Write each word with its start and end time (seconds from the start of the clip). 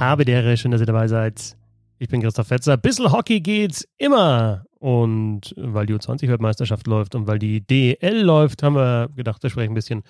habe 0.00 0.24
der 0.24 0.42
Ehre, 0.42 0.56
schön, 0.56 0.70
dass 0.70 0.80
ihr 0.80 0.86
dabei 0.86 1.06
seid. 1.06 1.56
Ich 1.98 2.08
bin 2.08 2.22
Christoph 2.22 2.48
Fetzer. 2.48 2.76
Bissl 2.78 3.12
Hockey 3.12 3.40
geht 3.40 3.86
immer. 3.98 4.64
Und 4.78 5.54
weil 5.58 5.84
die 5.84 5.94
U20-Weltmeisterschaft 5.94 6.86
läuft 6.86 7.14
und 7.14 7.26
weil 7.26 7.38
die 7.38 7.60
DL 7.60 8.22
läuft, 8.22 8.62
haben 8.62 8.74
wir 8.74 9.10
gedacht, 9.14 9.42
wir 9.42 9.50
sprechen 9.50 9.72
ein 9.72 9.74
bisschen 9.74 10.02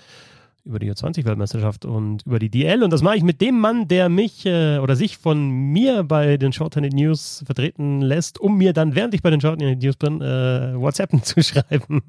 über 0.64 0.79
die 0.79 0.92
U20-Weltmeisterschaft 0.92 1.84
und 1.84 2.24
über 2.24 2.38
die 2.38 2.50
DL. 2.50 2.84
Und 2.84 2.92
das 2.92 3.02
mache 3.02 3.16
ich 3.16 3.24
mit 3.24 3.41
dem 3.41 3.59
Mann, 3.59 3.88
der 3.88 4.09
mich 4.09 4.46
äh, 4.46 4.79
oder 4.79 4.95
sich 4.95 5.18
von 5.18 5.48
mir 5.48 6.04
bei 6.04 6.36
den 6.36 6.52
Shorthanded 6.52 6.92
News 6.92 7.42
vertreten 7.45 8.00
lässt, 8.00 8.38
um 8.38 8.56
mir 8.56 8.72
dann, 8.72 8.95
während 8.95 9.12
ich 9.14 9.22
bei 9.22 9.30
den 9.30 9.41
Shorthanded 9.41 9.83
News 9.83 9.97
bin, 9.97 10.20
äh, 10.20 10.75
WhatsApp 10.77 11.11
zu 11.25 11.42
schreiben. 11.42 12.02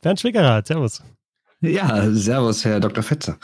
Bernd 0.00 0.18
Schwickerath, 0.18 0.66
servus. 0.66 1.00
Ja, 1.60 2.10
servus, 2.10 2.64
Herr 2.64 2.80
Dr. 2.80 3.04
Fetzer. 3.04 3.36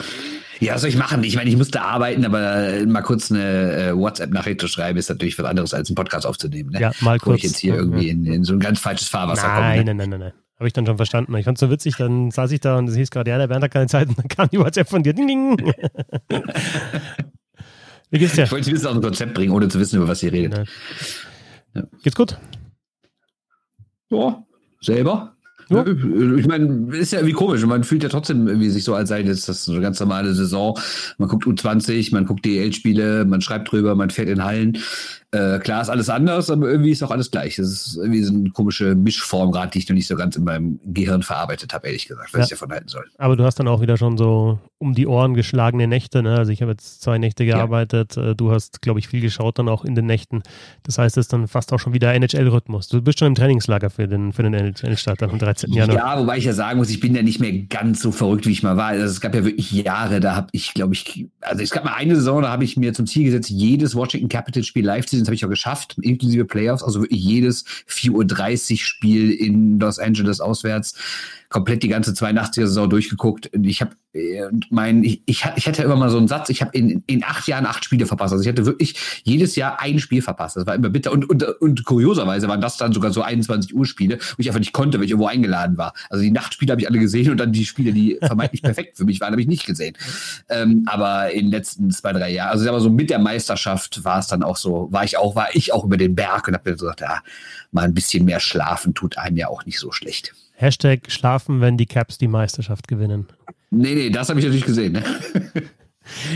Ja, 0.61 0.75
was 0.75 0.81
soll 0.81 0.91
ich 0.91 0.97
machen? 0.97 1.23
Ich 1.25 1.37
meine, 1.37 1.51
ich 1.51 1.57
musste 1.57 1.83
arbeiten, 1.83 2.25
aber 2.25 2.87
mal 2.87 3.03
kurz 3.03 3.31
eine 3.31 3.89
äh, 3.89 3.97
WhatsApp-Nachricht 3.97 4.61
zu 4.61 4.69
schreiben, 4.69 4.99
ist 4.99 5.09
natürlich 5.09 5.39
was 5.39 5.47
anderes, 5.47 5.75
als 5.75 5.89
einen 5.91 5.97
Podcast 5.97 6.27
aufzunehmen. 6.27 6.71
Ne? 6.71 6.81
Ja, 6.81 6.93
mal 7.01 7.19
kurz. 7.19 7.33
Wo 7.33 7.37
ich 7.37 7.43
jetzt 7.43 7.59
hier 7.59 7.75
irgendwie 7.75 8.09
in, 8.09 8.25
in 8.25 8.45
so 8.45 8.55
ein 8.55 8.61
ganz 8.61 8.81
falsches 8.81 9.09
Fahrwasser 9.09 9.47
nein, 9.47 9.55
komme. 9.55 9.67
Ne? 9.69 9.85
Nein, 9.85 9.97
nein, 9.97 10.11
nein, 10.11 10.21
nein. 10.21 10.33
Habe 10.59 10.69
ich 10.69 10.73
dann 10.73 10.87
schon 10.87 10.97
verstanden. 10.97 11.37
Ich 11.37 11.45
fand 11.45 11.59
es 11.59 11.61
so 11.61 11.71
witzig, 11.71 11.97
dann 11.97 12.31
saß 12.31 12.51
ich 12.53 12.61
da 12.61 12.79
und 12.79 12.89
es 12.89 12.97
hieß 12.97 13.11
gerade, 13.11 13.31
ja, 13.31 13.37
der 13.37 13.49
Bernd 13.49 13.63
hat 13.63 13.73
keine 13.73 13.89
Zeit 13.89 14.09
und 14.09 14.19
dann 14.19 14.29
kam 14.29 14.49
die 14.49 14.59
WhatsApp 14.59 14.89
von 14.89 15.03
dir. 15.03 15.13
Ding, 15.13 15.27
ding. 15.27 15.59
Wie 18.11 18.19
geht's 18.19 18.35
dir? 18.35 18.45
Ich 18.45 18.53
wollte 18.53 18.65
Sie 18.65 18.73
wissen 18.73 18.87
auf 18.87 18.95
ein 18.95 19.03
Konzept 19.03 19.35
bringen, 19.35 19.53
ohne 19.53 19.69
zu 19.69 19.79
wissen, 19.79 19.97
über 19.97 20.09
was 20.09 20.23
ihr 20.23 20.33
redet. 20.33 20.67
Ja. 21.75 21.83
Geht's 22.03 22.17
gut? 22.17 22.39
Ja, 24.09 24.43
selber? 24.81 25.36
Ja. 25.69 25.85
Ich 25.85 26.47
meine, 26.47 26.97
ist 26.97 27.13
ja 27.13 27.19
irgendwie 27.19 27.35
komisch. 27.35 27.65
Man 27.67 27.83
fühlt 27.83 28.03
ja 28.03 28.09
trotzdem 28.09 28.47
irgendwie 28.47 28.71
sich 28.71 28.85
so, 28.85 28.95
als 28.95 29.09
sei 29.09 29.23
das, 29.23 29.47
das 29.47 29.69
eine 29.69 29.81
ganz 29.81 29.99
normale 29.99 30.33
Saison. 30.35 30.79
Man 31.19 31.29
guckt 31.29 31.45
U20, 31.45 32.13
man 32.13 32.25
guckt 32.25 32.45
DL-Spiele, 32.45 33.25
man 33.25 33.41
schreibt 33.41 33.73
drüber, 33.73 33.95
man 33.97 34.11
fährt 34.11 34.29
in 34.29 34.45
Hallen. 34.45 34.79
Äh, 35.33 35.59
klar 35.59 35.83
ist 35.83 35.89
alles 35.89 36.09
anders, 36.09 36.51
aber 36.51 36.69
irgendwie 36.69 36.91
ist 36.91 37.03
auch 37.03 37.11
alles 37.11 37.31
gleich. 37.31 37.57
Das 37.57 37.67
ist 37.67 37.97
irgendwie 37.97 38.23
so 38.23 38.33
eine 38.33 38.51
komische 38.51 38.95
Mischform 38.95 39.51
gerade, 39.51 39.71
die 39.71 39.79
ich 39.81 39.89
noch 39.89 39.95
nicht 39.95 40.07
so 40.07 40.15
ganz 40.15 40.37
in 40.37 40.45
meinem 40.45 40.79
Gehirn 40.85 41.23
verarbeitet 41.23 41.75
habe, 41.75 41.89
ehrlich 41.89 42.07
gesagt, 42.07 42.33
was 42.33 42.39
ja. 42.39 42.45
ich 42.45 42.51
davon 42.51 42.71
halten 42.71 42.89
soll. 42.89 43.05
Aber 43.19 43.37
du 43.37 43.45
hast 43.45 43.59
dann 43.59 43.67
auch 43.67 43.81
wieder 43.81 43.97
schon 43.97 44.17
so 44.17 44.61
um 44.79 44.95
die 44.95 45.07
Ohren 45.07 45.35
geschlagene 45.35 45.87
Nächte. 45.87 46.23
Ne? 46.23 46.37
Also 46.37 46.53
ich 46.53 46.61
habe 46.61 46.73
jetzt 46.73 47.01
zwei 47.03 47.19
Nächte 47.19 47.47
gearbeitet. 47.47 48.17
Ja. 48.17 48.31
Äh, 48.31 48.35
du 48.35 48.53
hast, 48.53 48.83
glaube 48.83 49.01
ich, 49.01 49.09
viel 49.09 49.21
geschaut 49.21 49.59
dann 49.59 49.69
auch 49.69 49.85
in 49.85 49.95
den 49.95 50.07
Nächten. 50.07 50.43
Das 50.83 50.99
heißt, 50.99 51.17
es 51.17 51.27
ist 51.27 51.33
dann 51.33 51.49
fast 51.49 51.73
auch 51.73 51.81
schon 51.81 51.95
wieder 51.95 52.13
NHL-Rhythmus. 52.15 52.89
Du 52.89 53.01
bist 53.01 53.19
schon 53.19 53.29
im 53.29 53.35
Trainingslager 53.35 53.91
für 53.91 54.07
den, 54.07 54.33
für 54.33 54.43
den 54.43 54.55
NHL-Start 54.55 55.23
am 55.23 55.39
13. 55.39 55.73
Januar. 55.73 55.97
Ja, 55.97 56.21
wobei 56.21 56.39
ich 56.39 56.45
ja 56.45 56.53
sagen 56.53 56.79
muss, 56.79 56.91
ich 56.91 57.01
bin 57.01 57.15
ja 57.15 57.23
nicht 57.23 57.41
mehr 57.41 57.53
ganz 57.53 58.01
so 58.01 58.13
verrückt, 58.13 58.47
wie 58.47 58.53
ich 58.53 58.63
mal 58.63 58.77
war. 58.77 58.89
Also 58.89 59.07
es 59.07 59.21
gab 59.21 59.35
ja 59.35 59.45
wirklich 59.45 59.73
Jahre, 59.73 60.21
da 60.21 60.37
habe 60.37 60.49
ich, 60.53 60.75
glaube 60.75 60.95
ich, 60.95 61.27
also 61.41 61.63
es 61.63 61.71
gab 61.71 61.85
mal 61.85 61.95
eine 61.95 62.15
Saison, 62.15 62.43
da 62.43 62.51
habe 62.51 62.65
ich 62.65 62.77
mir 62.77 62.93
zum 62.93 63.07
Ziel 63.07 63.25
gesetzt, 63.25 63.51
jedes 63.51 63.95
Washington 63.95 64.29
Capitals-Spiel 64.29 64.85
live 64.85 65.07
zu 65.07 65.16
sehen. 65.17 65.25
Das 65.25 65.29
habe 65.29 65.35
ich 65.35 65.45
auch 65.45 65.51
geschafft 65.51 65.97
inklusive 66.01 66.45
Playoffs, 66.45 66.83
also 66.83 67.03
wirklich 67.03 67.23
jedes 67.23 67.65
4.30 67.89 68.73
Uhr 68.73 68.79
Spiel 68.79 69.31
in 69.33 69.79
Los 69.79 69.99
Angeles 69.99 70.41
auswärts 70.41 70.95
komplett 71.49 71.83
die 71.83 71.89
ganze 71.89 72.13
82er-Saison 72.13 72.91
durchgeguckt. 72.91 73.51
Ich 73.63 73.81
habe 73.81 73.93
äh, 74.17 74.49
mein, 74.71 75.05
ich, 75.05 75.23
ich, 75.27 75.45
hatte 75.45 75.83
immer 75.83 75.97
mal 75.97 76.11
so 76.11 76.19
einen 76.19 76.29
Satz, 76.29 76.49
ich 76.49 76.63
habe 76.63 76.77
in, 76.77 77.03
in 77.07 77.23
acht 77.25 77.47
Jahren 77.47 77.67
acht 77.67 77.85
Spiele 77.85 78.07
verpasst. 78.07 78.33
Also 78.33 78.43
ich 78.43 78.49
hatte 78.49 78.67
wirklich 78.67 79.23
jedes 79.25 79.57
Jahr 79.57 79.81
ein 79.81 79.99
Spiel 79.99 80.23
verpasst. 80.23 80.57
Das 80.57 80.67
war 80.67 80.75
immer 80.75 80.89
bitter. 80.89 81.13
Und, 81.13 81.29
und, 81.29 81.43
und 81.61 81.85
kurioserweise 81.85 82.49
waren 82.49 82.61
das 82.61 82.77
dann 82.77 82.93
sogar 82.93 83.13
so 83.13 83.23
21 83.23 83.75
Uhr 83.75 83.87
Spiele, 83.87 84.19
wo 84.19 84.37
ich 84.39 84.49
einfach 84.49 84.61
nicht 84.61 84.73
konnte, 84.73 84.99
weil 84.99 85.05
ich 85.05 85.11
irgendwo 85.11 85.29
eingeladen 85.29 85.77
war. 85.77 85.93
Also 86.11 86.23
die 86.23 86.31
Nachtspiele 86.31 86.73
habe 86.73 86.81
ich 86.81 86.89
alle 86.89 86.99
gesehen 86.99 87.31
und 87.31 87.39
dann 87.39 87.53
die 87.53 87.67
Spiele, 87.67 87.93
die 87.93 88.19
vermeintlich 88.23 88.63
perfekt 88.63 88.97
für 88.97 89.05
mich 89.05 89.21
waren, 89.21 89.33
habe 89.33 89.41
ich 89.41 89.49
nicht 89.49 89.67
gesehen. 89.67 89.97
Ähm, 90.49 90.85
aber 90.87 91.31
in 91.33 91.47
den 91.47 91.51
letzten 91.51 91.91
zwei, 91.91 92.13
drei 92.13 92.33
Jahren, 92.33 92.51
also 92.51 92.69
aber 92.69 92.81
so 92.81 92.91
mit 92.91 93.11
der 93.11 93.19
Meisterschaft 93.19 94.05
war 94.05 94.19
es 94.19 94.27
dann 94.27 94.43
auch 94.43 94.57
so, 94.57 94.89
war 94.91 95.05
ich 95.05 95.19
auch, 95.19 95.37
war 95.37 95.55
ich 95.55 95.73
auch 95.73 95.85
über 95.85 95.97
den 95.97 96.15
Berg 96.15 96.49
und 96.49 96.55
habe 96.55 96.71
mir 96.71 96.77
gesagt, 96.77 97.01
ja, 97.01 97.21
mal 97.71 97.85
ein 97.85 97.95
bisschen 97.95 98.25
mehr 98.25 98.41
schlafen 98.41 98.95
tut 98.95 99.19
einem 99.19 99.37
ja 99.37 99.49
auch 99.49 99.65
nicht 99.67 99.79
so 99.79 99.93
schlecht. 99.93 100.35
Hashtag 100.57 101.11
schlafen, 101.11 101.61
wenn 101.61 101.77
die 101.77 101.87
Caps 101.87 102.19
die 102.19 102.29
Meisterschaft 102.29 102.89
gewinnen. 102.89 103.27
Nee, 103.71 103.95
nee, 103.95 104.11
das 104.11 104.29
habe 104.29 104.41
ich 104.41 104.47
natürlich 104.47 104.65
gesehen. 104.65 104.93
Ne? 104.93 105.03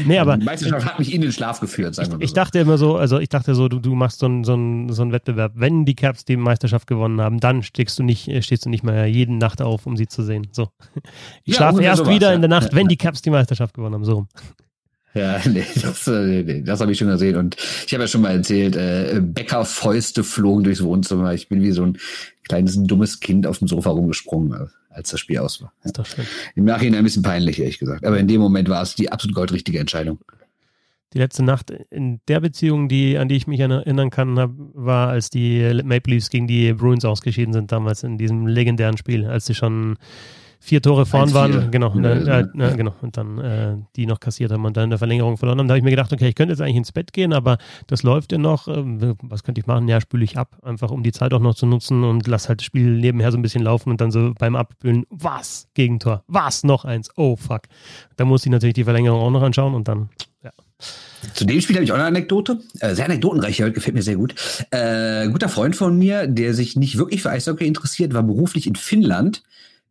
Nee, 0.07 0.19
aber. 0.19 0.37
Die 0.37 0.45
Meisterschaft 0.45 0.85
hat 0.85 0.99
mich 0.99 1.15
in 1.15 1.21
den 1.21 1.33
Schlaf 1.33 1.61
geführt, 1.61 1.95
sagen 1.95 2.11
wir 2.11 2.19
mal. 2.19 2.25
Ich, 2.25 2.31
so. 2.31 2.35
dachte 2.35 2.59
immer 2.59 2.79
so, 2.79 2.97
also 2.97 3.19
ich 3.19 3.29
dachte 3.29 3.55
so, 3.55 3.69
du, 3.69 3.79
du 3.79 3.95
machst 3.95 4.19
so 4.19 4.27
einen 4.27 4.45
so 4.45 4.53
so 4.93 5.03
einen 5.03 5.13
Wettbewerb. 5.13 5.53
Wenn 5.55 5.85
die 5.85 5.95
Caps 5.95 6.25
die 6.25 6.37
Meisterschaft 6.37 6.87
gewonnen 6.87 7.21
haben, 7.21 7.39
dann 7.39 7.63
stehst 7.63 7.99
du 7.99 8.03
nicht, 8.03 8.45
stehst 8.45 8.67
du 8.67 8.71
nicht 8.71 8.85
mehr 8.85 9.07
jede 9.07 9.35
Nacht 9.35 9.63
auf, 9.63 9.87
um 9.87 9.97
sie 9.97 10.07
zu 10.07 10.23
sehen. 10.23 10.49
So. 10.53 10.69
Ich 11.45 11.55
ja, 11.55 11.59
schlafe 11.59 11.83
erst 11.83 11.99
sowas, 11.99 12.15
wieder 12.15 12.29
ja. 12.31 12.35
in 12.35 12.43
der 12.43 12.51
Nacht, 12.51 12.75
wenn 12.75 12.89
die 12.89 12.97
Caps 12.97 13.23
die 13.23 13.31
Meisterschaft 13.31 13.75
gewonnen 13.75 13.95
haben. 13.95 14.05
So 14.05 14.27
Ja, 15.15 15.41
nee, 15.47 15.65
das, 15.81 16.07
nee, 16.07 16.43
nee, 16.43 16.63
das 16.63 16.81
habe 16.81 16.93
ich 16.93 16.99
schon 16.99 17.09
gesehen. 17.09 17.37
Und 17.37 17.57
ich 17.87 17.93
habe 17.93 18.05
ja 18.05 18.09
schon 18.09 18.21
mal 18.23 18.31
erzählt, 18.31 18.77
äh, 18.77 19.21
Bäckerfäuste 19.23 20.25
flogen 20.25 20.65
durchs 20.65 20.83
Wohnzimmer. 20.83 21.33
Ich 21.33 21.49
bin 21.49 21.63
wie 21.63 21.73
so 21.73 21.85
ein 21.85 21.99
kleines, 22.51 22.83
dummes 22.83 23.21
Kind 23.21 23.47
auf 23.47 23.59
dem 23.59 23.69
Sofa 23.69 23.91
rumgesprungen, 23.91 24.53
äh, 24.53 24.67
als 24.91 25.11
das 25.11 25.21
Spiel 25.21 25.39
aus 25.39 25.63
war. 25.63 25.73
Ist 25.85 25.99
doch 25.99 26.07
schön. 26.07 26.27
Im 26.57 26.65
Nachhinein 26.65 26.99
ein 26.99 27.05
bisschen 27.05 27.23
peinlich, 27.23 27.61
ehrlich 27.61 27.79
gesagt. 27.79 28.05
Aber 28.05 28.19
in 28.19 28.27
dem 28.27 28.41
Moment 28.41 28.69
war 28.69 28.83
es 28.83 28.97
die 28.97 29.11
absolut 29.11 29.37
goldrichtige 29.37 29.79
Entscheidung. 29.79 30.19
Die 31.13 31.19
letzte 31.19 31.45
Nacht 31.45 31.71
in 31.71 32.21
der 32.29 32.41
Beziehung, 32.41 32.89
die, 32.89 33.19
an 33.19 33.29
die 33.29 33.37
ich 33.37 33.47
mich 33.47 33.59
erinnern 33.59 34.11
kann, 34.11 34.37
war, 34.75 35.09
als 35.09 35.31
die 35.31 35.81
Maple 35.85 36.15
Leafs 36.15 36.31
gegen 36.31 36.47
die 36.47 36.73
Bruins 36.73 37.05
ausgeschieden 37.05 37.53
sind, 37.53 37.73
damals 37.73 38.03
in 38.03 38.19
diesem 38.19 38.47
legendären 38.47 38.97
Spiel, 38.97 39.27
als 39.27 39.47
sie 39.47 39.55
schon 39.55 39.97
vier 40.63 40.83
Tore 40.83 41.07
vorn 41.07 41.33
waren, 41.33 41.71
genau, 41.71 41.95
ja, 41.97 42.41
äh, 42.41 42.41
äh, 42.43 42.77
genau, 42.77 42.95
und 43.01 43.17
dann 43.17 43.39
äh, 43.39 43.77
die 43.97 44.07
noch 44.07 44.21
kassiert 44.21 44.53
haben 44.53 44.65
und 44.67 44.77
dann 44.77 44.85
in 44.85 44.91
der 44.91 44.99
Verlängerung 44.99 45.39
verloren 45.39 45.59
haben. 45.59 45.69
Da 45.69 45.73
habe 45.73 45.79
ich 45.79 45.85
mir 45.85 45.91
gedacht, 45.91 46.13
okay, 46.13 46.29
ich 46.29 46.35
könnte 46.35 46.53
jetzt 46.53 46.61
eigentlich 46.61 46.77
ins 46.77 46.93
Bett 46.93 47.15
gehen, 47.15 47.33
aber 47.33 47.57
das 47.87 48.03
läuft 48.03 48.31
ja 48.31 48.39
noch. 48.39 48.69
Ähm, 48.69 49.17
was 49.23 49.43
könnte 49.43 49.61
ich 49.61 49.67
machen? 49.67 49.89
Ja, 49.89 50.01
spüle 50.03 50.23
ich 50.23 50.37
ab, 50.37 50.59
einfach 50.63 50.91
um 50.91 51.03
die 51.03 51.13
Zeit 51.13 51.33
auch 51.33 51.41
noch 51.41 51.55
zu 51.55 51.65
nutzen 51.65 52.05
und 52.05 52.27
lass 52.27 52.49
halt 52.49 52.61
das 52.61 52.67
Spiel 52.67 52.99
nebenher 52.99 53.33
so 53.33 53.39
ein 53.39 53.43
bisschen 53.43 53.63
laufen 53.63 53.89
und 53.89 54.03
dann 54.03 54.11
so 54.11 54.35
beim 54.39 54.55
Abspülen, 54.55 55.07
was? 55.09 55.67
Gegentor, 55.73 56.25
was? 56.29 56.63
Noch 56.63 56.85
eins, 56.85 57.09
oh 57.17 57.37
fuck. 57.37 57.63
Da 58.17 58.27
muss 58.27 58.45
ich 58.45 58.53
natürlich 58.53 58.75
die 58.75 58.85
Verlängerung 58.85 59.21
auch 59.21 59.31
noch 59.31 59.43
anschauen 59.43 59.75
und 59.75 59.89
dann, 59.89 60.11
ja. 60.45 60.51
Zu 61.35 61.47
dem 61.47 61.61
Spiel 61.61 61.77
habe 61.77 61.85
ich 61.85 61.93
auch 61.93 61.97
eine 61.97 62.05
Anekdote. 62.05 62.61
Äh, 62.81 62.95
sehr 62.95 63.07
anekdotenreich, 63.07 63.57
gefällt 63.57 63.95
mir 63.95 64.03
sehr 64.03 64.17
gut. 64.17 64.35
Äh, 64.71 65.29
guter 65.29 65.49
Freund 65.49 65.75
von 65.75 65.99
mir, 65.99 66.27
der 66.27 66.53
sich 66.53 66.77
nicht 66.77 66.99
wirklich 66.99 67.23
für 67.23 67.31
Eishockey 67.31 67.67
interessiert, 67.67 68.13
war 68.13 68.23
beruflich 68.23 68.67
in 68.67 68.75
Finnland 68.75 69.43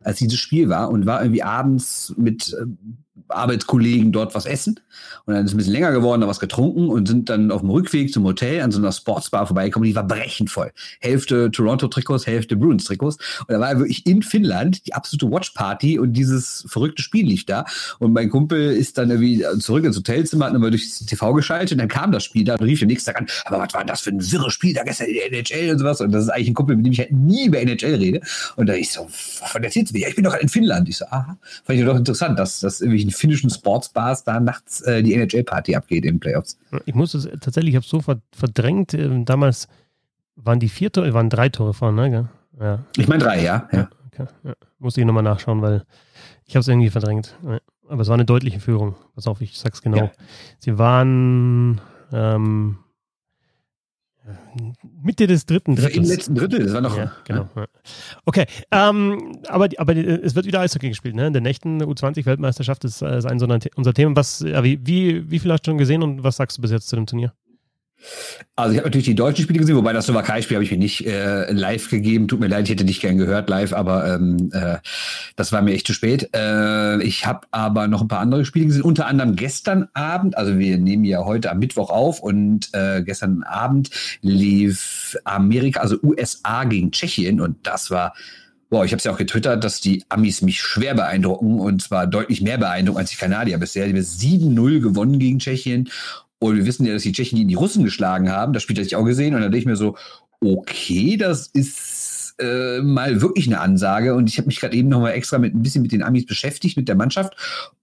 als 0.04 0.20
dieses 0.20 0.40
Spiel 0.40 0.70
war 0.70 0.90
und 0.90 1.06
war 1.06 1.22
irgendwie 1.22 1.44
abends 1.44 2.14
mit 2.18 2.54
äh, 2.54 2.66
Arbeitskollegen 3.28 4.12
dort 4.12 4.36
was 4.36 4.46
essen. 4.46 4.80
Und 5.26 5.36
dann 5.36 5.46
ist 5.46 5.52
es 5.52 5.56
ein 5.56 5.58
bisschen 5.58 5.74
länger 5.74 5.92
geworden, 5.92 6.22
da 6.22 6.28
was 6.28 6.40
getrunken 6.40 6.90
und 6.90 7.08
sind 7.08 7.30
dann 7.30 7.52
auf 7.52 7.62
dem 7.62 7.70
Rückweg 7.70 8.12
zum 8.12 8.24
Hotel 8.24 8.62
an 8.62 8.72
so 8.72 8.80
einer 8.80 8.92
Sportsbar 8.92 9.48
vorbeigekommen. 9.48 9.88
Die 9.88 9.96
war 9.96 10.08
brechend 10.08 10.50
voll. 10.50 10.72
Hälfte 11.00 11.52
Toronto-Trikots, 11.52 12.28
Hälfte 12.28 12.56
Bruins-Trikots. 12.56 13.18
Und 13.48 13.54
da 13.54 13.60
war 13.60 13.78
wirklich 13.78 14.06
in 14.06 14.24
Finnland 14.24 14.86
die 14.86 14.94
absolute 14.94 15.32
Watch-Party 15.32 16.00
und 16.00 16.14
dieses 16.14 16.66
verrückte 16.68 17.02
Spiel 17.02 17.26
lief 17.26 17.46
da. 17.46 17.66
Und 18.00 18.14
mein 18.14 18.30
Kumpel 18.30 18.72
ist 18.72 18.98
dann 18.98 19.10
irgendwie 19.10 19.44
zurück 19.60 19.86
ins 19.86 19.98
Hotelzimmer, 19.98 20.46
hat 20.46 20.54
nochmal 20.54 20.72
durchs 20.72 21.06
TV 21.06 21.34
geschaltet 21.34 21.74
und 21.74 21.78
dann 21.80 21.88
kam 21.88 22.12
das 22.12 22.24
Spiel 22.24 22.44
da 22.44 22.56
und 22.56 22.64
rief 22.64 22.82
nächsten 22.90 23.12
Tag 23.12 23.22
an, 23.22 23.28
aber 23.46 23.60
was 23.60 23.74
war 23.74 23.86
das 23.86 24.02
für 24.02 24.10
ein 24.10 24.32
wirres 24.32 24.54
Spiel 24.54 24.74
da 24.74 24.84
gestern 24.84 25.08
in 25.08 25.16
der 25.16 25.32
NHL 25.32 25.72
und 25.72 25.80
sowas. 25.80 26.02
Und 26.02 26.12
das 26.12 26.24
ist 26.24 26.30
eigentlich 26.30 26.50
ein 26.50 26.54
Kumpel, 26.54 26.76
mit 26.76 26.86
dem 26.86 26.94
ich 26.94 27.00
halt 27.00 27.12
nie 27.12 27.46
über 27.46 27.60
NHL 27.60 27.96
rede. 27.96 28.22
Und 28.56 28.68
da 28.68 28.74
ich 28.74 28.92
so, 28.92 29.08
von 29.10 29.64
erzählst 29.64 29.92
du 29.92 29.98
mir? 29.98 30.04
Ja, 30.04 30.10
ich 30.10 30.16
bin 30.16 30.24
doch 30.24 30.36
in 30.36 30.50
Finnland. 30.50 30.90
Ich 30.90 30.98
so, 30.98 31.06
aha. 31.06 31.38
Fand 31.64 31.80
ich 31.80 31.86
doch 31.86 31.96
interessant, 31.96 32.38
dass 32.38 32.60
das 32.60 32.82
irgendwie 32.82 33.09
ein 33.10 33.12
finnischen 33.12 33.50
Sportsbars 33.50 34.24
da 34.24 34.40
nachts 34.40 34.82
äh, 34.82 35.04
die 35.04 35.14
NHL-Party 35.14 35.76
abgeht 35.76 36.06
in 36.06 36.20
Playoffs. 36.20 36.58
Ich 36.86 36.96
muss 36.96 37.14
es 37.14 37.28
tatsächlich, 37.42 37.72
ich 37.72 37.76
habe 37.76 37.84
es 37.84 37.90
so 37.90 38.02
verdrängt. 38.32 38.94
Äh, 38.94 39.24
damals 39.24 39.68
waren 40.36 40.60
die 40.60 40.70
vier 40.70 40.92
Tore, 40.92 41.14
waren 41.14 41.30
drei 41.30 41.50
Tore 41.50 41.74
vorne, 41.74 42.10
ne? 42.10 42.30
Ja. 42.60 42.86
Ich 42.98 43.08
meine 43.08 43.24
drei, 43.24 43.44
ja. 43.44 43.68
ja. 43.72 43.90
Okay, 44.08 44.26
ja. 44.44 44.54
Muss 44.80 44.98
ich 44.98 45.06
nochmal 45.06 45.24
nachschauen, 45.24 45.62
weil 45.62 45.84
ich 46.46 46.56
habe 46.56 46.62
es 46.62 46.68
irgendwie 46.68 46.90
verdrängt. 46.90 47.36
Aber 47.88 48.02
es 48.02 48.08
war 48.08 48.14
eine 48.14 48.26
deutliche 48.26 48.60
Führung. 48.60 48.96
Pass 49.16 49.28
auf, 49.28 49.42
ich 49.42 49.58
sag's 49.58 49.82
genau. 49.82 49.98
Ja. 49.98 50.12
Sie 50.60 50.78
waren 50.78 51.82
ähm, 52.12 52.78
Mitte 55.02 55.28
des 55.28 55.46
dritten 55.46 55.76
Drittels. 55.76 55.96
Im 55.96 56.04
letzten 56.04 56.36
Drittel, 56.36 56.64
das 56.64 56.74
war 56.74 56.82
noch. 56.82 56.98
Ja, 56.98 57.12
genau. 57.26 57.50
Ja. 57.56 57.66
Okay, 58.26 58.46
ähm, 58.72 59.40
aber, 59.48 59.70
aber 59.78 59.96
es 59.96 60.36
wird 60.36 60.46
wieder 60.46 60.60
Eishockey 60.62 60.90
gespielt, 60.90 61.16
ne? 61.16 61.28
In 61.28 61.34
der 61.34 61.42
nächsten 61.42 61.82
U20-Weltmeisterschaft 61.82 62.84
ist, 62.84 63.02
ist 63.02 63.26
ein 63.26 63.40
so 63.40 63.48
unser 63.76 63.94
Thema. 63.94 64.16
Was, 64.16 64.44
wie, 64.44 64.86
wie, 64.86 65.30
wie 65.30 65.40
viel 65.40 65.52
hast 65.52 65.66
du 65.66 65.72
schon 65.72 65.78
gesehen 65.78 66.04
und 66.04 66.24
was 66.24 66.38
sagst 66.38 66.58
du 66.58 66.62
bis 66.62 66.72
jetzt 66.72 66.88
zu 66.88 66.96
dem 66.96 67.06
Turnier? 67.06 67.34
Also 68.56 68.74
ich 68.74 68.78
habe 68.78 68.88
natürlich 68.88 69.06
die 69.06 69.16
deutschen 69.16 69.44
Spiele 69.44 69.60
gesehen, 69.60 69.76
wobei 69.76 69.94
das 69.94 70.06
Slowakei-Spiel 70.06 70.56
habe 70.56 70.64
ich 70.64 70.72
mir 70.72 70.78
nicht 70.78 71.06
äh, 71.06 71.52
live 71.52 71.90
gegeben. 71.90 72.28
Tut 72.28 72.40
mir 72.40 72.48
leid, 72.48 72.66
ich 72.66 72.72
hätte 72.72 72.86
dich 72.86 73.00
gern 73.00 73.18
gehört 73.18 73.50
live, 73.50 73.74
aber 73.74 74.14
ähm, 74.14 74.50
äh, 74.54 74.78
das 75.36 75.52
war 75.52 75.62
mir 75.62 75.74
echt 75.74 75.88
zu 75.88 75.94
spät. 75.94 76.30
Äh, 76.36 77.02
ich 77.04 77.26
habe 77.26 77.48
aber 77.52 77.88
noch 77.88 78.02
ein 78.02 78.08
paar 78.08 78.20
andere 78.20 78.46
Spiele 78.46 78.66
gesehen, 78.66 78.82
unter 78.82 79.08
anderem 79.08 79.36
gestern 79.36 79.88
Abend. 79.94 80.38
Also 80.38 80.58
wir 80.60 80.78
nehmen 80.78 81.04
ja 81.04 81.24
heute 81.26 81.52
am 81.52 81.60
Mittwoch 81.60 81.90
auf 81.90 82.22
und 82.22 82.70
äh, 82.74 83.02
gestern 83.04 83.44
Abend 83.44 83.90
lief 84.22 85.18
Amerika, 85.24 85.82
also 85.82 85.98
USA 86.02 86.64
gegen 86.66 86.92
Tschechien 86.92 87.42
und 87.42 87.66
das 87.68 87.92
war 87.92 88.14
Boah, 88.72 88.86
ich 88.86 88.92
habe 88.92 89.00
es 89.00 89.04
ja 89.04 89.12
auch 89.12 89.18
getwittert, 89.18 89.64
dass 89.64 89.82
die 89.82 90.04
Amis 90.10 90.44
mich 90.44 90.62
schwer 90.62 90.94
beeindrucken 90.94 91.60
und 91.60 91.82
zwar 91.82 92.06
deutlich 92.06 92.42
mehr 92.42 92.60
beeindrucken 92.60 93.00
als 93.00 93.10
die 93.10 93.16
Kanadier 93.16 93.58
bisher. 93.58 93.88
Die 93.88 93.94
haben 93.94 94.00
7-0 94.00 94.80
gewonnen 94.80 95.18
gegen 95.18 95.40
Tschechien 95.40 95.90
Und 96.40 96.56
wir 96.56 96.66
wissen 96.66 96.86
ja, 96.86 96.94
dass 96.94 97.04
die 97.04 97.12
Tschechen 97.12 97.38
die, 97.38 97.46
die 97.46 97.56
Russen 97.56 97.84
geschlagen 97.84 98.32
haben. 98.32 98.54
Das 98.54 98.64
Spiel 98.64 98.76
hatte 98.78 98.88
ich 98.88 98.96
auch 98.96 99.06
gesehen. 99.06 99.36
Und 99.36 99.42
dann 99.42 99.52
denke 99.52 99.60
ich 99.60 99.66
mir 99.66 99.76
so, 99.76 99.96
okay, 100.42 101.18
das 101.18 101.48
ist 101.48 102.36
äh, 102.40 102.82
mal 102.82 103.22
wirklich 103.22 103.48
eine 103.48 103.60
Ansage. 103.60 104.16
Und 104.16 104.30
ich 104.30 104.38
habe 104.38 104.48
mich 104.48 104.60
gerade 104.60 104.76
eben 104.76 104.90
noch 104.90 105.02
mal 105.02 105.12
extra 105.12 105.38
mit 105.38 105.54
ein 105.54 105.62
bisschen 105.62 105.82
mit 105.82 105.92
den 105.92 106.04
Amis 106.04 106.26
beschäftigt, 106.26 106.78
mit 106.78 106.88
der 106.88 106.96
Mannschaft. 106.96 107.36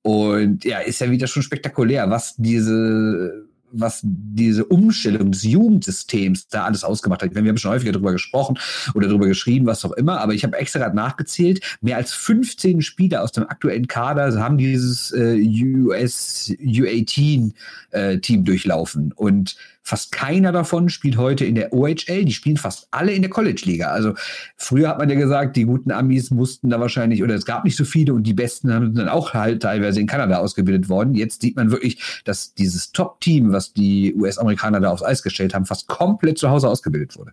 Und 0.03 0.65
ja, 0.65 0.79
ist 0.79 1.01
ja 1.01 1.11
wieder 1.11 1.27
schon 1.27 1.43
spektakulär, 1.43 2.11
was 2.11 2.35
diese 2.37 3.47
was 3.73 4.01
diese 4.03 4.65
Umstellung 4.65 5.33
des 5.33 5.43
Jugendsystems 5.43 6.49
da 6.49 6.65
alles 6.65 6.85
ausgemacht 6.85 7.23
hat. 7.23 7.35
Wir 7.35 7.43
haben 7.43 7.59
schon 7.59 7.73
häufiger 7.73 7.93
darüber 7.93 8.13
gesprochen 8.13 8.59
oder 8.95 9.09
darüber 9.09 9.27
geschrieben, 9.27 9.67
was 9.67 9.85
auch 9.85 9.93
immer, 9.93 10.21
aber 10.21 10.35
ich 10.35 10.45
habe 10.45 10.57
extra 10.57 10.81
gerade 10.81 10.97
nachgezählt. 10.97 11.61
Mehr 11.81 11.97
als 11.97 12.13
15 12.13 12.83
Spieler 12.83 13.23
aus 13.23 13.33
dem 13.33 13.49
aktuellen 13.49 13.87
Kader 13.87 14.39
haben 14.41 14.59
dieses 14.59 15.13
äh, 15.13 15.37
US 15.85 16.51
U18 16.51 17.53
äh, 17.91 18.19
durchlaufen 18.19 19.13
und 19.13 19.57
Fast 19.89 20.11
keiner 20.11 20.51
davon 20.51 20.89
spielt 20.89 21.17
heute 21.17 21.45
in 21.45 21.55
der 21.55 21.73
OHL. 21.73 22.25
Die 22.25 22.33
spielen 22.33 22.57
fast 22.57 22.89
alle 22.91 23.13
in 23.13 23.23
der 23.23 23.31
College-Liga. 23.31 23.87
Also 23.87 24.15
früher 24.57 24.89
hat 24.89 24.99
man 24.99 25.09
ja 25.09 25.15
gesagt, 25.15 25.55
die 25.55 25.63
guten 25.63 25.93
Amis 25.93 26.33
mussten 26.33 26.71
da 26.71 26.81
wahrscheinlich, 26.81 27.23
oder 27.23 27.37
es 27.37 27.47
gab 27.47 27.65
nicht 27.65 27.77
so 27.77 27.85
viele 27.85 28.13
und 28.13 28.25
die 28.25 28.35
Besten 28.35 28.75
haben 28.75 28.97
dann 28.97 29.09
auch 29.09 29.33
halt 29.33 29.63
teilweise 29.63 30.01
in 30.01 30.09
Kanada 30.09 30.39
ausgebildet 30.39 30.89
worden. 30.89 31.15
Jetzt 31.15 31.41
sieht 31.41 31.55
man 31.55 31.71
wirklich, 31.71 32.03
dass 32.25 32.53
dieses 32.53 32.91
Top-Team, 32.91 33.53
was 33.53 33.75
die 33.75 34.13
US-Amerikaner 34.17 34.81
da 34.81 34.91
aufs 34.91 35.05
Eis 35.05 35.23
gestellt 35.23 35.55
haben, 35.55 35.67
fast 35.67 35.87
komplett 35.87 36.39
zu 36.39 36.51
Hause 36.51 36.69
ausgebildet 36.69 37.17
wurde. 37.17 37.31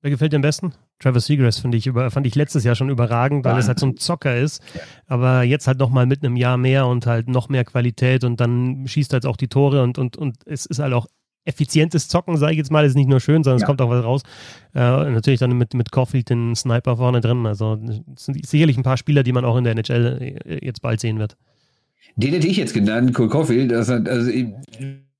Wer 0.00 0.12
gefällt 0.12 0.32
dir 0.32 0.36
am 0.36 0.42
besten? 0.42 0.74
Travis 1.00 1.26
Seagrass 1.26 1.58
finde 1.58 1.76
ich 1.76 1.88
über, 1.88 2.08
fand 2.12 2.24
ich 2.28 2.36
letztes 2.36 2.62
Jahr 2.62 2.76
schon 2.76 2.88
überragend, 2.88 3.44
weil 3.44 3.58
es 3.58 3.66
halt 3.66 3.80
so 3.80 3.86
ein 3.86 3.96
Zocker 3.96 4.36
ist. 4.36 4.62
Ja. 4.74 4.80
Aber 5.08 5.42
jetzt 5.42 5.66
halt 5.66 5.80
nochmal 5.80 6.06
mit 6.06 6.22
einem 6.22 6.36
Jahr 6.36 6.56
mehr 6.56 6.86
und 6.86 7.06
halt 7.06 7.26
noch 7.26 7.48
mehr 7.48 7.64
Qualität 7.64 8.22
und 8.22 8.38
dann 8.38 8.86
schießt 8.86 9.12
halt 9.12 9.26
auch 9.26 9.36
die 9.36 9.48
Tore 9.48 9.82
und, 9.82 9.98
und, 9.98 10.16
und 10.16 10.36
es 10.46 10.66
ist 10.66 10.78
halt 10.78 10.92
auch 10.92 11.08
effizientes 11.44 12.08
Zocken, 12.08 12.36
sage 12.36 12.52
ich 12.52 12.58
jetzt 12.58 12.70
mal, 12.70 12.84
ist 12.84 12.94
nicht 12.94 13.08
nur 13.08 13.20
schön, 13.20 13.44
sondern 13.44 13.58
ja. 13.58 13.64
es 13.64 13.66
kommt 13.66 13.80
auch 13.82 13.90
was 13.90 14.04
raus. 14.04 14.22
Äh, 14.74 14.80
natürlich 14.80 15.40
dann 15.40 15.56
mit, 15.56 15.74
mit 15.74 15.92
Caulfield 15.92 16.30
den 16.30 16.54
Sniper 16.54 16.96
vorne 16.96 17.20
drin. 17.20 17.46
Also 17.46 17.78
es 18.14 18.24
sind 18.24 18.46
sicherlich 18.46 18.76
ein 18.76 18.82
paar 18.82 18.96
Spieler, 18.96 19.22
die 19.22 19.32
man 19.32 19.44
auch 19.44 19.56
in 19.56 19.64
der 19.64 19.72
NHL 19.72 20.38
äh, 20.44 20.64
jetzt 20.64 20.82
bald 20.82 21.00
sehen 21.00 21.18
wird. 21.18 21.36
Den 22.16 22.32
hätte 22.32 22.46
ich 22.46 22.56
jetzt 22.56 22.74
genannt, 22.74 23.12
Cole 23.12 23.28
Caulfield. 23.28 23.72
Also, 23.72 23.94
also, 23.94 24.30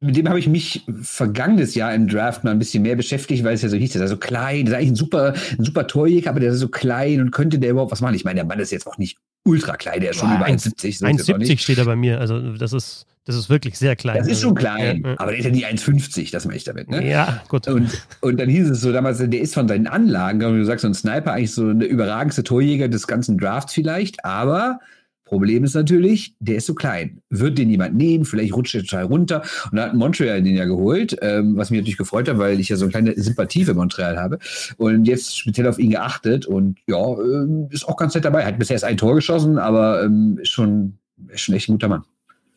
mit 0.00 0.16
dem 0.16 0.28
habe 0.28 0.38
ich 0.38 0.46
mich 0.46 0.84
vergangenes 1.02 1.74
Jahr 1.74 1.94
im 1.94 2.08
Draft 2.08 2.44
mal 2.44 2.50
ein 2.50 2.58
bisschen 2.58 2.82
mehr 2.82 2.94
beschäftigt, 2.94 3.42
weil 3.42 3.54
es 3.54 3.62
ja 3.62 3.68
so 3.68 3.76
hieß, 3.76 3.92
der 3.92 4.04
ist 4.04 4.10
so 4.10 4.16
klein, 4.16 4.66
der 4.66 4.74
ist 4.74 4.78
eigentlich 4.78 4.90
ein 4.90 4.96
super, 4.96 5.34
ein 5.58 5.64
super 5.64 5.86
Torjäger, 5.86 6.30
aber 6.30 6.40
der 6.40 6.52
ist 6.52 6.58
so 6.58 6.68
klein 6.68 7.20
und 7.20 7.30
könnte 7.30 7.58
der 7.58 7.70
überhaupt 7.70 7.90
was 7.90 8.00
machen? 8.00 8.14
Ich 8.14 8.24
meine, 8.24 8.36
der 8.36 8.44
Mann 8.44 8.58
ist 8.60 8.70
jetzt 8.70 8.86
auch 8.86 8.98
nicht 8.98 9.16
ultra 9.44 9.76
klein, 9.76 10.00
der 10.00 10.10
ist 10.10 10.18
schon 10.18 10.28
Boah, 10.28 10.36
über 10.36 10.46
1,70. 10.46 10.98
So 10.98 11.06
1,70 11.06 11.58
steht 11.58 11.78
er 11.78 11.84
bei 11.86 11.96
mir, 11.96 12.20
also 12.20 12.52
das 12.52 12.72
ist 12.72 13.06
das 13.24 13.36
ist 13.36 13.48
wirklich 13.48 13.78
sehr 13.78 13.96
klein. 13.96 14.18
Das 14.18 14.28
ist 14.28 14.42
schon 14.42 14.54
klein, 14.54 15.02
ja, 15.04 15.14
aber 15.16 15.30
der 15.30 15.38
ist 15.38 15.46
ja 15.46 15.50
nicht 15.50 15.66
1,50, 15.66 16.30
das 16.30 16.44
meine 16.44 16.58
ich 16.58 16.64
damit. 16.64 16.90
Ne? 16.90 17.08
Ja, 17.08 17.42
gut. 17.48 17.66
Und, 17.68 18.06
und 18.20 18.38
dann 18.38 18.50
hieß 18.50 18.68
es 18.68 18.82
so 18.82 18.92
damals, 18.92 19.18
der 19.18 19.40
ist 19.40 19.54
von 19.54 19.66
seinen 19.66 19.86
Anlagen, 19.86 20.40
wie 20.40 20.58
du 20.58 20.64
sagst, 20.64 20.82
so 20.82 20.88
ein 20.88 20.94
Sniper, 20.94 21.32
eigentlich 21.32 21.52
so 21.52 21.66
eine 21.68 21.86
überragendste 21.86 22.44
Torjäger 22.44 22.88
des 22.88 23.06
ganzen 23.06 23.38
Drafts 23.38 23.72
vielleicht, 23.72 24.24
aber 24.26 24.78
Problem 25.24 25.64
ist 25.64 25.74
natürlich, 25.74 26.36
der 26.38 26.56
ist 26.56 26.66
so 26.66 26.74
klein. 26.74 27.22
Wird 27.30 27.56
den 27.56 27.70
jemand 27.70 27.94
nehmen? 27.96 28.26
Vielleicht 28.26 28.54
rutscht 28.54 28.74
er 28.74 28.82
total 28.82 29.04
runter. 29.04 29.42
Und 29.70 29.78
da 29.78 29.86
hat 29.86 29.94
Montreal 29.94 30.42
den 30.42 30.54
ja 30.54 30.66
geholt, 30.66 31.16
ähm, 31.22 31.56
was 31.56 31.70
mich 31.70 31.80
natürlich 31.80 31.96
gefreut 31.96 32.28
hat, 32.28 32.38
weil 32.38 32.60
ich 32.60 32.68
ja 32.68 32.76
so 32.76 32.84
eine 32.84 32.92
kleine 32.92 33.14
Sympathie 33.16 33.64
für 33.64 33.72
Montreal 33.72 34.18
habe. 34.18 34.38
Und 34.76 35.06
jetzt 35.06 35.38
speziell 35.38 35.66
auf 35.66 35.78
ihn 35.78 35.90
geachtet 35.90 36.44
und 36.44 36.78
ja, 36.86 36.98
ähm, 36.98 37.68
ist 37.70 37.88
auch 37.88 37.96
ganz 37.96 38.14
nett 38.14 38.26
dabei. 38.26 38.44
Hat 38.44 38.58
bisher 38.58 38.74
erst 38.74 38.84
ein 38.84 38.98
Tor 38.98 39.14
geschossen, 39.14 39.56
aber 39.56 40.04
ähm, 40.04 40.38
ist, 40.42 40.50
schon, 40.50 40.98
ist 41.28 41.40
schon 41.40 41.54
echt 41.54 41.70
ein 41.70 41.72
guter 41.72 41.88
Mann 41.88 42.02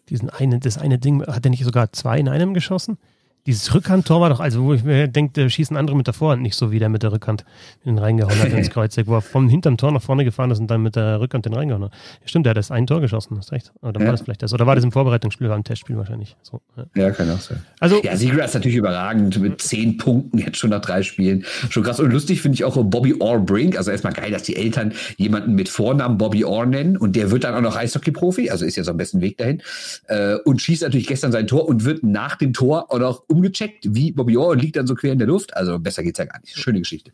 diesen 0.09 0.29
eine, 0.29 0.59
das 0.59 0.77
eine 0.77 0.97
Ding, 0.99 1.25
hat 1.25 1.45
er 1.45 1.51
nicht 1.51 1.63
sogar 1.63 1.91
zwei 1.93 2.19
in 2.19 2.29
einem 2.29 2.53
geschossen? 2.53 2.97
Dieses 3.47 3.73
Rückhandtor 3.73 4.19
war 4.19 4.29
doch, 4.29 4.41
also 4.41 4.61
wo 4.65 4.73
ich 4.73 4.83
mir 4.83 5.07
denke, 5.07 5.41
da 5.41 5.49
schießen 5.49 5.77
andere 5.77 5.95
mit 5.95 6.05
der 6.05 6.13
Vorhand 6.13 6.41
nicht 6.41 6.55
so 6.55 6.69
wie 6.69 6.79
der 6.79 6.89
mit 6.89 7.01
der 7.01 7.13
Rückhand 7.13 7.45
den 7.85 7.97
reingehauen 7.97 8.37
hat 8.41 8.49
ins 8.49 8.69
Kreuzeck, 8.71 9.07
wo 9.07 9.15
er 9.15 9.21
vom 9.21 9.47
hinterm 9.47 9.77
Tor 9.77 9.93
nach 9.93 10.01
vorne 10.01 10.25
gefahren 10.25 10.51
ist 10.51 10.59
und 10.59 10.67
dann 10.67 10.83
mit 10.83 10.97
der 10.97 11.21
Rückhand 11.21 11.45
den 11.45 11.53
reingehauen 11.53 11.85
hat. 11.85 11.93
Ja, 11.93 12.27
stimmt, 12.27 12.45
der 12.45 12.49
hat 12.51 12.57
das 12.57 12.71
ein 12.71 12.85
Tor 12.85 12.99
geschossen, 12.99 13.37
hast 13.37 13.53
recht. 13.53 13.71
Oder 13.81 14.01
ja. 14.01 14.05
war 14.05 14.11
das 14.11 14.21
vielleicht 14.21 14.43
das? 14.43 14.53
Oder 14.53 14.67
war 14.67 14.75
das 14.75 14.83
im 14.83 14.91
Vorbereitungsspiel, 14.91 15.47
war 15.47 15.55
im 15.55 15.63
Testspiel 15.63 15.95
wahrscheinlich. 15.95 16.35
So, 16.41 16.59
ja. 16.75 17.03
ja, 17.03 17.11
kann 17.11 17.31
auch 17.31 17.39
sein. 17.39 17.63
Also, 17.79 18.01
ja, 18.03 18.17
Sieger 18.17 18.43
ist 18.43 18.53
natürlich 18.53 18.75
überragend 18.75 19.39
mit 19.39 19.61
zehn 19.61 19.95
Punkten 19.95 20.39
jetzt 20.39 20.57
schon 20.57 20.71
nach 20.71 20.81
drei 20.81 21.01
Spielen. 21.01 21.45
Schon 21.69 21.83
krass 21.83 22.01
und 22.01 22.11
lustig 22.11 22.41
finde 22.41 22.55
ich 22.55 22.65
auch 22.65 22.75
Bobby 22.75 23.15
Orr-Brink. 23.17 23.77
Also 23.77 23.91
erstmal 23.91 24.11
geil, 24.11 24.31
dass 24.31 24.43
die 24.43 24.57
Eltern 24.57 24.91
jemanden 25.15 25.55
mit 25.55 25.69
Vornamen 25.69 26.17
Bobby 26.17 26.43
Orr 26.43 26.65
nennen 26.65 26.97
und 26.97 27.15
der 27.15 27.31
wird 27.31 27.45
dann 27.45 27.55
auch 27.55 27.61
noch 27.61 27.77
Eishockey-Profi, 27.77 28.49
also 28.49 28.65
ist 28.65 28.75
ja 28.75 28.83
so 28.83 28.91
am 28.91 28.97
besten 28.97 29.21
Weg 29.21 29.37
dahin. 29.37 29.61
Äh, 30.07 30.35
und 30.43 30.61
schießt 30.61 30.81
natürlich 30.81 31.07
gestern 31.07 31.31
sein 31.31 31.47
Tor 31.47 31.65
und 31.69 31.85
wird 31.85 32.03
nach 32.03 32.35
dem 32.35 32.51
Tor 32.51 32.91
auch 32.91 32.99
noch 32.99 33.23
umgecheckt, 33.37 33.85
wie 33.87 34.11
Bobby 34.11 34.35
Orr 34.37 34.55
liegt 34.55 34.75
dann 34.75 34.87
so 34.87 34.95
quer 34.95 35.13
in 35.13 35.19
der 35.19 35.27
Luft. 35.27 35.55
Also 35.55 35.79
besser 35.79 36.03
geht's 36.03 36.19
ja 36.19 36.25
gar 36.25 36.39
nicht. 36.41 36.57
Schöne 36.57 36.79
Geschichte. 36.79 37.11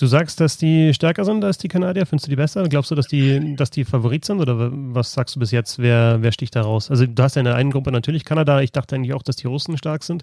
Du 0.00 0.06
sagst, 0.06 0.38
dass 0.38 0.56
die 0.56 0.94
stärker 0.94 1.24
sind 1.24 1.44
als 1.44 1.58
die 1.58 1.66
Kanadier. 1.66 2.06
Findest 2.06 2.26
du 2.26 2.30
die 2.30 2.36
besser? 2.36 2.68
Glaubst 2.68 2.90
du, 2.90 2.94
dass 2.94 3.08
die, 3.08 3.56
dass 3.56 3.70
die 3.70 3.84
Favorit 3.84 4.24
sind? 4.24 4.40
Oder 4.40 4.70
was 4.72 5.12
sagst 5.12 5.34
du 5.34 5.40
bis 5.40 5.50
jetzt? 5.50 5.80
Wer, 5.80 6.18
wer 6.22 6.30
sticht 6.30 6.54
da 6.54 6.62
raus? 6.62 6.88
Also, 6.88 7.04
du 7.06 7.20
hast 7.20 7.34
ja 7.34 7.40
in 7.40 7.46
der 7.46 7.56
einen 7.56 7.72
Gruppe 7.72 7.90
natürlich 7.90 8.24
Kanada. 8.24 8.60
Ich 8.60 8.70
dachte 8.70 8.94
eigentlich 8.94 9.12
auch, 9.12 9.24
dass 9.24 9.34
die 9.34 9.48
Russen 9.48 9.76
stark 9.76 10.04
sind. 10.04 10.22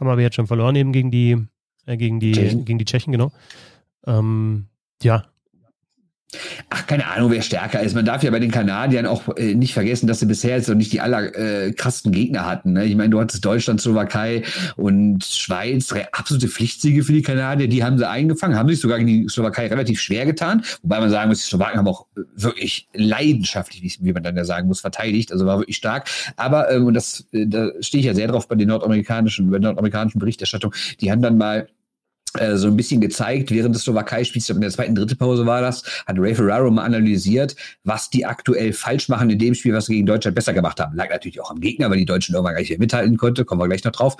Haben 0.00 0.08
aber 0.08 0.22
jetzt 0.22 0.36
schon 0.36 0.46
verloren 0.46 0.76
eben 0.76 0.92
gegen 0.92 1.10
die, 1.10 1.36
äh, 1.84 1.98
gegen 1.98 2.20
die, 2.20 2.32
Tschechen. 2.32 2.64
gegen 2.64 2.78
die 2.78 2.86
Tschechen, 2.86 3.12
genau. 3.12 3.32
Ähm, 4.06 4.66
ja, 5.02 5.26
Ach, 6.70 6.86
keine 6.86 7.06
Ahnung, 7.08 7.30
wer 7.30 7.42
stärker 7.42 7.80
ist. 7.80 7.94
Man 7.94 8.06
darf 8.06 8.22
ja 8.22 8.30
bei 8.30 8.38
den 8.38 8.50
Kanadiern 8.50 9.04
auch 9.04 9.36
äh, 9.36 9.54
nicht 9.54 9.74
vergessen, 9.74 10.06
dass 10.06 10.20
sie 10.20 10.26
bisher 10.26 10.56
jetzt 10.56 10.68
noch 10.68 10.74
nicht 10.74 10.92
die 10.92 11.00
aller 11.00 11.34
äh, 11.36 11.72
Gegner 11.72 12.46
hatten. 12.46 12.72
Ne? 12.72 12.86
Ich 12.86 12.96
meine, 12.96 13.10
du 13.10 13.20
hattest 13.20 13.44
Deutschland, 13.44 13.80
Slowakei 13.80 14.42
und 14.76 15.24
Schweiz, 15.24 15.88
drei 15.88 16.10
absolute 16.12 16.48
Pflichtsiege 16.48 17.04
für 17.04 17.12
die 17.12 17.22
Kanadier. 17.22 17.68
Die 17.68 17.84
haben 17.84 17.98
sie 17.98 18.08
eingefangen, 18.08 18.56
haben 18.56 18.68
sich 18.68 18.80
sogar 18.80 18.98
gegen 18.98 19.08
die 19.08 19.28
Slowakei 19.28 19.66
relativ 19.66 20.00
schwer 20.00 20.24
getan. 20.24 20.64
Wobei 20.82 21.00
man 21.00 21.10
sagen 21.10 21.28
muss, 21.28 21.40
die 21.40 21.48
Slowaken 21.48 21.78
haben 21.78 21.88
auch 21.88 22.06
wirklich 22.34 22.88
leidenschaftlich, 22.94 23.98
wie, 24.00 24.12
man 24.12 24.22
dann 24.22 24.36
ja 24.36 24.44
sagen 24.44 24.68
muss, 24.68 24.80
verteidigt. 24.80 25.32
Also 25.32 25.44
war 25.44 25.58
wirklich 25.58 25.76
stark. 25.76 26.08
Aber, 26.36 26.70
ähm, 26.70 26.86
und 26.86 26.94
das, 26.94 27.26
äh, 27.32 27.46
da 27.46 27.70
stehe 27.80 28.00
ich 28.00 28.06
ja 28.06 28.14
sehr 28.14 28.28
drauf 28.28 28.48
bei 28.48 28.54
den 28.54 28.68
nordamerikanischen, 28.68 29.50
bei 29.50 29.58
der 29.58 29.68
nordamerikanischen 29.68 30.18
Berichterstattung, 30.18 30.74
die 31.00 31.10
haben 31.10 31.20
dann 31.20 31.36
mal 31.36 31.68
äh, 31.68 31.81
so 32.54 32.66
ein 32.68 32.76
bisschen 32.76 33.00
gezeigt, 33.00 33.50
während 33.50 33.74
des 33.74 33.82
Slowakei-Spiels, 33.82 34.48
in 34.48 34.60
der 34.60 34.70
zweiten, 34.70 34.94
dritten 34.94 35.18
Pause 35.18 35.44
war 35.46 35.60
das, 35.60 35.82
hat 36.06 36.16
Ray 36.18 36.34
Ferraro 36.34 36.70
mal 36.70 36.84
analysiert, 36.84 37.54
was 37.84 38.08
die 38.10 38.24
aktuell 38.24 38.72
falsch 38.72 39.08
machen 39.08 39.30
in 39.30 39.38
dem 39.38 39.54
Spiel, 39.54 39.74
was 39.74 39.86
sie 39.86 39.94
gegen 39.94 40.06
Deutschland 40.06 40.34
besser 40.34 40.54
gemacht 40.54 40.80
haben. 40.80 40.96
Lag 40.96 41.10
natürlich 41.10 41.40
auch 41.40 41.50
am 41.50 41.60
Gegner, 41.60 41.90
weil 41.90 41.98
die 41.98 42.04
Deutschen 42.04 42.34
irgendwann 42.34 42.54
gar 42.54 42.60
nicht 42.60 42.70
mehr 42.70 42.78
mithalten 42.78 43.16
konnte, 43.16 43.44
kommen 43.44 43.60
wir 43.60 43.68
gleich 43.68 43.84
noch 43.84 43.92
drauf. 43.92 44.16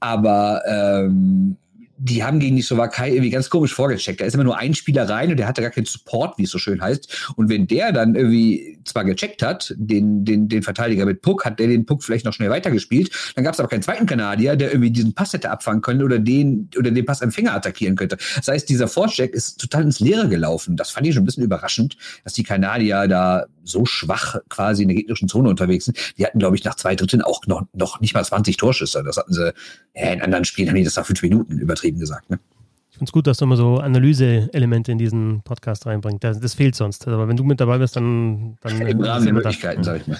Aber 0.00 0.62
ähm, 0.68 1.56
die 1.98 2.24
haben 2.24 2.40
gegen 2.40 2.56
die 2.56 2.62
Slowakei 2.62 3.10
irgendwie 3.10 3.30
ganz 3.30 3.48
komisch 3.48 3.72
vorgecheckt. 3.74 4.20
Da 4.20 4.24
ist 4.24 4.34
immer 4.34 4.44
nur 4.44 4.58
ein 4.58 4.74
Spieler 4.74 5.08
rein 5.08 5.30
und 5.30 5.38
der 5.38 5.48
hatte 5.48 5.62
gar 5.62 5.70
keinen 5.70 5.86
Support, 5.86 6.38
wie 6.38 6.44
es 6.44 6.50
so 6.50 6.58
schön 6.58 6.80
heißt. 6.82 7.32
Und 7.36 7.48
wenn 7.48 7.66
der 7.66 7.92
dann 7.92 8.14
irgendwie 8.14 8.78
zwar 8.84 9.04
gecheckt 9.04 9.42
hat, 9.42 9.74
den, 9.76 10.24
den, 10.24 10.48
den 10.48 10.62
Verteidiger 10.62 11.06
mit 11.06 11.22
Puck, 11.22 11.44
hat 11.44 11.58
der 11.58 11.68
den 11.68 11.86
Puck 11.86 12.04
vielleicht 12.04 12.24
noch 12.24 12.32
schnell 12.32 12.50
weitergespielt. 12.50 13.10
Dann 13.34 13.44
gab 13.44 13.54
es 13.54 13.60
aber 13.60 13.68
keinen 13.68 13.82
zweiten 13.82 14.06
Kanadier, 14.06 14.56
der 14.56 14.70
irgendwie 14.70 14.90
diesen 14.90 15.14
Pass 15.14 15.32
hätte 15.32 15.50
abfangen 15.50 15.80
können 15.80 16.02
oder 16.02 16.18
den, 16.18 16.68
oder 16.78 16.90
den 16.90 17.04
Passempfänger 17.04 17.54
attackieren 17.54 17.96
könnte. 17.96 18.18
Das 18.36 18.48
heißt, 18.48 18.68
dieser 18.68 18.88
Vorcheck 18.88 19.32
ist 19.32 19.58
total 19.60 19.84
ins 19.84 20.00
Leere 20.00 20.28
gelaufen. 20.28 20.76
Das 20.76 20.90
fand 20.90 21.06
ich 21.06 21.14
schon 21.14 21.22
ein 21.22 21.26
bisschen 21.26 21.44
überraschend, 21.44 21.96
dass 22.24 22.34
die 22.34 22.42
Kanadier 22.42 23.08
da 23.08 23.46
so 23.66 23.84
schwach 23.86 24.36
quasi 24.48 24.82
in 24.82 24.88
der 24.88 24.96
gegnerischen 24.96 25.28
Zone 25.28 25.48
unterwegs 25.48 25.86
sind. 25.86 25.98
Die 26.18 26.26
hatten, 26.26 26.38
glaube 26.38 26.56
ich, 26.56 26.64
nach 26.64 26.74
zwei 26.74 26.94
Dritteln 26.94 27.22
auch 27.22 27.46
noch, 27.46 27.62
noch 27.72 28.00
nicht 28.00 28.14
mal 28.14 28.24
20 28.24 28.56
Torschüsse. 28.56 29.02
Das 29.04 29.16
hatten 29.16 29.32
sie, 29.32 29.52
ja, 29.94 30.12
in 30.12 30.22
anderen 30.22 30.44
Spielen 30.44 30.68
haben 30.68 30.76
die 30.76 30.84
das 30.84 30.96
nach 30.96 31.06
fünf 31.06 31.22
Minuten 31.22 31.58
übertrieben 31.58 31.98
gesagt. 31.98 32.30
Ne? 32.30 32.38
Ich 32.96 32.98
finde 32.98 33.10
es 33.10 33.12
gut, 33.12 33.26
dass 33.26 33.36
du 33.36 33.44
immer 33.44 33.58
so 33.58 33.76
Analyse-Elemente 33.76 34.90
in 34.90 34.96
diesen 34.96 35.42
Podcast 35.42 35.84
reinbringst. 35.84 36.24
Das, 36.24 36.40
das, 36.40 36.54
fehlt 36.54 36.74
sonst. 36.74 37.06
Aber 37.06 37.28
wenn 37.28 37.36
du 37.36 37.44
mit 37.44 37.60
dabei 37.60 37.76
bist, 37.76 37.94
dann. 37.94 38.56
dann 38.62 38.80
Im 38.80 39.02
Rahmen 39.02 39.22
der 39.22 39.34
Möglichkeiten, 39.34 39.84
sag 39.84 40.00
ich 40.00 40.06
mal. 40.06 40.16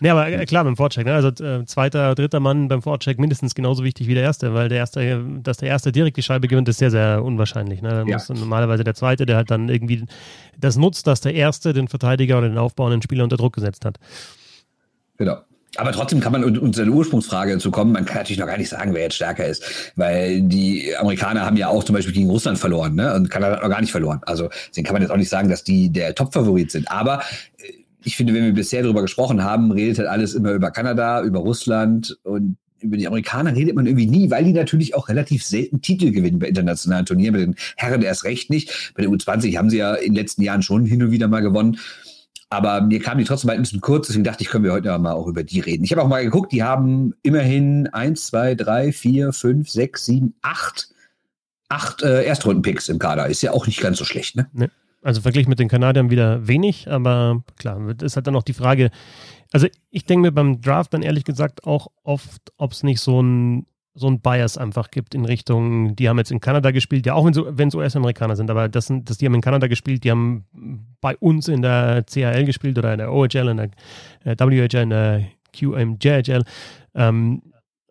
Nee, 0.00 0.10
aber 0.10 0.28
äh, 0.28 0.44
klar, 0.44 0.64
beim 0.64 0.76
Vorcheck. 0.76 1.06
Ne? 1.06 1.14
Also 1.14 1.28
äh, 1.42 1.64
zweiter, 1.64 2.14
dritter 2.14 2.38
Mann 2.38 2.68
beim 2.68 2.82
Vorcheck 2.82 3.18
mindestens 3.18 3.54
genauso 3.54 3.84
wichtig 3.84 4.06
wie 4.06 4.12
der 4.12 4.22
erste, 4.22 4.52
weil 4.52 4.68
der 4.68 4.76
erste, 4.76 5.24
dass 5.42 5.56
der 5.56 5.70
erste 5.70 5.92
direkt 5.92 6.18
die 6.18 6.22
Scheibe 6.22 6.46
gewinnt, 6.46 6.68
ist 6.68 6.76
sehr, 6.76 6.90
sehr 6.90 7.24
unwahrscheinlich. 7.24 7.80
Ne? 7.80 8.04
Ja. 8.06 8.16
muss 8.16 8.28
normalerweise 8.28 8.84
der 8.84 8.94
zweite, 8.94 9.24
der 9.24 9.36
halt 9.36 9.50
dann 9.50 9.70
irgendwie 9.70 10.04
das 10.58 10.76
nutzt, 10.76 11.06
dass 11.06 11.22
der 11.22 11.32
erste 11.32 11.72
den 11.72 11.88
Verteidiger 11.88 12.36
oder 12.36 12.50
den 12.50 12.58
aufbauenden 12.58 13.00
Spieler 13.00 13.24
unter 13.24 13.38
Druck 13.38 13.54
gesetzt 13.54 13.86
hat. 13.86 13.96
Genau. 15.16 15.38
Aber 15.76 15.92
trotzdem 15.92 16.20
kann 16.20 16.32
man 16.32 16.58
uns 16.58 16.76
seine 16.76 16.90
Ursprungsfrage 16.90 17.58
zu 17.58 17.70
kommen. 17.70 17.92
Man 17.92 18.04
kann 18.04 18.18
natürlich 18.18 18.40
noch 18.40 18.46
gar 18.46 18.58
nicht 18.58 18.68
sagen, 18.68 18.92
wer 18.92 19.02
jetzt 19.02 19.14
stärker 19.14 19.46
ist, 19.46 19.92
weil 19.94 20.42
die 20.42 20.96
Amerikaner 20.96 21.46
haben 21.46 21.56
ja 21.56 21.68
auch 21.68 21.84
zum 21.84 21.94
Beispiel 21.94 22.12
gegen 22.12 22.28
Russland 22.28 22.58
verloren, 22.58 22.96
ne? 22.96 23.14
Und 23.14 23.30
Kanada 23.30 23.56
hat 23.56 23.62
noch 23.62 23.70
gar 23.70 23.80
nicht 23.80 23.92
verloren. 23.92 24.20
Also 24.26 24.48
deswegen 24.68 24.84
kann 24.84 24.94
man 24.94 25.02
jetzt 25.02 25.12
auch 25.12 25.16
nicht 25.16 25.28
sagen, 25.28 25.48
dass 25.48 25.62
die 25.62 25.90
der 25.90 26.14
Top-Favorit 26.14 26.72
sind. 26.72 26.90
Aber 26.90 27.22
äh, 27.58 27.72
ich 28.02 28.16
finde, 28.16 28.34
wenn 28.34 28.44
wir 28.44 28.52
bisher 28.52 28.82
darüber 28.82 29.02
gesprochen 29.02 29.44
haben, 29.44 29.70
redet 29.70 29.98
halt 29.98 30.08
alles 30.08 30.34
immer 30.34 30.52
über 30.52 30.70
Kanada, 30.70 31.22
über 31.22 31.38
Russland 31.38 32.18
und 32.24 32.56
über 32.80 32.96
die 32.96 33.06
Amerikaner 33.06 33.54
redet 33.54 33.74
man 33.74 33.86
irgendwie 33.86 34.06
nie, 34.06 34.30
weil 34.30 34.44
die 34.44 34.52
natürlich 34.52 34.94
auch 34.94 35.08
relativ 35.08 35.44
selten 35.44 35.82
Titel 35.82 36.10
gewinnen 36.10 36.38
bei 36.38 36.48
internationalen 36.48 37.06
Turnieren. 37.06 37.34
Bei 37.34 37.40
den 37.40 37.54
Herren 37.76 38.02
erst 38.02 38.24
recht 38.24 38.50
nicht. 38.50 38.92
Bei 38.94 39.02
der 39.02 39.10
U20 39.10 39.56
haben 39.56 39.70
sie 39.70 39.78
ja 39.78 39.94
in 39.94 40.12
den 40.12 40.14
letzten 40.14 40.42
Jahren 40.42 40.62
schon 40.62 40.84
hin 40.84 41.02
und 41.02 41.10
wieder 41.10 41.28
mal 41.28 41.40
gewonnen. 41.40 41.78
Aber 42.52 42.80
mir 42.80 43.00
kam 43.00 43.18
die 43.18 43.24
trotzdem 43.24 43.48
halt 43.48 43.60
ein 43.60 43.62
bisschen 43.62 43.80
kurz, 43.80 44.08
deswegen 44.08 44.24
dachte 44.24 44.42
ich, 44.42 44.50
können 44.50 44.64
wir 44.64 44.72
heute 44.72 44.98
mal 44.98 45.12
auch 45.12 45.28
über 45.28 45.44
die 45.44 45.60
reden. 45.60 45.84
Ich 45.84 45.92
habe 45.92 46.02
auch 46.02 46.08
mal 46.08 46.24
geguckt, 46.24 46.50
die 46.50 46.64
haben 46.64 47.14
immerhin 47.22 47.86
eins, 47.88 48.26
zwei, 48.26 48.56
drei, 48.56 48.92
vier, 48.92 49.32
fünf, 49.32 49.70
sechs, 49.70 50.06
sieben, 50.06 50.34
acht, 50.42 50.88
acht 51.68 52.02
äh, 52.02 52.24
Erstrunden-Picks 52.24 52.88
im 52.88 52.98
Kader. 52.98 53.28
Ist 53.28 53.42
ja 53.42 53.52
auch 53.52 53.68
nicht 53.68 53.80
ganz 53.80 53.98
so 53.98 54.04
schlecht, 54.04 54.34
ne? 54.34 54.48
Nee. 54.52 54.68
Also 55.02 55.22
verglichen 55.22 55.48
mit 55.48 55.58
den 55.58 55.68
Kanadiern 55.68 56.10
wieder 56.10 56.46
wenig, 56.46 56.90
aber 56.90 57.42
klar, 57.56 57.80
ist 58.02 58.16
halt 58.16 58.26
dann 58.26 58.36
auch 58.36 58.42
die 58.42 58.52
Frage. 58.52 58.90
Also 59.50 59.66
ich 59.90 60.04
denke 60.04 60.22
mir 60.22 60.32
beim 60.32 60.60
Draft 60.60 60.92
dann 60.92 61.00
ehrlich 61.02 61.24
gesagt 61.24 61.64
auch 61.64 61.86
oft, 62.02 62.52
ob 62.58 62.72
es 62.72 62.82
nicht 62.82 63.00
so 63.00 63.22
ein 63.22 63.66
so 64.00 64.08
ein 64.08 64.20
Bias 64.20 64.56
einfach 64.58 64.90
gibt 64.90 65.14
in 65.14 65.24
Richtung, 65.24 65.94
die 65.94 66.08
haben 66.08 66.18
jetzt 66.18 66.32
in 66.32 66.40
Kanada 66.40 66.70
gespielt, 66.70 67.06
ja 67.06 67.14
auch 67.14 67.24
wenn 67.24 67.68
es 67.68 67.74
US-Amerikaner 67.74 68.34
sind, 68.34 68.50
aber 68.50 68.68
das 68.68 68.86
sind, 68.86 69.10
das, 69.10 69.18
die 69.18 69.26
haben 69.26 69.34
in 69.34 69.42
Kanada 69.42 69.66
gespielt, 69.66 70.04
die 70.04 70.10
haben 70.10 70.46
bei 71.00 71.16
uns 71.18 71.48
in 71.48 71.62
der 71.62 72.04
CHL 72.04 72.44
gespielt 72.44 72.78
oder 72.78 72.92
in 72.92 72.98
der 72.98 73.12
OHL, 73.12 73.48
in 73.48 73.56
der 73.58 73.70
äh, 74.24 74.36
WHL, 74.38 74.82
in 74.82 74.90
der 74.90 75.24
QMJHL. 75.52 76.44
Ähm, 76.94 77.42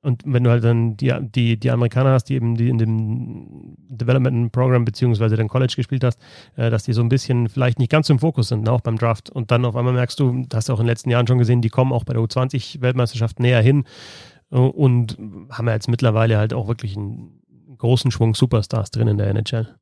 und 0.01 0.23
wenn 0.25 0.43
du 0.43 0.49
halt 0.49 0.63
dann 0.63 0.95
die, 0.95 1.13
die, 1.21 1.59
die 1.59 1.71
Amerikaner 1.71 2.11
hast, 2.11 2.25
die 2.25 2.35
eben 2.35 2.55
die 2.55 2.69
in 2.69 2.77
dem 2.77 3.75
Development 3.89 4.51
Program 4.51 4.85
beziehungsweise 4.85 5.35
dann 5.35 5.49
College 5.49 5.73
gespielt 5.75 6.03
hast, 6.03 6.19
äh, 6.55 6.69
dass 6.69 6.83
die 6.83 6.93
so 6.93 7.01
ein 7.01 7.09
bisschen 7.09 7.49
vielleicht 7.49 7.79
nicht 7.79 7.91
ganz 7.91 8.09
im 8.09 8.19
Fokus 8.19 8.47
sind, 8.47 8.63
ne, 8.63 8.71
auch 8.71 8.81
beim 8.81 8.97
Draft. 8.97 9.29
Und 9.29 9.51
dann 9.51 9.65
auf 9.65 9.75
einmal 9.75 9.93
merkst 9.93 10.19
du, 10.19 10.45
hast 10.53 10.69
du 10.69 10.73
auch 10.73 10.79
in 10.79 10.85
den 10.85 10.91
letzten 10.91 11.09
Jahren 11.09 11.27
schon 11.27 11.37
gesehen, 11.37 11.61
die 11.61 11.69
kommen 11.69 11.91
auch 11.91 12.05
bei 12.05 12.13
der 12.13 12.21
U20-Weltmeisterschaft 12.23 13.39
näher 13.39 13.61
hin 13.61 13.83
und 14.49 15.17
haben 15.49 15.67
ja 15.67 15.73
jetzt 15.73 15.89
mittlerweile 15.89 16.37
halt 16.37 16.53
auch 16.53 16.67
wirklich 16.67 16.97
einen 16.97 17.41
großen 17.77 18.11
Schwung 18.11 18.35
Superstars 18.35 18.91
drin 18.91 19.07
in 19.07 19.17
der 19.17 19.27
NHL. 19.27 19.75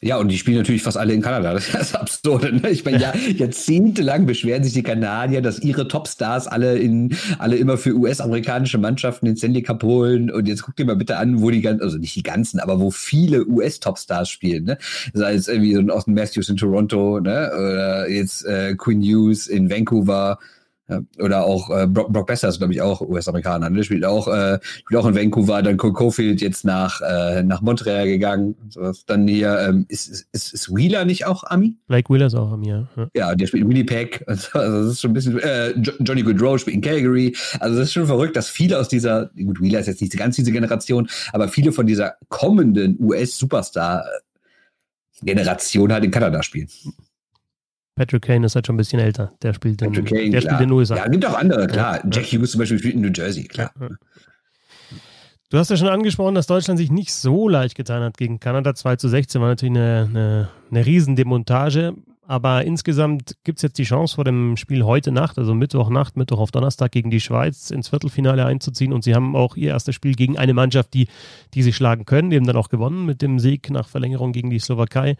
Ja, 0.00 0.16
und 0.18 0.28
die 0.28 0.38
spielen 0.38 0.58
natürlich 0.58 0.82
fast 0.82 0.96
alle 0.96 1.12
in 1.12 1.22
Kanada. 1.22 1.52
Das 1.54 1.68
ist 1.74 1.96
absurd. 1.96 2.62
Ne? 2.62 2.70
Ich 2.70 2.84
meine, 2.84 3.00
ja, 3.00 3.12
jahrzehntelang 3.36 4.26
beschweren 4.26 4.62
sich 4.62 4.72
die 4.72 4.84
Kanadier, 4.84 5.42
dass 5.42 5.58
ihre 5.58 5.88
Topstars 5.88 6.46
alle 6.46 6.78
in, 6.78 7.16
alle 7.38 7.56
immer 7.56 7.76
für 7.78 7.96
US-amerikanische 7.96 8.78
Mannschaften 8.78 9.26
den 9.26 9.36
Stanley 9.36 9.62
Cup 9.62 9.82
holen. 9.82 10.30
Und 10.30 10.46
jetzt 10.46 10.62
guck 10.62 10.76
dir 10.76 10.84
mal 10.84 10.94
bitte 10.94 11.16
an, 11.16 11.40
wo 11.42 11.50
die 11.50 11.62
ganzen, 11.62 11.82
also 11.82 11.98
nicht 11.98 12.14
die 12.14 12.22
ganzen, 12.22 12.60
aber 12.60 12.78
wo 12.78 12.92
viele 12.92 13.44
US-Topstars 13.48 14.30
spielen, 14.30 14.64
ne? 14.64 14.78
Sei 15.14 15.34
es 15.34 15.48
irgendwie 15.48 15.74
so 15.74 15.80
ein 15.80 15.90
Austin 15.90 16.14
Matthews 16.14 16.48
in 16.48 16.56
Toronto, 16.56 17.18
ne? 17.18 17.50
Oder 17.52 18.08
jetzt 18.08 18.46
äh, 18.46 18.76
Quinn 18.76 19.02
Hughes 19.02 19.48
in 19.48 19.68
Vancouver 19.68 20.38
ja, 20.88 21.00
oder 21.18 21.44
auch 21.44 21.68
äh, 21.70 21.86
Brock, 21.86 22.10
Brock 22.12 22.26
Besser 22.26 22.48
ist, 22.48 22.58
glaube 22.58 22.72
ich, 22.72 22.80
auch 22.80 23.02
US-Amerikaner. 23.02 23.68
Ne? 23.68 23.84
Spielt 23.84 24.06
auch, 24.06 24.26
äh, 24.28 24.58
spielt 24.62 25.00
auch 25.00 25.06
in 25.06 25.14
Vancouver, 25.14 25.60
dann 25.62 25.76
Cofield 25.76 26.40
jetzt 26.40 26.64
nach, 26.64 27.02
äh, 27.02 27.42
nach 27.42 27.60
Montreal 27.60 28.06
gegangen. 28.06 28.54
Sowas. 28.70 29.04
Dann 29.06 29.28
hier, 29.28 29.58
ähm, 29.60 29.84
ist, 29.88 30.26
ist, 30.32 30.54
ist 30.54 30.74
Wheeler 30.74 31.04
nicht 31.04 31.26
auch 31.26 31.44
Ami? 31.44 31.76
Blake 31.88 32.10
Wheeler 32.12 32.26
ist 32.26 32.34
auch 32.34 32.50
Ami, 32.52 32.68
ja. 32.68 32.88
Ja, 33.14 33.34
der 33.34 33.46
spielt 33.46 33.64
in 33.64 33.68
Winnipeg. 33.68 34.24
Also, 34.58 34.84
das 34.84 34.92
ist 34.92 35.02
schon 35.02 35.10
ein 35.10 35.14
bisschen, 35.14 35.38
äh, 35.40 35.70
Johnny 36.00 36.22
Goodrow 36.22 36.58
spielt 36.58 36.76
in 36.76 36.82
Calgary. 36.82 37.36
Also 37.60 37.76
das 37.76 37.88
ist 37.88 37.92
schon 37.92 38.06
verrückt, 38.06 38.34
dass 38.36 38.48
viele 38.48 38.78
aus 38.78 38.88
dieser, 38.88 39.30
gut, 39.36 39.60
Wheeler 39.60 39.80
ist 39.80 39.86
jetzt 39.86 40.00
nicht 40.00 40.16
ganz 40.16 40.36
diese 40.36 40.52
Generation, 40.52 41.06
aber 41.32 41.48
viele 41.48 41.72
von 41.72 41.86
dieser 41.86 42.14
kommenden 42.28 42.96
US-Superstar-Generation 43.00 45.92
halt 45.92 46.04
in 46.04 46.10
Kanada 46.10 46.42
spielen. 46.42 46.68
Patrick 47.98 48.22
Kane 48.22 48.46
ist 48.46 48.54
halt 48.54 48.66
schon 48.66 48.76
ein 48.76 48.78
bisschen 48.78 49.00
älter. 49.00 49.32
Der 49.42 49.52
spielt 49.52 49.82
in, 49.82 49.88
Patrick 49.88 50.06
Kane, 50.06 50.30
der 50.30 50.40
klar. 50.40 50.54
spielt 50.54 50.62
in 50.62 50.68
den 50.68 50.78
USA. 50.78 50.96
Ja, 50.96 51.08
gibt 51.08 51.26
auch 51.26 51.36
andere, 51.36 51.66
klar. 51.66 51.96
Ja, 51.96 52.10
Jack 52.10 52.26
Hughes 52.26 52.52
zum 52.52 52.60
Beispiel 52.60 52.78
spielt 52.78 52.94
in 52.94 53.00
New 53.00 53.10
Jersey, 53.12 53.44
klar. 53.44 53.72
Ja, 53.80 53.88
Du 55.50 55.56
hast 55.56 55.70
ja 55.70 55.78
schon 55.78 55.88
angesprochen, 55.88 56.34
dass 56.34 56.46
Deutschland 56.46 56.78
sich 56.78 56.90
nicht 56.90 57.10
so 57.10 57.48
leicht 57.48 57.74
getan 57.74 58.02
hat 58.02 58.18
gegen 58.18 58.38
Kanada. 58.38 58.74
2 58.74 58.96
zu 58.96 59.08
16 59.08 59.40
war 59.40 59.48
natürlich 59.48 59.74
eine, 59.74 60.06
eine, 60.10 60.48
eine 60.70 60.84
Riesendemontage. 60.84 61.94
Aber 62.26 62.62
insgesamt 62.64 63.36
gibt 63.42 63.58
es 63.58 63.62
jetzt 63.62 63.78
die 63.78 63.84
Chance 63.84 64.16
vor 64.16 64.24
dem 64.24 64.58
Spiel 64.58 64.84
heute 64.84 65.10
Nacht, 65.10 65.38
also 65.38 65.54
Mittwochnacht, 65.54 66.18
Mittwoch 66.18 66.40
auf 66.40 66.50
Donnerstag 66.50 66.92
gegen 66.92 67.08
die 67.08 67.20
Schweiz 67.20 67.70
ins 67.70 67.88
Viertelfinale 67.88 68.44
einzuziehen. 68.44 68.92
Und 68.92 69.02
sie 69.02 69.14
haben 69.14 69.34
auch 69.34 69.56
ihr 69.56 69.70
erstes 69.70 69.94
Spiel 69.94 70.14
gegen 70.14 70.36
eine 70.36 70.52
Mannschaft, 70.52 70.92
die, 70.92 71.08
die 71.54 71.62
sie 71.62 71.72
schlagen 71.72 72.04
können. 72.04 72.28
Die 72.28 72.36
haben 72.36 72.46
dann 72.46 72.58
auch 72.58 72.68
gewonnen 72.68 73.06
mit 73.06 73.22
dem 73.22 73.38
Sieg 73.38 73.70
nach 73.70 73.88
Verlängerung 73.88 74.32
gegen 74.32 74.50
die 74.50 74.58
Slowakei. 74.58 75.16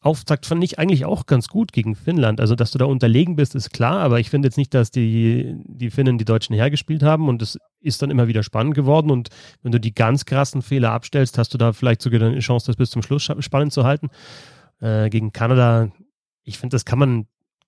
Auftakt 0.00 0.46
fand 0.46 0.62
ich 0.62 0.78
eigentlich 0.78 1.04
auch 1.04 1.26
ganz 1.26 1.48
gut 1.48 1.72
gegen 1.72 1.96
Finnland. 1.96 2.40
Also, 2.40 2.54
dass 2.54 2.70
du 2.70 2.78
da 2.78 2.84
unterlegen 2.84 3.34
bist, 3.34 3.54
ist 3.54 3.72
klar, 3.72 3.98
aber 4.00 4.20
ich 4.20 4.30
finde 4.30 4.46
jetzt 4.46 4.56
nicht, 4.56 4.72
dass 4.74 4.90
die, 4.90 5.56
die 5.64 5.90
Finnen 5.90 6.18
die 6.18 6.24
Deutschen 6.24 6.54
hergespielt 6.54 7.02
haben 7.02 7.28
und 7.28 7.42
es 7.42 7.58
ist 7.80 8.02
dann 8.02 8.10
immer 8.10 8.28
wieder 8.28 8.42
spannend 8.42 8.74
geworden. 8.74 9.10
Und 9.10 9.30
wenn 9.62 9.72
du 9.72 9.80
die 9.80 9.94
ganz 9.94 10.24
krassen 10.24 10.62
Fehler 10.62 10.92
abstellst, 10.92 11.38
hast 11.38 11.54
du 11.54 11.58
da 11.58 11.72
vielleicht 11.72 12.02
sogar 12.02 12.22
eine 12.22 12.38
Chance, 12.40 12.66
das 12.66 12.76
bis 12.76 12.90
zum 12.90 13.02
Schluss 13.02 13.28
spannend 13.40 13.72
zu 13.72 13.84
halten. 13.84 14.08
Äh, 14.80 15.08
gegen 15.08 15.32
Kanada, 15.32 15.90
ich 16.44 16.58
finde, 16.58 16.74
das 16.74 16.84
kann 16.84 16.98
man 16.98 17.26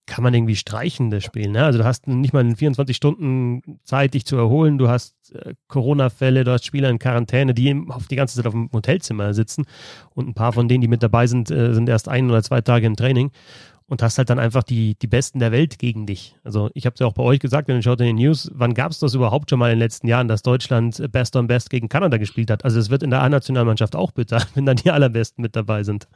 kann 0.09 0.25
man 0.25 0.35
irgendwie 0.35 0.57
streichen, 0.57 1.11
das 1.11 1.23
Spiel. 1.23 1.49
Ne? 1.49 1.65
Also 1.65 1.79
du 1.79 1.85
hast 1.85 2.09
nicht 2.09 2.33
mal 2.33 2.57
24 2.57 2.97
Stunden 2.97 3.79
Zeit, 3.85 4.15
dich 4.15 4.25
zu 4.25 4.37
erholen. 4.37 4.79
Du 4.79 4.88
hast 4.88 5.15
äh, 5.35 5.55
Corona-Fälle, 5.69 6.43
du 6.43 6.50
hast 6.50 6.65
Spieler 6.65 6.88
in 6.88 6.99
Quarantäne, 6.99 7.55
die 7.55 7.81
auf 7.88 8.09
die 8.09 8.17
ganze 8.17 8.37
Zeit 8.37 8.47
auf 8.47 8.55
dem 8.55 8.71
Hotelzimmer 8.73 9.35
sitzen. 9.35 9.67
Und 10.15 10.29
ein 10.29 10.35
paar 10.35 10.53
von 10.53 10.67
denen, 10.67 10.81
die 10.81 10.88
mit 10.88 11.03
dabei 11.03 11.27
sind, 11.27 11.50
äh, 11.50 11.75
sind 11.75 11.88
erst 11.88 12.09
ein 12.09 12.29
oder 12.29 12.43
zwei 12.43 12.62
Tage 12.62 12.87
im 12.87 12.97
Training. 12.97 13.31
Und 13.87 14.03
hast 14.03 14.19
halt 14.19 14.29
dann 14.29 14.38
einfach 14.38 14.65
die, 14.65 14.97
die 14.97 15.07
Besten 15.07 15.38
der 15.38 15.53
Welt 15.53 15.79
gegen 15.79 16.05
dich. 16.05 16.37
Also 16.45 16.69
ich 16.75 16.85
habe 16.85 16.95
es 16.95 17.00
ja 17.00 17.07
auch 17.07 17.15
bei 17.15 17.23
euch 17.23 17.38
gesagt, 17.38 17.69
wenn 17.69 17.77
ihr 17.77 17.83
schaut 17.83 18.00
in 18.00 18.07
den 18.07 18.17
News, 18.17 18.50
wann 18.53 18.75
gab 18.75 18.91
es 18.91 18.99
das 18.99 19.15
überhaupt 19.15 19.49
schon 19.49 19.59
mal 19.59 19.69
in 19.69 19.77
den 19.77 19.79
letzten 19.79 20.09
Jahren, 20.09 20.29
dass 20.29 20.43
Deutschland 20.43 21.11
Best 21.11 21.37
on 21.37 21.47
Best 21.47 21.71
gegen 21.71 21.88
Kanada 21.88 22.19
gespielt 22.19 22.50
hat? 22.50 22.67
Also 22.67 22.79
es 22.79 22.91
wird 22.91 23.03
in 23.03 23.09
der 23.09 23.23
A-Nationalmannschaft 23.23 23.97
auch 23.97 24.12
bitter, 24.12 24.43
wenn 24.55 24.67
dann 24.67 24.77
die 24.77 24.91
allerbesten 24.91 25.41
mit 25.41 25.57
dabei 25.57 25.85
sind. 25.85 26.07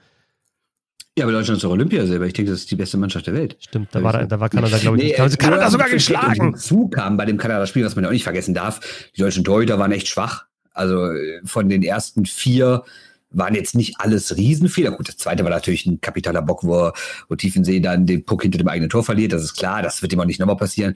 Ja, 1.19 1.25
aber 1.27 1.33
Deutschland 1.33 1.59
ist 1.59 1.65
doch 1.65 1.71
Olympia 1.71 2.07
selber. 2.07 2.27
Ich 2.27 2.33
denke, 2.33 2.51
das 2.53 2.61
ist 2.61 2.71
die 2.71 2.77
beste 2.77 2.97
Mannschaft 2.97 3.27
der 3.27 3.35
Welt. 3.35 3.57
Stimmt, 3.61 3.89
da 3.93 4.03
war, 4.03 4.25
da 4.25 4.41
war 4.41 4.49
Kanada, 4.49 4.79
glaube 4.79 4.97
ich, 4.97 5.03
nee, 5.03 5.09
nicht. 5.11 5.21
Also 5.21 5.37
Kanada 5.37 5.69
sogar 5.69 5.91
geschlagen. 5.91 6.57
Zukam 6.57 7.19
bei 7.19 7.27
dem 7.27 7.37
Kanada-Spiel, 7.37 7.85
was 7.85 7.95
man 7.97 8.05
ja 8.05 8.09
auch 8.09 8.15
nicht 8.15 8.25
vergessen 8.25 8.55
darf. 8.55 8.81
Die 9.15 9.21
deutschen 9.21 9.45
Torhüter 9.45 9.79
waren 9.79 9.93
echt 9.93 10.09
schwach. 10.09 10.47
Also 10.73 11.13
äh, 11.13 11.43
von 11.45 11.69
den 11.69 11.83
ersten 11.83 12.25
vier 12.25 12.85
waren 13.31 13.55
jetzt 13.55 13.75
nicht 13.75 13.97
alles 13.99 14.37
Riesenfehler. 14.37 14.93
Gut, 14.93 15.09
das 15.09 15.19
zweite 15.19 15.45
war 15.45 15.51
natürlich 15.51 15.85
ein 15.87 16.01
kapitaler 16.01 16.43
Bock, 16.43 16.65
wo, 16.65 16.93
wo 17.29 17.35
Tiefensee 17.35 17.81
dann 17.81 18.07
den 18.07 18.25
Puck 18.25 18.43
hinter 18.43 18.59
dem 18.59 18.69
eigenen 18.69 18.91
Tor 18.91 19.05
verliert. 19.05 19.33
Das 19.33 19.43
ist 19.43 19.55
klar, 19.55 19.83
das 19.83 20.01
wird 20.01 20.13
ihm 20.13 20.21
auch 20.21 20.25
nicht 20.25 20.41
nochmal 20.41 20.57
passieren. 20.57 20.95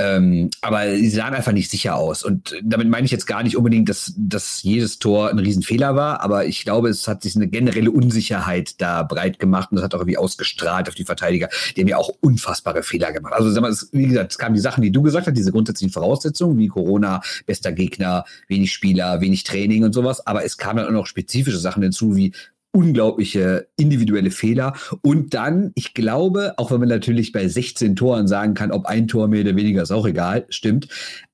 Ähm, 0.00 0.48
aber 0.62 0.96
sie 0.96 1.10
sahen 1.10 1.34
einfach 1.34 1.52
nicht 1.52 1.70
sicher 1.70 1.94
aus. 1.94 2.24
Und 2.24 2.56
damit 2.62 2.88
meine 2.88 3.04
ich 3.04 3.10
jetzt 3.10 3.26
gar 3.26 3.42
nicht 3.42 3.54
unbedingt, 3.54 3.90
dass, 3.90 4.14
dass 4.16 4.62
jedes 4.62 4.98
Tor 4.98 5.28
ein 5.28 5.38
Riesenfehler 5.38 5.94
war, 5.94 6.22
aber 6.22 6.46
ich 6.46 6.64
glaube, 6.64 6.88
es 6.88 7.06
hat 7.06 7.22
sich 7.22 7.36
eine 7.36 7.48
generelle 7.48 7.90
Unsicherheit 7.90 8.80
da 8.80 9.02
breit 9.02 9.38
gemacht 9.38 9.70
und 9.70 9.76
das 9.76 9.84
hat 9.84 9.94
auch 9.94 9.98
irgendwie 9.98 10.16
ausgestrahlt 10.16 10.88
auf 10.88 10.94
die 10.94 11.04
Verteidiger. 11.04 11.50
Die 11.76 11.82
haben 11.82 11.88
ja 11.88 11.98
auch 11.98 12.08
unfassbare 12.20 12.82
Fehler 12.82 13.12
gemacht. 13.12 13.34
Also 13.34 13.50
sag 13.50 13.60
mal, 13.60 13.70
es, 13.70 13.90
wie 13.92 14.06
gesagt, 14.06 14.32
es 14.32 14.38
kamen 14.38 14.54
die 14.54 14.62
Sachen, 14.62 14.80
die 14.80 14.90
du 14.90 15.02
gesagt 15.02 15.26
hast, 15.26 15.36
diese 15.36 15.52
grundsätzlichen 15.52 15.92
Voraussetzungen, 15.92 16.56
wie 16.56 16.68
Corona, 16.68 17.20
bester 17.44 17.72
Gegner, 17.72 18.24
wenig 18.48 18.72
Spieler, 18.72 19.20
wenig 19.20 19.44
Training 19.44 19.84
und 19.84 19.92
sowas, 19.92 20.26
aber 20.26 20.46
es 20.46 20.56
kamen 20.56 20.78
dann 20.78 20.86
auch 20.86 20.92
noch 20.92 21.06
spezifische 21.06 21.58
Sachen 21.58 21.82
hinzu, 21.82 22.16
wie 22.16 22.32
unglaubliche 22.72 23.68
individuelle 23.76 24.30
Fehler. 24.30 24.74
Und 25.02 25.34
dann, 25.34 25.72
ich 25.74 25.94
glaube, 25.94 26.54
auch 26.56 26.70
wenn 26.70 26.80
man 26.80 26.88
natürlich 26.88 27.32
bei 27.32 27.48
16 27.48 27.96
Toren 27.96 28.28
sagen 28.28 28.54
kann, 28.54 28.70
ob 28.70 28.86
ein 28.86 29.08
Tor 29.08 29.28
mehr 29.28 29.42
oder 29.42 29.56
weniger 29.56 29.82
ist 29.82 29.90
auch 29.90 30.06
egal, 30.06 30.46
stimmt. 30.50 30.88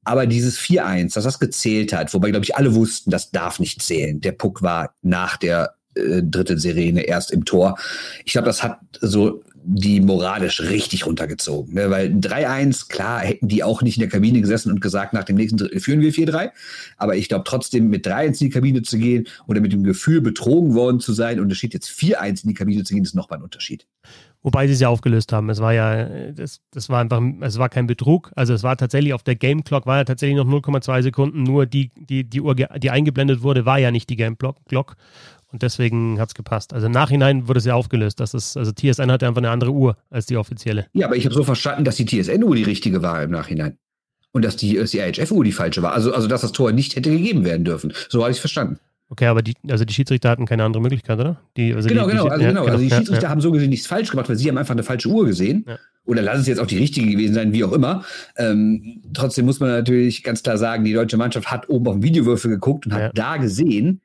Aber 0.05 0.27
dieses 0.27 0.59
4-1, 0.59 1.15
dass 1.15 1.25
das 1.25 1.39
gezählt 1.39 1.93
hat, 1.93 2.13
wobei, 2.15 2.31
glaube 2.31 2.45
ich, 2.45 2.57
alle 2.57 2.75
wussten, 2.75 3.11
das 3.11 3.31
darf 3.31 3.59
nicht 3.59 3.83
zählen. 3.83 4.21
Der 4.21 4.33
Puck 4.33 4.63
war 4.63 4.95
nach 5.03 5.37
der 5.37 5.75
äh, 5.95 6.23
dritten 6.23 6.59
Sirene 6.59 7.03
erst 7.03 7.31
im 7.31 7.45
Tor. 7.45 7.79
Ich 8.25 8.33
glaube, 8.33 8.47
das 8.47 8.63
hat 8.63 8.79
so 9.01 9.43
die 9.69 10.01
moralisch 10.01 10.61
richtig 10.61 11.07
runtergezogen. 11.07 11.75
Ne? 11.75 11.91
Weil 11.91 12.13
3-1, 12.13 12.89
klar, 12.89 13.21
hätten 13.21 13.49
die 13.49 13.65
auch 13.65 13.83
nicht 13.83 13.97
in 13.97 14.01
der 14.01 14.09
Kabine 14.09 14.41
gesessen 14.41 14.71
und 14.71 14.81
gesagt, 14.81 15.13
nach 15.13 15.25
dem 15.25 15.37
nächsten 15.37 15.59
Drittel 15.59 15.81
führen 15.81 16.01
wir 16.01 16.13
4-3. 16.13 16.51
Aber 16.97 17.17
ich 17.17 17.29
glaube 17.29 17.45
trotzdem, 17.47 17.89
mit 17.89 18.07
3-1 18.07 18.27
in 18.27 18.33
die 18.33 18.51
Kabine 18.51 18.83
zu 18.83 18.97
gehen 18.97 19.27
oder 19.49 19.61
mit 19.61 19.73
dem 19.73 19.83
Gefühl, 19.83 20.21
betrogen 20.21 20.75
worden 20.75 21.01
zu 21.01 21.13
sein 21.13 21.41
und 21.41 21.51
es 21.51 21.59
steht 21.59 21.75
jetzt 21.75 21.89
4-1 21.89 22.45
in 22.45 22.49
die 22.49 22.55
Kabine 22.55 22.85
zu 22.85 22.95
gehen, 22.95 23.03
ist 23.03 23.17
nochmal 23.17 23.41
ein 23.41 23.43
Unterschied. 23.43 23.87
Wobei 24.47 24.69
sie 24.69 24.75
es 24.75 24.81
ja 24.81 24.89
aufgelöst 24.89 25.33
haben. 25.33 25.51
Es 25.51 25.59
war 25.59 25.73
ja, 25.73 26.31
das, 26.31 26.61
das 26.71 26.89
war 26.89 27.01
einfach, 27.01 27.21
es 27.41 27.59
war 27.59 27.69
kein 27.69 27.89
Betrug. 27.89 28.31
Also 28.37 28.55
es 28.55 28.63
war 28.63 28.77
tatsächlich 28.77 29.13
auf 29.13 29.25
der 29.25 29.35
Game 29.35 29.65
Clock 29.65 29.87
war 29.87 29.97
ja 29.97 30.05
tatsächlich 30.05 30.37
noch 30.37 30.47
0,2 30.47 31.03
Sekunden. 31.03 31.43
Nur 31.43 31.67
die, 31.67 31.91
die, 31.97 32.23
die 32.23 32.41
Uhr, 32.41 32.55
die 32.55 32.91
eingeblendet 32.91 33.43
wurde, 33.43 33.67
war 33.67 33.81
ja 33.81 33.91
nicht 33.91 34.09
die 34.09 34.15
Game 34.15 34.39
Clock. 34.39 34.95
Und 35.53 35.63
deswegen 35.63 36.19
hat 36.19 36.29
es 36.31 36.35
gepasst. 36.35 36.73
Also 36.73 36.87
im 36.87 36.93
Nachhinein 36.93 37.49
wurde 37.49 37.59
es 37.59 37.65
ja 37.65 37.75
aufgelöst. 37.75 38.21
Das 38.21 38.35
ist, 38.35 38.57
also 38.57 38.73
TSN 38.73 39.11
hatte 39.11 39.27
einfach 39.27 39.41
eine 39.41 39.51
andere 39.51 39.71
Uhr 39.71 39.97
als 40.11 40.27
die 40.27 40.37
offizielle. 40.37 40.87
Ja, 40.93 41.07
aber 41.07 41.17
ich 41.17 41.25
habe 41.25 41.35
so 41.35 41.45
verstanden, 41.45 41.85
dass 41.85 41.97
die 41.97 42.05
TSN-Uhr 42.05 42.57
die 42.57 42.65
richtige 42.65 43.03
war 43.03 43.23
im 43.23 43.31
Nachhinein. 43.31 43.79
Und 44.33 44.45
dass 44.45 44.57
die, 44.57 44.83
die 44.83 44.99
IHF-Uhr 44.99 45.45
die 45.45 45.53
falsche 45.53 45.83
war. 45.83 45.93
Also, 45.93 46.13
also 46.13 46.27
dass 46.29 46.43
das 46.43 46.53
Tor 46.53 46.73
nicht 46.73 46.97
hätte 46.97 47.11
gegeben 47.11 47.45
werden 47.45 47.65
dürfen. 47.65 47.93
So 48.09 48.23
habe 48.23 48.33
ich 48.33 48.37
es 48.37 48.41
verstanden. 48.41 48.79
Okay, 49.09 49.27
aber 49.27 49.41
die, 49.41 49.55
also 49.69 49.85
die 49.85 49.95
Schiedsrichter 49.95 50.29
hatten 50.29 50.47
keine 50.47 50.65
andere 50.65 50.83
Möglichkeit, 50.83 51.19
oder? 51.21 51.41
Die, 51.57 51.73
also 51.73 51.89
genau, 51.89 52.07
die, 52.07 52.11
genau, 52.11 52.27
also, 52.27 52.43
ja, 52.43 52.49
genau. 52.49 52.65
Also 52.65 52.79
die 52.79 52.91
Schiedsrichter 52.91 53.25
ja, 53.25 53.29
haben 53.29 53.41
so 53.41 53.53
gesehen 53.53 53.71
nichts 53.71 53.87
falsch 53.87 54.11
gemacht, 54.11 54.29
weil 54.29 54.37
sie 54.37 54.49
haben 54.49 54.59
einfach 54.59 54.75
eine 54.75 54.83
falsche 54.83 55.09
Uhr 55.09 55.27
gesehen. 55.27 55.65
Ja. 55.67 55.79
Oder 56.05 56.23
lass 56.23 56.41
es 56.41 56.47
jetzt 56.49 56.59
auch 56.59 56.67
die 56.67 56.79
richtige 56.79 57.11
gewesen 57.11 57.35
sein, 57.35 57.53
wie 57.53 57.65
auch 57.65 57.73
immer. 57.73 58.05
Ähm, 58.37 59.03
trotzdem 59.13 59.45
muss 59.45 59.61
man 59.61 59.71
natürlich 59.71 60.25
ganz 60.25 60.43
klar 60.43 60.59
sagen, 60.59 60.85
die 60.85 60.93
deutsche 60.93 61.17
Mannschaft 61.17 61.51
hat 61.51 61.69
oben 61.69 61.87
auf 61.87 61.95
den 61.95 62.03
Videowürfel 62.03 62.51
geguckt 62.51 62.87
und 62.87 62.95
hat 62.95 63.17
da 63.17 63.37
gesehen, 63.37 64.01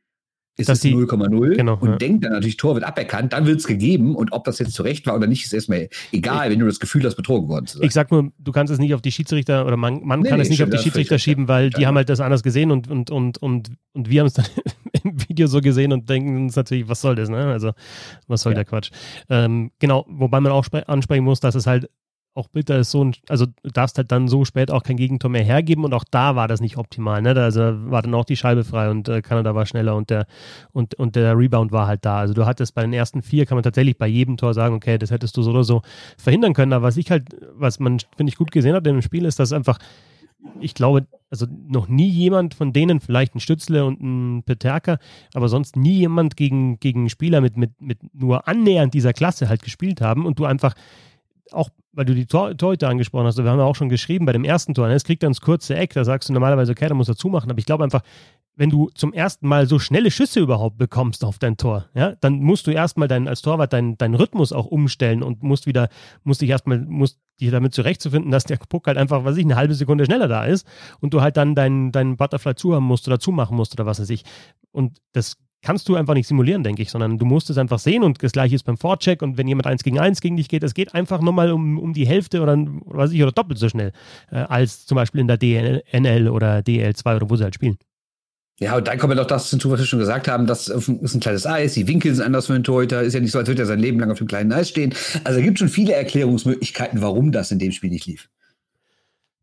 ist 0.62 0.70
es 0.70 0.84
0,0 0.84 1.56
genau, 1.56 1.77
und 1.80 1.89
ja. 1.89 1.96
denkt 1.98 2.24
dann 2.24 2.34
natürlich, 2.34 2.58
Tor 2.58 2.75
wird 2.75 2.86
aberkannt, 2.86 3.34
dann 3.34 3.46
wird 3.46 3.60
es 3.60 3.68
gegeben 3.68 4.15
und 4.15 4.32
ob 4.32 4.44
das 4.44 4.60
jetzt 4.60 4.74
zu 4.74 4.84
Recht 4.84 5.06
war 5.08 5.15
oder 5.15 5.27
nicht, 5.27 5.46
ist 5.46 5.53
erstmal 5.53 5.89
egal, 6.12 6.48
ich, 6.48 6.51
wenn 6.53 6.60
du 6.60 6.65
das 6.65 6.80
Gefühl 6.80 7.03
hast, 7.03 7.15
betrogen 7.15 7.50
worden 7.50 7.68
zu 7.68 7.77
sein. 7.77 7.88
Ich 7.88 7.94
sag 7.94 8.12
nur, 8.12 8.32
du 8.38 8.51
kannst 8.51 8.72
es 8.72 8.80
nicht 8.80 8.94
auf 8.94 9.01
die 9.01 9.12
Schiedsrichter 9.12 9.65
oder 9.65 9.77
man, 9.77 10.01
man 10.03 10.22
nee, 10.22 10.30
kann 10.30 10.38
nee, 10.38 10.44
es 10.44 10.50
nicht 10.50 10.63
auf 10.63 10.70
die 10.70 10.77
Schiedsrichter 10.77 11.20
schieben, 11.20 11.48
weil 11.48 11.70
die 11.70 11.88
haben 11.88 11.96
halt 11.96 12.10
das 12.10 12.20
anders 12.20 12.44
gesehen 12.44 12.72
und, 12.72 12.89
und, 12.89 13.12
und, 13.12 13.38
und, 13.39 13.72
und 13.94 14.10
wir 14.10 14.22
haben 14.22 14.27
es 14.27 14.34
dann 14.34 14.46
im 15.03 15.22
Video 15.27 15.48
so 15.48 15.62
gesehen 15.62 15.91
und 15.91 16.10
denken 16.10 16.36
uns 16.38 16.56
natürlich, 16.56 16.88
was 16.88 17.01
soll 17.01 17.15
das, 17.15 17.30
ne? 17.30 17.48
Also, 17.48 17.72
was 18.27 18.41
soll 18.41 18.53
ja. 18.53 18.58
der 18.58 18.65
Quatsch? 18.65 18.91
Ähm, 19.30 19.72
genau, 19.80 20.06
wobei 20.10 20.39
man 20.39 20.51
auch 20.51 20.65
ansprechen 20.88 21.24
muss, 21.24 21.39
dass 21.39 21.56
es 21.56 21.68
halt 21.68 21.89
auch 22.33 22.47
bitter 22.47 22.79
ist 22.79 22.91
so 22.91 23.03
ein, 23.03 23.13
also 23.27 23.45
du 23.45 23.69
darfst 23.71 23.97
halt 23.97 24.11
dann 24.11 24.29
so 24.29 24.45
spät 24.45 24.71
auch 24.71 24.83
kein 24.83 24.95
Gegentor 24.95 25.29
mehr 25.29 25.43
hergeben 25.43 25.83
und 25.83 25.93
auch 25.93 26.05
da 26.09 26.35
war 26.35 26.47
das 26.47 26.61
nicht 26.61 26.77
optimal, 26.77 27.21
ne? 27.21 27.35
Also 27.35 27.61
war 27.91 28.01
dann 28.01 28.13
auch 28.13 28.23
die 28.23 28.38
Scheibe 28.38 28.63
frei 28.63 28.89
und 28.89 29.09
äh, 29.09 29.21
Kanada 29.21 29.53
war 29.53 29.65
schneller 29.65 29.95
und 29.95 30.09
der 30.09 30.27
und, 30.71 30.95
und 30.95 31.17
der 31.17 31.38
Rebound 31.38 31.73
war 31.73 31.88
halt 31.88 32.05
da. 32.05 32.19
Also 32.19 32.33
du 32.33 32.45
hattest 32.45 32.73
bei 32.73 32.83
den 32.83 32.93
ersten 32.93 33.21
vier 33.21 33.45
kann 33.45 33.57
man 33.57 33.63
tatsächlich 33.63 33.97
bei 33.97 34.07
jedem 34.07 34.38
Tor 34.38 34.53
sagen, 34.53 34.75
okay, 34.75 34.97
das 34.97 35.11
hättest 35.11 35.35
du 35.35 35.41
so 35.41 35.51
oder 35.51 35.65
so 35.65 35.81
verhindern 36.17 36.53
können. 36.53 36.71
Aber 36.71 36.88
was 36.88 36.97
ich 36.97 37.11
halt, 37.11 37.25
was 37.53 37.79
man, 37.79 38.00
finde 38.15 38.29
ich, 38.29 38.38
gut 38.38 38.51
gesehen 38.51 38.75
hat 38.75 38.88
in 38.88 38.95
dem 38.95 39.01
Spiel, 39.01 39.25
ist, 39.25 39.39
dass 39.39 39.51
einfach, 39.51 39.77
ich 40.61 40.73
glaube, 40.73 41.07
also 41.29 41.47
noch 41.67 41.89
nie 41.89 42.09
jemand 42.09 42.53
von 42.53 42.71
denen, 42.71 43.01
vielleicht 43.01 43.35
ein 43.35 43.39
Stützle 43.41 43.85
und 43.85 44.01
ein 44.01 44.43
Peterka, 44.43 45.00
aber 45.33 45.50
sonst 45.50 45.75
nie 45.75 45.97
jemand 45.97 46.38
gegen, 46.38 46.79
gegen 46.79 47.09
Spieler 47.09 47.41
mit, 47.41 47.57
mit, 47.57 47.81
mit 47.81 48.00
nur 48.13 48.47
annähernd 48.47 48.93
dieser 48.93 49.11
Klasse 49.11 49.50
halt 49.50 49.63
gespielt 49.63 50.00
haben 50.00 50.25
und 50.25 50.39
du 50.39 50.45
einfach 50.45 50.73
auch 51.51 51.69
weil 51.93 52.05
du 52.05 52.15
die 52.15 52.25
Tor 52.25 52.55
Torhüter 52.55 52.89
angesprochen 52.89 53.25
hast, 53.25 53.38
wir 53.38 53.50
haben 53.50 53.60
ja 53.60 53.65
auch 53.65 53.75
schon 53.75 53.89
geschrieben 53.89 54.25
bei 54.25 54.33
dem 54.33 54.43
ersten 54.43 54.74
Tor, 54.74 54.88
ne, 54.88 54.93
es 54.93 55.03
kriegt 55.03 55.24
dann 55.24 55.31
das 55.31 55.41
kurze 55.41 55.75
Eck, 55.75 55.93
da 55.93 56.05
sagst 56.05 56.29
du 56.29 56.33
normalerweise, 56.33 56.71
okay, 56.71 56.88
da 56.88 56.95
muss 56.95 57.10
er 57.10 57.15
zumachen, 57.15 57.50
aber 57.50 57.60
ich 57.60 57.65
glaube 57.65 57.83
einfach, 57.83 58.01
wenn 58.55 58.69
du 58.69 58.89
zum 58.95 59.13
ersten 59.13 59.48
Mal 59.48 59.65
so 59.65 59.79
schnelle 59.79 60.12
Schüsse 60.12 60.39
überhaupt 60.39 60.77
bekommst 60.77 61.24
auf 61.24 61.39
dein 61.39 61.57
Tor, 61.57 61.86
ja, 61.93 62.15
dann 62.21 62.39
musst 62.39 62.67
du 62.67 62.71
erstmal 62.71 63.07
dein, 63.07 63.27
als 63.27 63.41
Torwart 63.41 63.74
deinen 63.74 63.98
dein 63.98 64.13
Rhythmus 64.13 64.53
auch 64.53 64.65
umstellen 64.65 65.24
und 65.24 65.43
musst 65.43 65.67
wieder, 65.67 65.89
musst 66.24 66.41
dich 66.41 66.50
erstmal, 66.50 66.79
musst 66.79 67.19
dich 67.39 67.50
damit 67.50 67.74
zurechtzufinden, 67.74 68.31
dass 68.31 68.43
der 68.43 68.57
Puck 68.57 68.88
halt 68.88 68.98
einfach, 68.98 69.24
was 69.24 69.38
ich, 69.38 69.45
eine 69.45 69.55
halbe 69.55 69.74
Sekunde 69.74 70.05
schneller 70.05 70.27
da 70.27 70.45
ist 70.45 70.67
und 71.00 71.13
du 71.13 71.21
halt 71.21 71.38
dann 71.38 71.55
deinen 71.55 71.91
dein 71.91 72.17
Butterfly 72.17 72.55
zuhaben 72.55 72.86
musst 72.86 73.07
oder 73.07 73.19
zumachen 73.19 73.57
musst 73.57 73.74
oder 73.74 73.86
was 73.86 74.00
weiß 74.00 74.10
ich. 74.10 74.24
Und 74.71 75.00
das 75.13 75.38
kannst 75.62 75.88
du 75.88 75.96
einfach 75.96 76.13
nicht 76.13 76.27
simulieren, 76.27 76.63
denke 76.63 76.82
ich, 76.82 76.89
sondern 76.89 77.18
du 77.18 77.25
musst 77.25 77.50
es 77.50 77.58
einfach 77.58 77.80
sehen 77.80 78.03
und 78.03 78.22
das 78.24 78.32
gleiche 78.32 78.56
ist 78.56 78.63
beim 78.63 78.77
Vorcheck 78.77 79.22
und 79.22 79.38
wenn 79.38 79.48
jemand 79.48 79.68
eins 79.68 79.84
gegen 79.84 80.00
eins 80.00 80.22
gegen 80.22 80.38
dich 80.38 80.50
geht, 80.50 80.63
es 80.63 80.74
geht 80.74 80.94
einfach 80.94 81.22
nochmal 81.22 81.51
um, 81.51 81.77
um 81.77 81.94
die 81.94 82.08
Hälfte 82.08 82.41
oder, 82.41 82.53
oder 82.53 82.98
was 82.98 83.12
ich, 83.12 83.22
oder 83.22 83.32
doppelt 83.32 83.60
so 83.60 83.70
schnell 83.70 83.91
äh, 84.32 84.38
als 84.38 84.86
zum 84.86 84.96
Beispiel 84.96 85.22
in 85.22 85.27
der 85.27 85.38
DNL 85.38 86.30
oder 86.30 86.60
DL2 86.60 87.15
oder 87.15 87.30
wo 87.30 87.36
sie 87.36 87.44
halt 87.44 87.56
spielen. 87.56 87.77
Ja, 88.60 88.77
und 88.77 88.88
dann 88.88 89.00
kommt 89.00 89.12
ja 89.12 89.20
doch 89.20 89.27
das 89.27 89.50
hinzu, 89.50 89.72
was 89.72 89.80
wir 89.80 89.88
schon 89.88 89.98
gesagt 89.98 90.27
haben, 90.27 90.46
das 90.46 90.68
ist 90.68 90.88
ein 90.88 91.20
kleines 91.20 91.48
Eis, 91.48 91.74
die 91.74 91.88
Winkel 91.88 92.13
sind 92.13 92.24
anders 92.24 92.46
für 92.46 92.53
einen 92.53 92.63
Torhüter, 92.63 93.01
ist 93.01 93.15
ja 93.15 93.20
nicht 93.20 93.32
so, 93.32 93.39
als 93.39 93.48
würde 93.48 93.63
er 93.63 93.65
sein 93.65 93.80
Leben 93.80 94.00
lang 94.00 94.12
auf 94.12 94.20
dem 94.20 94.27
kleinen 94.27 94.51
Eis 94.51 94.70
stehen. 94.70 94.94
Also 95.24 95.39
es 95.39 95.46
gibt 95.46 95.58
schon 95.58 95.70
viele 95.70 95.94
Erklärungsmöglichkeiten, 95.94 97.01
warum 97.01 97.32
das 97.32 97.50
in 97.50 97.58
dem 97.58 97.72
Spiel 97.72 97.89
nicht 97.89 98.06
lief. 98.06 98.30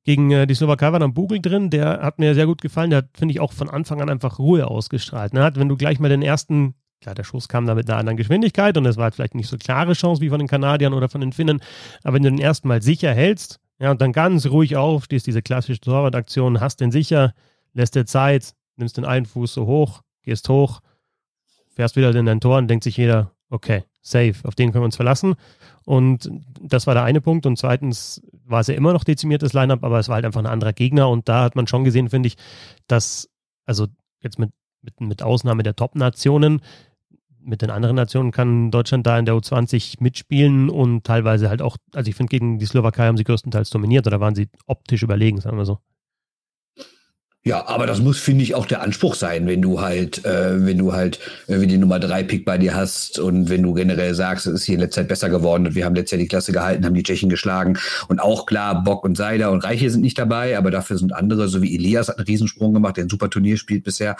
Gegen 0.08 0.30
äh, 0.30 0.46
die 0.46 0.54
Slowakei 0.54 0.90
war 0.90 1.00
dann 1.00 1.12
Bugel 1.12 1.38
drin, 1.38 1.68
der 1.68 2.00
hat 2.00 2.18
mir 2.18 2.34
sehr 2.34 2.46
gut 2.46 2.62
gefallen. 2.62 2.88
Der 2.88 3.00
hat, 3.00 3.10
finde 3.12 3.32
ich, 3.32 3.40
auch 3.40 3.52
von 3.52 3.68
Anfang 3.68 4.00
an 4.00 4.08
einfach 4.08 4.38
Ruhe 4.38 4.66
ausgestrahlt. 4.66 5.34
Ne? 5.34 5.42
Hat, 5.42 5.56
wenn 5.56 5.68
du 5.68 5.76
gleich 5.76 5.98
mal 5.98 6.08
den 6.08 6.22
ersten, 6.22 6.72
klar, 7.02 7.14
der 7.14 7.24
Schuss 7.24 7.46
kam 7.46 7.66
da 7.66 7.74
mit 7.74 7.90
einer 7.90 7.98
anderen 7.98 8.16
Geschwindigkeit 8.16 8.78
und 8.78 8.86
es 8.86 8.96
war 8.96 9.04
halt 9.04 9.16
vielleicht 9.16 9.34
nicht 9.34 9.48
so 9.48 9.58
klare 9.58 9.92
Chance 9.92 10.22
wie 10.22 10.30
von 10.30 10.38
den 10.38 10.48
Kanadiern 10.48 10.94
oder 10.94 11.10
von 11.10 11.20
den 11.20 11.34
Finnen, 11.34 11.60
aber 12.04 12.14
wenn 12.14 12.22
du 12.22 12.30
den 12.30 12.38
ersten 12.38 12.68
Mal 12.68 12.80
sicher 12.80 13.12
hältst, 13.12 13.60
ja, 13.80 13.90
und 13.90 14.00
dann 14.00 14.12
ganz 14.12 14.46
ruhig 14.46 14.76
aufstehst, 14.76 15.26
diese 15.26 15.42
klassische 15.42 15.78
Torwart-Aktion, 15.78 16.58
hast 16.58 16.80
den 16.80 16.90
sicher, 16.90 17.34
lässt 17.74 17.94
dir 17.94 18.06
Zeit, 18.06 18.54
nimmst 18.76 18.96
den 18.96 19.04
einen 19.04 19.26
Fuß 19.26 19.52
so 19.52 19.66
hoch, 19.66 20.00
gehst 20.22 20.48
hoch, 20.48 20.80
fährst 21.68 21.96
wieder 21.96 22.14
in 22.16 22.24
dein 22.24 22.40
Tor 22.40 22.56
und 22.56 22.68
denkt 22.68 22.84
sich 22.84 22.96
jeder, 22.96 23.32
okay, 23.50 23.84
safe, 24.00 24.36
auf 24.44 24.54
den 24.54 24.72
können 24.72 24.84
wir 24.84 24.86
uns 24.86 24.96
verlassen. 24.96 25.34
Und 25.88 26.30
das 26.60 26.86
war 26.86 26.92
der 26.92 27.04
eine 27.04 27.22
Punkt. 27.22 27.46
Und 27.46 27.56
zweitens 27.56 28.20
war 28.44 28.60
es 28.60 28.66
ja 28.66 28.74
immer 28.74 28.92
noch 28.92 29.04
dezimiertes 29.04 29.54
Lineup, 29.54 29.82
aber 29.82 29.98
es 29.98 30.08
war 30.08 30.16
halt 30.16 30.26
einfach 30.26 30.42
ein 30.42 30.46
anderer 30.46 30.74
Gegner. 30.74 31.08
Und 31.08 31.30
da 31.30 31.44
hat 31.44 31.56
man 31.56 31.66
schon 31.66 31.82
gesehen, 31.82 32.10
finde 32.10 32.26
ich, 32.26 32.36
dass, 32.88 33.30
also 33.64 33.86
jetzt 34.20 34.38
mit, 34.38 34.50
mit, 34.82 35.00
mit 35.00 35.22
Ausnahme 35.22 35.62
der 35.62 35.76
Top-Nationen, 35.76 36.60
mit 37.40 37.62
den 37.62 37.70
anderen 37.70 37.96
Nationen 37.96 38.32
kann 38.32 38.70
Deutschland 38.70 39.06
da 39.06 39.18
in 39.18 39.24
der 39.24 39.34
U20 39.34 39.94
mitspielen 40.00 40.68
und 40.68 41.04
teilweise 41.04 41.48
halt 41.48 41.62
auch, 41.62 41.78
also 41.94 42.10
ich 42.10 42.16
finde, 42.16 42.32
gegen 42.32 42.58
die 42.58 42.66
Slowakei 42.66 43.06
haben 43.06 43.16
sie 43.16 43.24
größtenteils 43.24 43.70
dominiert 43.70 44.06
oder 44.06 44.20
waren 44.20 44.34
sie 44.34 44.50
optisch 44.66 45.02
überlegen, 45.02 45.40
sagen 45.40 45.56
wir 45.56 45.64
so. 45.64 45.78
Ja, 47.48 47.66
aber 47.66 47.86
das 47.86 47.98
muss, 48.00 48.18
finde 48.18 48.42
ich, 48.44 48.54
auch 48.54 48.66
der 48.66 48.82
Anspruch 48.82 49.14
sein, 49.14 49.46
wenn 49.46 49.62
du 49.62 49.80
halt, 49.80 50.22
äh, 50.26 50.66
wenn 50.66 50.76
du 50.76 50.92
halt 50.92 51.18
irgendwie 51.46 51.66
die 51.66 51.78
Nummer 51.78 51.98
drei 51.98 52.22
Pick 52.22 52.44
bei 52.44 52.58
dir 52.58 52.74
hast 52.74 53.18
und 53.18 53.48
wenn 53.48 53.62
du 53.62 53.72
generell 53.72 54.14
sagst, 54.14 54.46
es 54.46 54.52
ist 54.52 54.64
hier 54.64 54.74
in 54.74 54.82
letzter 54.82 55.00
Zeit 55.00 55.08
besser 55.08 55.30
geworden 55.30 55.66
und 55.66 55.74
wir 55.74 55.86
haben 55.86 55.94
letztes 55.94 56.10
Jahr 56.10 56.18
die 56.18 56.28
Klasse 56.28 56.52
gehalten, 56.52 56.84
haben 56.84 56.92
die 56.92 57.02
Tschechen 57.02 57.30
geschlagen 57.30 57.78
und 58.08 58.20
auch 58.20 58.44
klar, 58.44 58.84
Bock 58.84 59.02
und 59.02 59.16
Seider 59.16 59.50
und 59.50 59.64
Reiche 59.64 59.88
sind 59.88 60.02
nicht 60.02 60.18
dabei, 60.18 60.58
aber 60.58 60.70
dafür 60.70 60.98
sind 60.98 61.14
andere, 61.14 61.48
so 61.48 61.62
wie 61.62 61.74
Elias 61.74 62.08
hat 62.08 62.18
einen 62.18 62.26
Riesensprung 62.26 62.74
gemacht, 62.74 62.98
der 62.98 63.04
ein 63.04 63.08
super 63.08 63.30
Turnier 63.30 63.56
spielt 63.56 63.82
bisher. 63.82 64.18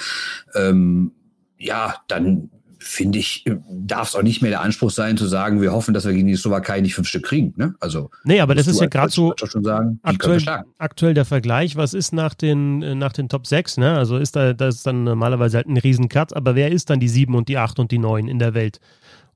Ähm, 0.55 1.13
ja, 1.59 1.97
dann 2.09 2.49
finde 2.79 3.19
ich, 3.19 3.47
äh, 3.47 3.57
darf 3.69 4.09
es 4.09 4.15
auch 4.15 4.23
nicht 4.23 4.41
mehr 4.41 4.51
der 4.51 4.61
Anspruch 4.61 4.91
sein, 4.91 5.17
zu 5.17 5.27
sagen, 5.27 5.61
wir 5.61 5.73
hoffen, 5.73 5.95
dass 5.95 6.07
wir 6.07 6.13
gegen 6.13 6.29
die 6.29 6.37
Slowakei 6.37 6.81
nicht 6.81 6.95
fünf 6.95 7.09
Stück 7.09 7.25
kriegen. 7.25 7.53
Ne? 7.57 7.75
Also, 7.81 8.11
nee, 8.25 8.41
aber 8.41 8.55
das 8.55 8.67
ist 8.67 8.81
ja 8.81 8.87
gerade 8.87 9.11
so 9.11 9.35
sagen, 9.37 9.99
aktuell, 10.03 10.43
aktuell, 10.79 11.15
der 11.15 11.25
Vergleich. 11.25 11.77
Was 11.77 11.95
ist 11.95 12.13
nach 12.13 12.35
den, 12.35 12.83
äh, 12.83 12.95
nach 12.95 13.13
den 13.13 13.29
Top 13.29 13.47
6? 13.47 13.79
Ne? 13.79 13.97
Also 13.97 14.17
ist 14.17 14.37
da, 14.37 14.53
das 14.53 14.77
ist 14.77 14.87
dann 14.87 15.05
normalerweise 15.05 15.59
halt 15.59 15.67
ein 15.67 15.77
Riesencut, 15.77 16.35
aber 16.35 16.55
wer 16.55 16.71
ist 16.71 16.91
dann 16.91 17.01
die 17.01 17.09
7 17.09 17.35
und 17.35 17.49
die 17.49 17.59
8 17.59 17.79
und 17.79 17.91
die 17.91 17.99
9 17.99 18.29
in 18.29 18.39
der 18.39 18.55
Welt? 18.55 18.81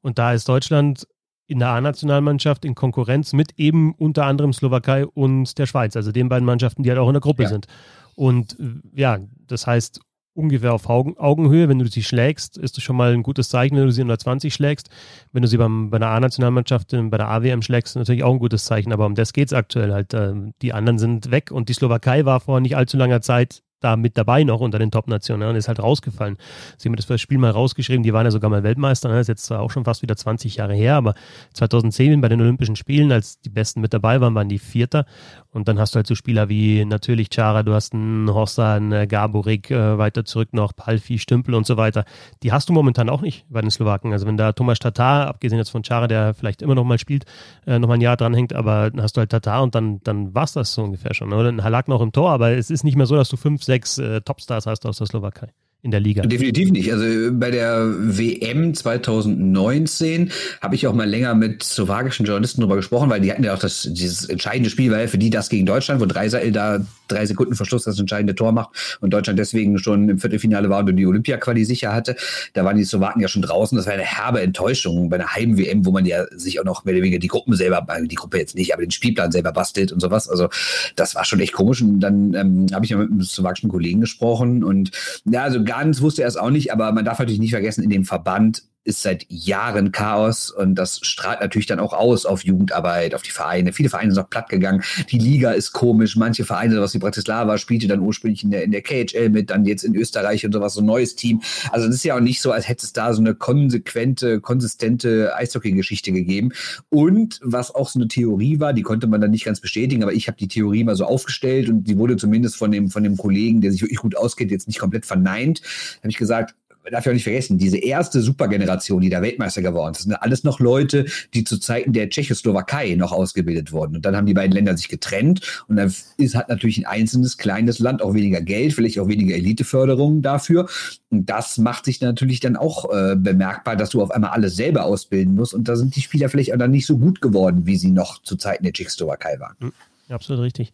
Und 0.01 0.19
da 0.19 0.33
ist 0.33 0.49
Deutschland 0.49 1.07
in 1.47 1.59
der 1.59 1.69
A-Nationalmannschaft 1.69 2.65
in 2.65 2.75
Konkurrenz 2.75 3.33
mit 3.33 3.59
eben 3.59 3.95
unter 3.95 4.25
anderem 4.25 4.53
Slowakei 4.53 5.07
und 5.07 5.59
der 5.59 5.67
Schweiz, 5.67 5.97
also 5.97 6.13
den 6.13 6.29
beiden 6.29 6.47
Mannschaften, 6.47 6.83
die 6.83 6.91
halt 6.91 6.99
auch 6.99 7.09
in 7.09 7.15
der 7.15 7.21
Gruppe 7.21 7.43
ja. 7.43 7.49
sind. 7.49 7.67
Und 8.15 8.59
äh, 8.59 9.01
ja, 9.01 9.19
das 9.47 9.67
heißt, 9.67 10.01
ungefähr 10.35 10.73
auf 10.73 10.89
Augen, 10.89 11.17
Augenhöhe. 11.19 11.69
Wenn 11.69 11.79
du 11.79 11.87
sie 11.87 12.03
schlägst, 12.03 12.59
ist 12.59 12.77
das 12.77 12.85
schon 12.85 12.97
mal 12.97 13.13
ein 13.13 13.23
gutes 13.23 13.49
Zeichen, 13.49 13.77
wenn 13.77 13.87
du 13.87 13.93
sie 13.93 14.03
unter 14.03 14.19
20 14.19 14.53
schlägst. 14.53 14.91
Wenn 15.33 15.43
du 15.43 15.49
sie 15.49 15.57
beim, 15.57 15.91
bei 15.91 15.99
der 15.99 16.09
A-Nationalmannschaft, 16.09 16.91
bei 16.91 17.19
der 17.19 17.29
AWM 17.29 17.63
schlägst, 17.63 17.97
natürlich 17.97 18.25
auch 18.25 18.33
ein 18.33 18.39
gutes 18.39 18.65
Zeichen. 18.65 18.93
Aber 18.93 19.07
um 19.07 19.15
das 19.15 19.33
geht 19.33 19.49
es 19.49 19.53
aktuell 19.53 19.93
halt. 19.93 20.15
Ähm, 20.15 20.55
die 20.63 20.73
anderen 20.73 20.99
sind 20.99 21.31
weg 21.31 21.51
und 21.51 21.69
die 21.69 21.75
Slowakei 21.75 22.25
war 22.25 22.41
vor 22.41 22.61
nicht 22.61 22.77
allzu 22.77 22.97
langer 22.97 23.21
Zeit 23.21 23.63
da 23.83 23.97
mit 23.97 24.17
dabei 24.17 24.45
noch 24.45 24.61
unter 24.61 24.79
den 24.79 24.91
Top-Nationen 24.91 25.41
ne, 25.41 25.51
und 25.51 25.57
ist 25.57 25.69
halt 25.69 25.81
rausgefallen. 25.81 26.37
Sie 26.79 26.89
haben 26.89 26.97
das 26.97 27.07
für 27.07 27.15
das 27.15 27.21
Spiel 27.21 27.39
mal 27.39 27.51
rausgeschrieben, 27.51 28.03
die 28.03 28.13
waren 28.13 28.25
ja 28.25 28.31
sogar 28.31 28.51
mal 28.51 28.63
Weltmeister, 28.63 29.09
ne? 29.09 29.17
das 29.17 29.23
ist 29.23 29.29
jetzt 29.29 29.45
zwar 29.45 29.61
auch 29.61 29.71
schon 29.71 29.85
fast 29.85 30.03
wieder 30.03 30.17
20 30.17 30.57
Jahre 30.57 30.75
her, 30.75 30.97
aber 30.97 31.15
2010 31.55 32.21
bei 32.21 32.29
den 32.29 32.41
Olympischen 32.41 32.77
Spielen, 32.77 33.13
als 33.13 33.41
die 33.41 33.51
Besten 33.51 33.81
mit 33.81 33.93
dabei 33.93 34.21
waren, 34.21 34.35
waren 34.35 34.49
die 34.49 34.59
Vierter 34.59 35.05
und 35.53 35.69
dann 35.69 35.79
hast 35.79 35.95
du 35.95 35.97
halt 35.97 36.07
so 36.07 36.15
Spieler 36.15 36.49
wie 36.49 36.85
natürlich 36.85 37.29
Chara, 37.31 37.63
du 37.63 37.75
hast 37.75 37.93
einen 37.93 38.33
Hossa, 38.33 38.75
einen 38.75 39.07
Gaborik, 39.07 39.71
äh, 39.71 39.99
weiter 39.99 40.25
zurück 40.25 40.49
noch 40.53 40.75
Palfi, 40.75 41.19
Stümpel 41.19 41.55
und 41.55 41.67
so 41.67 41.77
weiter. 41.77 42.05
Die 42.43 42.53
hast 42.53 42.69
du 42.69 42.73
momentan 42.73 43.11
auch 43.11 43.21
nicht 43.21 43.45
bei 43.51 43.61
den 43.61 43.71
Slowaken. 43.71 44.13
Also 44.13 44.27
wenn 44.27 44.39
da 44.39 44.53
Thomas 44.53 44.79
Tatar, 44.79 45.29
abgesehen 45.29 45.59
jetzt 45.59 45.71
von 45.71 45.83
Chara, 45.83 46.07
der 46.07 46.33
vielleicht 46.35 46.63
immer 46.63 46.75
noch 46.75 46.85
mal 46.85 46.99
spielt, 46.99 47.27
äh, 47.67 47.79
noch 47.79 47.89
mal 47.89 47.95
ein 47.95 48.01
Jahr 48.01 48.17
dranhängt, 48.17 48.55
aber 48.55 48.91
dann 48.91 49.03
hast 49.03 49.17
du 49.17 49.21
halt 49.21 49.31
Tatar 49.31 49.63
und 49.63 49.75
dann, 49.75 50.01
dann 50.05 50.35
war 50.35 50.45
es 50.45 50.53
das 50.53 50.73
so 50.73 50.83
ungefähr 50.83 51.13
schon. 51.15 51.33
Oder 51.33 51.51
ein 51.51 51.63
Halak 51.63 51.87
noch 51.87 52.01
im 52.01 52.13
Tor, 52.13 52.31
aber 52.31 52.53
es 52.53 52.71
ist 52.71 52.85
nicht 52.85 52.97
mehr 52.97 53.07
so, 53.07 53.17
dass 53.17 53.29
du 53.29 53.37
fünf, 53.37 53.63
sechs 53.63 53.99
äh, 53.99 54.23
Topstars 54.23 54.67
hast 54.67 54.87
aus 54.87 54.99
der 54.99 55.07
Slowakei 55.07 55.49
in 55.83 55.91
der 55.91 56.01
Liga. 56.01 56.23
Definitiv 56.23 56.71
nicht. 56.71 56.93
Also 56.93 57.33
bei 57.33 57.51
der 57.51 57.93
WM 57.99 58.73
2019 58.73 60.31
habe 60.61 60.77
ich 60.77 60.87
auch 60.87 60.95
mal 60.95 61.09
länger 61.09 61.35
mit 61.35 61.65
slowakischen 61.65 62.25
Journalisten 62.25 62.61
darüber 62.61 62.77
gesprochen, 62.77 63.11
weil 63.11 63.21
die 63.21 63.33
hatten 63.33 63.43
ja 63.43 63.53
auch 63.53 63.59
das, 63.59 63.89
dieses 63.91 64.29
entscheidende 64.29 64.71
Spiel, 64.71 64.93
weil 64.93 65.09
für 65.09 65.19
die 65.19 65.31
das 65.31 65.49
gegen 65.49 65.67
Deutschland, 65.67 66.01
wo 66.01 66.07
Dreiseil 66.07 66.53
da 66.53 66.87
drei 67.13 67.27
Sekunden 67.27 67.55
Verschluss 67.55 67.85
das 67.85 67.99
entscheidende 67.99 68.35
Tor 68.35 68.53
macht 68.53 68.99
und 69.01 69.13
Deutschland 69.13 69.39
deswegen 69.39 69.79
schon 69.79 70.09
im 70.09 70.19
Viertelfinale 70.19 70.69
war 70.71 70.81
und 70.81 70.97
die 70.97 71.07
Olympia-Quali 71.07 71.65
sicher 71.65 71.93
hatte. 71.93 72.17
Da 72.55 72.65
waren 72.65 72.77
die 72.77 72.85
Slowaken 72.85 73.21
ja 73.21 73.29
schon 73.29 73.43
draußen. 73.43 73.77
Das 73.77 73.87
war 73.87 73.95
eine 73.95 74.03
herbe 74.03 74.41
Enttäuschung 74.41 75.09
bei 75.09 75.17
einer 75.17 75.35
Heim-WM, 75.35 75.87
wo 75.87 75.91
man 75.91 76.07
ja 76.07 76.25
sich 76.37 76.61
auch 76.61 76.65
noch 76.65 76.85
mehr 76.85 76.95
oder 76.95 77.03
weniger 77.03 77.19
die 77.19 77.29
Gruppen 77.29 77.55
selber, 77.55 77.85
also 77.89 78.07
die 78.07 78.15
Gruppe 78.15 78.39
jetzt 78.39 78.55
nicht, 78.55 78.73
aber 78.73 78.83
den 78.83 78.91
Spielplan 78.91 79.33
selber 79.33 79.53
bastelt 79.53 79.93
und 79.93 80.01
sowas. 80.01 80.29
Also 80.29 80.49
das 80.97 81.15
war 81.15 81.25
schon 81.25 81.41
echt 81.41 81.53
komisch. 81.53 81.83
Und 81.83 82.01
dann 82.01 82.35
ähm, 82.35 82.67
habe 82.73 82.85
ich 82.85 82.91
ja 82.91 82.97
mit 82.97 83.11
einem 83.11 83.23
slowakischen 83.23 83.71
Kollegen 83.71 84.01
gesprochen 84.01 84.65
und 84.65 84.91
ja, 85.25 85.43
also 85.43 85.63
ganz 85.65 86.01
wusste 86.01 86.23
er 86.23 86.29
es 86.29 86.37
auch 86.37 86.51
nicht, 86.51 86.73
aber 86.73 86.93
man 86.93 87.05
darf 87.05 87.19
natürlich 87.19 87.41
nicht 87.41 87.51
vergessen, 87.51 87.83
in 87.83 87.91
dem 87.91 88.05
Verband 88.05 88.65
ist 88.85 89.03
seit 89.03 89.27
Jahren 89.29 89.93
Chaos 89.93 90.51
und 90.51 90.75
das 90.75 90.99
strahlt 91.03 91.41
natürlich 91.41 91.67
dann 91.67 91.79
auch 91.79 91.93
aus 91.93 92.27
auf 92.27 92.45
Jugendarbeit, 92.45 93.15
auf 93.15 93.23
die 93.23 93.31
Vereine. 93.31 93.73
Viele 93.73 93.89
Vereine 93.89 94.13
sind 94.13 94.23
auch 94.23 94.31
platt 94.31 94.49
gegangen. 94.49 94.83
Die 95.11 95.19
Liga 95.19 95.53
ist 95.53 95.73
komisch. 95.73 96.17
Manche 96.17 96.45
Vereine, 96.45 96.81
was 96.81 96.95
wie 96.95 96.99
Bratislava, 96.99 97.59
spielte 97.59 97.87
dann 97.87 98.01
ursprünglich 98.01 98.43
in 98.43 98.51
der, 98.51 98.65
in 98.65 98.73
der 98.73 98.83
KHL 98.83 99.31
mit, 99.31 99.51
dann 99.51 99.65
jetzt 99.65 99.85
in 99.85 99.95
Österreich 99.95 100.45
und 100.45 100.53
sowas, 100.53 100.75
so 100.75 100.81
ein 100.81 100.87
neues 100.87 101.15
Team. 101.15 101.43
Also 101.71 101.87
das 101.87 101.97
ist 101.97 102.05
ja 102.05 102.17
auch 102.17 102.21
nicht 102.21 102.41
so, 102.41 102.51
als 102.51 102.69
hätte 102.69 102.85
es 102.85 102.93
da 102.93 103.15
so 103.15 103.21
eine 103.21 103.35
konsequente, 103.35 104.41
konsistente 104.41 105.35
Eishockey-Geschichte 105.37 106.13
gegeben. 106.13 106.53
Und 106.89 107.39
was 107.43 107.73
auch 107.75 107.89
so 107.89 108.01
eine 108.01 108.09
Theorie 108.09 108.59
war, 108.59 108.73
die 108.73 108.83
konnte 108.83 109.07
man 109.07 109.21
dann 109.21 109.31
nicht 109.31 109.45
ganz 109.45 109.61
bestätigen, 109.61 110.03
aber 110.03 110.13
ich 110.13 110.27
habe 110.27 110.39
die 110.39 110.49
Theorie 110.49 110.83
mal 110.83 110.97
so 110.97 111.05
aufgestellt 111.05 111.69
und 111.69 111.85
die 111.85 111.99
wurde 111.99 112.17
zumindest 112.17 112.57
von 112.57 112.73
dem, 112.73 112.91
von 112.91 113.05
dem 113.05 113.17
Kollegen, 113.17 113.61
der 113.61 113.71
sich 113.71 113.83
wirklich 113.83 114.01
gut 114.01 114.17
auskennt, 114.17 114.51
jetzt 114.51 114.67
nicht 114.67 114.81
komplett 114.81 115.07
verneint. 115.07 115.63
Habe 115.99 116.11
ich 116.11 116.17
gesagt, 116.17 116.55
darf 116.91 117.07
ja 117.07 117.13
auch 117.13 117.15
nicht 117.15 117.25
vergessen, 117.25 117.59
diese 117.59 117.79
erste 117.79 118.21
Supergeneration, 118.21 119.01
die 119.01 119.11
da 119.11 119.23
Weltmeister 119.23 119.63
geworden 119.63 119.93
ist, 119.93 120.03
sind 120.03 120.15
alles 120.15 120.43
noch 120.43 120.59
Leute, 120.59 121.07
die 121.33 121.45
zu 121.45 121.59
Zeiten 121.59 121.93
der 121.93 122.11
Tschechoslowakei 122.11 122.95
noch 122.97 123.13
ausgebildet 123.13 123.73
wurden. 123.73 123.97
Und 123.97 124.05
dann 124.05 124.17
haben 124.17 124.27
die 124.27 124.35
beiden 124.35 124.53
Länder 124.53 124.77
sich 124.77 124.89
getrennt 124.89 125.65
und 125.69 125.77
dann 125.77 125.95
ist, 126.17 126.35
hat 126.35 126.49
natürlich 126.49 126.79
ein 126.79 126.87
einzelnes 126.87 127.39
kleines 127.39 127.79
Land 127.79 128.03
auch 128.03 128.15
weniger 128.15 128.41
Geld, 128.41 128.73
vielleicht 128.73 128.99
auch 128.99 129.09
weniger 129.09 129.37
Eliteförderung 129.37 130.23
dafür. 130.23 130.69
Und 131.11 131.31
das 131.31 131.59
macht 131.59 131.85
sich 131.85 132.01
natürlich 132.01 132.41
dann 132.41 132.57
auch 132.57 132.93
äh, 132.93 133.17
bemerkbar, 133.17 133.77
dass 133.77 133.91
du 133.91 134.03
auf 134.03 134.11
einmal 134.11 134.31
alles 134.31 134.57
selber 134.57 134.85
ausbilden 134.85 135.35
musst. 135.35 135.55
Und 135.55 135.69
da 135.69 135.77
sind 135.77 135.95
die 135.95 136.01
Spieler 136.01 136.29
vielleicht 136.29 136.53
auch 136.53 136.59
dann 136.59 136.71
nicht 136.71 136.87
so 136.87 136.99
gut 136.99 137.21
geworden, 137.21 137.67
wie 137.67 137.77
sie 137.77 137.91
noch 137.91 138.23
zu 138.23 138.37
Zeiten 138.37 138.65
der 138.65 138.73
Tschechoslowakei 138.73 139.39
waren. 139.39 139.57
Ja, 139.61 139.67
hm, 139.67 139.73
absolut 140.09 140.43
richtig 140.43 140.73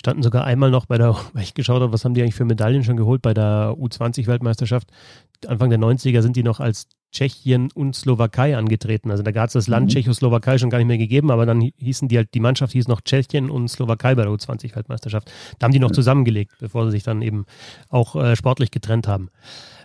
standen 0.00 0.22
sogar 0.22 0.44
einmal 0.44 0.70
noch 0.70 0.86
bei 0.86 0.98
der, 0.98 1.14
weil 1.32 1.42
ich 1.42 1.54
geschaut 1.54 1.80
habe, 1.80 1.92
was 1.92 2.04
haben 2.04 2.14
die 2.14 2.22
eigentlich 2.22 2.34
für 2.34 2.44
Medaillen 2.44 2.82
schon 2.82 2.96
geholt 2.96 3.22
bei 3.22 3.32
der 3.32 3.76
U20-Weltmeisterschaft. 3.78 4.88
Anfang 5.46 5.70
der 5.70 5.78
90er 5.78 6.22
sind 6.22 6.36
die 6.36 6.42
noch 6.42 6.60
als 6.60 6.88
Tschechien 7.12 7.70
und 7.74 7.96
Slowakei 7.96 8.56
angetreten. 8.56 9.10
Also 9.10 9.22
da 9.22 9.32
gab 9.32 9.48
es 9.48 9.54
das 9.54 9.66
Land 9.66 9.86
mhm. 9.86 9.90
Tschechoslowakei 9.90 10.58
schon 10.58 10.70
gar 10.70 10.78
nicht 10.78 10.86
mehr 10.86 10.98
gegeben, 10.98 11.30
aber 11.30 11.44
dann 11.44 11.60
hießen 11.60 12.08
die 12.08 12.16
halt, 12.16 12.34
die 12.34 12.40
Mannschaft 12.40 12.72
hieß 12.72 12.88
noch 12.88 13.00
Tschechien 13.00 13.50
und 13.50 13.68
Slowakei 13.68 14.14
bei 14.14 14.22
der 14.22 14.32
U20-Weltmeisterschaft. 14.32 15.30
Da 15.58 15.64
haben 15.64 15.72
die 15.72 15.80
noch 15.80 15.90
zusammengelegt, 15.90 16.52
bevor 16.60 16.84
sie 16.86 16.92
sich 16.92 17.02
dann 17.02 17.22
eben 17.22 17.46
auch 17.88 18.14
äh, 18.16 18.36
sportlich 18.36 18.70
getrennt 18.70 19.08
haben. 19.08 19.30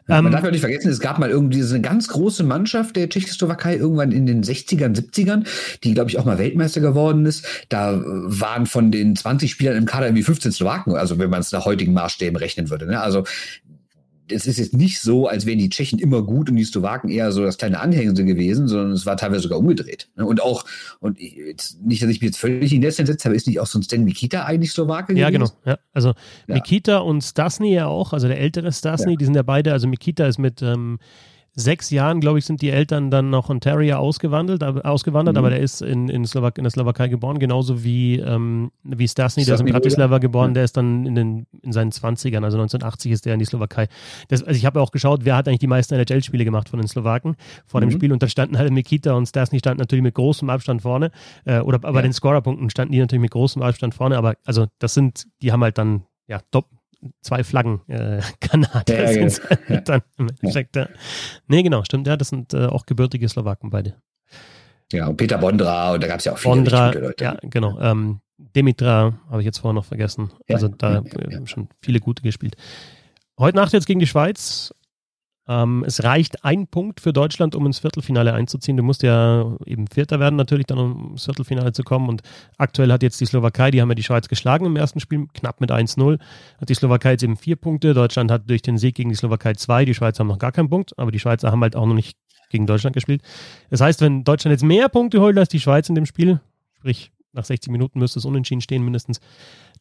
Man 0.07 0.27
ähm, 0.27 0.31
darf 0.31 0.43
ja 0.43 0.51
nicht 0.51 0.59
vergessen, 0.59 0.91
es 0.91 0.99
gab 0.99 1.17
mal 1.17 1.31
irgendwie 1.31 1.57
diese 1.57 1.81
ganz 1.81 2.07
große 2.09 2.43
Mannschaft 2.43 2.95
der 2.95 3.09
Tschechoslowakei 3.09 3.75
irgendwann 3.75 4.11
in 4.11 4.27
den 4.27 4.43
60ern, 4.43 4.95
70ern, 4.95 5.47
die, 5.83 5.95
glaube 5.95 6.11
ich, 6.11 6.19
auch 6.19 6.25
mal 6.25 6.37
Weltmeister 6.37 6.79
geworden 6.79 7.25
ist. 7.25 7.45
Da 7.69 8.03
waren 8.05 8.67
von 8.67 8.91
den 8.91 9.15
20 9.15 9.49
Spielern 9.49 9.77
im 9.77 9.85
Kader 9.85 10.05
irgendwie 10.05 10.21
15 10.21 10.51
Slowaken, 10.51 10.95
also 10.95 11.17
wenn 11.17 11.31
man 11.31 11.39
es 11.39 11.51
nach 11.51 11.65
heutigen 11.65 11.93
Maßstäben 11.93 12.37
rechnen 12.37 12.69
würde. 12.69 12.85
Ne? 12.85 13.01
Also 13.01 13.23
es 14.29 14.47
ist 14.47 14.57
jetzt 14.57 14.73
nicht 14.73 14.99
so, 14.99 15.27
als 15.27 15.45
wären 15.45 15.59
die 15.59 15.69
Tschechen 15.69 15.99
immer 15.99 16.21
gut 16.23 16.49
und 16.49 16.55
die 16.55 16.63
Slowaken 16.63 17.09
eher 17.09 17.31
so 17.31 17.43
das 17.43 17.57
kleine 17.57 17.79
Anhängsel 17.79 18.25
gewesen, 18.25 18.67
sondern 18.67 18.91
es 18.91 19.05
war 19.05 19.17
teilweise 19.17 19.41
sogar 19.41 19.59
umgedreht. 19.59 20.09
Ne? 20.15 20.25
Und 20.25 20.41
auch, 20.41 20.65
und 20.99 21.19
jetzt, 21.19 21.81
nicht, 21.83 22.01
dass 22.01 22.09
ich 22.09 22.21
mich 22.21 22.29
jetzt 22.29 22.37
völlig 22.37 22.73
in 22.73 22.81
Netz 22.81 22.95
setze, 22.95 23.27
aber 23.27 23.35
ist 23.35 23.47
nicht 23.47 23.59
auch 23.59 23.67
so 23.67 23.77
ein 23.77 23.83
Stan 23.83 24.03
Mikita 24.03 24.45
eigentlich 24.45 24.71
Slowake 24.71 25.07
gewesen? 25.07 25.21
Ja, 25.21 25.29
genau. 25.29 25.49
Ja, 25.65 25.77
also 25.93 26.13
ja. 26.47 26.55
Mikita 26.55 26.97
und 26.97 27.21
Stasny 27.21 27.73
ja 27.73 27.87
auch, 27.87 28.13
also 28.13 28.27
der 28.27 28.39
ältere 28.39 28.71
Stasny, 28.71 29.13
ja. 29.13 29.17
die 29.17 29.25
sind 29.25 29.35
ja 29.35 29.43
beide, 29.43 29.71
also 29.71 29.87
Mikita 29.87 30.25
ist 30.25 30.39
mit 30.39 30.61
ähm, 30.61 30.99
sechs 31.55 31.89
Jahren, 31.89 32.19
glaube 32.19 32.37
ich, 32.37 32.45
sind 32.45 32.61
die 32.61 32.69
Eltern 32.69 33.09
dann 33.09 33.29
nach 33.29 33.49
Ontario 33.49 33.95
ausgewandert, 33.95 34.61
ausgewandert 34.85 35.35
mhm. 35.35 35.39
aber 35.39 35.49
der 35.49 35.61
ist 35.61 35.81
in, 35.81 36.09
in, 36.09 36.25
Slowak 36.25 36.57
in 36.57 36.65
der 36.65 36.71
Slowakei 36.71 37.07
geboren, 37.07 37.39
genauso 37.39 37.83
wie, 37.83 38.19
ähm, 38.19 38.71
wie 38.83 39.07
Stasny, 39.07 39.45
der 39.45 39.55
ist 39.55 39.61
in 39.61 39.67
Bratislava 39.67 40.17
geboren, 40.17 40.49
ja. 40.49 40.55
der 40.55 40.63
ist 40.65 40.75
dann 40.75 41.05
in, 41.05 41.15
den, 41.15 41.47
in 41.61 41.71
seinen 41.71 41.91
20ern, 41.91 42.43
also 42.43 42.57
1980 42.57 43.11
ist 43.11 43.25
der 43.25 43.33
in 43.33 43.39
die 43.39 43.45
Slowakei. 43.45 43.87
Das, 44.27 44.43
also 44.43 44.57
ich 44.57 44.65
habe 44.65 44.81
auch 44.81 44.91
geschaut, 44.91 45.21
wer 45.23 45.37
hat 45.37 45.47
eigentlich 45.47 45.59
die 45.59 45.67
meisten 45.67 45.95
NHL-Spiele 45.95 46.43
gemacht 46.43 46.67
von 46.67 46.79
den 46.79 46.87
Slowaken 46.87 47.37
vor 47.65 47.79
mhm. 47.79 47.85
dem 47.85 47.91
Spiel 47.91 48.11
und 48.11 48.21
da 48.21 48.27
standen 48.27 48.57
halt 48.57 48.71
Mikita 48.71 49.13
und 49.13 49.25
Stasny 49.25 49.59
standen 49.59 49.79
natürlich 49.79 50.03
mit 50.03 50.15
großem 50.15 50.49
Abstand 50.49 50.81
vorne, 50.81 51.11
äh, 51.45 51.59
oder 51.59 51.79
ja. 51.81 51.91
bei 51.91 52.01
den 52.01 52.11
Scorerpunkten 52.11 52.69
standen 52.69 52.91
die 52.91 52.99
natürlich 52.99 53.21
mit 53.21 53.31
großem 53.31 53.61
Abstand 53.61 53.95
vorne, 53.95 54.17
aber 54.17 54.35
also 54.43 54.67
das 54.79 54.93
sind, 54.93 55.25
die 55.41 55.53
haben 55.53 55.63
halt 55.63 55.77
dann 55.77 56.03
ja, 56.27 56.39
top, 56.51 56.67
zwei 57.21 57.43
Flaggen 57.43 57.81
äh, 57.87 58.21
Kanadier 58.39 59.03
ja, 59.03 59.29
sind 59.29 59.41
ja. 59.69 59.81
dann 59.81 60.01
im 60.17 60.29
Endeffekt. 60.29 60.75
Ja. 60.75 60.89
Nee, 61.47 61.63
genau, 61.63 61.83
stimmt. 61.83 62.07
Ja, 62.07 62.17
das 62.17 62.29
sind 62.29 62.53
äh, 62.53 62.65
auch 62.65 62.85
gebürtige 62.85 63.27
Slowaken 63.27 63.69
beide. 63.69 63.95
Ja, 64.91 65.07
und 65.07 65.17
Peter 65.17 65.37
Bondra 65.37 65.93
und 65.93 66.03
da 66.03 66.07
gab 66.07 66.19
es 66.19 66.25
ja 66.25 66.33
auch 66.33 66.37
viele 66.37 66.55
Bondra, 66.55 66.91
Leute. 66.91 67.23
Ja, 67.23 67.37
genau. 67.41 67.79
Ähm, 67.79 68.19
Demitra 68.37 69.13
habe 69.29 69.41
ich 69.41 69.45
jetzt 69.45 69.59
vorher 69.59 69.73
noch 69.73 69.85
vergessen. 69.85 70.31
also 70.49 70.67
da 70.67 70.99
äh, 70.99 71.45
schon 71.45 71.69
viele 71.81 71.99
gute 71.99 72.21
gespielt. 72.21 72.55
Heute 73.39 73.57
Nacht 73.57 73.73
jetzt 73.73 73.87
gegen 73.87 73.99
die 73.99 74.07
Schweiz. 74.07 74.73
Ähm, 75.47 75.83
es 75.85 76.03
reicht 76.03 76.43
ein 76.43 76.67
Punkt 76.67 76.99
für 76.99 77.13
Deutschland, 77.13 77.55
um 77.55 77.65
ins 77.65 77.79
Viertelfinale 77.79 78.33
einzuziehen. 78.33 78.77
Du 78.77 78.83
musst 78.83 79.03
ja 79.03 79.55
eben 79.65 79.87
Vierter 79.87 80.19
werden, 80.19 80.35
natürlich, 80.35 80.65
dann 80.65 80.79
um 80.79 81.11
ins 81.11 81.25
Viertelfinale 81.25 81.71
zu 81.71 81.83
kommen. 81.83 82.09
Und 82.09 82.21
aktuell 82.57 82.91
hat 82.91 83.03
jetzt 83.03 83.21
die 83.21 83.25
Slowakei, 83.25 83.71
die 83.71 83.81
haben 83.81 83.89
ja 83.89 83.95
die 83.95 84.03
Schweiz 84.03 84.27
geschlagen 84.27 84.65
im 84.65 84.75
ersten 84.75 84.99
Spiel, 84.99 85.27
knapp 85.33 85.61
mit 85.61 85.71
1-0. 85.71 86.19
Hat 86.59 86.69
die 86.69 86.73
Slowakei 86.73 87.11
jetzt 87.11 87.23
eben 87.23 87.37
vier 87.37 87.55
Punkte. 87.55 87.93
Deutschland 87.93 88.31
hat 88.31 88.49
durch 88.49 88.63
den 88.63 88.77
Sieg 88.77 88.95
gegen 88.95 89.09
die 89.09 89.15
Slowakei 89.15 89.53
zwei. 89.53 89.85
Die 89.85 89.93
Schweizer 89.93 90.19
haben 90.19 90.27
noch 90.27 90.39
gar 90.39 90.51
keinen 90.51 90.69
Punkt, 90.69 90.97
aber 90.97 91.11
die 91.11 91.19
Schweizer 91.19 91.51
haben 91.51 91.61
halt 91.61 91.75
auch 91.75 91.85
noch 91.85 91.95
nicht 91.95 92.17
gegen 92.49 92.65
Deutschland 92.65 92.95
gespielt. 92.95 93.21
Das 93.69 93.81
heißt, 93.81 94.01
wenn 94.01 94.23
Deutschland 94.23 94.51
jetzt 94.51 94.63
mehr 94.63 94.89
Punkte 94.89 95.19
holt 95.19 95.37
als 95.37 95.49
die 95.49 95.59
Schweiz 95.59 95.89
in 95.89 95.95
dem 95.95 96.05
Spiel, 96.05 96.39
sprich 96.77 97.11
nach 97.33 97.45
60 97.45 97.71
Minuten 97.71 97.99
müsste 97.99 98.19
es 98.19 98.25
unentschieden 98.25 98.61
stehen 98.61 98.83
mindestens, 98.83 99.19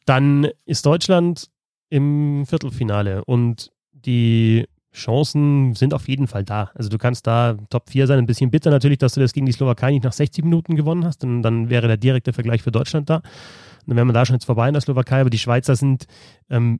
dann 0.05 0.49
ist 0.65 0.85
Deutschland 0.85 1.49
im 1.89 2.45
Viertelfinale. 2.45 3.23
Und 3.25 3.71
die 3.93 4.65
Chancen 4.95 5.75
sind 5.75 5.93
auf 5.93 6.07
jeden 6.07 6.27
Fall 6.27 6.43
da. 6.43 6.71
Also 6.73 6.89
du 6.89 6.97
kannst 6.97 7.27
da 7.27 7.57
Top 7.69 7.89
4 7.89 8.07
sein. 8.07 8.17
Ein 8.17 8.25
bisschen 8.25 8.51
bitter 8.51 8.71
natürlich, 8.71 8.97
dass 8.97 9.13
du 9.13 9.19
das 9.19 9.33
gegen 9.33 9.45
die 9.45 9.51
Slowakei 9.51 9.91
nicht 9.91 10.03
nach 10.03 10.13
60 10.13 10.43
Minuten 10.43 10.75
gewonnen 10.75 11.05
hast. 11.05 11.23
Denn 11.23 11.41
dann 11.41 11.69
wäre 11.69 11.87
der 11.87 11.97
direkte 11.97 12.33
Vergleich 12.33 12.63
für 12.63 12.71
Deutschland 12.71 13.09
da. 13.09 13.21
dann 13.85 13.97
wären 13.97 14.07
wir 14.07 14.13
da 14.13 14.25
schon 14.25 14.35
jetzt 14.35 14.45
vorbei 14.45 14.67
in 14.67 14.73
der 14.73 14.81
Slowakei. 14.81 15.21
Aber 15.21 15.29
die 15.29 15.37
Schweizer 15.37 15.75
sind 15.75 16.07
ähm, 16.49 16.79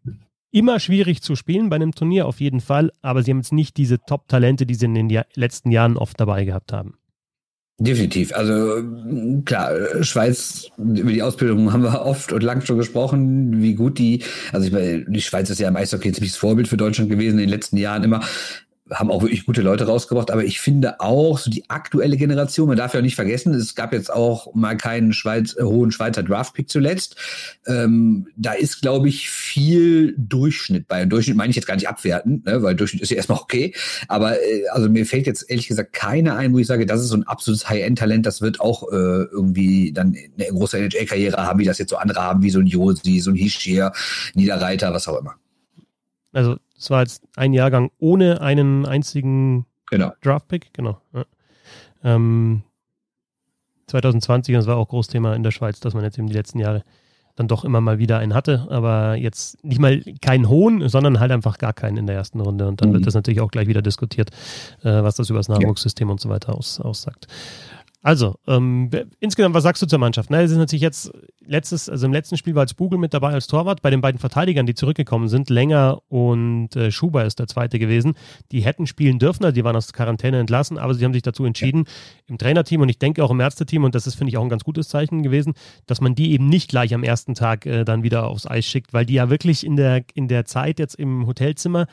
immer 0.52 0.80
schwierig 0.80 1.22
zu 1.22 1.36
spielen 1.36 1.70
bei 1.70 1.76
einem 1.76 1.94
Turnier 1.94 2.28
auf 2.28 2.40
jeden 2.40 2.62
Fall. 2.62 2.92
Aber 3.02 3.22
sie 3.22 3.32
haben 3.32 3.40
jetzt 3.40 3.54
nicht 3.54 3.78
diese 3.78 4.00
Top-Talente, 4.00 4.66
die 4.66 4.76
sie 4.76 4.86
in 4.86 4.96
den 4.96 5.24
letzten 5.36 5.72
Jahren 5.72 5.98
oft 5.98 6.20
dabei 6.20 6.46
gehabt 6.46 6.74
haben. 6.74 6.98
Definitiv. 7.78 8.34
Also 8.34 8.82
klar, 9.44 10.02
Schweiz, 10.02 10.70
über 10.78 11.12
die 11.12 11.22
Ausbildung 11.22 11.74
haben 11.74 11.84
wir 11.84 12.04
oft 12.04 12.32
und 12.32 12.42
lang 12.42 12.62
schon 12.62 12.78
gesprochen, 12.78 13.62
wie 13.62 13.74
gut 13.74 14.00
die, 14.00 14.24
also 14.54 14.68
ich 14.68 14.72
meine, 14.72 15.04
die 15.04 15.22
Schweiz 15.22 15.50
ist 15.50 15.60
ja 15.60 15.68
im 15.68 15.76
Eishockey 15.76 16.08
ein 16.08 16.14
ziemliches 16.14 16.38
Vorbild 16.38 16.70
für 16.70 16.78
Deutschland 16.78 17.10
gewesen 17.10 17.34
in 17.34 17.40
den 17.40 17.50
letzten 17.50 17.76
Jahren 17.76 18.06
immer 18.06 18.22
haben 18.92 19.10
auch 19.10 19.24
wirklich 19.24 19.46
gute 19.46 19.62
Leute 19.62 19.88
rausgebracht, 19.88 20.30
aber 20.30 20.44
ich 20.44 20.60
finde 20.60 21.00
auch 21.00 21.40
so 21.40 21.50
die 21.50 21.70
aktuelle 21.70 22.18
Generation, 22.18 22.68
man 22.68 22.78
darf 22.78 22.94
ja 22.94 23.02
nicht 23.02 23.16
vergessen, 23.16 23.54
es 23.56 23.74
gab 23.74 23.94
jetzt 23.94 24.14
auch 24.14 24.54
mal 24.54 24.78
keinen 24.78 25.12
Schweiz, 25.12 25.56
äh, 25.58 25.64
hohen 25.64 25.92
Schweizer 25.92 26.22
Draftpick 26.22 26.70
zuletzt. 26.70 27.16
Ähm, 27.66 28.28
da 28.36 28.54
ist, 28.54 28.82
glaube 28.82 29.10
ich, 29.10 29.30
viel 29.32 30.14
Durchschnitt 30.18 30.88
bei. 30.88 31.02
Und 31.04 31.10
Durchschnitt 31.10 31.36
meine 31.36 31.50
ich 31.50 31.56
jetzt 31.56 31.66
gar 31.66 31.76
nicht 31.76 31.90
abwerten, 31.90 32.44
ne, 32.46 32.62
weil 32.62 32.76
Durchschnitt 32.76 33.02
ist 33.02 33.10
ja 33.10 33.18
erstmal 33.18 33.40
okay. 33.40 33.74
Aber 34.08 34.40
äh, 34.40 34.68
also 34.72 34.88
mir 34.88 35.06
fällt 35.08 35.26
jetzt 35.26 35.50
ehrlich 35.50 35.68
gesagt 35.68 35.94
keiner 35.94 36.36
ein, 36.36 36.54
wo 36.54 36.60
ich 36.60 36.68
sage, 36.68 36.86
das 36.86 37.02
ist 37.02 37.08
so 37.08 37.18
ein 37.18 37.24
absolutes 37.24 37.68
High-End-Talent, 37.68 38.26
das 38.26 38.42
wird 38.42 38.60
auch 38.60 38.92
äh, 38.92 38.96
irgendwie 38.96 39.94
dann 39.94 40.16
eine 40.38 40.48
große 40.48 40.78
NHL-Karriere 40.78 41.38
haben, 41.38 41.60
wie 41.60 41.66
das 41.66 41.80
jetzt 41.80 41.90
so 41.90 41.98
andere 41.98 42.22
haben, 42.22 42.44
wie 42.44 42.52
so 42.52 42.60
ein 42.60 42.68
Josi, 42.68 43.20
so 43.20 43.32
ein 43.32 43.36
Hischier, 43.36 43.94
Niederreiter, 44.36 44.94
was 44.94 45.08
auch 45.08 45.20
immer. 45.20 45.36
Also 46.34 46.58
es 46.78 46.90
war 46.90 47.02
jetzt 47.02 47.24
ein 47.36 47.54
Jahrgang 47.54 47.92
ohne 48.00 48.42
einen 48.42 48.86
einzigen 48.86 49.66
genau. 49.90 50.12
Draftpick, 50.22 50.74
genau. 50.74 51.02
Ja. 51.14 51.26
Ähm, 52.04 52.64
2020, 53.88 54.56
das 54.56 54.68
war 54.68 54.78
auch 54.78 54.88
Großthema 54.88 55.36
in 55.36 55.44
der 55.44 55.52
Schweiz, 55.52 55.80
dass 55.80 55.94
man 55.94 56.04
jetzt 56.04 56.18
eben 56.18 56.28
die 56.28 56.34
letzten 56.34 56.60
Jahre 56.60 56.84
dann 57.36 57.48
doch 57.48 57.66
immer 57.66 57.82
mal 57.82 58.00
wieder 58.00 58.18
einen 58.20 58.34
hatte, 58.34 58.66
aber 58.70 59.16
jetzt 59.16 59.64
nicht 59.64 59.80
mal 59.80 60.02
keinen 60.22 60.48
hohen, 60.48 60.88
sondern 60.88 61.20
halt 61.20 61.32
einfach 61.32 61.58
gar 61.58 61.74
keinen 61.74 61.98
in 61.98 62.08
der 62.08 62.16
ersten 62.16 62.40
Runde. 62.40 62.68
Und 62.68 62.82
dann 62.82 62.90
mhm. 62.90 62.94
wird 62.94 63.08
das 63.08 63.14
natürlich 63.14 63.42
auch 63.42 63.52
gleich 63.52 63.68
wieder 63.68 63.82
diskutiert, 63.82 64.30
äh, 64.84 65.04
was 65.04 65.16
das 65.16 65.30
über 65.30 65.40
das 65.40 65.50
Nachwuchssystem 65.50 66.08
ja. 66.08 66.12
und 66.14 66.22
so 66.22 66.30
weiter 66.30 66.56
aus, 66.56 66.80
aussagt. 66.80 67.28
Also, 68.06 68.36
ähm, 68.46 68.92
insgesamt, 69.20 69.56
was 69.56 69.64
sagst 69.64 69.82
du 69.82 69.88
zur 69.88 69.98
Mannschaft? 69.98 70.30
Ne, 70.30 70.44
es 70.44 70.52
ist 70.52 70.58
natürlich 70.58 70.84
jetzt 70.84 71.12
letztes, 71.44 71.90
also 71.90 72.06
im 72.06 72.14
letzten 72.14 72.38
Spiel 72.38 72.54
war 72.54 72.62
als 72.62 72.76
Bugel 72.76 73.00
mit 73.00 73.16
dabei 73.16 73.32
als 73.32 73.48
Torwart. 73.48 73.82
Bei 73.82 73.90
den 73.90 74.00
beiden 74.00 74.20
Verteidigern, 74.20 74.68
die 74.68 74.76
zurückgekommen 74.76 75.28
sind, 75.28 75.50
Länger 75.50 76.04
und 76.08 76.76
äh, 76.76 76.92
Schuber 76.92 77.26
ist 77.26 77.40
der 77.40 77.48
zweite 77.48 77.80
gewesen. 77.80 78.14
Die 78.52 78.62
hätten 78.62 78.86
spielen 78.86 79.18
dürfen, 79.18 79.44
also 79.44 79.56
die 79.56 79.64
waren 79.64 79.76
aus 79.76 79.92
Quarantäne 79.92 80.38
entlassen, 80.38 80.78
aber 80.78 80.94
sie 80.94 81.04
haben 81.04 81.14
sich 81.14 81.24
dazu 81.24 81.46
entschieden, 81.46 81.86
ja. 81.88 81.94
im 82.28 82.38
Trainerteam 82.38 82.82
und 82.82 82.90
ich 82.90 83.00
denke 83.00 83.24
auch 83.24 83.32
im 83.32 83.40
Ärzteteam, 83.40 83.84
und 83.84 83.96
das 83.96 84.06
ist, 84.06 84.14
finde 84.14 84.30
ich, 84.30 84.38
auch 84.38 84.44
ein 84.44 84.50
ganz 84.50 84.64
gutes 84.64 84.88
Zeichen 84.88 85.24
gewesen, 85.24 85.56
dass 85.88 86.00
man 86.00 86.14
die 86.14 86.34
eben 86.34 86.48
nicht 86.48 86.70
gleich 86.70 86.94
am 86.94 87.02
ersten 87.02 87.34
Tag 87.34 87.66
äh, 87.66 87.86
dann 87.86 88.04
wieder 88.04 88.28
aufs 88.28 88.46
Eis 88.46 88.68
schickt, 88.68 88.94
weil 88.94 89.08
die 89.08 89.16
ja 89.16 89.32
wirklich 89.32 89.66
in 89.66 89.78
der, 89.78 90.04
in 90.14 90.28
der 90.28 90.46
Zeit 90.46 90.78
jetzt 90.78 90.94
im 90.94 91.26
Hotelzimmer 91.26 91.88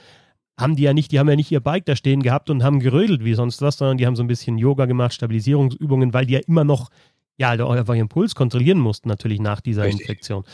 haben 0.58 0.76
die 0.76 0.82
ja 0.82 0.92
nicht, 0.92 1.12
die 1.12 1.18
haben 1.18 1.28
ja 1.28 1.36
nicht 1.36 1.50
ihr 1.50 1.60
Bike 1.60 1.86
da 1.86 1.96
stehen 1.96 2.22
gehabt 2.22 2.50
und 2.50 2.62
haben 2.62 2.80
gerödelt 2.80 3.24
wie 3.24 3.34
sonst 3.34 3.62
was, 3.62 3.78
sondern 3.78 3.96
die 3.96 4.06
haben 4.06 4.16
so 4.16 4.22
ein 4.22 4.28
bisschen 4.28 4.58
Yoga 4.58 4.86
gemacht, 4.86 5.14
Stabilisierungsübungen, 5.14 6.12
weil 6.12 6.26
die 6.26 6.34
ja 6.34 6.40
immer 6.46 6.64
noch, 6.64 6.90
ja, 7.36 7.48
halt 7.48 7.60
auch 7.60 7.70
einfach 7.70 7.94
ihren 7.94 8.08
Puls 8.08 8.34
kontrollieren 8.34 8.78
mussten, 8.78 9.08
natürlich 9.08 9.40
nach 9.40 9.60
dieser 9.60 9.84
Richtig. 9.84 10.02
Infektion. 10.02 10.44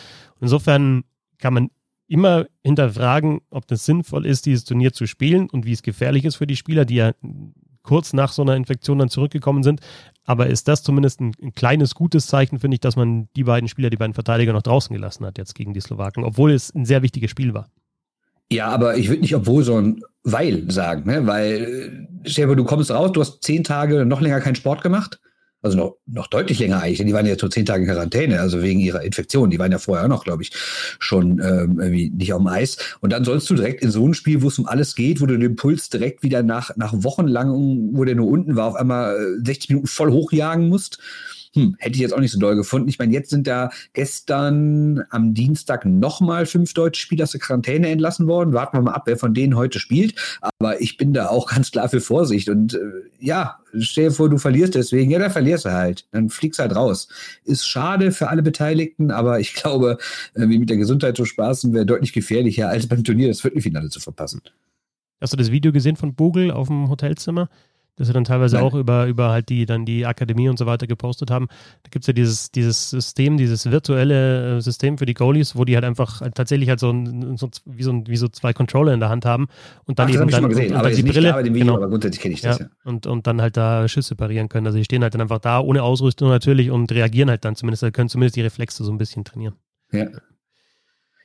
insofern 0.40 1.04
kann 1.38 1.54
man 1.54 1.70
immer 2.06 2.46
hinterfragen, 2.64 3.40
ob 3.50 3.66
das 3.66 3.84
sinnvoll 3.84 4.24
ist, 4.24 4.46
dieses 4.46 4.64
Turnier 4.64 4.92
zu 4.92 5.06
spielen 5.06 5.48
und 5.50 5.66
wie 5.66 5.72
es 5.72 5.82
gefährlich 5.82 6.24
ist 6.24 6.36
für 6.36 6.46
die 6.46 6.56
Spieler, 6.56 6.84
die 6.84 6.96
ja 6.96 7.12
kurz 7.82 8.12
nach 8.12 8.32
so 8.32 8.42
einer 8.42 8.56
Infektion 8.56 8.98
dann 8.98 9.08
zurückgekommen 9.08 9.62
sind. 9.62 9.80
Aber 10.24 10.46
ist 10.46 10.68
das 10.68 10.82
zumindest 10.82 11.20
ein, 11.20 11.32
ein 11.42 11.54
kleines 11.54 11.94
gutes 11.94 12.26
Zeichen, 12.26 12.58
finde 12.58 12.74
ich, 12.74 12.80
dass 12.80 12.96
man 12.96 13.28
die 13.36 13.44
beiden 13.44 13.68
Spieler, 13.68 13.90
die 13.90 13.96
beiden 13.96 14.14
Verteidiger 14.14 14.52
noch 14.52 14.62
draußen 14.62 14.94
gelassen 14.94 15.24
hat 15.24 15.38
jetzt 15.38 15.54
gegen 15.54 15.72
die 15.74 15.80
Slowaken, 15.80 16.24
obwohl 16.24 16.52
es 16.52 16.74
ein 16.74 16.84
sehr 16.84 17.02
wichtiges 17.02 17.30
Spiel 17.30 17.54
war. 17.54 17.68
Ja, 18.50 18.68
aber 18.68 18.96
ich 18.96 19.08
würde 19.08 19.22
nicht 19.22 19.34
obwohl, 19.34 19.62
sondern 19.62 20.02
weil 20.24 20.70
sagen, 20.70 21.10
ne? 21.10 21.26
weil, 21.26 22.08
Scherber, 22.24 22.56
du 22.56 22.64
kommst 22.64 22.90
raus, 22.90 23.12
du 23.12 23.20
hast 23.20 23.42
zehn 23.42 23.64
Tage 23.64 24.04
noch 24.04 24.20
länger 24.20 24.40
keinen 24.40 24.54
Sport 24.54 24.82
gemacht. 24.82 25.20
Also 25.60 25.76
noch, 25.76 25.96
noch 26.06 26.28
deutlich 26.28 26.60
länger 26.60 26.80
eigentlich. 26.80 27.04
Die 27.04 27.12
waren 27.12 27.26
ja 27.26 27.36
so 27.36 27.48
zehn 27.48 27.66
Tage 27.66 27.82
in 27.82 27.90
Quarantäne, 27.90 28.40
also 28.40 28.62
wegen 28.62 28.78
ihrer 28.78 29.02
Infektion. 29.02 29.50
Die 29.50 29.58
waren 29.58 29.72
ja 29.72 29.78
vorher 29.78 30.04
auch 30.04 30.08
noch, 30.08 30.24
glaube 30.24 30.44
ich, 30.44 30.52
schon 31.00 31.40
ähm, 31.40 31.80
irgendwie 31.80 32.10
nicht 32.10 32.32
auf 32.32 32.40
dem 32.40 32.46
Eis. 32.46 32.76
Und 33.00 33.12
dann 33.12 33.24
sollst 33.24 33.50
du 33.50 33.54
direkt 33.56 33.82
in 33.82 33.90
so 33.90 34.06
ein 34.06 34.14
Spiel, 34.14 34.40
wo 34.42 34.48
es 34.48 34.58
um 34.60 34.66
alles 34.66 34.94
geht, 34.94 35.20
wo 35.20 35.26
du 35.26 35.36
den 35.36 35.56
Puls 35.56 35.90
direkt 35.90 36.22
wieder 36.22 36.44
nach, 36.44 36.76
nach 36.76 36.92
wochenlang, 36.94 37.90
wo 37.92 38.04
der 38.04 38.14
nur 38.14 38.28
unten 38.28 38.54
war, 38.54 38.68
auf 38.68 38.76
einmal 38.76 39.18
60 39.44 39.48
äh, 39.48 39.72
Minuten 39.72 39.88
voll 39.88 40.12
hochjagen 40.12 40.68
musst 40.68 41.00
hm, 41.54 41.76
hätte 41.78 41.94
ich 41.94 42.00
jetzt 42.00 42.12
auch 42.12 42.20
nicht 42.20 42.32
so 42.32 42.38
doll 42.38 42.56
gefunden. 42.56 42.88
Ich 42.88 42.98
meine, 42.98 43.12
jetzt 43.12 43.30
sind 43.30 43.46
da 43.46 43.70
gestern 43.92 45.04
am 45.10 45.34
Dienstag 45.34 45.84
nochmal 45.84 46.46
fünf 46.46 46.74
deutsche 46.74 47.00
Spieler 47.00 47.24
aus 47.24 47.32
der 47.32 47.40
Quarantäne 47.40 47.88
entlassen 47.88 48.26
worden. 48.26 48.52
Warten 48.52 48.76
wir 48.76 48.82
mal 48.82 48.92
ab, 48.92 49.02
wer 49.06 49.16
von 49.16 49.34
denen 49.34 49.56
heute 49.56 49.80
spielt. 49.80 50.14
Aber 50.58 50.80
ich 50.80 50.96
bin 50.96 51.12
da 51.12 51.28
auch 51.28 51.46
ganz 51.54 51.70
klar 51.70 51.88
für 51.88 52.00
Vorsicht. 52.00 52.48
Und 52.48 52.74
äh, 52.74 52.78
ja, 53.18 53.58
stell 53.78 54.08
dir 54.08 54.10
vor, 54.14 54.28
du 54.28 54.38
verlierst 54.38 54.74
deswegen. 54.74 55.10
Ja, 55.10 55.18
dann 55.18 55.30
verlierst 55.30 55.64
du 55.64 55.72
halt. 55.72 56.06
Dann 56.12 56.30
fliegst 56.30 56.58
du 56.58 56.62
halt 56.62 56.76
raus. 56.76 57.08
Ist 57.44 57.66
schade 57.66 58.12
für 58.12 58.28
alle 58.28 58.42
Beteiligten, 58.42 59.10
aber 59.10 59.40
ich 59.40 59.54
glaube, 59.54 59.98
wie 60.34 60.58
mit 60.58 60.70
der 60.70 60.76
Gesundheit 60.76 61.16
zu 61.16 61.24
spaßen, 61.24 61.72
wäre 61.72 61.86
deutlich 61.86 62.12
gefährlicher, 62.12 62.68
als 62.68 62.86
beim 62.86 63.04
Turnier 63.04 63.28
das 63.28 63.40
Viertelfinale 63.40 63.88
zu 63.88 64.00
verpassen. 64.00 64.42
Hast 65.20 65.32
du 65.32 65.36
das 65.36 65.50
Video 65.50 65.72
gesehen 65.72 65.96
von 65.96 66.14
Bogel 66.14 66.50
auf 66.50 66.68
dem 66.68 66.88
Hotelzimmer? 66.88 67.48
Dass 67.98 68.06
sie 68.06 68.12
dann 68.12 68.24
teilweise 68.24 68.56
Nein. 68.56 68.64
auch 68.64 68.74
über, 68.74 69.06
über 69.06 69.30
halt 69.30 69.48
die, 69.48 69.66
dann 69.66 69.84
die 69.84 70.06
Akademie 70.06 70.48
und 70.48 70.58
so 70.58 70.66
weiter 70.66 70.86
gepostet 70.86 71.30
haben. 71.30 71.48
Da 71.82 71.90
gibt 71.90 72.04
es 72.04 72.06
ja 72.06 72.12
dieses, 72.12 72.50
dieses 72.50 72.90
System, 72.90 73.36
dieses 73.36 73.70
virtuelle 73.70 74.58
äh, 74.58 74.60
System 74.60 74.98
für 74.98 75.06
die 75.06 75.14
Goalies, 75.14 75.56
wo 75.56 75.64
die 75.64 75.74
halt 75.74 75.84
einfach 75.84 76.20
halt 76.20 76.34
tatsächlich 76.36 76.68
halt 76.68 76.80
so, 76.80 76.92
so, 77.36 77.50
wie, 77.66 77.82
so 77.82 78.02
wie 78.06 78.16
so 78.16 78.28
zwei 78.28 78.52
Controller 78.52 78.94
in 78.94 79.00
der 79.00 79.08
Hand 79.08 79.24
haben 79.24 79.48
und 79.84 79.98
dann 79.98 80.08
Ach, 80.08 80.14
eben 80.14 80.30
dann, 80.30 80.44
und, 80.44 80.54
und 80.54 80.70
dann 80.70 80.94
die 80.94 81.02
Brille. 81.02 81.36
Video, 81.38 81.52
genau. 81.52 81.74
aber 81.74 81.88
grundsätzlich 81.88 82.22
kenne 82.22 82.34
ich 82.34 82.40
das, 82.40 82.58
ja. 82.58 82.66
ja. 82.66 82.70
Und, 82.84 83.06
und 83.06 83.26
dann 83.26 83.42
halt 83.42 83.56
da 83.56 83.88
Schüsse 83.88 84.14
parieren 84.14 84.48
können. 84.48 84.66
Also 84.66 84.78
die 84.78 84.84
stehen 84.84 85.02
halt 85.02 85.14
dann 85.14 85.20
einfach 85.20 85.40
da 85.40 85.60
ohne 85.60 85.82
Ausrüstung 85.82 86.28
natürlich 86.28 86.70
und 86.70 86.90
reagieren 86.92 87.30
halt 87.30 87.44
dann 87.44 87.56
zumindest, 87.56 87.92
können 87.92 88.08
zumindest 88.08 88.36
die 88.36 88.42
Reflexe 88.42 88.84
so 88.84 88.92
ein 88.92 88.98
bisschen 88.98 89.24
trainieren. 89.24 89.54
Ja. 89.92 90.06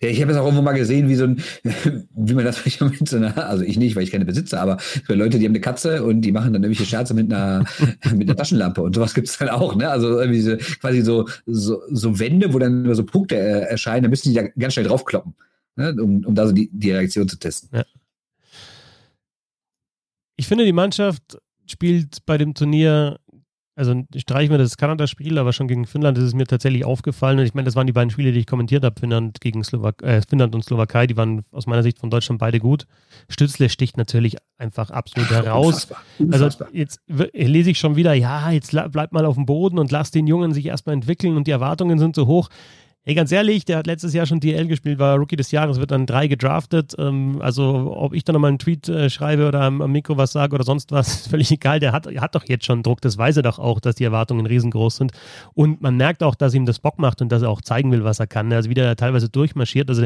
Ja, 0.03 0.09
ich 0.09 0.21
habe 0.21 0.33
es 0.33 0.37
auch 0.37 0.43
irgendwo 0.43 0.61
mal 0.61 0.73
gesehen, 0.73 1.07
wie 1.07 1.15
so 1.15 1.23
ein, 1.23 1.41
wie 2.15 2.33
man 2.33 2.43
das 2.43 2.65
mit 2.65 3.07
so 3.07 3.15
einer, 3.15 3.47
also 3.47 3.63
ich 3.63 3.77
nicht, 3.77 3.95
weil 3.95 4.03
ich 4.03 4.11
keine 4.11 4.25
besitze, 4.25 4.59
aber 4.59 4.77
für 4.79 5.15
Leute, 5.15 5.39
die 5.39 5.45
haben 5.45 5.53
eine 5.53 5.61
Katze 5.61 6.03
und 6.03 6.21
die 6.21 6.33
machen 6.33 6.51
dann 6.51 6.61
irgendwelche 6.61 6.89
Scherze 6.89 7.13
mit 7.13 7.31
einer, 7.31 7.63
mit 8.13 8.27
einer 8.27 8.35
Taschenlampe 8.35 8.81
und 8.81 8.95
sowas 8.95 9.13
gibt 9.13 9.29
es 9.29 9.37
dann 9.37 9.47
auch, 9.47 9.75
ne? 9.75 9.89
Also 9.89 10.19
irgendwie 10.19 10.41
so, 10.41 10.57
quasi 10.81 11.01
so, 11.01 11.29
so, 11.45 11.81
so 11.89 12.19
Wände, 12.19 12.53
wo 12.53 12.59
dann 12.59 12.93
so 12.93 13.05
Punkte 13.05 13.37
äh, 13.37 13.61
erscheinen, 13.61 14.03
da 14.03 14.09
müssen 14.09 14.29
die 14.29 14.35
da 14.35 14.43
ganz 14.59 14.73
schnell 14.73 14.87
draufkloppen, 14.87 15.33
ne? 15.77 15.95
um, 16.01 16.25
um 16.25 16.35
da 16.35 16.47
so 16.47 16.53
die, 16.53 16.69
die 16.73 16.91
Reaktion 16.91 17.29
zu 17.29 17.37
testen. 17.37 17.69
Ja. 17.71 17.85
Ich 20.35 20.47
finde, 20.47 20.65
die 20.65 20.73
Mannschaft 20.73 21.37
spielt 21.65 22.25
bei 22.25 22.37
dem 22.37 22.53
Turnier 22.53 23.19
also 23.75 24.03
streichen 24.15 24.51
wir 24.51 24.59
das 24.59 24.77
Kanada-Spiel, 24.77 25.37
aber 25.39 25.51
schon 25.51 25.67
gegen 25.67 25.85
Finnland 25.85 26.17
ist 26.17 26.25
es 26.25 26.33
mir 26.33 26.45
tatsächlich 26.45 26.85
aufgefallen. 26.85 27.39
Und 27.39 27.45
ich 27.45 27.53
meine, 27.53 27.65
das 27.65 27.75
waren 27.75 27.87
die 27.87 27.93
beiden 27.93 28.11
Spiele, 28.11 28.31
die 28.31 28.39
ich 28.39 28.45
kommentiert 28.45 28.83
habe, 28.83 28.99
Finnland 28.99 29.41
gegen 29.41 29.63
Slowak 29.63 30.03
äh, 30.03 30.21
Finnland 30.21 30.53
und 30.53 30.63
Slowakei, 30.63 31.07
die 31.07 31.17
waren 31.17 31.43
aus 31.51 31.65
meiner 31.65 31.81
Sicht 31.81 31.99
von 31.99 32.09
Deutschland 32.09 32.39
beide 32.39 32.59
gut. 32.59 32.85
Stützle 33.29 33.69
sticht 33.69 33.97
natürlich 33.97 34.37
einfach 34.57 34.91
absolut 34.91 35.29
heraus. 35.31 35.85
Unfassbar. 35.85 36.03
Unfassbar. 36.19 36.67
Also 36.67 36.77
jetzt 36.77 36.99
lese 37.07 37.71
ich 37.71 37.79
schon 37.79 37.95
wieder, 37.95 38.13
ja, 38.13 38.51
jetzt 38.51 38.71
bleib 38.91 39.11
mal 39.11 39.25
auf 39.25 39.35
dem 39.35 39.45
Boden 39.45 39.79
und 39.79 39.91
lass 39.91 40.11
den 40.11 40.27
Jungen 40.27 40.53
sich 40.53 40.67
erstmal 40.67 40.93
entwickeln 40.93 41.35
und 41.35 41.47
die 41.47 41.51
Erwartungen 41.51 41.97
sind 41.97 42.15
so 42.15 42.27
hoch. 42.27 42.49
Hey, 43.05 43.15
ganz 43.15 43.33
ehrlich, 43.33 43.65
der 43.65 43.79
hat 43.79 43.85
letztes 43.85 44.13
Jahr 44.13 44.25
schon 44.25 44.39
DL 44.39 44.65
gespielt, 44.65 44.97
war 44.97 45.17
Rookie 45.17 45.35
des 45.35 45.51
Jahres, 45.51 45.77
wird 45.77 45.91
dann 45.91 46.05
drei 46.05 46.27
gedraftet. 46.27 46.95
Ähm, 46.97 47.41
also, 47.41 47.93
ob 47.97 48.13
ich 48.13 48.23
dann 48.23 48.31
nochmal 48.31 48.47
einen 48.47 48.59
Tweet 48.59 48.87
äh, 48.87 49.09
schreibe 49.09 49.45
oder 49.45 49.59
am, 49.59 49.81
am, 49.81 49.91
Mikro 49.91 50.15
was 50.15 50.31
sage 50.31 50.55
oder 50.55 50.63
sonst 50.63 50.93
was, 50.93 51.09
ist 51.09 51.27
völlig 51.29 51.51
egal. 51.51 51.81
Der 51.81 51.91
hat, 51.91 52.07
hat 52.07 52.33
doch 52.33 52.45
jetzt 52.47 52.63
schon 52.63 52.81
Druck. 52.81 53.01
Das 53.01 53.17
weiß 53.17 53.35
er 53.35 53.43
doch 53.43 53.59
auch, 53.59 53.81
dass 53.81 53.95
die 53.95 54.05
Erwartungen 54.05 54.45
riesengroß 54.45 54.95
sind. 54.95 55.11
Und 55.53 55.81
man 55.81 55.97
merkt 55.97 56.23
auch, 56.23 56.33
dass 56.33 56.53
ihm 56.53 56.65
das 56.65 56.79
Bock 56.79 56.97
macht 56.97 57.21
und 57.21 57.29
dass 57.29 57.41
er 57.41 57.49
auch 57.49 57.59
zeigen 57.61 57.91
will, 57.91 58.05
was 58.05 58.21
er 58.21 58.27
kann. 58.27 58.53
Also, 58.53 58.69
wieder 58.69 58.95
teilweise 58.95 59.27
durchmarschiert. 59.27 59.89
Also, 59.89 60.05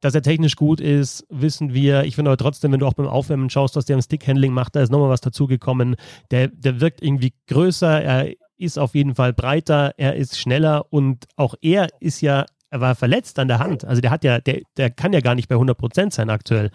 dass 0.00 0.16
er 0.16 0.22
technisch 0.22 0.56
gut 0.56 0.80
ist, 0.80 1.24
wissen 1.30 1.74
wir. 1.74 2.02
Ich 2.06 2.16
finde 2.16 2.32
aber 2.32 2.38
trotzdem, 2.38 2.72
wenn 2.72 2.80
du 2.80 2.86
auch 2.86 2.94
beim 2.94 3.06
Aufwärmen 3.06 3.50
schaust, 3.50 3.76
was 3.76 3.84
der 3.84 3.94
im 3.94 4.02
Stickhandling 4.02 4.52
macht, 4.52 4.74
da 4.74 4.82
ist 4.82 4.90
nochmal 4.90 5.10
was 5.10 5.20
dazugekommen. 5.20 5.94
Der, 6.32 6.48
der 6.48 6.80
wirkt 6.80 7.04
irgendwie 7.04 7.34
größer. 7.46 8.02
Er 8.02 8.32
ist 8.58 8.78
auf 8.78 8.94
jeden 8.94 9.14
Fall 9.14 9.32
breiter, 9.32 9.94
er 9.96 10.16
ist 10.16 10.38
schneller 10.38 10.92
und 10.92 11.26
auch 11.36 11.54
er 11.60 11.88
ist 12.00 12.20
ja, 12.20 12.46
er 12.70 12.80
war 12.80 12.94
verletzt 12.94 13.38
an 13.38 13.48
der 13.48 13.58
Hand. 13.58 13.84
Also 13.84 14.00
der 14.00 14.10
hat 14.10 14.24
ja, 14.24 14.40
der, 14.40 14.62
der 14.76 14.90
kann 14.90 15.12
ja 15.12 15.20
gar 15.20 15.34
nicht 15.34 15.48
bei 15.48 15.54
100 15.54 15.76
Prozent 15.76 16.12
sein 16.12 16.30
aktuell. 16.30 16.70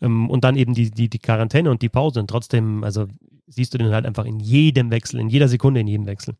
Ähm, 0.00 0.30
und 0.30 0.44
dann 0.44 0.56
eben 0.56 0.74
die, 0.74 0.90
die, 0.90 1.08
die 1.08 1.18
Quarantäne 1.18 1.70
und 1.70 1.82
die 1.82 1.88
Pause. 1.88 2.20
Und 2.20 2.28
trotzdem, 2.28 2.84
also 2.84 3.06
siehst 3.46 3.74
du 3.74 3.78
den 3.78 3.92
halt 3.92 4.06
einfach 4.06 4.24
in 4.24 4.40
jedem 4.40 4.90
Wechsel, 4.90 5.20
in 5.20 5.28
jeder 5.28 5.48
Sekunde 5.48 5.80
in 5.80 5.86
jedem 5.86 6.06
Wechsel. 6.06 6.34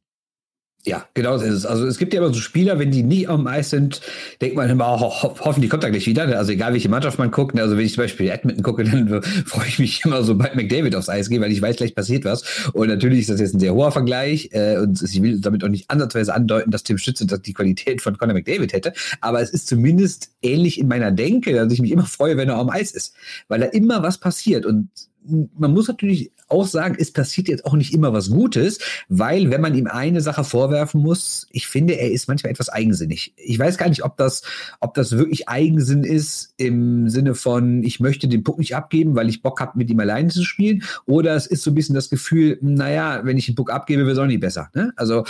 Ja, 0.86 1.06
genau 1.14 1.38
so 1.38 1.46
ist 1.46 1.54
es. 1.54 1.66
Also 1.66 1.86
es 1.86 1.96
gibt 1.96 2.12
ja 2.12 2.20
immer 2.20 2.32
so 2.32 2.40
Spieler, 2.40 2.78
wenn 2.78 2.90
die 2.90 3.02
nicht 3.02 3.30
am 3.30 3.46
Eis 3.46 3.70
sind, 3.70 4.02
denkt 4.42 4.54
man 4.54 4.68
immer, 4.68 5.00
ho 5.00 5.10
ho 5.22 5.34
hoffentlich 5.40 5.70
kommt 5.70 5.82
er 5.82 5.90
gleich 5.90 6.06
wieder. 6.06 6.24
Also 6.36 6.52
egal, 6.52 6.74
welche 6.74 6.90
Mannschaft 6.90 7.18
man 7.18 7.30
guckt. 7.30 7.58
Also 7.58 7.78
wenn 7.78 7.86
ich 7.86 7.94
zum 7.94 8.04
Beispiel 8.04 8.28
Edmonton 8.28 8.62
gucke, 8.62 8.84
dann 8.90 9.22
freue 9.22 9.66
ich 9.66 9.78
mich 9.78 10.04
immer, 10.04 10.22
sobald 10.22 10.56
McDavid 10.56 10.94
aufs 10.94 11.08
Eis 11.08 11.30
geht, 11.30 11.40
weil 11.40 11.52
ich 11.52 11.62
weiß, 11.62 11.76
gleich 11.76 11.94
passiert 11.94 12.26
was. 12.26 12.68
Und 12.74 12.88
natürlich 12.88 13.20
ist 13.20 13.30
das 13.30 13.40
jetzt 13.40 13.54
ein 13.54 13.60
sehr 13.60 13.74
hoher 13.74 13.92
Vergleich. 13.92 14.50
Äh, 14.52 14.76
und 14.76 15.00
ich 15.00 15.22
will 15.22 15.40
damit 15.40 15.64
auch 15.64 15.68
nicht 15.68 15.90
ansatzweise 15.90 16.34
andeuten, 16.34 16.70
dass 16.70 16.82
Tim 16.82 16.98
Stütze 16.98 17.26
die 17.26 17.54
Qualität 17.54 18.02
von 18.02 18.18
Conor 18.18 18.34
McDavid 18.34 18.74
hätte. 18.74 18.92
Aber 19.22 19.40
es 19.40 19.50
ist 19.50 19.66
zumindest 19.66 20.32
ähnlich 20.42 20.78
in 20.78 20.88
meiner 20.88 21.12
Denke, 21.12 21.54
dass 21.54 21.72
ich 21.72 21.80
mich 21.80 21.92
immer 21.92 22.04
freue, 22.04 22.36
wenn 22.36 22.50
er 22.50 22.56
am 22.56 22.68
Eis 22.68 22.90
ist. 22.90 23.14
Weil 23.48 23.60
da 23.60 23.66
immer 23.66 24.02
was 24.02 24.18
passiert. 24.18 24.66
Und 24.66 24.90
man 25.24 25.72
muss 25.72 25.88
natürlich 25.88 26.32
auch 26.48 26.66
sagen, 26.66 26.96
es 26.98 27.10
passiert 27.10 27.48
jetzt 27.48 27.64
auch 27.64 27.74
nicht 27.74 27.94
immer 27.94 28.12
was 28.12 28.30
Gutes, 28.30 28.78
weil 29.08 29.50
wenn 29.50 29.60
man 29.60 29.74
ihm 29.74 29.86
eine 29.86 30.20
Sache 30.20 30.44
vorwerfen 30.44 31.00
muss, 31.00 31.46
ich 31.50 31.66
finde, 31.66 31.94
er 31.94 32.10
ist 32.10 32.28
manchmal 32.28 32.52
etwas 32.52 32.68
eigensinnig. 32.68 33.32
Ich 33.36 33.58
weiß 33.58 33.78
gar 33.78 33.88
nicht, 33.88 34.04
ob 34.04 34.16
das, 34.16 34.42
ob 34.80 34.94
das 34.94 35.12
wirklich 35.12 35.48
Eigensinn 35.48 36.04
ist 36.04 36.54
im 36.56 37.08
Sinne 37.08 37.34
von, 37.34 37.82
ich 37.82 38.00
möchte 38.00 38.28
den 38.28 38.44
Puck 38.44 38.58
nicht 38.58 38.76
abgeben, 38.76 39.16
weil 39.16 39.28
ich 39.28 39.42
Bock 39.42 39.60
habe, 39.60 39.78
mit 39.78 39.90
ihm 39.90 40.00
alleine 40.00 40.28
zu 40.28 40.44
spielen, 40.44 40.84
oder 41.06 41.34
es 41.34 41.46
ist 41.46 41.62
so 41.62 41.70
ein 41.70 41.74
bisschen 41.74 41.94
das 41.94 42.10
Gefühl, 42.10 42.58
naja, 42.60 43.22
wenn 43.24 43.38
ich 43.38 43.46
den 43.46 43.54
Puck 43.54 43.72
abgebe, 43.72 44.04
wird 44.04 44.16
es 44.16 44.22
auch 44.22 44.26
nicht 44.26 44.40
besser. 44.40 44.70
Ne? 44.74 44.92
Also 44.96 45.24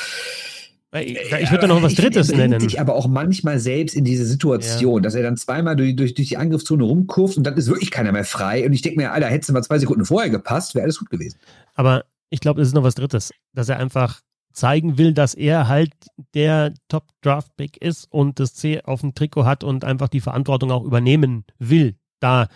ich, 1.00 1.50
würde 1.50 1.62
da 1.62 1.66
noch 1.66 1.83
was 1.83 1.94
Drittes 1.94 2.30
er 2.30 2.37
nennen. 2.37 2.61
sich 2.61 2.80
aber 2.80 2.94
auch 2.94 3.09
manchmal 3.09 3.59
selbst 3.59 3.96
in 3.96 4.04
diese 4.04 4.24
Situation, 4.24 4.96
ja. 4.96 5.00
dass 5.02 5.14
er 5.14 5.22
dann 5.22 5.37
zweimal 5.37 5.76
durch, 5.76 5.96
durch, 5.96 6.14
durch 6.14 6.28
die 6.28 6.37
Angriffszone 6.37 6.85
rumkurft 6.85 7.37
und 7.37 7.44
dann 7.44 7.57
ist 7.57 7.68
wirklich 7.68 7.90
keiner 7.90 8.12
mehr 8.12 8.24
frei. 8.24 8.64
Und 8.64 8.72
ich 8.72 8.83
denke 8.83 9.00
mir, 9.00 9.12
Alter, 9.12 9.26
hättest 9.26 9.48
du 9.48 9.52
mal 9.52 9.62
zwei 9.62 9.78
Sekunden 9.78 10.04
vorher 10.04 10.30
gepasst, 10.30 10.74
wäre 10.74 10.85
alles 10.85 10.98
gut 10.98 11.11
gewesen. 11.11 11.38
Aber 11.74 12.04
ich 12.30 12.40
glaube, 12.40 12.61
es 12.62 12.68
ist 12.68 12.74
noch 12.74 12.85
was 12.85 12.94
Drittes, 12.94 13.33
dass 13.52 13.68
er 13.68 13.78
einfach 13.78 14.20
zeigen 14.52 14.96
will, 14.98 15.12
dass 15.12 15.35
er 15.35 15.68
halt 15.68 15.92
der 16.35 16.72
Top-Draft-Pick 16.88 17.76
ist 17.83 18.07
und 18.11 18.38
das 18.38 18.54
C 18.54 18.80
auf 18.83 19.00
dem 19.00 19.14
Trikot 19.14 19.44
hat 19.44 19.64
und 19.64 19.85
einfach 19.85 20.09
die 20.09 20.20
Verantwortung 20.20 20.70
auch 20.70 20.85
übernehmen 20.85 21.44
will, 21.59 21.96
da 22.20 22.46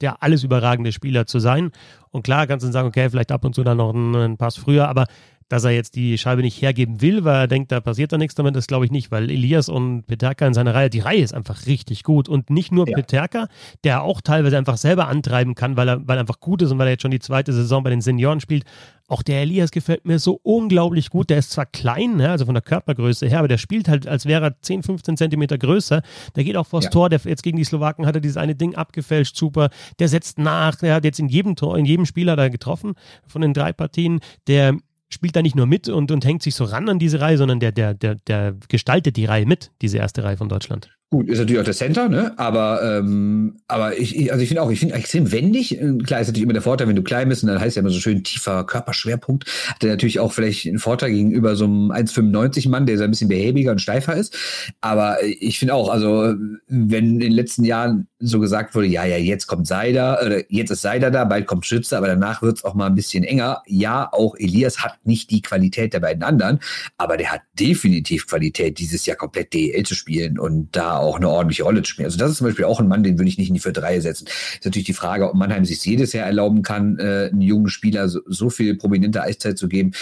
der 0.00 0.22
alles 0.22 0.44
überragende 0.44 0.92
Spieler 0.92 1.26
zu 1.26 1.40
sein. 1.40 1.72
Und 2.10 2.22
klar 2.22 2.46
kannst 2.46 2.64
du 2.64 2.70
sagen, 2.70 2.86
okay, 2.86 3.10
vielleicht 3.10 3.32
ab 3.32 3.44
und 3.44 3.54
zu 3.54 3.64
dann 3.64 3.78
noch 3.78 3.92
einen 3.92 4.36
Pass 4.36 4.56
früher, 4.56 4.88
aber 4.88 5.06
dass 5.48 5.64
er 5.64 5.70
jetzt 5.70 5.96
die 5.96 6.18
Scheibe 6.18 6.42
nicht 6.42 6.60
hergeben 6.60 7.00
will, 7.00 7.24
weil 7.24 7.42
er 7.42 7.48
denkt, 7.48 7.72
da 7.72 7.80
passiert 7.80 8.12
da 8.12 8.18
nichts 8.18 8.34
damit, 8.34 8.54
das 8.56 8.66
glaube 8.66 8.84
ich 8.84 8.90
nicht, 8.90 9.10
weil 9.10 9.30
Elias 9.30 9.68
und 9.68 10.06
Peterka 10.06 10.46
in 10.46 10.54
seiner 10.54 10.74
Reihe, 10.74 10.90
die 10.90 11.00
Reihe 11.00 11.22
ist 11.22 11.34
einfach 11.34 11.66
richtig 11.66 12.02
gut 12.02 12.28
und 12.28 12.50
nicht 12.50 12.72
nur 12.72 12.88
ja. 12.88 12.94
Peterka, 12.94 13.48
der 13.84 14.02
auch 14.02 14.20
teilweise 14.20 14.58
einfach 14.58 14.76
selber 14.76 15.08
antreiben 15.08 15.54
kann, 15.54 15.76
weil 15.76 15.88
er, 15.88 16.06
weil 16.06 16.18
er 16.18 16.20
einfach 16.20 16.40
gut 16.40 16.62
ist 16.62 16.70
und 16.70 16.78
weil 16.78 16.88
er 16.88 16.92
jetzt 16.92 17.02
schon 17.02 17.10
die 17.10 17.18
zweite 17.18 17.52
Saison 17.52 17.82
bei 17.82 17.90
den 17.90 18.00
Senioren 18.00 18.40
spielt. 18.40 18.64
Auch 19.10 19.22
der 19.22 19.40
Elias 19.40 19.70
gefällt 19.70 20.04
mir 20.04 20.18
so 20.18 20.38
unglaublich 20.42 21.08
gut. 21.08 21.30
Der 21.30 21.38
ist 21.38 21.50
zwar 21.50 21.64
klein, 21.64 22.16
ne, 22.16 22.30
also 22.30 22.44
von 22.44 22.54
der 22.54 22.62
Körpergröße 22.62 23.26
her, 23.26 23.38
aber 23.38 23.48
der 23.48 23.56
spielt 23.56 23.88
halt, 23.88 24.06
als 24.06 24.26
wäre 24.26 24.44
er 24.44 24.60
10, 24.60 24.82
15 24.82 25.16
Zentimeter 25.16 25.56
größer. 25.56 26.02
Der 26.36 26.44
geht 26.44 26.56
auch 26.56 26.66
vors 26.66 26.84
ja. 26.84 26.90
Tor. 26.90 27.08
Der, 27.08 27.18
jetzt 27.24 27.42
gegen 27.42 27.56
die 27.56 27.64
Slowaken 27.64 28.04
hat 28.04 28.16
er 28.16 28.20
dieses 28.20 28.36
eine 28.36 28.54
Ding 28.54 28.74
abgefälscht, 28.74 29.34
super. 29.34 29.70
Der 29.98 30.08
setzt 30.08 30.38
nach. 30.38 30.76
Der 30.76 30.94
hat 30.94 31.04
jetzt 31.04 31.18
in 31.18 31.28
jedem 31.28 31.56
Tor, 31.56 31.78
in 31.78 31.86
jedem 31.86 32.04
Spieler 32.04 32.36
da 32.36 32.50
getroffen 32.50 32.96
von 33.26 33.40
den 33.40 33.54
drei 33.54 33.72
Partien. 33.72 34.20
Der 34.46 34.76
spielt 35.08 35.36
da 35.36 35.42
nicht 35.42 35.56
nur 35.56 35.66
mit 35.66 35.88
und, 35.88 36.10
und 36.10 36.24
hängt 36.24 36.42
sich 36.42 36.54
so 36.54 36.64
ran 36.64 36.88
an 36.88 36.98
diese 36.98 37.20
Reihe, 37.20 37.38
sondern 37.38 37.60
der, 37.60 37.72
der, 37.72 37.94
der, 37.94 38.16
der 38.16 38.56
gestaltet 38.68 39.16
die 39.16 39.24
Reihe 39.24 39.46
mit, 39.46 39.72
diese 39.80 39.98
erste 39.98 40.24
Reihe 40.24 40.36
von 40.36 40.48
Deutschland. 40.48 40.90
Gut, 41.10 41.30
ist 41.30 41.38
natürlich 41.38 41.58
auch 41.58 41.64
der 41.64 41.72
Center, 41.72 42.10
ne? 42.10 42.38
Aber, 42.38 42.82
ähm, 42.82 43.56
aber 43.66 43.98
ich, 43.98 44.30
also 44.30 44.42
ich 44.42 44.48
finde 44.48 44.60
auch, 44.60 44.70
ich 44.70 44.80
finde 44.80 44.94
extrem 44.94 45.32
wendig. 45.32 45.80
Äh, 45.80 45.96
klar 46.04 46.20
ist 46.20 46.26
natürlich 46.26 46.42
immer 46.42 46.52
der 46.52 46.60
Vorteil, 46.60 46.86
wenn 46.86 46.96
du 46.96 47.02
klein 47.02 47.30
bist, 47.30 47.42
und 47.42 47.48
dann 47.48 47.58
heißt 47.58 47.76
ja 47.76 47.80
immer 47.80 47.88
so 47.88 47.98
schön 47.98 48.24
tiefer 48.24 48.64
Körperschwerpunkt. 48.64 49.46
Hat 49.68 49.82
der 49.82 49.88
natürlich 49.88 50.20
auch 50.20 50.34
vielleicht 50.34 50.66
einen 50.66 50.78
Vorteil 50.78 51.12
gegenüber 51.12 51.56
so 51.56 51.64
einem 51.64 51.90
1,95 51.90 52.68
Mann, 52.68 52.84
der 52.84 52.98
so 52.98 53.04
ein 53.04 53.10
bisschen 53.10 53.30
behäbiger 53.30 53.70
und 53.72 53.80
steifer 53.80 54.16
ist. 54.16 54.36
Aber 54.82 55.16
ich 55.24 55.58
finde 55.58 55.72
auch, 55.72 55.88
also 55.88 56.34
wenn 56.66 57.04
in 57.14 57.20
den 57.20 57.32
letzten 57.32 57.64
Jahren 57.64 58.06
so 58.18 58.38
gesagt 58.38 58.74
wurde, 58.74 58.88
ja, 58.88 59.06
ja, 59.06 59.16
jetzt 59.16 59.46
kommt 59.46 59.66
Seider, 59.66 60.20
oder 60.22 60.42
jetzt 60.52 60.70
ist 60.70 60.82
Seider 60.82 61.10
da, 61.10 61.24
bald 61.24 61.46
kommt 61.46 61.64
Schütze, 61.64 61.96
aber 61.96 62.08
danach 62.08 62.42
wird 62.42 62.58
es 62.58 62.64
auch 62.64 62.74
mal 62.74 62.86
ein 62.86 62.94
bisschen 62.94 63.24
enger. 63.24 63.62
Ja, 63.66 64.10
auch 64.12 64.34
Elias 64.36 64.80
hat 64.80 64.98
nicht 65.04 65.30
die 65.30 65.40
Qualität 65.40 65.94
der 65.94 66.00
beiden 66.00 66.22
anderen, 66.22 66.60
aber 66.98 67.16
der 67.16 67.32
hat 67.32 67.40
definitiv 67.58 68.26
Qualität, 68.26 68.78
dieses 68.78 69.06
Jahr 69.06 69.16
komplett 69.16 69.54
DL 69.54 69.84
zu 69.84 69.94
spielen 69.94 70.38
und 70.38 70.68
da 70.72 70.97
auch 70.98 71.16
eine 71.16 71.28
ordentliche 71.28 71.64
Rolle 71.64 71.82
zu 71.82 71.90
spielen. 71.90 72.06
Also 72.06 72.18
das 72.18 72.30
ist 72.30 72.38
zum 72.38 72.46
Beispiel 72.46 72.64
auch 72.64 72.80
ein 72.80 72.88
Mann, 72.88 73.02
den 73.02 73.18
würde 73.18 73.28
ich 73.28 73.38
nicht 73.38 73.48
in 73.48 73.54
die 73.54 73.60
vierte 73.60 73.82
Reihe 73.82 74.00
setzen. 74.00 74.26
Ist 74.26 74.64
natürlich 74.64 74.86
die 74.86 74.92
Frage, 74.92 75.28
ob 75.28 75.34
Mannheim 75.34 75.64
sich 75.64 75.84
jedes 75.84 76.12
Jahr 76.12 76.26
erlauben 76.26 76.62
kann, 76.62 76.98
äh, 76.98 77.28
einen 77.30 77.40
jungen 77.40 77.68
Spieler 77.68 78.08
so, 78.08 78.20
so 78.26 78.50
viel 78.50 78.76
prominente 78.76 79.22
Eiszeit 79.22 79.58
zu 79.58 79.68
geben. 79.68 79.92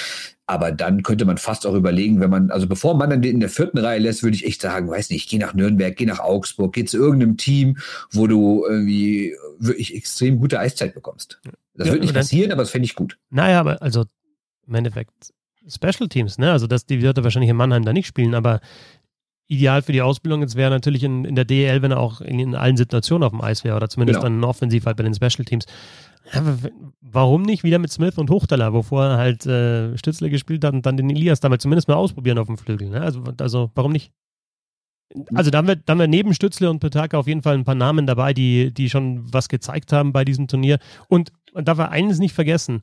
Aber 0.46 0.70
dann 0.70 1.02
könnte 1.02 1.24
man 1.24 1.38
fast 1.38 1.66
auch 1.66 1.74
überlegen, 1.74 2.20
wenn 2.20 2.30
man, 2.30 2.50
also 2.50 2.68
bevor 2.68 2.94
man 2.94 3.10
dann 3.10 3.20
den 3.20 3.34
in 3.34 3.40
der 3.40 3.48
vierten 3.48 3.78
Reihe 3.78 3.98
lässt, 3.98 4.22
würde 4.22 4.36
ich 4.36 4.46
echt 4.46 4.62
sagen, 4.62 4.88
weiß 4.88 5.10
nicht, 5.10 5.28
geh 5.28 5.38
nach 5.38 5.54
Nürnberg, 5.54 5.96
geh 5.96 6.06
nach 6.06 6.20
Augsburg, 6.20 6.72
geh 6.72 6.84
zu 6.84 6.98
irgendeinem 6.98 7.36
Team, 7.36 7.78
wo 8.12 8.28
du 8.28 8.64
irgendwie 8.64 9.34
wirklich 9.58 9.94
extrem 9.94 10.38
gute 10.38 10.60
Eiszeit 10.60 10.94
bekommst. 10.94 11.40
Das 11.74 11.88
ja, 11.88 11.92
wird 11.92 12.02
nicht 12.02 12.14
passieren, 12.14 12.52
aber 12.52 12.62
das 12.62 12.70
fände 12.70 12.86
ich 12.86 12.94
gut. 12.94 13.18
Naja, 13.30 13.58
aber 13.60 13.82
also 13.82 14.04
im 14.66 14.74
Endeffekt 14.74 15.32
Special 15.68 16.08
Teams, 16.08 16.38
ne? 16.38 16.52
Also 16.52 16.66
dass 16.66 16.86
die 16.86 17.02
wird 17.02 17.18
er 17.18 17.24
wahrscheinlich 17.24 17.50
in 17.50 17.56
Mannheim 17.56 17.84
da 17.84 17.92
nicht 17.92 18.06
spielen, 18.06 18.34
aber 18.34 18.60
ideal 19.48 19.82
für 19.82 19.92
die 19.92 20.02
Ausbildung 20.02 20.40
jetzt 20.40 20.56
wäre 20.56 20.70
natürlich 20.70 21.04
in, 21.04 21.24
in 21.24 21.34
der 21.34 21.44
DEL, 21.44 21.82
wenn 21.82 21.92
er 21.92 22.00
auch 22.00 22.20
in, 22.20 22.38
in, 22.38 22.54
allen 22.54 22.76
Situationen 22.76 23.24
auf 23.24 23.32
dem 23.32 23.40
Eis 23.40 23.64
wäre 23.64 23.76
oder 23.76 23.88
zumindest 23.88 24.20
genau. 24.20 24.28
dann 24.28 24.44
offensiv 24.44 24.86
halt 24.86 24.96
bei 24.96 25.04
den 25.04 25.14
Special 25.14 25.44
Teams. 25.44 25.66
Warum 27.00 27.42
nicht 27.42 27.62
wieder 27.62 27.78
mit 27.78 27.92
Smith 27.92 28.18
und 28.18 28.30
Hochtaler, 28.30 28.72
wovor 28.72 29.04
er 29.04 29.16
halt 29.16 29.46
äh, 29.46 29.96
Stützle 29.96 30.28
gespielt 30.28 30.64
hat 30.64 30.74
und 30.74 30.84
dann 30.84 30.96
den 30.96 31.10
Elias 31.10 31.40
damit 31.40 31.62
zumindest 31.62 31.86
mal 31.86 31.94
ausprobieren 31.94 32.38
auf 32.38 32.48
dem 32.48 32.58
Flügel. 32.58 32.88
Ne? 32.88 33.00
Also, 33.00 33.22
also 33.38 33.70
warum 33.76 33.92
nicht? 33.92 34.12
Also 35.34 35.50
da 35.50 35.58
haben, 35.58 35.68
wir, 35.68 35.76
da 35.76 35.92
haben 35.92 36.00
wir 36.00 36.08
neben 36.08 36.34
Stützle 36.34 36.68
und 36.68 36.80
Petaka 36.80 37.16
auf 37.16 37.28
jeden 37.28 37.42
Fall 37.42 37.54
ein 37.54 37.64
paar 37.64 37.76
Namen 37.76 38.06
dabei, 38.06 38.34
die, 38.34 38.74
die 38.74 38.90
schon 38.90 39.32
was 39.32 39.48
gezeigt 39.48 39.92
haben 39.92 40.12
bei 40.12 40.24
diesem 40.24 40.48
Turnier. 40.48 40.78
Und 41.06 41.30
man 41.54 41.64
darf 41.64 41.78
eines 41.78 42.18
nicht 42.18 42.34
vergessen, 42.34 42.80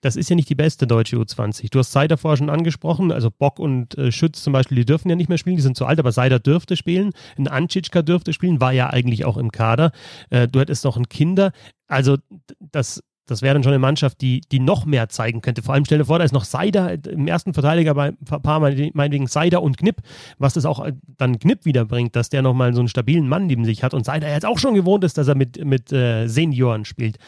das 0.00 0.16
ist 0.16 0.30
ja 0.30 0.36
nicht 0.36 0.48
die 0.48 0.54
beste 0.54 0.86
deutsche 0.86 1.16
U20. 1.16 1.70
Du 1.70 1.78
hast 1.78 1.92
Seider 1.92 2.16
vorher 2.16 2.36
schon 2.36 2.50
angesprochen, 2.50 3.12
also 3.12 3.30
Bock 3.30 3.58
und 3.58 3.96
äh, 3.98 4.12
Schütz 4.12 4.42
zum 4.42 4.52
Beispiel, 4.52 4.76
die 4.76 4.84
dürfen 4.84 5.08
ja 5.08 5.16
nicht 5.16 5.28
mehr 5.28 5.38
spielen, 5.38 5.56
die 5.56 5.62
sind 5.62 5.76
zu 5.76 5.86
alt, 5.86 5.98
aber 5.98 6.12
Seider 6.12 6.38
dürfte 6.38 6.76
spielen. 6.76 7.12
Ein 7.38 7.48
Ancicka 7.48 8.02
dürfte 8.02 8.32
spielen, 8.32 8.60
war 8.60 8.72
ja 8.72 8.90
eigentlich 8.90 9.24
auch 9.24 9.36
im 9.36 9.52
Kader. 9.52 9.92
Äh, 10.30 10.48
du 10.48 10.60
hättest 10.60 10.84
noch 10.84 10.96
ein 10.96 11.08
Kinder. 11.08 11.52
Also 11.88 12.16
das, 12.58 13.02
das 13.26 13.42
wäre 13.42 13.54
dann 13.54 13.62
schon 13.64 13.72
eine 13.72 13.80
Mannschaft, 13.80 14.20
die, 14.20 14.40
die 14.52 14.60
noch 14.60 14.86
mehr 14.86 15.08
zeigen 15.08 15.40
könnte. 15.40 15.62
Vor 15.62 15.74
allem 15.74 15.84
stell 15.84 15.98
dir 15.98 16.04
vor, 16.04 16.18
da 16.18 16.24
ist 16.24 16.32
noch 16.32 16.44
Seider 16.44 16.92
im 17.08 17.26
ersten 17.26 17.54
Verteidiger 17.54 17.94
bei 17.94 18.12
paar 18.24 18.60
meinetwegen 18.60 19.26
Seider 19.26 19.62
und 19.62 19.76
Knipp, 19.78 19.96
was 20.38 20.54
das 20.54 20.64
auch 20.64 20.86
dann 21.16 21.38
Knipp 21.38 21.64
wiederbringt, 21.64 22.14
dass 22.14 22.28
der 22.28 22.42
nochmal 22.42 22.72
so 22.72 22.80
einen 22.80 22.88
stabilen 22.88 23.28
Mann 23.28 23.46
neben 23.46 23.64
sich 23.64 23.82
hat 23.82 23.94
und 23.94 24.04
Seider 24.04 24.28
jetzt 24.28 24.46
auch 24.46 24.58
schon 24.58 24.74
gewohnt 24.74 25.02
ist, 25.04 25.18
dass 25.18 25.28
er 25.28 25.34
mit, 25.34 25.64
mit 25.64 25.92
äh, 25.92 26.28
Senioren 26.28 26.84
spielt. 26.84 27.18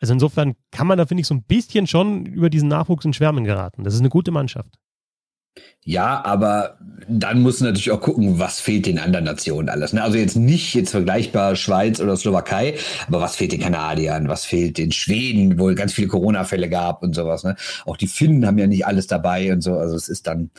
Also 0.00 0.12
insofern 0.12 0.54
kann 0.70 0.86
man 0.86 0.98
da, 0.98 1.06
finde 1.06 1.22
ich, 1.22 1.26
so 1.26 1.34
ein 1.34 1.42
bisschen 1.42 1.86
schon 1.86 2.26
über 2.26 2.50
diesen 2.50 2.68
Nachwuchs 2.68 3.04
in 3.04 3.12
Schwärmen 3.12 3.44
geraten. 3.44 3.84
Das 3.84 3.94
ist 3.94 4.00
eine 4.00 4.08
gute 4.10 4.30
Mannschaft. 4.30 4.78
Ja, 5.84 6.22
aber 6.24 6.78
dann 7.08 7.40
muss 7.40 7.60
man 7.60 7.70
natürlich 7.70 7.90
auch 7.90 8.00
gucken, 8.00 8.38
was 8.38 8.60
fehlt 8.60 8.86
den 8.86 8.98
anderen 8.98 9.24
Nationen 9.24 9.68
alles. 9.68 9.92
Ne? 9.92 10.02
Also 10.02 10.18
jetzt 10.18 10.36
nicht 10.36 10.74
jetzt 10.74 10.90
vergleichbar 10.90 11.56
Schweiz 11.56 12.00
oder 12.00 12.16
Slowakei, 12.16 12.74
aber 13.06 13.20
was 13.20 13.36
fehlt 13.36 13.52
den 13.52 13.60
Kanadiern, 13.60 14.28
was 14.28 14.44
fehlt 14.44 14.76
den 14.76 14.92
Schweden, 14.92 15.58
wo 15.58 15.70
es 15.70 15.76
ganz 15.76 15.92
viele 15.92 16.08
Corona-Fälle 16.08 16.68
gab 16.68 17.02
und 17.02 17.14
sowas. 17.14 17.44
Ne? 17.44 17.56
Auch 17.86 17.96
die 17.96 18.06
Finnen 18.06 18.46
haben 18.46 18.58
ja 18.58 18.66
nicht 18.66 18.86
alles 18.86 19.06
dabei 19.06 19.52
und 19.52 19.62
so. 19.62 19.74
Also 19.74 19.96
es 19.96 20.08
ist 20.08 20.26
dann 20.26 20.50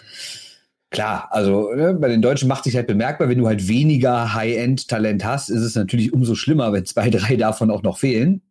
klar, 0.89 1.27
also 1.31 1.73
ne, 1.73 1.93
bei 1.93 2.07
den 2.07 2.21
Deutschen 2.21 2.47
macht 2.47 2.63
sich 2.63 2.75
halt 2.75 2.87
bemerkbar, 2.87 3.29
wenn 3.29 3.37
du 3.37 3.47
halt 3.47 3.67
weniger 3.67 4.33
High-End-Talent 4.33 5.23
hast, 5.23 5.49
ist 5.49 5.61
es 5.61 5.75
natürlich 5.75 6.11
umso 6.11 6.33
schlimmer, 6.33 6.73
wenn 6.73 6.85
zwei, 6.85 7.09
drei 7.09 7.35
davon 7.35 7.69
auch 7.69 7.83
noch 7.83 7.99
fehlen. 7.99 8.41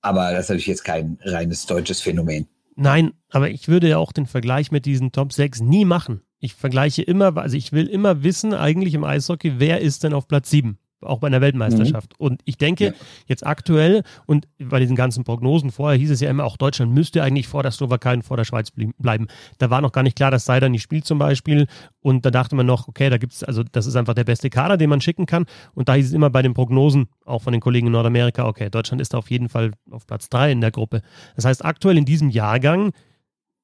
Aber 0.00 0.32
das 0.32 0.44
ist 0.44 0.48
natürlich 0.50 0.66
jetzt 0.66 0.84
kein 0.84 1.18
reines 1.22 1.66
deutsches 1.66 2.00
Phänomen. 2.00 2.46
Nein, 2.76 3.12
aber 3.30 3.50
ich 3.50 3.68
würde 3.68 3.88
ja 3.88 3.98
auch 3.98 4.12
den 4.12 4.26
Vergleich 4.26 4.70
mit 4.70 4.86
diesen 4.86 5.10
Top 5.10 5.32
6 5.32 5.60
nie 5.60 5.84
machen. 5.84 6.22
Ich 6.38 6.54
vergleiche 6.54 7.02
immer, 7.02 7.36
also 7.36 7.56
ich 7.56 7.72
will 7.72 7.88
immer 7.88 8.22
wissen, 8.22 8.54
eigentlich 8.54 8.94
im 8.94 9.02
Eishockey, 9.02 9.54
wer 9.58 9.80
ist 9.80 10.04
denn 10.04 10.14
auf 10.14 10.28
Platz 10.28 10.50
7? 10.50 10.78
Auch 11.00 11.18
bei 11.18 11.26
einer 11.26 11.40
Weltmeisterschaft. 11.40 12.14
Mhm. 12.18 12.26
Und 12.26 12.42
ich 12.44 12.56
denke, 12.56 12.84
ja. 12.86 12.92
jetzt 13.26 13.46
aktuell 13.46 14.02
und 14.26 14.48
bei 14.58 14.80
diesen 14.80 14.96
ganzen 14.96 15.24
Prognosen 15.24 15.70
vorher 15.70 15.98
hieß 15.98 16.10
es 16.10 16.20
ja 16.20 16.30
immer, 16.30 16.44
auch 16.44 16.56
Deutschland 16.56 16.92
müsste 16.92 17.22
eigentlich 17.22 17.48
vor 17.48 17.62
der 17.62 17.72
Slowakei 17.72 18.14
und 18.14 18.22
vor 18.22 18.36
der 18.36 18.44
Schweiz 18.44 18.70
bleiben. 18.98 19.28
Da 19.58 19.70
war 19.70 19.80
noch 19.80 19.92
gar 19.92 20.02
nicht 20.02 20.16
klar, 20.16 20.30
dass 20.30 20.44
Seider 20.44 20.68
nicht 20.68 20.82
spielt 20.82 21.04
zum 21.04 21.18
Beispiel. 21.18 21.66
Und 22.00 22.26
da 22.26 22.30
dachte 22.30 22.56
man 22.56 22.66
noch, 22.66 22.88
okay, 22.88 23.10
da 23.10 23.18
gibt 23.18 23.32
es, 23.32 23.44
also 23.44 23.62
das 23.62 23.86
ist 23.86 23.96
einfach 23.96 24.14
der 24.14 24.24
beste 24.24 24.50
Kader, 24.50 24.76
den 24.76 24.90
man 24.90 25.00
schicken 25.00 25.26
kann. 25.26 25.46
Und 25.74 25.88
da 25.88 25.94
hieß 25.94 26.06
es 26.06 26.12
immer 26.12 26.30
bei 26.30 26.42
den 26.42 26.54
Prognosen, 26.54 27.08
auch 27.24 27.42
von 27.42 27.52
den 27.52 27.60
Kollegen 27.60 27.86
in 27.86 27.92
Nordamerika, 27.92 28.46
okay, 28.46 28.70
Deutschland 28.70 29.00
ist 29.00 29.14
auf 29.14 29.30
jeden 29.30 29.48
Fall 29.48 29.72
auf 29.90 30.06
Platz 30.06 30.28
3 30.28 30.52
in 30.52 30.60
der 30.60 30.70
Gruppe. 30.70 31.02
Das 31.36 31.44
heißt, 31.44 31.64
aktuell 31.64 31.98
in 31.98 32.04
diesem 32.04 32.30
Jahrgang 32.30 32.92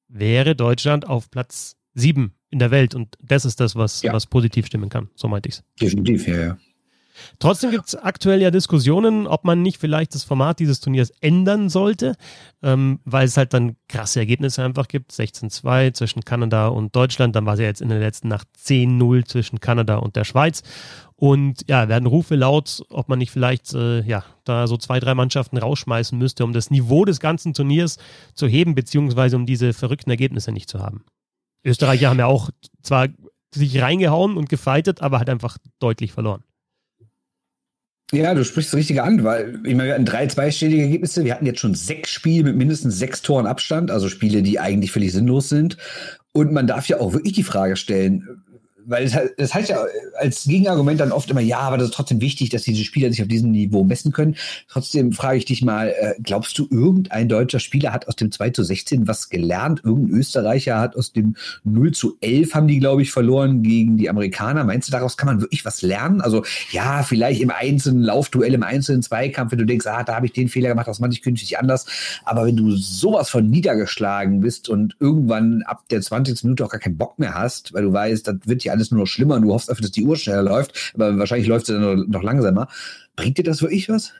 wäre 0.07 0.55
Deutschland 0.55 1.07
auf 1.07 1.29
Platz 1.29 1.75
7 1.95 2.33
in 2.49 2.59
der 2.59 2.71
Welt. 2.71 2.95
Und 2.95 3.15
das 3.21 3.45
ist 3.45 3.59
das, 3.59 3.75
was, 3.75 4.01
ja. 4.01 4.13
was 4.13 4.27
positiv 4.27 4.67
stimmen 4.67 4.89
kann. 4.89 5.09
So 5.15 5.27
meinte 5.27 5.49
ich 5.49 5.55
es. 5.55 5.63
Definitiv, 5.81 6.27
ja, 6.27 6.37
ja. 6.37 6.57
Trotzdem 7.39 7.71
gibt 7.71 7.87
es 7.87 7.95
aktuell 7.95 8.41
ja 8.41 8.51
Diskussionen, 8.51 9.27
ob 9.27 9.43
man 9.45 9.61
nicht 9.61 9.77
vielleicht 9.77 10.15
das 10.15 10.23
Format 10.23 10.59
dieses 10.59 10.79
Turniers 10.79 11.11
ändern 11.21 11.69
sollte, 11.69 12.15
ähm, 12.61 12.99
weil 13.05 13.25
es 13.25 13.37
halt 13.37 13.53
dann 13.53 13.75
krasse 13.87 14.19
Ergebnisse 14.19 14.63
einfach 14.63 14.87
gibt. 14.87 15.11
16-2 15.11 15.93
zwischen 15.93 16.23
Kanada 16.23 16.67
und 16.67 16.95
Deutschland, 16.95 17.35
dann 17.35 17.45
war 17.45 17.53
es 17.53 17.59
ja 17.59 17.65
jetzt 17.65 17.81
in 17.81 17.89
der 17.89 17.99
letzten 17.99 18.27
Nacht 18.27 18.47
10-0 18.63 19.25
zwischen 19.25 19.59
Kanada 19.59 19.97
und 19.97 20.15
der 20.15 20.23
Schweiz. 20.23 20.63
Und 21.17 21.63
ja, 21.69 21.87
werden 21.87 22.07
Rufe 22.07 22.35
laut, 22.35 22.83
ob 22.89 23.07
man 23.07 23.19
nicht 23.19 23.31
vielleicht 23.31 23.73
äh, 23.73 24.01
ja, 24.01 24.25
da 24.43 24.67
so 24.67 24.75
zwei, 24.75 24.99
drei 24.99 25.15
Mannschaften 25.15 25.57
rausschmeißen 25.57 26.17
müsste, 26.17 26.43
um 26.43 26.51
das 26.51 26.71
Niveau 26.71 27.05
des 27.05 27.21
ganzen 27.21 27.53
Turniers 27.53 27.97
zu 28.33 28.47
heben, 28.47 28.75
beziehungsweise 28.75 29.37
um 29.37 29.45
diese 29.45 29.71
verrückten 29.73 30.09
Ergebnisse 30.09 30.51
nicht 30.51 30.69
zu 30.69 30.79
haben. 30.79 31.05
Österreicher 31.63 32.09
haben 32.09 32.19
ja 32.19 32.25
auch 32.25 32.49
zwar 32.83 33.07
sich 33.53 33.81
reingehauen 33.81 34.35
und 34.35 34.49
gefeitet, 34.49 35.01
aber 35.01 35.19
halt 35.19 35.29
einfach 35.29 35.57
deutlich 35.79 36.11
verloren. 36.11 36.43
Ja, 38.11 38.33
du 38.35 38.45
sprichst 38.45 38.71
das 38.71 38.77
Richtige 38.77 39.03
an, 39.03 39.23
weil 39.23 39.59
ich 39.63 39.73
meine, 39.75 39.85
wir 39.89 39.93
hatten 39.95 40.05
drei 40.05 40.27
zweistellige 40.27 40.83
Ergebnisse. 40.83 41.25
Wir 41.25 41.33
hatten 41.33 41.45
jetzt 41.45 41.59
schon 41.59 41.73
sechs 41.73 42.11
Spiele 42.11 42.43
mit 42.43 42.55
mindestens 42.55 42.99
sechs 42.99 43.21
Toren 43.21 43.47
Abstand, 43.47 43.89
also 43.89 44.09
Spiele, 44.09 44.43
die 44.43 44.59
eigentlich 44.59 44.91
völlig 44.91 45.11
sinnlos 45.11 45.49
sind. 45.49 45.77
Und 46.31 46.51
man 46.51 46.67
darf 46.67 46.87
ja 46.87 46.99
auch 46.99 47.13
wirklich 47.13 47.33
die 47.33 47.43
Frage 47.43 47.75
stellen, 47.75 48.43
weil 48.85 49.33
das 49.37 49.53
heißt 49.53 49.69
ja 49.69 49.83
als 50.17 50.43
Gegenargument 50.45 50.99
dann 50.99 51.11
oft 51.11 51.29
immer, 51.29 51.41
ja, 51.41 51.59
aber 51.59 51.77
das 51.77 51.89
ist 51.89 51.93
trotzdem 51.93 52.21
wichtig, 52.21 52.49
dass 52.49 52.63
diese 52.63 52.83
Spieler 52.83 53.09
sich 53.09 53.21
auf 53.21 53.27
diesem 53.27 53.51
Niveau 53.51 53.83
messen 53.83 54.11
können. 54.11 54.35
Trotzdem 54.69 55.11
frage 55.11 55.37
ich 55.37 55.45
dich 55.45 55.63
mal, 55.63 55.89
äh, 55.89 56.13
glaubst 56.21 56.57
du, 56.57 56.67
irgendein 56.69 57.27
deutscher 57.29 57.59
Spieler 57.59 57.91
hat 57.91 58.07
aus 58.07 58.15
dem 58.15 58.31
2 58.31 58.51
zu 58.51 58.63
16 58.63 59.07
was 59.07 59.29
gelernt? 59.29 59.81
Irgendein 59.83 60.19
Österreicher 60.19 60.79
hat 60.79 60.95
aus 60.95 61.11
dem 61.13 61.35
0 61.63 61.91
zu 61.91 62.17
11 62.21 62.53
haben 62.53 62.67
die, 62.67 62.79
glaube 62.79 63.01
ich, 63.01 63.11
verloren 63.11 63.63
gegen 63.63 63.97
die 63.97 64.09
Amerikaner. 64.09 64.63
Meinst 64.63 64.87
du, 64.87 64.91
daraus 64.91 65.17
kann 65.17 65.27
man 65.27 65.41
wirklich 65.41 65.65
was 65.65 65.81
lernen? 65.81 66.21
Also 66.21 66.43
ja, 66.71 67.03
vielleicht 67.03 67.41
im 67.41 67.49
einzelnen 67.49 68.03
Laufduell, 68.03 68.53
im 68.53 68.63
einzelnen 68.63 69.01
Zweikampf, 69.01 69.51
wenn 69.51 69.59
du 69.59 69.65
denkst, 69.65 69.87
ah, 69.87 70.03
da 70.03 70.15
habe 70.15 70.27
ich 70.27 70.33
den 70.33 70.49
Fehler 70.49 70.69
gemacht, 70.69 70.87
das 70.87 70.99
mache 70.99 71.11
ich 71.11 71.21
künftig 71.21 71.57
anders. 71.57 71.85
Aber 72.23 72.45
wenn 72.45 72.55
du 72.55 72.71
sowas 72.75 73.29
von 73.29 73.49
niedergeschlagen 73.49 74.41
bist 74.41 74.69
und 74.69 74.95
irgendwann 74.99 75.63
ab 75.63 75.83
der 75.89 76.01
20. 76.01 76.43
Minute 76.43 76.65
auch 76.65 76.69
gar 76.69 76.79
keinen 76.79 76.97
Bock 76.97 77.19
mehr 77.19 77.33
hast, 77.33 77.73
weil 77.73 77.83
du 77.83 77.93
weißt, 77.93 78.27
das 78.27 78.35
wird 78.45 78.63
ja 78.63 78.74
alles 78.75 78.91
nur 78.91 79.01
noch 79.01 79.07
schlimmer 79.07 79.39
du 79.39 79.53
hoffst 79.53 79.69
einfach, 79.69 79.81
dass 79.81 79.91
die 79.91 80.03
Uhr 80.03 80.15
schneller 80.17 80.43
läuft, 80.43 80.93
aber 80.95 81.17
wahrscheinlich 81.17 81.47
läuft 81.47 81.67
sie 81.67 81.73
dann 81.73 82.09
noch 82.09 82.23
langsamer. 82.23 82.67
Bringt 83.15 83.37
dir 83.37 83.43
das 83.43 83.61
wirklich 83.61 83.89
was? 83.89 84.13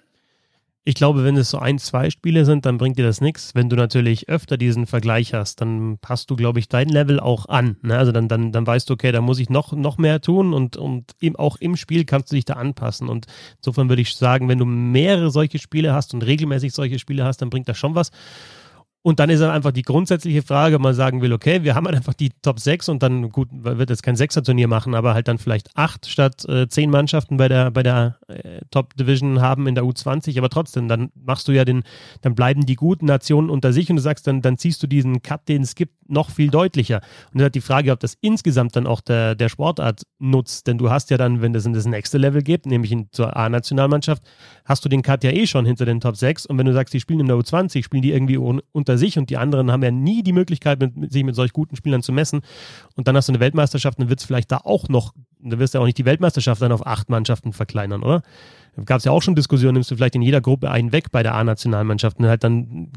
Ich 0.87 0.93
glaube, 0.93 1.23
wenn 1.23 1.35
es 1.35 1.49
so 1.49 1.57
ein, 1.57 1.79
zwei 1.79 2.11
Spiele 2.11 2.45
sind, 2.45 2.67
dann 2.67 2.77
bringt 2.77 2.99
dir 2.99 3.05
das 3.05 3.19
nichts. 3.19 3.55
Wenn 3.55 3.69
du 3.69 3.75
natürlich 3.75 4.29
öfter 4.29 4.55
diesen 4.55 4.85
Vergleich 4.85 5.33
hast, 5.33 5.59
dann 5.59 5.97
passt 5.99 6.29
du, 6.29 6.35
glaube 6.35 6.59
ich, 6.59 6.69
dein 6.69 6.89
Level 6.89 7.19
auch 7.19 7.47
an. 7.47 7.77
Ne? 7.81 7.97
Also 7.97 8.11
dann, 8.11 8.27
dann, 8.27 8.51
dann 8.51 8.67
weißt 8.67 8.87
du, 8.87 8.93
okay, 8.93 9.11
da 9.11 9.19
muss 9.19 9.39
ich 9.39 9.49
noch, 9.49 9.73
noch 9.73 9.97
mehr 9.97 10.21
tun 10.21 10.53
und, 10.53 10.77
und 10.77 11.13
im, 11.19 11.35
auch 11.37 11.57
im 11.57 11.75
Spiel 11.75 12.05
kannst 12.05 12.31
du 12.31 12.35
dich 12.35 12.45
da 12.45 12.53
anpassen. 12.53 13.09
Und 13.09 13.25
insofern 13.57 13.89
würde 13.89 14.03
ich 14.03 14.15
sagen, 14.15 14.47
wenn 14.47 14.59
du 14.59 14.65
mehrere 14.65 15.31
solche 15.31 15.57
Spiele 15.57 15.91
hast 15.91 16.13
und 16.13 16.23
regelmäßig 16.23 16.71
solche 16.71 16.99
Spiele 16.99 17.25
hast, 17.25 17.41
dann 17.41 17.49
bringt 17.49 17.67
das 17.67 17.79
schon 17.79 17.95
was. 17.95 18.11
Und 19.05 19.19
dann 19.19 19.29
ist 19.29 19.39
dann 19.39 19.51
einfach 19.51 19.71
die 19.71 19.83
grundsätzliche 19.83 20.41
Frage, 20.41 20.77
ob 20.77 20.81
man 20.81 20.95
sagen 20.95 21.21
will, 21.21 21.31
okay, 21.31 21.61
wir 21.61 21.75
haben 21.75 21.85
halt 21.85 21.95
einfach 21.95 22.15
die 22.15 22.31
Top 22.41 22.59
6 22.59 22.89
und 22.89 23.03
dann, 23.03 23.29
gut, 23.29 23.49
wird 23.51 23.91
jetzt 23.91 24.01
kein 24.01 24.15
Sechser-Turnier 24.15 24.67
machen, 24.67 24.95
aber 24.95 25.13
halt 25.13 25.27
dann 25.27 25.37
vielleicht 25.37 25.69
acht 25.75 26.07
statt 26.07 26.43
äh, 26.49 26.67
zehn 26.67 26.89
Mannschaften 26.89 27.37
bei 27.37 27.47
der, 27.47 27.69
bei 27.69 27.83
der 27.83 28.17
äh, 28.27 28.61
Top 28.71 28.95
Division 28.95 29.41
haben 29.41 29.67
in 29.67 29.75
der 29.75 29.83
U20, 29.83 30.35
aber 30.39 30.49
trotzdem, 30.49 30.87
dann 30.87 31.11
machst 31.13 31.47
du 31.47 31.51
ja 31.51 31.65
den, 31.65 31.83
dann 32.23 32.33
bleiben 32.33 32.65
die 32.65 32.73
guten 32.73 33.05
Nationen 33.05 33.51
unter 33.51 33.73
sich 33.73 33.91
und 33.91 33.97
du 33.97 34.01
sagst, 34.01 34.25
dann, 34.25 34.41
dann 34.41 34.57
ziehst 34.57 34.81
du 34.81 34.87
diesen 34.87 35.21
Cut, 35.21 35.47
den 35.49 35.61
es 35.61 35.75
gibt, 35.75 35.93
noch 36.07 36.29
viel 36.29 36.49
deutlicher. 36.49 37.01
Und 37.31 37.39
dann 37.39 37.45
hat 37.45 37.55
die 37.55 37.61
Frage, 37.61 37.91
ob 37.91 37.99
das 37.99 38.17
insgesamt 38.21 38.75
dann 38.75 38.87
auch 38.87 39.01
der, 39.01 39.35
der 39.35 39.49
Sportart 39.49 40.03
nutzt, 40.19 40.67
denn 40.67 40.77
du 40.77 40.89
hast 40.89 41.09
ja 41.09 41.17
dann, 41.17 41.41
wenn 41.41 41.53
das 41.53 41.65
in 41.65 41.73
das 41.73 41.85
nächste 41.85 42.17
Level 42.17 42.41
geht, 42.41 42.65
nämlich 42.65 42.91
in, 42.91 43.07
zur 43.11 43.35
A-Nationalmannschaft, 43.35 44.23
hast 44.65 44.83
du 44.85 44.89
den 44.89 45.01
Cut 45.01 45.23
ja 45.23 45.31
eh 45.31 45.47
schon 45.47 45.65
hinter 45.65 45.85
den 45.85 45.99
Top 45.99 46.15
6 46.15 46.45
und 46.45 46.57
wenn 46.57 46.65
du 46.65 46.73
sagst, 46.73 46.93
die 46.93 46.99
spielen 46.99 47.19
in 47.19 47.27
der 47.27 47.37
U20, 47.37 47.83
spielen 47.83 48.01
die 48.01 48.11
irgendwie 48.11 48.37
un, 48.37 48.61
unter 48.71 48.94
unter 48.95 48.97
sich 48.97 49.17
und 49.17 49.29
die 49.29 49.37
anderen 49.37 49.71
haben 49.71 49.83
ja 49.83 49.91
nie 49.91 50.23
die 50.23 50.33
Möglichkeit, 50.33 50.79
mit, 50.79 51.11
sich 51.11 51.23
mit 51.23 51.35
solch 51.35 51.53
guten 51.53 51.75
Spielern 51.75 52.01
zu 52.01 52.11
messen. 52.11 52.41
Und 52.95 53.07
dann 53.07 53.15
hast 53.15 53.27
du 53.27 53.33
eine 53.33 53.39
Weltmeisterschaft, 53.39 53.99
dann 53.99 54.09
wird 54.09 54.19
es 54.19 54.25
vielleicht 54.25 54.51
da 54.51 54.57
auch 54.57 54.87
noch, 54.89 55.13
du 55.39 55.59
wirst 55.59 55.73
ja 55.73 55.79
auch 55.79 55.85
nicht 55.85 55.97
die 55.97 56.05
Weltmeisterschaft 56.05 56.61
dann 56.61 56.71
auf 56.71 56.85
acht 56.85 57.09
Mannschaften 57.09 57.53
verkleinern, 57.53 58.03
oder? 58.03 58.21
Gab 58.85 58.99
es 58.99 59.05
ja 59.05 59.11
auch 59.11 59.21
schon 59.21 59.35
Diskussionen, 59.35 59.75
nimmst 59.75 59.91
du 59.91 59.95
vielleicht 59.95 60.15
in 60.15 60.21
jeder 60.21 60.41
Gruppe 60.41 60.69
einen 60.69 60.91
weg 60.91 61.11
bei 61.11 61.23
der 61.23 61.35
A-Nationalmannschaft 61.35 62.19
und 62.19 62.25
halt 62.25 62.43
dann 62.43 62.91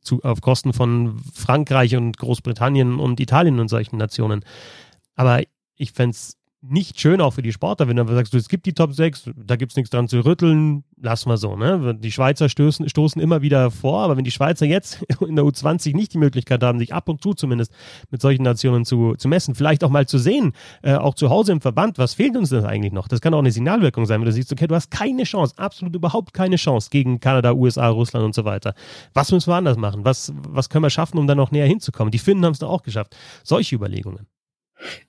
zu, 0.00 0.22
auf 0.22 0.40
Kosten 0.40 0.72
von 0.72 1.20
Frankreich 1.34 1.96
und 1.96 2.16
Großbritannien 2.16 2.98
und 2.98 3.20
Italien 3.20 3.60
und 3.60 3.68
solchen 3.68 3.98
Nationen. 3.98 4.44
Aber 5.14 5.42
ich 5.76 5.92
fände 5.92 6.14
es 6.14 6.38
nicht 6.68 6.98
schön 6.98 7.20
auch 7.20 7.32
für 7.32 7.42
die 7.42 7.52
Sportler, 7.52 7.88
wenn 7.88 7.96
du 7.96 8.06
sagst, 8.14 8.32
du, 8.32 8.38
es 8.38 8.48
gibt 8.48 8.66
die 8.66 8.72
Top 8.72 8.94
6, 8.94 9.30
da 9.36 9.56
gibt 9.56 9.72
es 9.72 9.76
nichts 9.76 9.90
dran 9.90 10.08
zu 10.08 10.24
rütteln, 10.24 10.84
lass 11.00 11.26
mal 11.26 11.36
so. 11.36 11.56
Ne? 11.56 11.94
Die 11.94 12.10
Schweizer 12.10 12.48
stoßen, 12.48 12.88
stoßen 12.88 13.20
immer 13.20 13.42
wieder 13.42 13.70
vor, 13.70 14.00
aber 14.02 14.16
wenn 14.16 14.24
die 14.24 14.30
Schweizer 14.30 14.64
jetzt 14.66 15.02
in 15.20 15.36
der 15.36 15.44
U20 15.44 15.94
nicht 15.94 16.14
die 16.14 16.18
Möglichkeit 16.18 16.62
haben, 16.62 16.78
sich 16.78 16.94
ab 16.94 17.08
und 17.08 17.22
zu 17.22 17.34
zumindest 17.34 17.72
mit 18.10 18.22
solchen 18.22 18.42
Nationen 18.42 18.84
zu, 18.84 19.14
zu 19.14 19.28
messen, 19.28 19.54
vielleicht 19.54 19.84
auch 19.84 19.90
mal 19.90 20.06
zu 20.06 20.18
sehen, 20.18 20.52
äh, 20.82 20.94
auch 20.94 21.14
zu 21.14 21.30
Hause 21.30 21.52
im 21.52 21.60
Verband, 21.60 21.98
was 21.98 22.14
fehlt 22.14 22.36
uns 22.36 22.48
denn 22.48 22.64
eigentlich 22.64 22.92
noch? 22.92 23.08
Das 23.08 23.20
kann 23.20 23.34
auch 23.34 23.40
eine 23.40 23.52
Signalwirkung 23.52 24.06
sein, 24.06 24.20
wenn 24.20 24.26
du 24.26 24.32
siehst, 24.32 24.52
okay, 24.52 24.66
du 24.66 24.74
hast 24.74 24.90
keine 24.90 25.24
Chance, 25.24 25.54
absolut 25.58 25.94
überhaupt 25.94 26.32
keine 26.32 26.56
Chance 26.56 26.88
gegen 26.90 27.20
Kanada, 27.20 27.52
USA, 27.52 27.88
Russland 27.88 28.24
und 28.24 28.34
so 28.34 28.44
weiter. 28.44 28.74
Was 29.12 29.30
müssen 29.30 29.50
wir 29.50 29.56
anders 29.56 29.76
machen? 29.76 30.04
Was, 30.04 30.32
was 30.48 30.70
können 30.70 30.84
wir 30.84 30.90
schaffen, 30.90 31.18
um 31.18 31.26
da 31.26 31.34
noch 31.34 31.50
näher 31.50 31.66
hinzukommen? 31.66 32.10
Die 32.10 32.18
Finnen 32.18 32.44
haben 32.44 32.52
es 32.52 32.58
doch 32.58 32.70
auch 32.70 32.82
geschafft. 32.82 33.16
Solche 33.42 33.76
Überlegungen. 33.76 34.26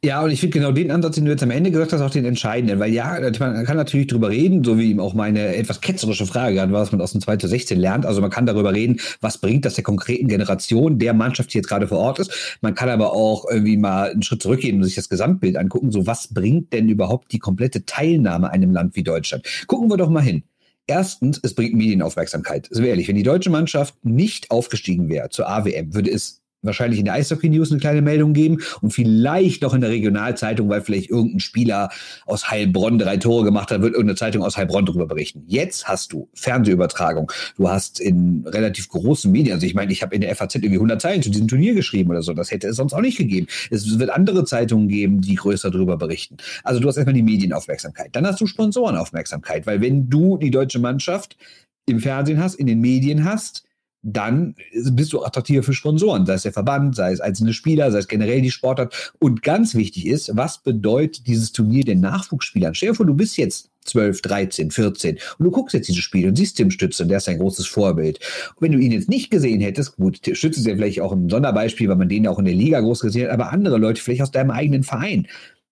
Ja, 0.03 0.21
und 0.21 0.31
ich 0.31 0.39
finde 0.39 0.59
genau 0.59 0.71
den 0.71 0.91
Ansatz, 0.91 1.15
den 1.15 1.25
du 1.25 1.31
jetzt 1.31 1.43
am 1.43 1.51
Ende 1.51 1.71
gesagt 1.71 1.91
hast, 1.91 2.01
auch 2.01 2.09
den 2.09 2.25
entscheidenden, 2.25 2.79
weil 2.79 2.93
ja, 2.93 3.19
man 3.39 3.65
kann 3.65 3.77
natürlich 3.77 4.07
drüber 4.07 4.29
reden, 4.29 4.63
so 4.63 4.77
wie 4.77 4.91
ihm 4.91 4.99
auch 4.99 5.13
meine 5.13 5.55
etwas 5.55 5.81
ketzerische 5.81 6.25
Frage 6.25 6.55
gerade 6.55 6.71
war, 6.71 6.81
was 6.81 6.91
man 6.91 7.01
aus 7.01 7.11
dem 7.11 7.21
2016 7.21 7.79
lernt. 7.79 8.05
Also 8.05 8.21
man 8.21 8.29
kann 8.29 8.45
darüber 8.45 8.73
reden, 8.73 8.99
was 9.21 9.39
bringt 9.39 9.65
das 9.65 9.73
der 9.73 9.83
konkreten 9.83 10.27
Generation 10.27 10.99
der 10.99 11.13
Mannschaft, 11.13 11.53
die 11.53 11.57
jetzt 11.57 11.67
gerade 11.67 11.87
vor 11.87 11.97
Ort 11.97 12.19
ist. 12.19 12.57
Man 12.61 12.75
kann 12.75 12.89
aber 12.89 13.13
auch 13.13 13.45
irgendwie 13.49 13.77
mal 13.77 14.11
einen 14.11 14.23
Schritt 14.23 14.41
zurückgehen 14.41 14.77
und 14.77 14.83
sich 14.83 14.95
das 14.95 15.09
Gesamtbild 15.09 15.57
angucken. 15.57 15.91
So, 15.91 16.07
was 16.07 16.33
bringt 16.33 16.71
denn 16.71 16.87
überhaupt 16.87 17.31
die 17.31 17.39
komplette 17.39 17.85
Teilnahme 17.85 18.51
einem 18.51 18.71
Land 18.71 18.95
wie 18.95 19.03
Deutschland? 19.03 19.45
Gucken 19.67 19.89
wir 19.89 19.97
doch 19.97 20.09
mal 20.09 20.21
hin. 20.21 20.43
Erstens, 20.87 21.39
es 21.41 21.55
bringt 21.55 21.73
Medienaufmerksamkeit. 21.73 22.69
Also 22.69 22.83
ehrlich, 22.83 23.07
wenn 23.07 23.15
die 23.15 23.23
deutsche 23.23 23.49
Mannschaft 23.49 23.95
nicht 24.05 24.51
aufgestiegen 24.51 25.09
wäre 25.09 25.29
zur 25.29 25.49
AWM, 25.49 25.95
würde 25.95 26.11
es 26.11 26.43
wahrscheinlich 26.65 26.99
in 26.99 27.05
der 27.05 27.15
Eishockey 27.15 27.49
News 27.49 27.71
eine 27.71 27.79
kleine 27.79 28.01
Meldung 28.01 28.33
geben 28.33 28.59
und 28.81 28.91
vielleicht 28.91 29.61
noch 29.61 29.73
in 29.73 29.81
der 29.81 29.89
Regionalzeitung, 29.89 30.69
weil 30.69 30.81
vielleicht 30.81 31.09
irgendein 31.09 31.39
Spieler 31.39 31.89
aus 32.25 32.49
Heilbronn 32.49 32.99
drei 32.99 33.17
Tore 33.17 33.43
gemacht 33.43 33.71
hat, 33.71 33.81
wird 33.81 33.93
irgendeine 33.93 34.17
Zeitung 34.17 34.43
aus 34.43 34.57
Heilbronn 34.57 34.85
darüber 34.85 35.07
berichten. 35.07 35.43
Jetzt 35.47 35.87
hast 35.87 36.13
du 36.13 36.29
Fernsehübertragung. 36.33 37.31
Du 37.57 37.69
hast 37.69 37.99
in 37.99 38.45
relativ 38.47 38.89
großen 38.89 39.31
Medien, 39.31 39.53
also 39.53 39.65
ich 39.65 39.75
meine, 39.75 39.91
ich 39.91 40.01
habe 40.01 40.15
in 40.15 40.21
der 40.21 40.35
FAZ 40.35 40.55
irgendwie 40.55 40.75
100 40.75 41.01
Zeilen 41.01 41.21
zu 41.21 41.29
diesem 41.29 41.47
Turnier 41.47 41.73
geschrieben 41.73 42.09
oder 42.09 42.21
so. 42.21 42.33
Das 42.33 42.51
hätte 42.51 42.67
es 42.67 42.75
sonst 42.75 42.93
auch 42.93 43.01
nicht 43.01 43.17
gegeben. 43.17 43.47
Es 43.69 43.99
wird 43.99 44.09
andere 44.09 44.45
Zeitungen 44.45 44.87
geben, 44.87 45.21
die 45.21 45.35
größer 45.35 45.71
darüber 45.71 45.97
berichten. 45.97 46.37
Also 46.63 46.79
du 46.79 46.87
hast 46.87 46.97
erstmal 46.97 47.13
die 47.13 47.23
Medienaufmerksamkeit. 47.23 48.09
Dann 48.13 48.25
hast 48.25 48.41
du 48.41 48.47
Sponsorenaufmerksamkeit, 48.47 49.67
weil 49.67 49.81
wenn 49.81 50.09
du 50.09 50.37
die 50.37 50.51
deutsche 50.51 50.79
Mannschaft 50.79 51.37
im 51.85 51.99
Fernsehen 51.99 52.41
hast, 52.41 52.55
in 52.55 52.67
den 52.67 52.81
Medien 52.81 53.23
hast, 53.23 53.63
dann 54.07 54.53
bist 54.91 55.13
du 55.13 55.23
attraktiver 55.23 55.63
für 55.63 55.73
Sponsoren, 55.73 56.27
sei 56.27 56.35
es 56.35 56.43
der 56.43 56.53
Verband, 56.53 56.95
sei 56.95 57.11
es 57.11 57.21
einzelne 57.21 57.53
Spieler, 57.53 57.91
sei 57.91 57.97
es 57.97 58.07
generell 58.07 58.39
die 58.39 58.51
Sportart. 58.51 59.13
Und 59.19 59.41
ganz 59.41 59.73
wichtig 59.73 60.05
ist, 60.05 60.37
was 60.37 60.59
bedeutet 60.59 61.25
dieses 61.25 61.51
Turnier 61.51 61.83
den 61.83 62.01
Nachwuchsspielern? 62.01 62.75
Stell 62.75 62.89
dir 62.89 62.95
vor, 62.95 63.07
du 63.07 63.15
bist 63.15 63.35
jetzt 63.37 63.71
12, 63.85 64.21
13, 64.21 64.69
14 64.69 65.17
und 65.39 65.45
du 65.45 65.49
guckst 65.49 65.73
jetzt 65.73 65.87
dieses 65.87 66.03
Spiel 66.03 66.27
und 66.27 66.35
siehst 66.35 66.57
Tim 66.57 66.69
Stütze, 66.69 67.07
der 67.07 67.17
ist 67.17 67.27
ein 67.27 67.39
großes 67.39 67.65
Vorbild. 67.65 68.19
Und 68.55 68.61
wenn 68.61 68.71
du 68.73 68.77
ihn 68.77 68.91
jetzt 68.91 69.09
nicht 69.09 69.31
gesehen 69.31 69.61
hättest, 69.61 69.95
gut, 69.95 70.17
Stütze 70.17 70.59
ist 70.59 70.67
ja 70.67 70.75
vielleicht 70.75 71.01
auch 71.01 71.11
ein 71.11 71.29
Sonderbeispiel, 71.29 71.89
weil 71.89 71.95
man 71.95 72.09
den 72.09 72.27
auch 72.27 72.37
in 72.37 72.45
der 72.45 72.53
Liga 72.53 72.81
groß 72.81 72.99
gesehen 72.99 73.25
hat, 73.25 73.33
aber 73.33 73.51
andere 73.51 73.77
Leute 73.77 74.01
vielleicht 74.01 74.21
aus 74.21 74.31
deinem 74.31 74.51
eigenen 74.51 74.83
Verein, 74.83 75.27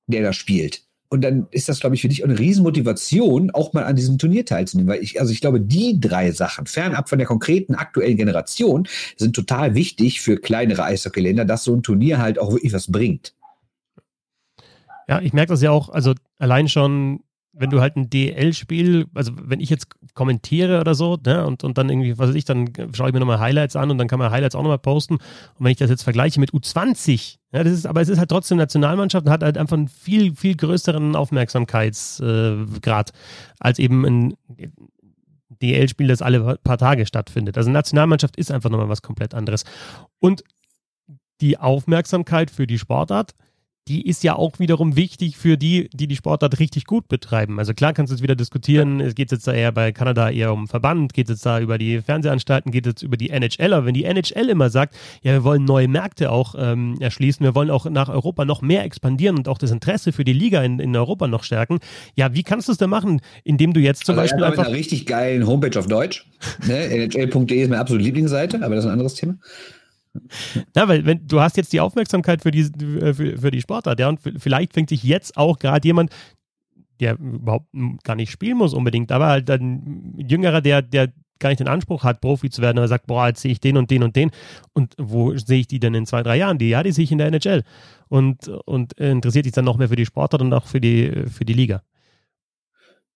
der 0.08 0.24
da 0.24 0.34
spielt 0.34 0.82
und 1.14 1.22
dann 1.22 1.46
ist 1.52 1.70
das, 1.70 1.80
glaube 1.80 1.96
ich, 1.96 2.02
für 2.02 2.08
dich 2.08 2.24
eine 2.24 2.40
Riesenmotivation, 2.40 3.52
auch 3.52 3.72
mal 3.74 3.84
an 3.84 3.96
diesem 3.96 4.18
Turnier 4.18 4.48
teilzunehmen. 4.48 4.92
Weil 4.92 5.04
ich, 5.04 5.22
also 5.22 5.32
ich 5.32 5.42
glaube, 5.42 5.62
die 5.62 6.00
drei 6.00 6.32
Sachen, 6.32 6.66
fernab 6.66 7.08
von 7.08 7.20
der 7.20 7.28
konkreten 7.28 7.76
aktuellen 7.76 8.18
Generation, 8.18 8.88
sind 9.16 9.36
total 9.36 9.76
wichtig 9.76 10.22
für 10.22 10.38
kleinere 10.38 10.84
Eishockeyländer, 10.84 11.46
dass 11.46 11.66
so 11.66 11.76
ein 11.76 11.84
Turnier 11.84 12.18
halt 12.18 12.40
auch 12.40 12.52
wirklich 12.52 12.74
was 12.74 12.92
bringt. 12.92 13.36
Ja, 15.08 15.22
ich 15.22 15.34
merke 15.34 15.54
das 15.54 15.62
ja 15.62 15.70
auch, 15.70 15.90
also 15.90 16.16
allein 16.40 16.68
schon 16.68 17.20
wenn 17.54 17.70
du 17.70 17.82
halt 17.82 17.96
ein 17.96 18.10
DL-Spiel, 18.10 19.06
also 19.14 19.32
wenn 19.36 19.60
ich 19.60 19.70
jetzt 19.70 19.88
kommentiere 20.16 20.80
oder 20.82 20.96
so, 20.96 21.20
ne, 21.24 21.46
und, 21.46 21.64
und 21.64 21.78
dann 21.78 21.90
irgendwie, 21.90 22.18
was 22.18 22.30
weiß 22.30 22.36
ich, 22.36 22.46
dann 22.46 22.74
schaue 22.94 23.10
ich 23.10 23.14
mir 23.14 23.20
nochmal 23.20 23.40
Highlights 23.40 23.76
an 23.76 23.92
und 23.92 24.00
dann 24.00 24.08
kann 24.08 24.18
man 24.18 24.32
Highlights 24.32 24.56
auch 24.56 24.64
nochmal 24.64 24.80
posten. 24.80 25.16
Und 25.16 25.24
wenn 25.60 25.72
ich 25.72 25.78
das 25.78 25.92
jetzt 25.92 26.02
vergleiche 26.02 26.40
mit 26.40 26.52
U20, 26.52 27.38
ja, 27.52 27.64
das 27.64 27.72
ist, 27.72 27.86
aber 27.86 28.02
es 28.02 28.10
ist 28.10 28.18
halt 28.18 28.30
trotzdem 28.30 28.58
Nationalmannschaft 28.58 29.28
und 29.28 29.32
hat 29.32 29.44
halt 29.44 29.58
einfach 29.58 29.78
einen 29.78 29.88
viel, 29.88 30.36
viel 30.36 30.56
größeren 30.56 31.16
Aufmerksamkeitsgrad 31.16 33.10
äh, 33.10 33.14
als 33.60 33.78
eben 33.78 34.04
ein 34.04 34.34
DL-Spiel, 35.62 36.08
das 36.08 36.24
alle 36.24 36.58
paar 36.64 36.80
Tage 36.80 37.06
stattfindet. 37.06 37.56
Also 37.58 37.70
Nationalmannschaft 37.70 38.36
ist 38.36 38.52
einfach 38.52 38.72
nochmal 38.72 38.90
was 38.90 39.04
komplett 39.04 39.36
anderes. 39.36 39.64
Und 40.20 40.44
die 41.40 41.60
Aufmerksamkeit 41.60 42.50
für 42.50 42.66
die 42.66 42.80
Sportart 42.80 43.36
die 43.88 44.08
ist 44.08 44.24
ja 44.24 44.36
auch 44.36 44.60
wiederum 44.60 44.96
wichtig 44.96 45.36
für 45.38 45.58
die, 45.58 45.90
die 45.94 46.08
die 46.08 46.16
Sportart 46.16 46.60
richtig 46.60 46.86
gut 46.86 47.10
betreiben. 47.10 47.60
Also 47.60 47.74
klar 47.74 47.92
kannst 47.94 48.12
du 48.12 48.16
jetzt 48.16 48.24
wieder 48.24 48.36
diskutieren, 48.36 49.02
es 49.02 49.14
geht 49.14 49.32
jetzt 49.32 49.46
da 49.46 49.52
eher 49.52 49.74
bei 49.74 49.92
Kanada 49.92 50.30
eher 50.30 50.54
um 50.54 50.68
Verband, 50.68 51.14
geht 51.14 51.28
es 51.28 51.36
jetzt 51.36 51.46
da 51.46 51.60
über 51.60 51.78
die 51.78 52.02
Fernsehanstalten, 52.02 52.72
geht 52.72 52.86
es 52.86 52.92
jetzt 52.92 53.02
über 53.04 53.18
die 53.18 53.30
NHL. 53.30 53.74
Aber 53.74 53.86
wenn 53.86 53.94
die 53.94 54.06
NHL 54.06 54.50
immer 54.50 54.70
sagt, 54.70 54.96
ja, 55.22 55.34
wir 55.34 55.44
wollen 55.44 55.66
neue 55.66 55.90
Märkte 55.90 56.32
auch 56.32 56.56
ähm, 56.58 56.96
erschließen, 57.02 57.44
wir 57.44 57.56
wollen 57.56 57.70
auch 57.70 57.90
nach 57.90 58.08
Europa 58.08 58.46
noch 58.46 58.62
mehr 58.62 58.86
expandieren 58.86 59.38
und 59.38 59.50
auch 59.50 59.58
das 59.58 59.72
Interesse 59.72 60.14
für 60.14 60.24
die 60.24 60.34
Liga 60.34 60.64
in, 60.64 60.80
in 60.80 60.96
Europa 60.96 61.28
noch 61.28 61.44
stärken, 61.44 61.80
ja, 62.16 62.34
wie 62.34 62.44
kannst 62.44 62.70
du 62.70 62.72
es 62.72 62.78
denn 62.78 62.90
machen, 62.90 63.22
indem 63.44 63.74
du 63.74 63.82
jetzt 63.82 64.06
zum 64.06 64.18
also 64.18 64.22
Beispiel 64.22 64.44
einfach... 64.46 64.64
Mit 64.64 64.68
einer 64.68 64.78
richtig 64.78 65.06
geilen 65.06 65.46
Homepage 65.46 65.78
auf 65.78 65.88
Deutsch. 65.88 66.26
ne? 66.66 66.86
NHL.de 66.90 67.62
ist 67.62 67.70
meine 67.70 67.82
absolute 67.82 68.06
Lieblingsseite, 68.06 68.64
aber 68.64 68.76
das 68.76 68.86
ist 68.86 68.90
ein 68.90 68.94
anderes 68.94 69.16
Thema. 69.16 69.36
Ja, 70.76 70.88
weil 70.88 71.06
wenn 71.06 71.28
du 71.28 71.42
hast 71.42 71.58
jetzt 71.58 71.74
die 71.74 71.80
Aufmerksamkeit 71.80 72.42
für 72.42 72.52
die, 72.52 72.62
äh, 72.62 73.14
für, 73.14 73.38
für 73.38 73.52
die 73.52 73.62
Sportart, 73.62 74.00
ja, 74.00 74.10
und 74.10 74.20
vielleicht 74.38 74.74
fängt 74.74 74.90
sich 74.90 75.04
jetzt 75.04 75.38
auch 75.38 75.60
gerade 75.60 75.88
jemand, 75.88 76.12
der 77.00 77.18
überhaupt 77.20 77.68
gar 78.04 78.16
nicht 78.16 78.32
spielen 78.32 78.58
muss 78.58 78.74
unbedingt, 78.74 79.12
aber 79.12 79.28
halt 79.28 79.50
ein 79.50 80.14
Jüngerer, 80.18 80.62
der, 80.62 80.82
der 80.82 81.12
gar 81.40 81.50
nicht 81.50 81.60
den 81.60 81.68
Anspruch 81.68 82.04
hat, 82.04 82.22
Profi 82.22 82.50
zu 82.50 82.62
werden, 82.62 82.78
aber 82.78 82.88
sagt, 82.88 83.08
boah, 83.08 83.28
jetzt 83.28 83.42
sehe 83.42 83.52
ich 83.52 83.60
den 83.60 83.78
und 83.78 83.92
den 83.92 84.04
und 84.04 84.16
den. 84.16 84.32
Und 84.74 84.96
wo 84.98 85.36
sehe 85.38 85.60
ich 85.60 85.68
die 85.68 85.80
denn 85.80 85.94
in 85.94 86.06
zwei, 86.06 86.24
drei 86.24 86.38
Jahren? 86.38 86.58
Die, 86.58 86.70
ja, 86.70 86.84
die 86.84 86.92
sehe 86.92 87.04
ich 87.04 87.12
in 87.12 87.18
der 87.18 87.28
NHL. 87.28 87.64
Und, 88.08 88.48
und 88.48 88.94
interessiert 88.94 89.46
sich 89.46 89.54
dann 89.54 89.66
noch 89.66 89.78
mehr 89.78 89.90
für 89.90 89.96
die 89.96 90.06
Sportart 90.06 90.42
und 90.42 90.54
auch 90.54 90.68
für 90.68 90.80
die, 90.80 91.12
für 91.28 91.44
die 91.44 91.54
Liga. 91.54 91.84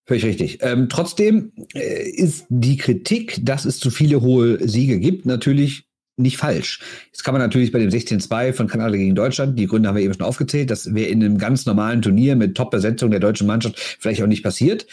Völlig 0.05 0.25
richtig. 0.25 0.59
Ähm, 0.61 0.87
trotzdem 0.89 1.51
äh, 1.73 2.09
ist 2.09 2.45
die 2.49 2.77
Kritik, 2.77 3.39
dass 3.45 3.65
es 3.65 3.79
zu 3.79 3.91
viele 3.91 4.21
hohe 4.21 4.65
Siege 4.67 4.99
gibt, 4.99 5.25
natürlich 5.25 5.86
nicht 6.17 6.37
falsch. 6.37 6.79
Jetzt 7.11 7.23
kann 7.23 7.33
man 7.33 7.41
natürlich 7.41 7.71
bei 7.71 7.79
dem 7.79 7.89
16-2 7.89 8.53
von 8.53 8.67
Kanada 8.67 8.95
gegen 8.95 9.15
Deutschland, 9.15 9.57
die 9.57 9.67
Gründe 9.67 9.87
haben 9.87 9.95
wir 9.95 10.03
eben 10.03 10.13
schon 10.13 10.25
aufgezählt, 10.25 10.71
das 10.71 10.93
wäre 10.93 11.09
in 11.09 11.23
einem 11.23 11.37
ganz 11.37 11.65
normalen 11.65 12.01
Turnier 12.01 12.35
mit 12.35 12.55
Top-Besetzung 12.55 13.11
der 13.11 13.19
deutschen 13.19 13.47
Mannschaft 13.47 13.79
vielleicht 13.99 14.21
auch 14.21 14.27
nicht 14.27 14.43
passiert. 14.43 14.87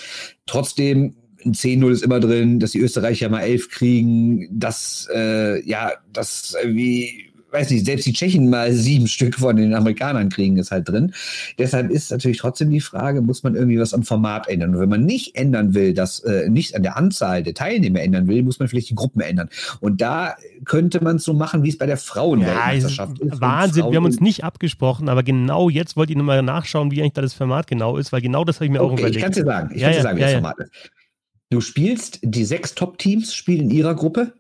Trotzdem 0.47 1.15
ein 1.45 1.53
10-0 1.53 1.91
ist 1.91 2.03
immer 2.03 2.21
drin, 2.21 2.59
dass 2.59 2.73
die 2.73 2.81
Österreicher 2.81 3.29
mal 3.29 3.41
elf 3.41 3.69
kriegen, 3.69 4.49
dass 4.51 5.09
äh, 5.13 5.63
ja, 5.67 5.93
das 6.13 6.57
wie 6.65 7.34
weiß 7.55 7.71
nicht, 7.71 7.87
selbst 7.87 8.05
die 8.05 8.13
Tschechen 8.13 8.51
mal 8.51 8.73
sieben 8.73 9.07
Stück 9.07 9.37
von 9.37 9.57
den 9.57 9.75
Amerikanern 9.75 10.29
kriegen, 10.29 10.57
ist 10.57 10.71
halt 10.71 10.89
drin. 10.89 11.15
Deshalb 11.59 11.91
ist 11.91 12.11
natürlich 12.11 12.39
trotzdem 12.39 12.71
die 12.71 12.81
Frage, 12.81 13.23
muss 13.23 13.43
man 13.43 13.55
irgendwie 13.55 13.79
was 13.79 13.95
am 13.95 14.03
Format 14.03 14.49
ändern? 14.49 14.75
Und 14.75 14.81
wenn 14.81 14.89
man 14.89 15.05
nicht 15.05 15.37
ändern 15.37 15.73
will, 15.73 15.95
dass 15.95 16.21
äh, 16.21 16.51
nicht 16.51 16.75
an 16.75 16.83
der 16.83 16.97
Anzahl 16.97 17.43
der 17.43 17.55
Teilnehmer 17.55 18.01
ändern 18.01 18.27
will, 18.27 18.43
muss 18.43 18.59
man 18.59 18.69
vielleicht 18.69 18.91
die 18.91 18.95
Gruppen 18.95 19.21
ändern. 19.21 19.49
Und 19.81 20.01
da 20.01 20.37
könnte 20.65 21.03
man 21.03 21.17
es 21.17 21.25
so 21.25 21.33
machen, 21.33 21.63
wie 21.63 21.69
es 21.69 21.79
bei 21.79 21.87
der 21.87 21.97
Frauenweltmeisterschaft 21.97 23.19
ja, 23.21 23.33
ist. 23.33 23.41
Wahnsinn, 23.41 23.83
Frauen 23.83 23.93
wir 23.93 23.97
haben 23.99 24.05
uns 24.05 24.21
nicht 24.21 24.45
abgesprochen, 24.45 25.09
aber 25.09 25.23
genau 25.23 25.71
jetzt 25.71 25.97
wollte 25.97 26.13
ich 26.13 26.19
nochmal 26.19 26.43
nachschauen, 26.43 26.91
wie 26.91 27.01
eigentlich 27.01 27.13
da 27.13 27.23
das 27.23 27.35
Format 27.35 27.69
genau 27.69 27.97
ist, 27.97 28.13
weil 28.13 28.21
genau 28.21 28.45
das 28.45 28.57
habe 28.57 28.67
ich 28.67 28.73
mir 28.73 28.83
okay, 28.83 28.95
auch 28.95 28.99
überlegt. 28.99 29.17
Ich 29.17 29.23
kann 29.23 29.33
dir 29.33 29.45
sagen, 29.45 29.71
ich 29.75 29.81
ja, 29.81 29.89
kann 29.89 29.97
dir 29.97 30.03
sagen, 30.03 30.17
wie 30.17 30.23
das 30.23 30.33
Format 30.33 30.59
ist. 30.59 30.71
Du 31.51 31.61
spielst, 31.61 32.19
die 32.23 32.45
sechs 32.45 32.75
Top-Teams 32.75 33.33
spielen 33.33 33.71
in 33.71 33.71
ihrer 33.71 33.95
Gruppe 33.95 34.33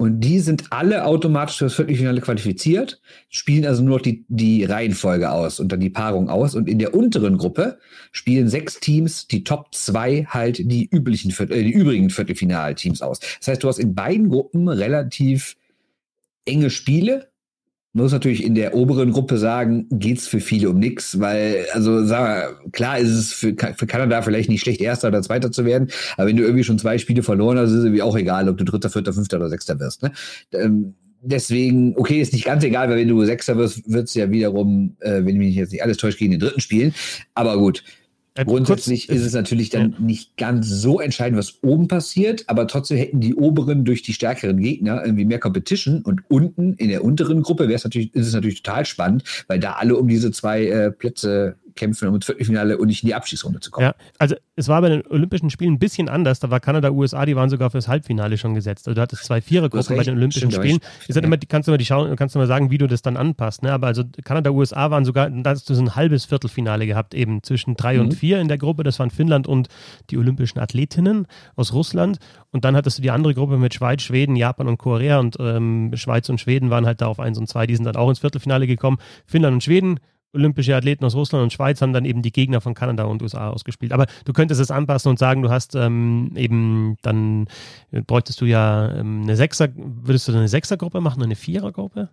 und 0.00 0.20
die 0.20 0.40
sind 0.40 0.64
alle 0.70 1.04
automatisch 1.04 1.58
für 1.58 1.64
das 1.64 1.74
Viertelfinale 1.74 2.22
qualifiziert, 2.22 3.02
spielen 3.28 3.66
also 3.66 3.82
nur 3.82 3.98
noch 3.98 4.02
die, 4.02 4.24
die 4.28 4.64
Reihenfolge 4.64 5.30
aus 5.30 5.60
und 5.60 5.72
dann 5.72 5.80
die 5.80 5.90
Paarung 5.90 6.30
aus. 6.30 6.54
Und 6.54 6.70
in 6.70 6.78
der 6.78 6.94
unteren 6.94 7.36
Gruppe 7.36 7.78
spielen 8.10 8.48
sechs 8.48 8.80
Teams, 8.80 9.26
die 9.26 9.44
Top 9.44 9.74
2 9.74 10.24
halt 10.24 10.56
die 10.56 10.88
üblichen, 10.90 11.30
äh, 11.50 11.64
die 11.64 11.72
übrigen 11.72 12.08
Viertelfinalteams 12.08 13.02
aus. 13.02 13.20
Das 13.40 13.48
heißt, 13.48 13.62
du 13.62 13.68
hast 13.68 13.78
in 13.78 13.94
beiden 13.94 14.30
Gruppen 14.30 14.70
relativ 14.70 15.58
enge 16.46 16.70
Spiele, 16.70 17.29
man 17.92 18.04
muss 18.04 18.12
natürlich 18.12 18.44
in 18.44 18.54
der 18.54 18.74
oberen 18.74 19.10
Gruppe 19.10 19.36
sagen, 19.36 19.86
geht's 19.90 20.28
für 20.28 20.40
viele 20.40 20.70
um 20.70 20.78
nichts, 20.78 21.18
weil, 21.18 21.66
also 21.72 22.04
sag 22.04 22.20
mal, 22.20 22.70
klar 22.70 22.98
ist 22.98 23.10
es 23.10 23.32
für, 23.32 23.54
für 23.76 23.86
Kanada 23.86 24.22
vielleicht 24.22 24.48
nicht 24.48 24.60
schlecht, 24.60 24.80
Erster 24.80 25.08
oder 25.08 25.22
Zweiter 25.22 25.50
zu 25.50 25.64
werden, 25.64 25.88
aber 26.16 26.28
wenn 26.28 26.36
du 26.36 26.44
irgendwie 26.44 26.64
schon 26.64 26.78
zwei 26.78 26.98
Spiele 26.98 27.22
verloren 27.22 27.58
hast, 27.58 27.70
ist 27.70 27.78
es 27.78 27.84
irgendwie 27.84 28.02
auch 28.02 28.16
egal, 28.16 28.48
ob 28.48 28.58
du 28.58 28.64
Dritter, 28.64 28.90
Vierter, 28.90 29.12
Fünfter 29.12 29.38
oder 29.38 29.48
Sechster 29.48 29.80
wirst. 29.80 30.02
Ne? 30.04 30.12
Ähm, 30.52 30.94
deswegen, 31.22 31.96
okay, 31.96 32.20
ist 32.20 32.32
nicht 32.32 32.44
ganz 32.44 32.62
egal, 32.62 32.88
weil 32.88 32.98
wenn 32.98 33.08
du 33.08 33.24
Sechster 33.24 33.56
wirst, 33.56 33.90
wird's 33.90 34.14
ja 34.14 34.30
wiederum, 34.30 34.96
äh, 35.00 35.24
wenn 35.24 35.28
ich 35.28 35.38
mich 35.38 35.54
jetzt 35.56 35.72
nicht 35.72 35.82
alles 35.82 35.96
täuscht, 35.96 36.18
gegen 36.18 36.30
den 36.30 36.40
Dritten 36.40 36.60
spielen. 36.60 36.94
Aber 37.34 37.58
gut, 37.58 37.82
Grundsätzlich 38.44 39.06
kurz, 39.06 39.18
ist 39.18 39.26
es 39.26 39.32
natürlich 39.32 39.70
dann 39.70 39.92
ja. 39.92 39.98
nicht 40.00 40.36
ganz 40.36 40.68
so 40.68 41.00
entscheidend, 41.00 41.38
was 41.38 41.58
oben 41.62 41.88
passiert, 41.88 42.44
aber 42.48 42.66
trotzdem 42.66 42.98
hätten 42.98 43.20
die 43.20 43.34
oberen 43.34 43.84
durch 43.84 44.02
die 44.02 44.12
stärkeren 44.12 44.58
Gegner 44.58 45.02
irgendwie 45.04 45.24
mehr 45.24 45.38
Competition 45.38 46.02
und 46.02 46.22
unten 46.28 46.74
in 46.74 46.88
der 46.88 47.04
unteren 47.04 47.42
Gruppe 47.42 47.64
wäre 47.64 47.74
es 47.74 47.84
natürlich, 47.84 48.14
ist 48.14 48.26
es 48.26 48.34
natürlich 48.34 48.62
total 48.62 48.86
spannend, 48.86 49.24
weil 49.48 49.58
da 49.58 49.72
alle 49.72 49.96
um 49.96 50.08
diese 50.08 50.30
zwei 50.32 50.66
äh, 50.66 50.90
Plätze 50.90 51.56
kämpfen, 51.74 52.08
um 52.08 52.14
ins 52.14 52.26
Viertelfinale 52.26 52.78
und 52.78 52.88
nicht 52.88 53.02
in 53.02 53.08
die 53.08 53.14
Abschießrunde 53.14 53.60
zu 53.60 53.70
kommen. 53.70 53.86
Ja, 53.86 53.94
also 54.18 54.34
es 54.56 54.68
war 54.68 54.80
bei 54.80 54.88
den 54.88 55.06
Olympischen 55.06 55.50
Spielen 55.50 55.74
ein 55.74 55.78
bisschen 55.78 56.08
anders. 56.08 56.40
Da 56.40 56.50
war 56.50 56.60
Kanada, 56.60 56.90
USA, 56.90 57.24
die 57.26 57.36
waren 57.36 57.50
sogar 57.50 57.70
fürs 57.70 57.88
Halbfinale 57.88 58.38
schon 58.38 58.54
gesetzt. 58.54 58.86
Also 58.86 58.94
du 58.94 59.00
hattest 59.00 59.24
zwei 59.24 59.40
Vierergruppen 59.40 59.96
bei 59.96 60.02
den 60.02 60.16
Olympischen 60.16 60.50
Spielen. 60.50 60.80
Ich, 61.08 61.14
ja. 61.14 61.22
immer, 61.22 61.36
kannst 61.38 61.66
du 61.66 61.72
mal 61.72 61.78
die 61.78 61.84
schauen, 61.84 62.14
kannst 62.16 62.34
du 62.34 62.38
mal 62.38 62.46
sagen, 62.46 62.70
wie 62.70 62.78
du 62.78 62.86
das 62.86 63.02
dann 63.02 63.16
anpasst. 63.16 63.62
Ne? 63.62 63.72
Aber 63.72 63.86
also 63.86 64.04
Kanada, 64.24 64.50
USA 64.50 64.90
waren 64.90 65.04
sogar, 65.04 65.30
da 65.30 65.50
hast 65.50 65.68
du 65.68 65.74
so 65.74 65.82
ein 65.82 65.96
halbes 65.96 66.24
Viertelfinale 66.24 66.86
gehabt, 66.86 67.14
eben 67.14 67.42
zwischen 67.42 67.76
drei 67.76 67.94
mhm. 67.94 68.00
und 68.00 68.14
vier 68.14 68.40
in 68.40 68.48
der 68.48 68.58
Gruppe. 68.58 68.82
Das 68.82 68.98
waren 68.98 69.10
Finnland 69.10 69.46
und 69.46 69.68
die 70.10 70.18
Olympischen 70.18 70.58
Athletinnen 70.58 71.26
aus 71.56 71.72
Russland. 71.72 72.18
Und 72.50 72.64
dann 72.64 72.76
hattest 72.76 72.98
du 72.98 73.02
die 73.02 73.10
andere 73.10 73.34
Gruppe 73.34 73.58
mit 73.58 73.74
Schweiz, 73.74 74.02
Schweden, 74.02 74.36
Japan 74.36 74.68
und 74.68 74.78
Korea. 74.78 75.18
Und 75.18 75.36
ähm, 75.40 75.92
Schweiz 75.94 76.28
und 76.28 76.40
Schweden 76.40 76.70
waren 76.70 76.86
halt 76.86 77.00
da 77.00 77.06
auf 77.06 77.20
eins 77.20 77.38
und 77.38 77.48
zwei. 77.48 77.66
Die 77.66 77.76
sind 77.76 77.84
dann 77.84 77.96
auch 77.96 78.08
ins 78.08 78.18
Viertelfinale 78.18 78.66
gekommen. 78.66 78.98
Finnland 79.26 79.54
und 79.54 79.64
Schweden 79.64 80.00
olympische 80.32 80.76
Athleten 80.76 81.04
aus 81.04 81.14
Russland 81.14 81.42
und 81.42 81.52
Schweiz 81.52 81.80
haben 81.82 81.92
dann 81.92 82.04
eben 82.04 82.22
die 82.22 82.32
Gegner 82.32 82.60
von 82.60 82.74
Kanada 82.74 83.04
und 83.04 83.22
USA 83.22 83.50
ausgespielt. 83.50 83.92
Aber 83.92 84.06
du 84.24 84.32
könntest 84.32 84.60
es 84.60 84.70
anpassen 84.70 85.10
und 85.10 85.18
sagen, 85.18 85.42
du 85.42 85.50
hast 85.50 85.74
ähm, 85.74 86.32
eben, 86.36 86.96
dann 87.02 87.46
bräuchtest 88.06 88.40
du 88.40 88.44
ja 88.44 88.94
ähm, 88.94 89.22
eine 89.22 89.36
Sechser, 89.36 89.68
würdest 89.74 90.28
du 90.28 90.32
eine 90.32 90.48
Sechsergruppe 90.48 91.00
machen, 91.00 91.22
eine 91.22 91.36
Vierergruppe? 91.36 92.10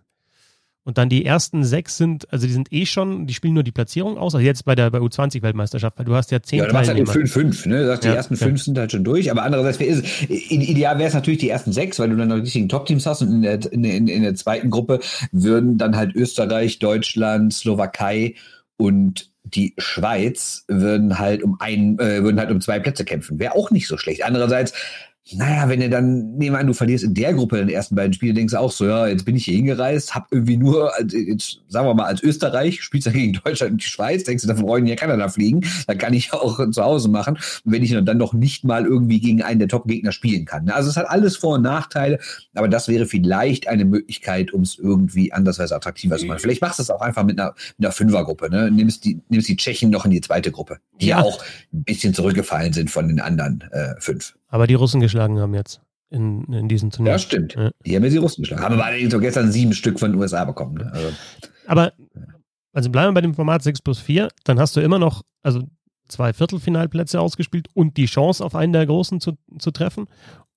Und 0.88 0.96
dann 0.96 1.10
die 1.10 1.26
ersten 1.26 1.64
sechs 1.64 1.98
sind, 1.98 2.32
also 2.32 2.46
die 2.46 2.52
sind 2.54 2.72
eh 2.72 2.86
schon, 2.86 3.26
die 3.26 3.34
spielen 3.34 3.52
nur 3.52 3.62
die 3.62 3.72
Platzierung 3.72 4.16
aus. 4.16 4.34
Also 4.34 4.42
jetzt 4.42 4.64
bei 4.64 4.74
der 4.74 4.90
bei 4.90 5.00
U20-Weltmeisterschaft, 5.00 5.98
weil 5.98 6.06
du 6.06 6.14
hast 6.14 6.30
ja 6.30 6.40
zehn 6.40 6.60
ja, 6.60 6.66
du 6.66 6.72
machst 6.72 6.88
halt 6.88 7.06
5-5, 7.06 7.68
ne? 7.68 7.80
Du 7.80 7.86
sagst, 7.88 8.04
ja, 8.04 8.12
die 8.12 8.16
ersten 8.16 8.36
ja. 8.36 8.46
fünf 8.46 8.62
sind 8.62 8.78
halt 8.78 8.90
schon 8.90 9.04
durch. 9.04 9.30
Aber 9.30 9.42
andererseits, 9.42 9.78
wäre 9.80 9.90
es, 9.90 10.30
ideal 10.30 10.96
wäre 10.96 11.08
es 11.08 11.12
natürlich 11.12 11.40
die 11.40 11.50
ersten 11.50 11.72
sechs, 11.72 11.98
weil 11.98 12.08
du 12.08 12.16
dann 12.16 12.28
noch 12.28 12.36
die 12.36 12.44
richtigen 12.44 12.70
Top-Teams 12.70 13.04
hast. 13.04 13.20
Und 13.20 13.32
in 13.32 13.42
der, 13.42 13.70
in, 13.70 13.84
in, 13.84 14.08
in 14.08 14.22
der 14.22 14.34
zweiten 14.34 14.70
Gruppe 14.70 15.00
würden 15.30 15.76
dann 15.76 15.94
halt 15.94 16.14
Österreich, 16.14 16.78
Deutschland, 16.78 17.52
Slowakei 17.52 18.36
und 18.78 19.30
die 19.44 19.74
Schweiz 19.76 20.64
würden 20.68 21.18
halt 21.18 21.42
um 21.42 21.60
ein, 21.60 21.98
äh, 21.98 22.22
würden 22.22 22.38
halt 22.38 22.50
um 22.50 22.62
zwei 22.62 22.78
Plätze 22.78 23.04
kämpfen. 23.04 23.38
Wäre 23.38 23.54
auch 23.54 23.70
nicht 23.70 23.88
so 23.88 23.98
schlecht. 23.98 24.24
Andererseits 24.24 24.72
naja, 25.34 25.68
wenn 25.68 25.80
du 25.80 25.90
dann, 25.90 26.36
nehmen 26.36 26.56
wir 26.56 26.58
an, 26.58 26.66
du 26.66 26.72
verlierst 26.72 27.04
in 27.04 27.14
der 27.14 27.34
Gruppe 27.34 27.58
den 27.58 27.68
ersten 27.68 27.94
beiden 27.94 28.12
Spiele, 28.12 28.34
denkst 28.34 28.52
du 28.52 28.58
auch 28.58 28.72
so, 28.72 28.86
ja, 28.86 29.06
jetzt 29.06 29.24
bin 29.24 29.36
ich 29.36 29.44
hier 29.44 29.56
hingereist, 29.56 30.14
hab 30.14 30.26
irgendwie 30.30 30.56
nur, 30.56 30.90
jetzt, 31.10 31.60
sagen 31.68 31.86
wir 31.86 31.94
mal, 31.94 32.06
als 32.06 32.22
Österreich, 32.22 32.82
spielst 32.82 33.08
du 33.08 33.12
gegen 33.12 33.34
Deutschland 33.44 33.72
und 33.72 33.82
die 33.82 33.86
Schweiz, 33.86 34.24
denkst 34.24 34.42
du, 34.42 34.48
davon 34.48 34.64
brauche 34.64 34.80
ich 34.80 34.86
hier 34.86 34.96
Kanada 34.96 35.28
fliegen, 35.28 35.64
dann 35.86 35.98
kann 35.98 36.14
ich 36.14 36.32
auch 36.32 36.58
zu 36.70 36.82
Hause 36.82 37.08
machen, 37.08 37.38
wenn 37.64 37.82
ich 37.82 37.94
dann 38.02 38.18
noch 38.18 38.32
nicht 38.32 38.64
mal 38.64 38.86
irgendwie 38.86 39.20
gegen 39.20 39.42
einen 39.42 39.58
der 39.58 39.68
Top-Gegner 39.68 40.12
spielen 40.12 40.44
kann. 40.44 40.64
Ne? 40.64 40.74
Also 40.74 40.88
es 40.88 40.96
hat 40.96 41.08
alles 41.08 41.36
Vor- 41.36 41.56
und 41.56 41.62
Nachteile, 41.62 42.18
aber 42.54 42.68
das 42.68 42.88
wäre 42.88 43.06
vielleicht 43.06 43.68
eine 43.68 43.84
Möglichkeit, 43.84 44.52
um 44.52 44.62
es 44.62 44.78
irgendwie 44.78 45.32
andersweise 45.32 45.76
attraktiver 45.76 46.16
zu 46.16 46.26
machen. 46.26 46.38
Vielleicht 46.38 46.62
machst 46.62 46.78
du 46.78 46.82
es 46.82 46.90
auch 46.90 47.00
einfach 47.00 47.24
mit 47.24 47.38
einer, 47.38 47.54
mit 47.76 47.86
einer 47.86 47.92
Fünfergruppe, 47.92 48.48
ne? 48.50 48.70
Nimmst 48.70 49.04
die, 49.04 49.20
nimmst 49.28 49.48
die 49.48 49.56
Tschechen 49.56 49.90
noch 49.90 50.04
in 50.04 50.10
die 50.10 50.20
zweite 50.20 50.50
Gruppe, 50.50 50.78
die 51.00 51.08
ja 51.08 51.20
auch 51.20 51.42
ein 51.72 51.84
bisschen 51.84 52.14
zurückgefallen 52.14 52.72
sind 52.72 52.90
von 52.90 53.08
den 53.08 53.20
anderen 53.20 53.62
äh, 53.72 53.94
fünf. 53.98 54.34
Aber 54.48 54.66
die 54.66 54.74
Russen 54.74 55.00
geschlagen 55.00 55.38
haben 55.38 55.54
jetzt 55.54 55.80
in, 56.10 56.44
in 56.52 56.68
diesem 56.68 56.90
Turnier. 56.90 57.12
Ja, 57.12 57.18
stimmt. 57.18 57.54
Ja. 57.54 57.70
Die 57.84 57.94
haben 57.94 58.04
ja 58.04 58.10
die 58.10 58.16
Russen 58.16 58.42
geschlagen. 58.42 58.62
Haben 58.62 58.74
aber 58.74 58.86
allerdings 58.86 59.12
so 59.12 59.20
gestern 59.20 59.52
sieben 59.52 59.72
Stück 59.74 59.98
von 59.98 60.12
den 60.12 60.20
USA 60.20 60.44
bekommen. 60.44 60.74
Ne? 60.74 60.90
Also, 60.92 61.08
aber, 61.66 61.92
also 62.72 62.90
bleiben 62.90 63.10
wir 63.10 63.14
bei 63.14 63.20
dem 63.20 63.34
Format 63.34 63.62
6 63.62 63.82
plus 63.82 63.98
4, 64.00 64.28
dann 64.44 64.58
hast 64.58 64.74
du 64.76 64.80
immer 64.80 64.98
noch, 64.98 65.22
also 65.42 65.62
zwei 66.08 66.32
Viertelfinalplätze 66.32 67.20
ausgespielt 67.20 67.68
und 67.74 67.96
die 67.98 68.06
Chance 68.06 68.44
auf 68.44 68.54
einen 68.54 68.72
der 68.72 68.86
Großen 68.86 69.20
zu, 69.20 69.36
zu 69.58 69.70
treffen. 69.70 70.06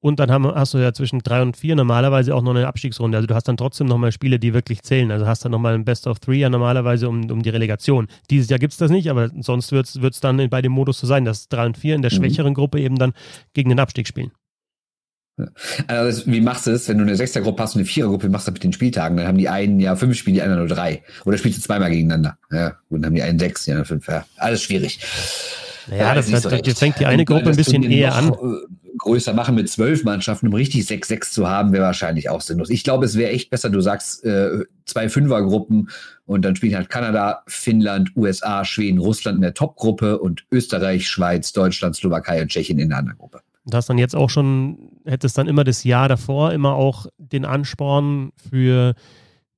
Und 0.04 0.20
dann 0.20 0.32
haben, 0.32 0.48
hast 0.48 0.74
du 0.74 0.80
ja 0.80 0.94
zwischen 0.94 1.20
drei 1.20 1.44
und 1.44 1.56
vier 1.56 1.76
normalerweise 1.76 2.34
auch 2.34 2.42
noch 2.42 2.56
eine 2.56 2.68
Abstiegsrunde. 2.68 3.18
Also 3.18 3.28
du 3.28 3.36
hast 3.36 3.48
dann 3.48 3.56
trotzdem 3.56 3.86
nochmal 3.86 4.12
Spiele, 4.12 4.40
die 4.40 4.54
wirklich 4.54 4.82
zählen. 4.82 5.12
Also 5.12 5.28
hast 5.28 5.46
dann 5.46 5.52
nochmal 5.52 5.76
ein 5.76 5.86
Best 5.86 6.08
of 6.08 6.20
Three 6.20 6.40
ja 6.40 6.50
normalerweise 6.50 7.08
um, 7.08 7.30
um 7.30 7.44
die 7.44 7.50
Relegation. 7.50 8.08
Dieses 8.32 8.50
Jahr 8.50 8.58
gibt 8.58 8.74
es 8.74 8.80
das 8.80 8.90
nicht, 8.90 9.12
aber 9.12 9.30
sonst 9.42 9.72
wird 9.72 9.88
es 9.88 10.20
dann 10.20 10.50
bei 10.50 10.62
dem 10.64 10.72
Modus 10.72 11.00
so 11.00 11.06
sein, 11.06 11.24
dass 11.24 11.50
drei 11.50 11.68
und 11.68 11.78
vier 11.78 11.94
in 11.94 12.02
der 12.02 12.12
mhm. 12.12 12.16
schwächeren 12.16 12.56
Gruppe 12.56 12.80
eben 12.80 12.98
dann 12.98 13.14
gegen 13.54 13.70
den 13.70 13.80
Abstieg 13.80 14.08
spielen. 14.08 14.32
Also 15.88 16.26
wie 16.26 16.42
machst 16.42 16.68
du 16.68 16.72
es, 16.72 16.88
wenn 16.90 16.98
du 16.98 17.04
eine 17.04 17.16
Sechstergruppe 17.16 17.62
hast 17.62 17.76
und 17.76 17.82
eine 17.82 17.88
Vierergruppe, 17.88 18.28
wie 18.28 18.32
machst 18.32 18.48
du 18.48 18.52
das 18.52 18.56
mit 18.56 18.64
den 18.64 18.74
Spieltagen? 18.74 19.18
Dann 19.18 19.28
haben 19.28 19.38
die 19.38 19.50
einen 19.50 19.80
ja 19.80 19.96
fünf 19.96 20.18
Spiele, 20.18 20.36
die 20.36 20.42
anderen 20.42 20.66
nur 20.66 20.76
drei. 20.76 21.04
Oder 21.26 21.38
spielst 21.38 21.60
du 21.60 21.62
zweimal 21.62 21.92
gegeneinander? 21.92 22.38
Ja, 22.52 22.78
und 22.90 23.02
dann 23.02 23.10
haben 23.10 23.16
die 23.16 23.22
einen 23.22 23.40
sechs, 23.40 23.66
die 23.66 23.72
anderen 23.72 23.88
fünf. 23.88 24.08
Ja, 24.08 24.26
alles 24.38 24.64
schwierig. 24.64 25.00
Naja, 25.90 26.04
ja, 26.04 26.16
das, 26.16 26.30
das, 26.30 26.44
das, 26.44 26.62
das 26.62 26.80
fängt 26.80 27.00
die 27.00 27.06
eine 27.06 27.26
Gruppe 27.26 27.50
ein 27.50 27.56
bisschen 27.56 27.84
eher 27.84 28.16
an. 28.16 28.34
Größer 28.98 29.34
machen 29.34 29.56
mit 29.56 29.70
zwölf 29.70 30.04
Mannschaften, 30.04 30.48
um 30.48 30.54
richtig 30.54 30.84
6-6 30.84 31.32
zu 31.32 31.48
haben, 31.48 31.72
wäre 31.74 31.84
wahrscheinlich 31.84 32.30
auch 32.30 32.42
sinnlos. 32.42 32.70
Ich 32.70 32.84
glaube, 32.84 33.06
es 33.06 33.18
wäre 33.18 33.32
echt 33.32 33.50
besser, 33.50 33.70
du 33.70 33.82
sagst 33.82 34.24
äh, 34.24 34.66
zwei 34.86 35.10
Fünfergruppen 35.10 35.90
und 36.26 36.44
dann 36.44 36.56
spielen 36.56 36.76
halt 36.76 36.90
Kanada, 36.90 37.44
Finnland, 37.48 38.16
USA, 38.16 38.66
Schweden, 38.66 39.00
Russland 39.00 39.38
in 39.38 39.42
der 39.42 39.54
Topgruppe 39.54 40.20
und 40.20 40.46
Österreich, 40.52 41.08
Schweiz, 41.08 41.54
Deutschland, 41.54 41.96
Slowakei 41.96 42.42
und 42.42 42.50
Tschechien 42.50 42.80
in 42.80 42.90
der 42.90 43.00
anderen 43.00 43.18
Gruppe. 43.18 43.42
Du 43.66 43.78
hast 43.78 43.90
dann 43.90 43.98
jetzt 43.98 44.16
auch 44.16 44.30
schon, 44.30 44.92
hättest 45.06 45.38
dann 45.38 45.48
immer 45.48 45.64
das 45.64 45.84
Jahr 45.84 46.10
davor 46.10 46.52
immer 46.52 46.74
auch 46.74 47.06
den 47.18 47.46
Ansporn 47.46 48.32
für 48.50 48.96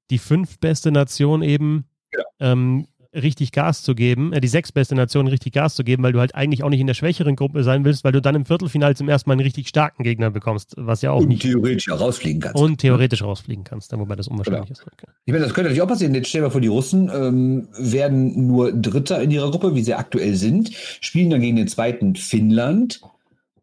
die 0.10 0.18
fünf 0.18 0.60
beste 0.60 0.92
Nation 0.92 1.42
eben 1.42 1.86
ja. 2.14 2.24
ähm, 2.40 2.88
richtig 3.14 3.52
Gas 3.52 3.84
zu 3.84 3.96
geben, 3.96 4.34
äh, 4.34 4.42
die 4.42 4.48
sechsbeste 4.48 4.96
Nation 4.96 5.28
richtig 5.28 5.54
Gas 5.54 5.76
zu 5.76 5.84
geben, 5.84 6.04
weil 6.04 6.14
du 6.14 6.20
halt 6.20 6.36
eigentlich 6.36 6.64
auch 6.64 6.70
nicht 6.70 6.80
in 6.80 6.88
der 6.88 6.94
schwächeren 6.94 7.36
Gruppe 7.36 7.64
sein 7.64 7.86
willst, 7.86 8.04
weil 8.04 8.12
du 8.12 8.22
dann 8.22 8.36
im 8.36 8.46
Viertelfinale 8.46 8.96
zum 8.96 9.10
ersten 9.10 9.30
Mal 9.30 9.34
einen 9.34 9.42
richtig 9.42 9.68
starken 9.68 10.04
Gegner 10.04 10.32
bekommst, 10.32 10.74
was 10.78 11.02
ja 11.02 11.12
auch 11.12 11.22
und 11.22 11.30
nicht. 11.30 11.42
theoretisch 11.44 11.90
auch 11.92 12.00
rausfliegen 12.00 12.42
kannst. 12.42 12.62
Und 12.62 12.80
theoretisch 12.80 13.22
ja. 13.22 13.28
rausfliegen 13.28 13.64
kannst, 13.64 13.92
wobei 13.98 14.16
das 14.16 14.28
unwahrscheinlich 14.28 14.70
genau. 14.70 14.80
ist. 14.80 14.86
Okay. 14.86 15.08
Ich 15.26 15.34
meine, 15.34 15.46
das 15.46 15.54
könnte 15.54 15.70
natürlich 15.70 15.82
auch 15.82 15.88
passieren. 15.88 16.14
Jetzt 16.16 16.30
stell 16.30 16.42
dir 16.42 16.48
mal 16.48 16.52
vor, 16.52 16.62
die 16.62 16.68
Russen 16.68 17.10
ähm, 17.14 17.68
werden 17.78 18.48
nur 18.48 18.72
Dritter 18.72 19.22
in 19.22 19.32
ihrer 19.32 19.52
Gruppe, 19.52 19.76
wie 19.76 19.84
sie 19.84 19.94
aktuell 19.94 20.36
sind, 20.36 20.72
spielen 21.02 21.30
dann 21.30 21.42
gegen 21.42 21.56
den 21.56 21.68
zweiten 21.68 22.16
Finnland 22.16 23.02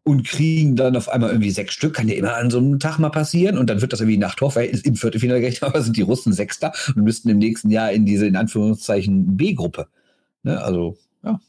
und 0.03 0.23
kriegen 0.25 0.75
dann 0.75 0.95
auf 0.95 1.09
einmal 1.09 1.29
irgendwie 1.29 1.51
sechs 1.51 1.73
Stück. 1.73 1.93
Kann 1.93 2.07
ja 2.07 2.15
immer 2.15 2.35
an 2.35 2.49
so 2.49 2.57
einem 2.57 2.79
Tag 2.79 2.97
mal 2.97 3.09
passieren. 3.09 3.57
Und 3.57 3.69
dann 3.69 3.81
wird 3.81 3.93
das 3.93 4.01
irgendwie 4.01 4.17
nach 4.17 4.35
Torverhältnis 4.35 4.81
im 4.81 4.95
Viertelfinale 4.95 5.41
gerechnet, 5.41 5.63
aber 5.69 5.81
sind 5.81 5.97
die 5.97 6.01
Russen 6.01 6.33
Sechster 6.33 6.73
und 6.95 7.03
müssten 7.03 7.29
im 7.29 7.37
nächsten 7.37 7.69
Jahr 7.69 7.91
in 7.91 8.05
diese, 8.05 8.25
in 8.25 8.35
Anführungszeichen, 8.35 9.37
B-Gruppe. 9.37 9.87
Ne? 10.43 10.61
Also, 10.61 10.97
ja, 11.23 11.39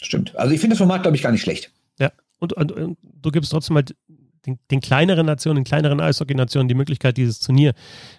stimmt. 0.00 0.34
Also 0.36 0.54
ich 0.54 0.60
finde 0.60 0.74
das 0.74 0.78
Format, 0.78 1.02
glaube 1.02 1.16
ich, 1.16 1.22
gar 1.22 1.32
nicht 1.32 1.42
schlecht. 1.42 1.70
Ja, 1.98 2.10
und, 2.38 2.54
und, 2.54 2.72
und 2.72 2.98
du 3.02 3.30
gibst 3.30 3.52
trotzdem 3.52 3.76
halt 3.76 3.94
den, 4.46 4.58
den 4.70 4.80
kleineren 4.80 5.26
Nationen, 5.26 5.56
den 5.56 5.64
kleineren 5.64 6.00
Eishockey-Nationen 6.00 6.68
die 6.68 6.74
Möglichkeit, 6.74 7.16
dieses 7.16 7.40
Turnier 7.40 7.74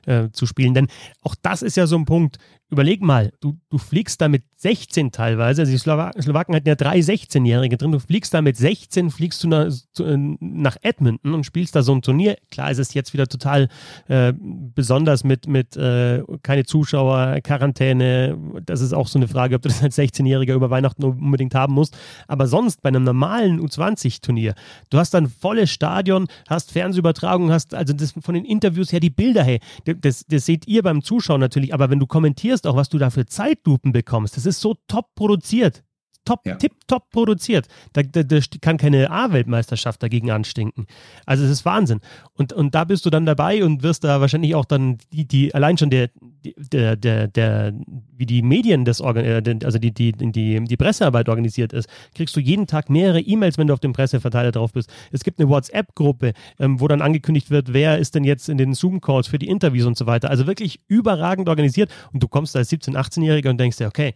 äh, 0.06 0.30
zu 0.32 0.46
spielen. 0.46 0.74
Denn 0.74 0.88
auch 1.22 1.36
das 1.42 1.62
ist 1.62 1.78
ja 1.78 1.88
so 1.88 1.98
ein 1.98 2.06
Punkt. 2.06 2.38
Überleg 2.74 3.04
mal, 3.04 3.32
du, 3.40 3.56
du 3.70 3.78
fliegst 3.78 4.20
da 4.20 4.28
mit 4.28 4.46
16 4.56 5.12
teilweise, 5.12 5.62
also 5.62 5.72
die 5.72 5.78
Slowaken, 5.78 6.20
Slowaken 6.24 6.56
hatten 6.56 6.68
ja 6.68 6.74
drei 6.74 6.98
16-Jährige 6.98 7.78
drin, 7.78 7.92
du 7.92 8.00
fliegst 8.00 8.34
da 8.34 8.42
mit 8.42 8.58
16, 8.58 9.12
fliegst 9.12 9.44
du 9.44 9.48
nach, 9.48 9.68
äh, 10.00 10.18
nach 10.40 10.78
Edmonton 10.82 11.36
und 11.36 11.46
spielst 11.46 11.76
da 11.76 11.84
so 11.84 11.94
ein 11.94 12.02
Turnier. 12.02 12.36
Klar 12.50 12.72
ist 12.72 12.80
es 12.80 12.96
jetzt 12.96 13.14
wieder 13.14 13.28
total 13.28 13.68
äh, 14.08 14.34
besonders 14.40 15.24
mit, 15.24 15.46
mit 15.46 15.78
äh, 15.78 16.24
keine 16.42 16.66
Zuschauer, 16.66 17.42
Quarantäne. 17.44 18.40
Das 18.66 18.82
ist 18.82 18.92
auch 18.92 19.08
so 19.08 19.20
eine 19.20 19.28
Frage, 19.28 19.56
ob 19.56 19.62
du 19.62 19.70
das 19.70 19.84
als 19.84 19.96
16-Jähriger 19.96 20.56
über 20.56 20.72
Weihnachten 20.72 21.04
unbedingt 21.04 21.54
haben 21.54 21.76
musst. 21.76 21.96
Aber 22.28 22.48
sonst 22.48 22.82
bei 22.82 22.90
einem 22.90 23.04
normalen 23.04 23.62
U20-Turnier, 23.62 24.56
du 24.90 24.98
hast 24.98 25.14
dann 25.14 25.28
volles 25.28 25.70
Stadion, 25.70 26.26
hast 26.50 26.72
Fernsehübertragung, 26.72 27.52
hast 27.52 27.76
also 27.76 27.94
das 27.94 28.16
von 28.20 28.34
den 28.34 28.46
Interviews 28.46 28.92
her 28.92 29.00
die 29.00 29.12
Bilder, 29.12 29.44
hey, 29.44 29.60
das, 29.86 30.26
das 30.26 30.48
seht 30.48 30.68
ihr 30.68 30.82
beim 30.82 31.04
Zuschauen 31.04 31.40
natürlich, 31.40 31.72
aber 31.72 31.92
wenn 31.92 32.00
du 32.00 32.08
kommentierst 32.08 32.63
auch, 32.68 32.76
was 32.76 32.90
du 32.90 32.98
da 32.98 33.10
für 33.10 33.26
Zeitlupen 33.26 33.92
bekommst, 33.92 34.38
das 34.38 34.46
ist 34.46 34.60
so 34.60 34.76
top 34.88 35.16
produziert. 35.16 35.84
Top, 36.26 36.46
ja. 36.46 36.56
tipptopp 36.56 37.10
produziert. 37.10 37.68
Da, 37.92 38.02
da, 38.02 38.24
da, 38.24 38.40
kann 38.62 38.78
keine 38.78 39.12
A-Weltmeisterschaft 39.12 40.02
dagegen 40.02 40.32
anstinken. 40.32 40.88
Also 41.26 41.44
es 41.44 41.52
ist 41.52 41.66
Wahnsinn. 41.66 42.00
Und, 42.34 42.54
und 42.54 42.74
da 42.74 42.86
bist 42.86 43.06
du 43.06 43.10
dann 43.10 43.26
dabei 43.26 43.64
und 43.64 43.84
wirst 43.84 44.04
da 44.06 44.22
wahrscheinlich 44.22 44.56
auch 44.56 44.66
dann 44.66 44.98
die, 45.12 45.28
die 45.28 45.54
allein 45.54 45.78
schon 45.78 45.90
der, 45.90 46.10
der, 46.44 46.96
der, 46.96 47.28
der, 47.28 47.74
wie 48.16 48.26
die 48.26 48.42
Medien 48.42 48.86
das 48.86 49.02
äh, 49.02 49.42
also 49.64 49.80
die, 49.80 49.94
die, 49.94 50.14
die, 50.14 50.64
die 50.64 50.78
Pressearbeit 50.78 51.28
organisiert 51.28 51.74
ist, 51.74 51.90
kriegst 52.16 52.36
du 52.36 52.40
jeden 52.40 52.68
Tag 52.68 52.90
mehrere 52.90 53.20
E-Mails, 53.20 53.58
wenn 53.58 53.68
du 53.68 53.74
auf 53.74 53.80
dem 53.80 53.94
Presseverteiler 53.94 54.52
drauf 54.52 54.72
bist. 54.72 54.90
Es 55.12 55.24
gibt 55.24 55.40
eine 55.40 55.50
WhatsApp-Gruppe, 55.50 56.34
ähm, 56.60 56.80
wo 56.80 56.88
dann 56.88 57.02
angekündigt 57.02 57.50
wird, 57.50 57.74
wer 57.74 58.00
ist 58.00 58.16
denn 58.16 58.24
jetzt 58.24 58.48
in 58.48 58.58
den 58.58 58.74
Zoom-Calls 58.74 59.28
für 59.28 59.40
die 59.40 59.50
Interviews 59.50 59.86
und 59.86 59.98
so 59.98 60.06
weiter. 60.06 60.30
Also 60.30 60.48
wirklich 60.48 60.80
überragend 60.88 61.50
organisiert 61.50 61.92
und 62.14 62.24
du 62.24 62.28
kommst 62.28 62.56
als 62.56 62.72
17-, 62.72 62.96
18-Jähriger 62.96 63.50
und 63.50 63.60
denkst 63.60 63.78
dir, 63.78 63.88
okay, 63.88 64.14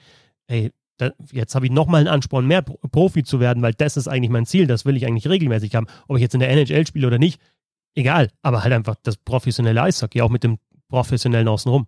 ey, 0.48 0.72
jetzt 1.32 1.56
habe 1.56 1.66
ich 1.66 1.72
nochmal 1.72 2.02
einen 2.02 2.08
Ansporn, 2.08 2.48
mehr 2.48 2.62
Profi 2.62 3.24
zu 3.24 3.40
werden, 3.40 3.64
weil 3.64 3.74
das 3.74 3.98
ist 3.98 4.08
eigentlich 4.08 4.32
mein 4.32 4.46
Ziel, 4.46 4.68
das 4.68 4.86
will 4.86 4.98
ich 4.98 5.06
eigentlich 5.06 5.28
regelmäßig 5.28 5.76
haben. 5.76 5.88
Ob 6.08 6.18
ich 6.18 6.22
jetzt 6.22 6.34
in 6.34 6.40
der 6.40 6.50
NHL 6.50 6.88
spiele 6.88 7.08
oder 7.08 7.20
nicht, 7.20 7.42
egal, 7.96 8.30
aber 8.42 8.64
halt 8.64 8.74
einfach 8.74 8.96
das 9.04 9.18
professionelle 9.18 9.82
Eishockey, 9.82 10.22
auch 10.22 10.30
mit 10.30 10.44
dem 10.44 10.58
professionellen 10.90 11.48
Außenrum. 11.48 11.88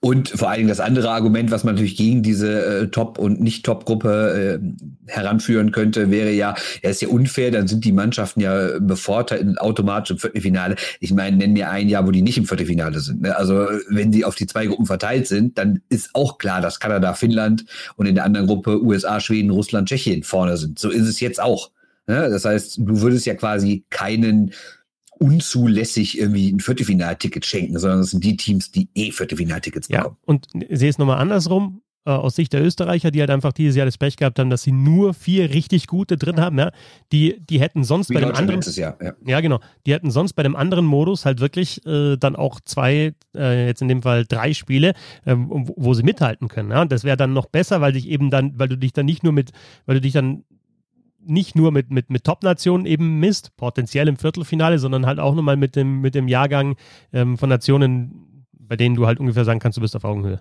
Und 0.00 0.28
vor 0.30 0.48
allen 0.48 0.58
Dingen 0.58 0.68
das 0.68 0.80
andere 0.80 1.10
Argument, 1.10 1.50
was 1.50 1.64
man 1.64 1.74
natürlich 1.74 1.96
gegen 1.96 2.22
diese 2.22 2.82
äh, 2.82 2.88
Top- 2.88 3.18
und 3.18 3.40
Nicht-Top-Gruppe 3.40 4.60
äh, 4.60 5.10
heranführen 5.10 5.72
könnte, 5.72 6.10
wäre 6.10 6.32
ja, 6.32 6.54
ja, 6.82 6.90
ist 6.90 7.02
ja 7.02 7.08
unfair, 7.08 7.50
dann 7.50 7.68
sind 7.68 7.84
die 7.84 7.92
Mannschaften 7.92 8.40
ja 8.40 8.78
bevorteilt 8.80 9.60
automatisch 9.60 10.10
im 10.10 10.18
Viertelfinale. 10.18 10.76
Ich 11.00 11.12
meine, 11.12 11.36
nenn 11.36 11.52
mir 11.52 11.70
ein 11.70 11.88
Jahr, 11.88 12.06
wo 12.06 12.10
die 12.10 12.22
nicht 12.22 12.38
im 12.38 12.46
Viertelfinale 12.46 13.00
sind. 13.00 13.22
Ne? 13.22 13.36
Also 13.36 13.68
wenn 13.88 14.10
die 14.10 14.24
auf 14.24 14.34
die 14.34 14.46
zwei 14.46 14.66
Gruppen 14.66 14.86
verteilt 14.86 15.26
sind, 15.26 15.58
dann 15.58 15.80
ist 15.88 16.10
auch 16.14 16.38
klar, 16.38 16.60
dass 16.60 16.80
Kanada, 16.80 17.14
Finnland 17.14 17.64
und 17.96 18.06
in 18.06 18.14
der 18.14 18.24
anderen 18.24 18.46
Gruppe 18.46 18.82
USA, 18.82 19.20
Schweden, 19.20 19.50
Russland, 19.50 19.88
Tschechien 19.88 20.22
vorne 20.22 20.56
sind. 20.56 20.78
So 20.78 20.90
ist 20.90 21.06
es 21.06 21.20
jetzt 21.20 21.40
auch. 21.40 21.70
Ne? 22.06 22.30
Das 22.30 22.44
heißt, 22.44 22.78
du 22.78 23.00
würdest 23.00 23.26
ja 23.26 23.34
quasi 23.34 23.84
keinen 23.90 24.52
unzulässig 25.18 26.18
irgendwie 26.18 26.52
ein 26.52 26.60
Viertelfinalticket 26.60 27.44
schenken, 27.44 27.78
sondern 27.78 28.00
es 28.00 28.10
sind 28.10 28.24
die 28.24 28.36
Teams, 28.36 28.70
die 28.70 28.88
eh 28.94 29.12
Viertelfinaltickets 29.12 29.88
bekommen. 29.88 30.16
Ja, 30.16 30.26
und 30.26 30.46
sehe 30.70 30.88
es 30.88 30.98
nochmal 30.98 31.18
andersrum 31.18 31.82
äh, 32.08 32.10
aus 32.10 32.36
Sicht 32.36 32.54
der 32.54 32.64
Österreicher, 32.64 33.10
die 33.10 33.20
halt 33.20 33.30
einfach 33.30 33.52
dieses 33.52 33.76
Jahr 33.76 33.84
das 33.84 33.98
Pech 33.98 34.16
gehabt 34.16 34.38
haben, 34.38 34.48
dass 34.48 34.62
sie 34.62 34.72
nur 34.72 35.12
vier 35.12 35.50
richtig 35.50 35.86
gute 35.86 36.16
drin 36.16 36.40
haben, 36.40 36.58
ja, 36.58 36.70
die, 37.12 37.38
die 37.38 37.60
hätten 37.60 37.84
sonst 37.84 38.08
Wie 38.08 38.14
bei 38.14 38.20
dem 38.20 38.34
anderen, 38.34 38.62
Jahr, 38.62 38.96
ja. 39.02 39.12
ja. 39.26 39.40
genau, 39.40 39.60
die 39.84 39.92
hätten 39.92 40.10
sonst 40.10 40.32
bei 40.32 40.42
dem 40.42 40.56
anderen 40.56 40.86
Modus 40.86 41.26
halt 41.26 41.40
wirklich 41.40 41.84
äh, 41.86 42.16
dann 42.16 42.34
auch 42.34 42.60
zwei, 42.64 43.14
äh, 43.36 43.66
jetzt 43.66 43.82
in 43.82 43.88
dem 43.88 44.02
Fall 44.02 44.24
drei 44.24 44.54
Spiele, 44.54 44.94
äh, 45.26 45.34
wo, 45.36 45.74
wo, 45.76 45.94
sie 45.94 46.02
mithalten 46.02 46.48
können, 46.48 46.70
ja, 46.70 46.80
und 46.80 46.90
das 46.90 47.04
wäre 47.04 47.18
dann 47.18 47.34
noch 47.34 47.46
besser, 47.46 47.82
weil 47.82 47.92
dich 47.92 48.08
eben 48.08 48.30
dann, 48.30 48.58
weil 48.58 48.68
du 48.68 48.78
dich 48.78 48.94
dann 48.94 49.04
nicht 49.04 49.22
nur 49.22 49.34
mit, 49.34 49.50
weil 49.84 49.96
du 49.96 50.00
dich 50.00 50.14
dann 50.14 50.44
nicht 51.28 51.54
nur 51.54 51.72
mit, 51.72 51.90
mit, 51.90 52.10
mit 52.10 52.24
Top-Nationen 52.24 52.86
eben 52.86 53.20
misst, 53.20 53.56
potenziell 53.56 54.08
im 54.08 54.16
Viertelfinale, 54.16 54.78
sondern 54.78 55.06
halt 55.06 55.18
auch 55.18 55.34
nochmal 55.34 55.56
mit 55.56 55.76
dem, 55.76 56.00
mit 56.00 56.14
dem 56.14 56.28
Jahrgang 56.28 56.76
ähm, 57.12 57.38
von 57.38 57.48
Nationen, 57.48 58.46
bei 58.52 58.76
denen 58.76 58.94
du 58.94 59.06
halt 59.06 59.20
ungefähr 59.20 59.44
sagen 59.44 59.60
kannst, 59.60 59.76
du 59.76 59.82
bist 59.82 59.96
auf 59.96 60.04
Augenhöhe. 60.04 60.40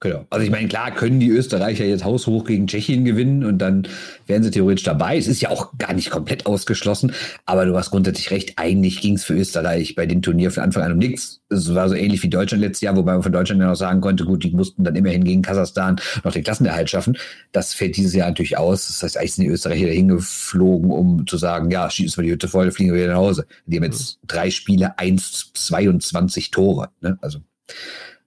Genau. 0.00 0.26
Also 0.30 0.44
ich 0.44 0.52
meine, 0.52 0.68
klar 0.68 0.92
können 0.92 1.18
die 1.18 1.28
Österreicher 1.28 1.84
jetzt 1.84 2.04
haushoch 2.04 2.44
gegen 2.44 2.68
Tschechien 2.68 3.04
gewinnen 3.04 3.44
und 3.44 3.58
dann 3.58 3.88
wären 4.28 4.44
sie 4.44 4.52
theoretisch 4.52 4.84
dabei. 4.84 5.16
Es 5.16 5.26
ist 5.26 5.40
ja 5.40 5.50
auch 5.50 5.76
gar 5.76 5.92
nicht 5.92 6.10
komplett 6.10 6.46
ausgeschlossen, 6.46 7.12
aber 7.46 7.66
du 7.66 7.76
hast 7.76 7.90
grundsätzlich 7.90 8.30
recht. 8.30 8.52
Eigentlich 8.58 9.00
ging 9.00 9.14
es 9.14 9.24
für 9.24 9.34
Österreich 9.34 9.96
bei 9.96 10.06
dem 10.06 10.22
Turnier 10.22 10.52
von 10.52 10.62
Anfang 10.62 10.84
an 10.84 10.92
um 10.92 10.98
nichts. 10.98 11.40
Es 11.48 11.74
war 11.74 11.88
so 11.88 11.96
ähnlich 11.96 12.22
wie 12.22 12.28
Deutschland 12.28 12.62
letztes 12.62 12.82
Jahr, 12.82 12.94
wobei 12.94 13.12
man 13.12 13.24
von 13.24 13.32
Deutschland 13.32 13.60
ja 13.60 13.66
noch 13.66 13.74
sagen 13.74 14.00
konnte, 14.00 14.24
gut, 14.24 14.44
die 14.44 14.52
mussten 14.52 14.84
dann 14.84 14.94
immerhin 14.94 15.24
gegen 15.24 15.42
Kasachstan 15.42 16.00
noch 16.22 16.32
den 16.32 16.44
Klassenerhalt 16.44 16.88
schaffen. 16.88 17.18
Das 17.50 17.74
fällt 17.74 17.96
dieses 17.96 18.14
Jahr 18.14 18.28
natürlich 18.28 18.56
aus. 18.56 18.86
Das 18.86 19.02
heißt, 19.02 19.16
eigentlich 19.16 19.34
sind 19.34 19.46
die 19.46 19.50
Österreicher 19.50 19.86
dahin 19.86 20.06
geflogen, 20.06 20.92
um 20.92 21.26
zu 21.26 21.38
sagen, 21.38 21.72
ja, 21.72 21.90
schießen 21.90 22.22
wir 22.22 22.28
die 22.28 22.32
Hütte 22.34 22.46
voll, 22.46 22.70
fliegen 22.70 22.92
wir 22.92 23.00
wieder 23.00 23.14
nach 23.14 23.20
Hause. 23.20 23.46
Die 23.66 23.76
haben 23.76 23.84
jetzt 23.84 24.20
drei 24.24 24.52
Spiele, 24.52 24.96
eins, 24.96 25.50
22 25.54 26.52
Tore. 26.52 26.90
Ne? 27.00 27.18
Also 27.20 27.40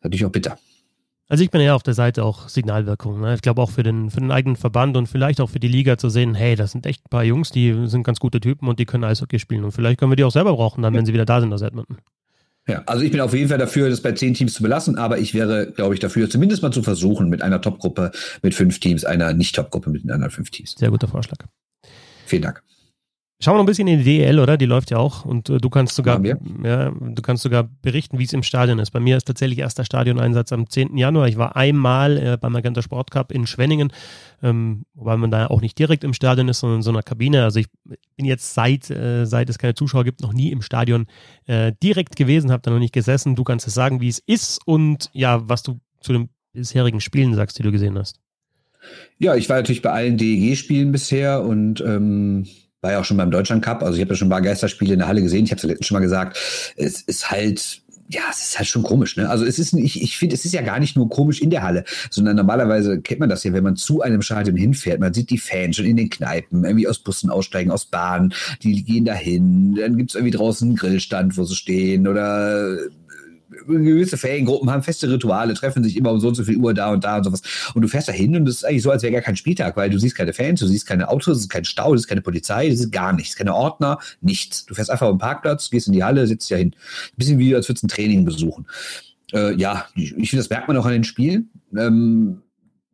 natürlich 0.02 0.26
auch 0.26 0.32
bitter. 0.32 0.58
Also 1.32 1.46
ich 1.46 1.50
bin 1.50 1.62
ja 1.62 1.76
auf 1.76 1.84
der 1.84 1.94
Seite 1.94 2.26
auch 2.26 2.50
Signalwirkung. 2.50 3.22
Ne? 3.22 3.36
Ich 3.36 3.42
glaube 3.42 3.62
auch 3.62 3.70
für 3.72 3.84
den, 3.84 4.10
für 4.10 4.20
den 4.20 4.32
eigenen 4.32 4.58
Verband 4.58 4.98
und 4.98 5.08
vielleicht 5.08 5.40
auch 5.40 5.50
für 5.50 5.62
die 5.62 5.70
Liga 5.70 5.98
zu 5.98 6.10
sehen, 6.10 6.36
hey, 6.36 6.58
das 6.58 6.74
sind 6.74 6.86
echt 6.86 7.06
ein 7.06 7.10
paar 7.10 7.24
Jungs, 7.24 7.52
die 7.52 7.88
sind 7.88 8.04
ganz 8.04 8.20
gute 8.20 8.42
Typen 8.42 8.68
und 8.68 8.80
die 8.80 8.86
können 8.86 9.06
Eishockey 9.06 9.40
spielen. 9.40 9.64
Und 9.64 9.72
vielleicht 9.72 9.98
können 9.98 10.12
wir 10.12 10.18
die 10.18 10.26
auch 10.26 10.32
selber 10.34 10.52
brauchen, 10.52 10.82
dann, 10.82 10.94
wenn 10.94 11.06
sie 11.06 11.14
wieder 11.14 11.24
da 11.24 11.40
sind 11.40 11.54
aus 11.54 11.62
Edmonton. 11.62 12.00
Ja, 12.68 12.84
also 12.86 13.06
ich 13.06 13.12
bin 13.12 13.22
auf 13.22 13.34
jeden 13.34 13.48
Fall 13.48 13.60
dafür, 13.60 13.90
das 13.90 14.02
bei 14.02 14.12
zehn 14.12 14.34
Teams 14.34 14.56
zu 14.56 14.62
belassen, 14.62 14.98
aber 14.98 15.20
ich 15.20 15.34
wäre, 15.34 15.72
glaube 15.72 15.94
ich, 15.94 16.02
dafür, 16.02 16.30
zumindest 16.30 16.64
mal 16.64 16.72
zu 16.72 16.84
versuchen, 16.84 17.30
mit 17.30 17.42
einer 17.42 17.62
Top-Gruppe 17.62 18.12
mit 18.42 18.54
fünf 18.54 18.82
Teams, 18.82 19.06
einer 19.06 19.32
Nicht-Top-Gruppe 19.32 19.90
mit 19.90 20.04
den 20.04 20.12
anderen 20.12 20.32
fünf 20.32 20.50
Teams. 20.50 20.76
Sehr 20.78 20.92
guter 20.92 21.08
Vorschlag. 21.08 21.38
Vielen 22.26 22.42
Dank. 22.42 22.62
Schauen 23.44 23.56
wir 23.56 23.58
noch 23.58 23.64
ein 23.64 23.66
bisschen 23.66 23.88
in 23.88 23.98
die 23.98 24.04
DEL, 24.04 24.40
oder? 24.40 24.56
Die 24.56 24.68
läuft 24.68 24.92
ja 24.92 24.98
auch 24.98 25.26
und 25.26 25.50
äh, 25.50 25.58
du 25.58 25.70
kannst 25.72 25.96
sogar, 25.96 26.24
ja, 26.24 26.92
du 26.92 27.22
kannst 27.24 27.42
sogar 27.42 27.68
berichten, 27.82 28.20
wie 28.20 28.24
es 28.24 28.34
im 28.34 28.44
Stadion 28.44 28.78
ist. 28.78 28.92
Bei 28.92 29.00
mir 29.00 29.18
ist 29.18 29.26
tatsächlich 29.26 29.58
erster 29.58 29.84
Stadioneinsatz 29.84 30.52
am 30.52 30.70
10. 30.70 30.96
Januar. 30.96 31.28
Ich 31.28 31.38
war 31.38 31.56
einmal 31.56 32.18
äh, 32.18 32.38
beim 32.40 32.52
Magenta 32.52 32.84
Sport 32.84 33.10
Cup 33.10 33.32
in 33.32 33.48
Schwenningen, 33.48 33.92
ähm, 34.44 34.86
wobei 34.94 35.18
man 35.18 35.32
da 35.32 35.48
auch 35.48 35.62
nicht 35.62 35.80
direkt 35.80 36.04
im 36.04 36.14
Stadion 36.14 36.50
ist, 36.50 36.60
sondern 36.60 36.80
in 36.80 36.84
so 36.84 36.92
einer 36.92 37.02
Kabine. 37.02 37.44
Also 37.44 37.60
ich 37.60 37.68
bin 38.16 38.26
jetzt 38.26 38.54
seit, 38.54 38.92
äh, 38.92 39.26
seit 39.26 39.50
es 39.50 39.58
keine 39.58 39.74
Zuschauer 39.74 40.04
gibt, 40.04 40.22
noch 40.22 40.34
nie 40.34 40.52
im 40.52 40.62
Stadion 40.62 41.08
äh, 41.48 41.72
direkt 41.82 42.16
gewesen, 42.16 42.52
habe 42.52 42.62
da 42.62 42.70
noch 42.70 42.78
nicht 42.78 42.94
gesessen. 42.94 43.36
Du 43.36 43.44
kannst 43.44 43.66
es 43.66 43.74
sagen, 43.74 44.02
wie 44.02 44.10
es 44.10 44.20
ist 44.20 44.60
und 44.68 45.10
ja, 45.14 45.50
was 45.50 45.64
du 45.64 45.80
zu 46.00 46.14
den 46.14 46.30
bisherigen 46.54 47.02
Spielen 47.02 47.34
sagst, 47.34 47.58
die 47.58 47.64
du 47.64 47.72
gesehen 47.72 47.98
hast. 47.98 48.20
Ja, 49.18 49.36
ich 49.36 49.50
war 49.50 49.58
natürlich 49.58 49.82
bei 49.82 49.92
allen 49.92 50.18
DEG-Spielen 50.18 50.92
bisher 50.92 51.42
und 51.44 51.82
ähm, 51.82 52.46
war 52.82 52.92
ja 52.92 53.00
auch 53.00 53.06
schon 53.06 53.18
beim 53.18 53.32
Deutschland 53.32 53.64
Cup. 53.64 53.84
Also 53.84 53.96
ich 53.96 54.02
habe 54.02 54.12
ja 54.12 54.16
schon 54.16 54.28
ein 54.28 54.32
paar 54.32 54.42
Geisterspiele 54.42 54.94
in 54.94 55.00
der 55.00 55.08
Halle 55.08 55.22
gesehen. 55.22 55.46
Ich 55.46 55.52
habe 55.52 55.58
es 55.58 55.64
letztens 55.64 55.88
schon 55.88 55.96
mal 55.96 56.02
gesagt. 56.02 56.38
Es 56.76 57.02
ist 57.02 57.32
halt 57.32 57.82
ja, 58.14 58.24
es 58.30 58.42
ist 58.42 58.58
halt 58.58 58.68
schon 58.68 58.84
komisch, 58.84 59.16
ne? 59.16 59.30
Also 59.30 59.46
es 59.46 59.58
ist, 59.58 59.74
ich, 59.74 60.02
ich 60.02 60.18
finde, 60.18 60.36
es 60.36 60.44
ist 60.44 60.54
ja 60.54 60.62
gar 60.62 60.80
nicht 60.80 60.98
nur 60.98 61.10
komisch 61.10 61.42
in 61.42 61.50
der 61.50 61.64
Halle, 61.64 61.86
sondern 62.10 62.36
normalerweise 62.36 63.00
kennt 63.00 63.22
man 63.22 63.30
das 63.30 63.46
ja, 63.46 63.54
wenn 63.54 63.64
man 63.64 63.78
zu 63.78 64.02
einem 64.02 64.22
Stadion 64.22 64.58
hinfährt, 64.58 65.00
man 65.00 65.14
sieht 65.14 65.30
die 65.30 65.38
Fans 65.38 65.78
schon 65.78 65.86
in 65.86 65.96
den 65.96 66.10
Kneipen, 66.10 66.66
irgendwie 66.66 66.90
aus 66.90 67.00
Bussen 67.00 67.30
aussteigen, 67.30 67.72
aus 67.72 67.86
Bahnen, 67.86 68.34
die 68.64 68.84
gehen 68.84 69.06
dahin, 69.06 69.76
dann 69.76 69.96
gibt's 69.96 70.16
irgendwie 70.16 70.36
draußen 70.36 70.68
einen 70.68 70.78
Grillstand, 70.78 71.38
wo 71.38 71.46
sie 71.46 71.56
stehen 71.56 72.06
oder 72.06 72.78
gewisse 73.66 74.18
Feriengruppen 74.18 74.70
haben 74.70 74.84
feste 74.84 75.10
Rituale, 75.10 75.54
treffen 75.54 75.84
sich 75.84 75.98
immer 75.98 76.12
um 76.12 76.20
so 76.20 76.28
und 76.30 76.36
so 76.36 76.44
viel 76.44 76.58
Uhr 76.58 76.74
da 76.74 76.92
und 76.92 77.04
da 77.04 77.18
und 77.18 77.24
sowas. 77.24 77.42
Und 77.74 77.82
du 77.82 77.88
fährst 77.88 78.08
da 78.08 78.12
hin 78.12 78.36
und 78.36 78.48
es 78.48 78.58
ist 78.58 78.66
eigentlich 78.66 78.84
so, 78.84 78.92
als 78.92 79.04
wäre 79.04 79.14
gar 79.14 79.22
kein 79.22 79.36
Spieltag, 79.36 79.78
weil 79.78 79.90
du 79.90 79.98
siehst 79.98 80.16
keine 80.16 80.34
Fans, 80.34 80.60
du 80.60 80.68
siehst 80.68 80.86
keine 80.86 81.10
Autos, 81.10 81.38
es 81.38 81.44
ist 81.44 81.50
kein 81.50 81.66
Stau, 81.66 81.94
es 81.94 82.02
ist 82.02 82.08
keine 82.08 82.22
Polizei, 82.22 82.68
es 82.68 82.80
ist 82.80 82.92
gar 82.92 83.14
nichts, 83.14 83.36
keine 83.36 83.54
Ordner, 83.54 84.00
nichts. 84.22 84.66
Du 84.66 84.74
fährst 84.74 84.90
einfach 84.90 85.08
auf 85.08 85.14
den 85.14 85.20
Parkplatz, 85.20 85.70
gehst 85.70 85.88
in 85.88 85.94
die 85.94 86.04
Halle, 86.04 86.28
sitzt 86.28 86.50
ja 86.50 86.58
hin. 86.58 86.76
Ein 86.76 87.18
bisschen 87.18 87.40
wie, 87.40 87.56
als 87.56 87.68
würdest 87.70 87.84
du 87.84 87.88
ein 87.88 87.90
Training 87.90 88.26
besuchen. 88.26 88.68
Äh, 89.34 89.56
ja, 89.56 89.86
ich, 89.96 90.16
ich 90.18 90.30
finde, 90.30 90.44
das 90.44 90.50
merkt 90.50 90.68
man 90.68 90.78
auch 90.78 90.86
an 90.86 90.94
den 90.94 91.04
Spielen. 91.04 91.50
Ähm, 91.76 92.42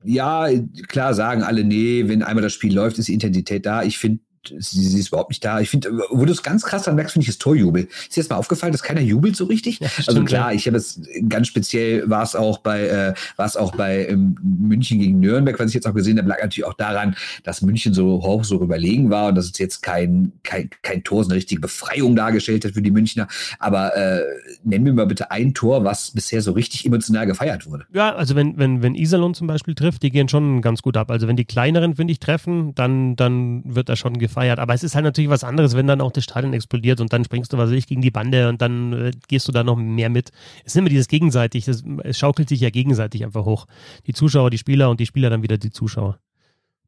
ja, 0.04 0.48
klar 0.88 1.14
sagen 1.14 1.44
alle, 1.44 1.64
nee, 1.64 2.08
wenn 2.08 2.24
einmal 2.24 2.44
das 2.44 2.54
Spiel 2.54 2.74
läuft, 2.74 2.98
ist 3.00 3.08
die 3.08 3.14
Intensität 3.14 3.66
da. 3.66 3.84
Ich 3.84 3.98
finde, 3.98 4.20
sie, 4.48 4.86
sie, 4.86 5.00
ist 5.00 5.10
überhaupt 5.10 5.30
nicht 5.30 5.44
da. 5.44 5.60
Ich 5.60 5.70
finde, 5.70 5.92
wo 6.10 6.26
du 6.26 6.32
es 6.32 6.44
ganz 6.44 6.64
krass 6.64 6.84
dann 6.84 6.96
merkst, 6.96 7.14
finde 7.14 7.24
ich 7.24 7.30
das 7.30 7.38
Torjubel. 7.38 7.84
Ist 7.84 8.16
dir 8.16 8.22
jetzt 8.22 8.30
mal 8.30 8.38
aufgefallen, 8.38 8.72
dass 8.72 8.84
keiner 8.84 9.02
jubelt 9.02 9.36
so 9.36 9.46
richtig? 9.46 9.80
Ja, 9.80 9.90
also 10.06 10.24
klar, 10.24 10.54
ich 10.54 10.68
habe 10.68 10.78
es 10.78 11.02
ganz 11.28 11.48
speziell 11.48 12.10
war 12.10 12.24
es 12.24 12.36
auch 12.36 12.60
bei 12.60 12.88
äh, 12.88 13.14
war 13.36 13.46
es 13.46 13.58
auch 13.58 13.76
bei 13.76 14.08
ähm, 14.08 14.38
München 14.42 15.00
gegen 15.00 15.20
Nürnberg, 15.20 15.60
was 15.60 15.70
ich 15.70 15.76
jetzt 15.76 15.88
auch 15.88 15.94
gesehen 15.94 16.18
habe, 16.18 16.28
lag 16.28 16.42
natürlich 16.42 16.66
auch 16.66 16.74
daran, 16.74 17.16
dass 17.44 17.62
München 17.62 17.94
so 17.94 18.24
hoch 18.24 18.44
so 18.44 18.62
überlegen 18.62 19.10
war 19.10 19.30
und 19.30 19.36
dass 19.36 19.46
es 19.46 19.58
jetzt 19.58 19.82
kein 19.82 20.32
kein 20.44 20.70
kein 20.82 21.04
Tor, 21.04 21.24
so 21.24 21.30
eine 21.30 21.38
richtige 21.38 21.62
Befreiung 21.62 22.16
dargestellt 22.16 22.66
hat 22.66 22.74
für 22.74 22.82
die 22.82 22.92
Münchner. 22.92 23.28
Aber 23.60 23.96
äh, 23.96 24.22
nennen 24.64 24.86
wir 24.86 24.94
mal 24.94 25.08
bitte 25.08 25.32
ein 25.32 25.54
Tor, 25.54 25.84
was 25.84 26.12
bisher 26.12 26.42
so 26.42 26.52
richtig 26.52 26.86
emotional 26.86 27.26
gefeiert 27.26 27.66
wurde. 27.66 27.86
Ja, 27.94 28.16
also 28.16 28.36
wenn 28.36 28.58
wenn 28.58 28.82
wenn 28.82 28.96
Iserlohn 28.96 29.34
zum 29.34 29.48
Beispiel 29.48 29.76
trifft, 29.76 30.04
die 30.04 30.12
gehen 30.12 30.30
schon 30.30 30.62
ganz 30.62 30.82
gut 30.82 30.98
ab. 30.98 31.12
Also 31.12 31.28
wenn 31.28 31.36
die 31.36 31.46
kleineren 31.46 31.96
finde 31.96 32.12
ich 32.12 32.20
treffen, 32.20 32.74
dann 32.76 33.16
dann 33.16 33.64
wird 33.66 33.90
da 33.90 33.96
schon 33.96 34.18
gefeiert. 34.28 34.60
Aber 34.60 34.74
es 34.74 34.84
ist 34.84 34.96
halt 34.96 35.06
natürlich 35.06 35.30
was 35.30 35.44
anderes, 35.44 35.76
wenn 35.76 35.88
dann 35.88 36.02
auch 36.02 36.12
das 36.12 36.24
Stadion 36.24 36.54
explodiert 36.54 37.02
und 37.02 37.12
dann 37.12 37.24
springst 37.24 37.52
du, 37.54 37.58
was 37.58 37.70
weiß 37.70 37.78
ich, 37.78 37.88
gegen 37.88 38.02
die 38.02 38.12
Bande 38.12 38.50
und 38.50 38.62
dann 38.62 38.94
äh, 38.94 39.12
gehst 39.28 39.48
du 39.48 39.52
da 39.52 39.64
noch 39.64 39.76
mehr 39.76 40.10
mit. 40.10 40.30
Es 40.66 40.74
ist 40.74 40.78
immer 40.78 40.90
dieses 40.90 41.08
gegenseitig, 41.08 41.66
das, 41.66 41.84
es 42.04 42.18
schaukelt 42.18 42.50
sich 42.50 42.60
ja 42.60 42.70
gegenseitig 42.70 43.24
einfach 43.24 43.46
hoch. 43.46 43.66
Die 44.06 44.14
Zuschauer, 44.14 44.50
die 44.50 44.58
Spieler 44.58 44.90
und 44.90 45.00
die 45.00 45.06
Spieler 45.06 45.30
dann 45.30 45.44
wieder 45.44 45.58
die 45.58 45.72
Zuschauer. 45.72 46.20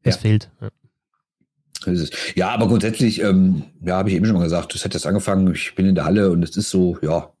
Das 0.02 0.16
ja. 0.16 0.20
fehlt. 0.20 0.50
Ja. 0.60 0.68
Ja, 2.34 2.50
aber 2.50 2.68
grundsätzlich, 2.68 3.22
ähm, 3.22 3.62
ja, 3.80 3.96
habe 3.96 4.10
ich 4.10 4.16
eben 4.16 4.26
schon 4.26 4.36
mal 4.36 4.42
gesagt, 4.42 4.74
das 4.74 4.84
hat 4.84 4.92
jetzt 4.92 5.06
angefangen, 5.06 5.50
ich 5.54 5.74
bin 5.74 5.86
in 5.86 5.94
der 5.94 6.04
Halle 6.04 6.30
und 6.30 6.42
es 6.42 6.54
ist 6.54 6.68
so, 6.68 6.98
ja, 7.00 7.32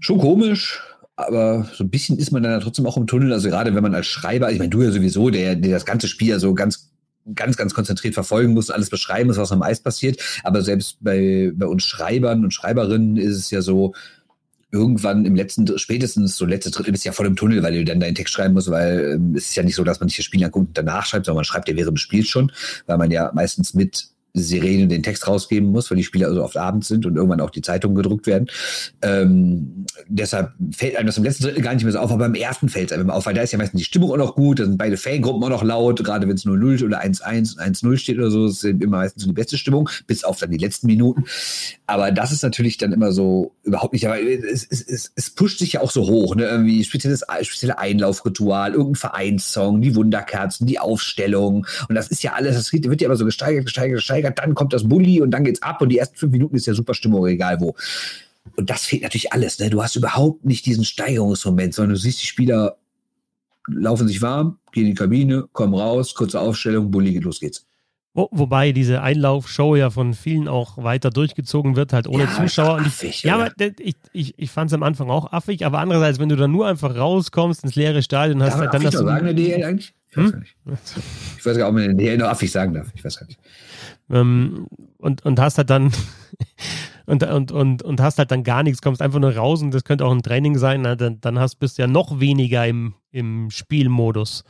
schon 0.00 0.18
komisch, 0.18 0.80
aber 1.14 1.68
so 1.72 1.84
ein 1.84 1.90
bisschen 1.90 2.18
ist 2.18 2.30
man 2.30 2.42
dann 2.42 2.52
ja 2.52 2.60
trotzdem 2.60 2.86
auch 2.86 2.96
im 2.96 3.06
Tunnel. 3.06 3.32
Also 3.32 3.48
gerade 3.48 3.74
wenn 3.74 3.82
man 3.82 3.94
als 3.94 4.06
Schreiber, 4.06 4.50
ich 4.52 4.58
meine, 4.58 4.70
du 4.70 4.82
ja 4.82 4.90
sowieso, 4.90 5.30
der, 5.30 5.56
der 5.56 5.72
das 5.72 5.84
ganze 5.84 6.08
Spiel 6.08 6.28
ja 6.28 6.38
so 6.38 6.54
ganz 6.54 6.90
ganz, 7.34 7.56
ganz 7.56 7.74
konzentriert 7.74 8.14
verfolgen 8.14 8.54
muss, 8.54 8.70
alles 8.70 8.90
beschreiben 8.90 9.28
muss, 9.28 9.36
was 9.36 9.52
am 9.52 9.62
Eis 9.62 9.80
passiert. 9.80 10.20
Aber 10.44 10.62
selbst 10.62 10.98
bei, 11.00 11.52
bei 11.54 11.66
uns 11.66 11.84
Schreibern 11.84 12.44
und 12.44 12.52
Schreiberinnen 12.52 13.16
ist 13.16 13.36
es 13.36 13.50
ja 13.50 13.62
so, 13.62 13.94
irgendwann 14.70 15.24
im 15.24 15.34
letzten, 15.34 15.78
spätestens 15.78 16.36
so 16.36 16.44
letzte 16.44 16.70
Drittel 16.70 16.92
bist 16.92 17.04
du 17.04 17.08
ja 17.08 17.12
voll 17.12 17.26
im 17.26 17.36
Tunnel, 17.36 17.62
weil 17.62 17.72
du 17.72 17.84
dann 17.84 18.00
deinen 18.00 18.14
Text 18.14 18.34
schreiben 18.34 18.54
musst, 18.54 18.70
weil 18.70 19.14
ähm, 19.14 19.34
es 19.34 19.46
ist 19.46 19.56
ja 19.56 19.62
nicht 19.62 19.74
so, 19.74 19.84
dass 19.84 20.00
man 20.00 20.08
sich 20.08 20.18
das 20.18 20.26
Spiel 20.26 20.44
anguckt 20.44 20.68
und 20.68 20.78
danach 20.78 21.06
schreibt, 21.06 21.26
sondern 21.26 21.38
man 21.38 21.44
schreibt 21.44 21.68
ja 21.68 21.76
während 21.76 21.96
des 21.96 22.02
Spiels 22.02 22.28
schon, 22.28 22.52
weil 22.86 22.98
man 22.98 23.10
ja 23.10 23.30
meistens 23.34 23.72
mit 23.72 24.08
Sirene 24.34 24.88
den 24.88 25.02
Text 25.02 25.26
rausgeben 25.26 25.70
muss, 25.70 25.90
weil 25.90 25.96
die 25.96 26.04
Spiele 26.04 26.26
also 26.26 26.42
oft 26.42 26.56
abends 26.56 26.88
sind 26.88 27.06
und 27.06 27.16
irgendwann 27.16 27.40
auch 27.40 27.50
die 27.50 27.62
Zeitungen 27.62 27.96
gedruckt 27.96 28.26
werden. 28.26 28.48
Ähm, 29.02 29.86
deshalb 30.06 30.52
fällt 30.72 30.96
einem 30.96 31.06
das 31.06 31.18
im 31.18 31.24
letzten 31.24 31.44
Drittel 31.44 31.62
gar 31.62 31.74
nicht 31.74 31.84
mehr 31.84 31.92
so 31.92 31.98
auf, 31.98 32.10
aber 32.10 32.26
im 32.26 32.34
ersten 32.34 32.68
fällt 32.68 32.90
es 32.90 32.96
einem 32.96 33.10
auf, 33.10 33.26
weil 33.26 33.34
da 33.34 33.42
ist 33.42 33.52
ja 33.52 33.58
meistens 33.58 33.78
die 33.78 33.84
Stimmung 33.84 34.12
auch 34.12 34.16
noch 34.16 34.34
gut, 34.34 34.60
da 34.60 34.64
sind 34.64 34.78
beide 34.78 34.96
Fangruppen 34.96 35.42
auch 35.44 35.48
noch 35.48 35.62
laut, 35.62 36.02
gerade 36.04 36.28
wenn 36.28 36.36
es 36.36 36.44
0-0 36.44 36.84
oder 36.84 37.02
1-1 37.02 37.54
und 37.54 37.76
1-0 37.76 37.96
steht 37.96 38.18
oder 38.18 38.30
so, 38.30 38.46
ist 38.46 38.64
immer 38.64 38.98
meistens 38.98 39.22
so 39.22 39.28
die 39.28 39.34
beste 39.34 39.58
Stimmung, 39.58 39.88
bis 40.06 40.24
auf 40.24 40.38
dann 40.38 40.50
die 40.50 40.58
letzten 40.58 40.86
Minuten. 40.86 41.24
Aber 41.86 42.12
das 42.12 42.32
ist 42.32 42.42
natürlich 42.42 42.76
dann 42.76 42.92
immer 42.92 43.12
so 43.12 43.52
überhaupt 43.62 43.92
nicht, 43.92 44.06
aber 44.06 44.20
es, 44.20 44.66
es, 44.68 44.82
es, 44.82 45.12
es 45.14 45.30
pusht 45.30 45.58
sich 45.58 45.74
ja 45.74 45.80
auch 45.80 45.90
so 45.90 46.06
hoch, 46.06 46.36
ne? 46.36 46.44
Irgendwie 46.44 46.84
spezielles, 46.84 47.24
spezielle 47.42 47.78
Einlaufritual, 47.78 48.72
irgendein 48.72 48.96
Vereinssong, 48.96 49.80
die 49.80 49.94
Wunderkerzen, 49.94 50.66
die 50.66 50.78
Aufstellung 50.78 51.66
und 51.88 51.94
das 51.94 52.08
ist 52.08 52.22
ja 52.22 52.32
alles, 52.34 52.56
das 52.56 52.72
wird 52.72 53.00
ja 53.00 53.06
immer 53.06 53.16
so 53.16 53.24
gesteigert, 53.24 53.64
gesteigert, 53.64 53.96
gesteigert 53.96 54.17
steigert, 54.18 54.38
dann 54.38 54.54
kommt 54.54 54.72
das 54.72 54.88
Bulli 54.88 55.20
und 55.20 55.30
dann 55.30 55.44
geht's 55.44 55.62
ab 55.62 55.80
und 55.80 55.88
die 55.88 55.98
ersten 55.98 56.16
fünf 56.16 56.32
Minuten 56.32 56.56
ist 56.56 56.66
ja 56.66 56.74
super 56.74 56.94
Stimmung, 56.94 57.26
egal 57.26 57.60
wo. 57.60 57.74
und 58.56 58.68
das 58.70 58.84
fehlt 58.84 59.02
natürlich 59.02 59.32
alles. 59.32 59.58
Ne? 59.58 59.70
Du 59.70 59.82
hast 59.82 59.96
überhaupt 59.96 60.44
nicht 60.44 60.66
diesen 60.66 60.84
Steigerungsmoment, 60.84 61.74
sondern 61.74 61.94
du 61.94 62.00
siehst 62.00 62.22
die 62.22 62.26
Spieler 62.26 62.76
laufen 63.70 64.08
sich 64.08 64.22
warm, 64.22 64.58
gehen 64.72 64.84
in 64.84 64.90
die 64.90 64.94
Kabine, 64.94 65.46
kommen 65.52 65.74
raus, 65.74 66.14
kurze 66.14 66.40
Aufstellung, 66.40 66.90
Bulli, 66.90 67.18
los 67.18 67.40
geht's. 67.40 67.66
Wo, 68.14 68.28
wobei 68.32 68.72
diese 68.72 69.02
Einlaufshow 69.02 69.76
ja 69.76 69.90
von 69.90 70.14
vielen 70.14 70.48
auch 70.48 70.78
weiter 70.78 71.10
durchgezogen 71.10 71.76
wird, 71.76 71.92
halt 71.92 72.08
ohne 72.08 72.24
ja, 72.24 72.34
Zuschauer. 72.34 72.80
Affig, 72.80 73.10
ich, 73.10 73.22
ja, 73.22 73.34
aber 73.34 73.52
ich, 73.78 73.94
ich, 74.12 74.34
ich 74.38 74.50
fand 74.50 74.70
es 74.70 74.74
am 74.74 74.82
Anfang 74.82 75.10
auch 75.10 75.32
affig, 75.32 75.64
aber 75.66 75.78
andererseits, 75.78 76.18
wenn 76.18 76.30
du 76.30 76.36
dann 76.36 76.50
nur 76.50 76.66
einfach 76.66 76.96
rauskommst 76.96 77.62
ins 77.62 77.76
leere 77.76 78.02
Stadion, 78.02 78.42
hast 78.42 78.56
halt 78.56 78.72
dann 78.72 78.82
das. 78.82 78.94
Darf 78.94 79.22
der 79.22 79.34
DL 79.34 79.62
eigentlich? 79.62 79.92
Ich 80.18 80.24
weiß 80.24 80.32
hm? 80.32 80.40
nicht. 80.40 80.56
Ich 81.38 81.46
weiß 81.46 81.56
gar 81.56 81.70
nicht, 81.72 81.82
ob 81.82 81.88
man 81.88 81.96
DL 81.96 82.18
noch 82.18 82.28
affig 82.28 82.50
sagen 82.50 82.74
darf. 82.74 82.88
Ich 82.94 83.04
weiß 83.04 83.18
gar 83.18 83.26
nicht. 83.26 83.38
Ähm, 84.10 84.66
und, 84.98 85.24
und 85.24 85.40
hast 85.40 85.58
halt 85.58 85.70
dann 85.70 85.92
und, 87.06 87.22
und, 87.22 87.52
und, 87.52 87.82
und 87.82 88.00
hast 88.00 88.18
halt 88.18 88.30
dann 88.30 88.44
gar 88.44 88.62
nichts, 88.62 88.82
kommst 88.82 89.02
einfach 89.02 89.18
nur 89.18 89.34
raus 89.34 89.62
und 89.62 89.72
das 89.72 89.84
könnte 89.84 90.04
auch 90.04 90.12
ein 90.12 90.22
Training 90.22 90.58
sein, 90.58 90.82
dann, 90.82 91.20
dann 91.20 91.38
hast, 91.38 91.56
bist 91.56 91.78
du 91.78 91.82
ja 91.82 91.88
noch 91.88 92.20
weniger 92.20 92.66
im, 92.66 92.94
im 93.10 93.50
Spielmodus. 93.50 94.44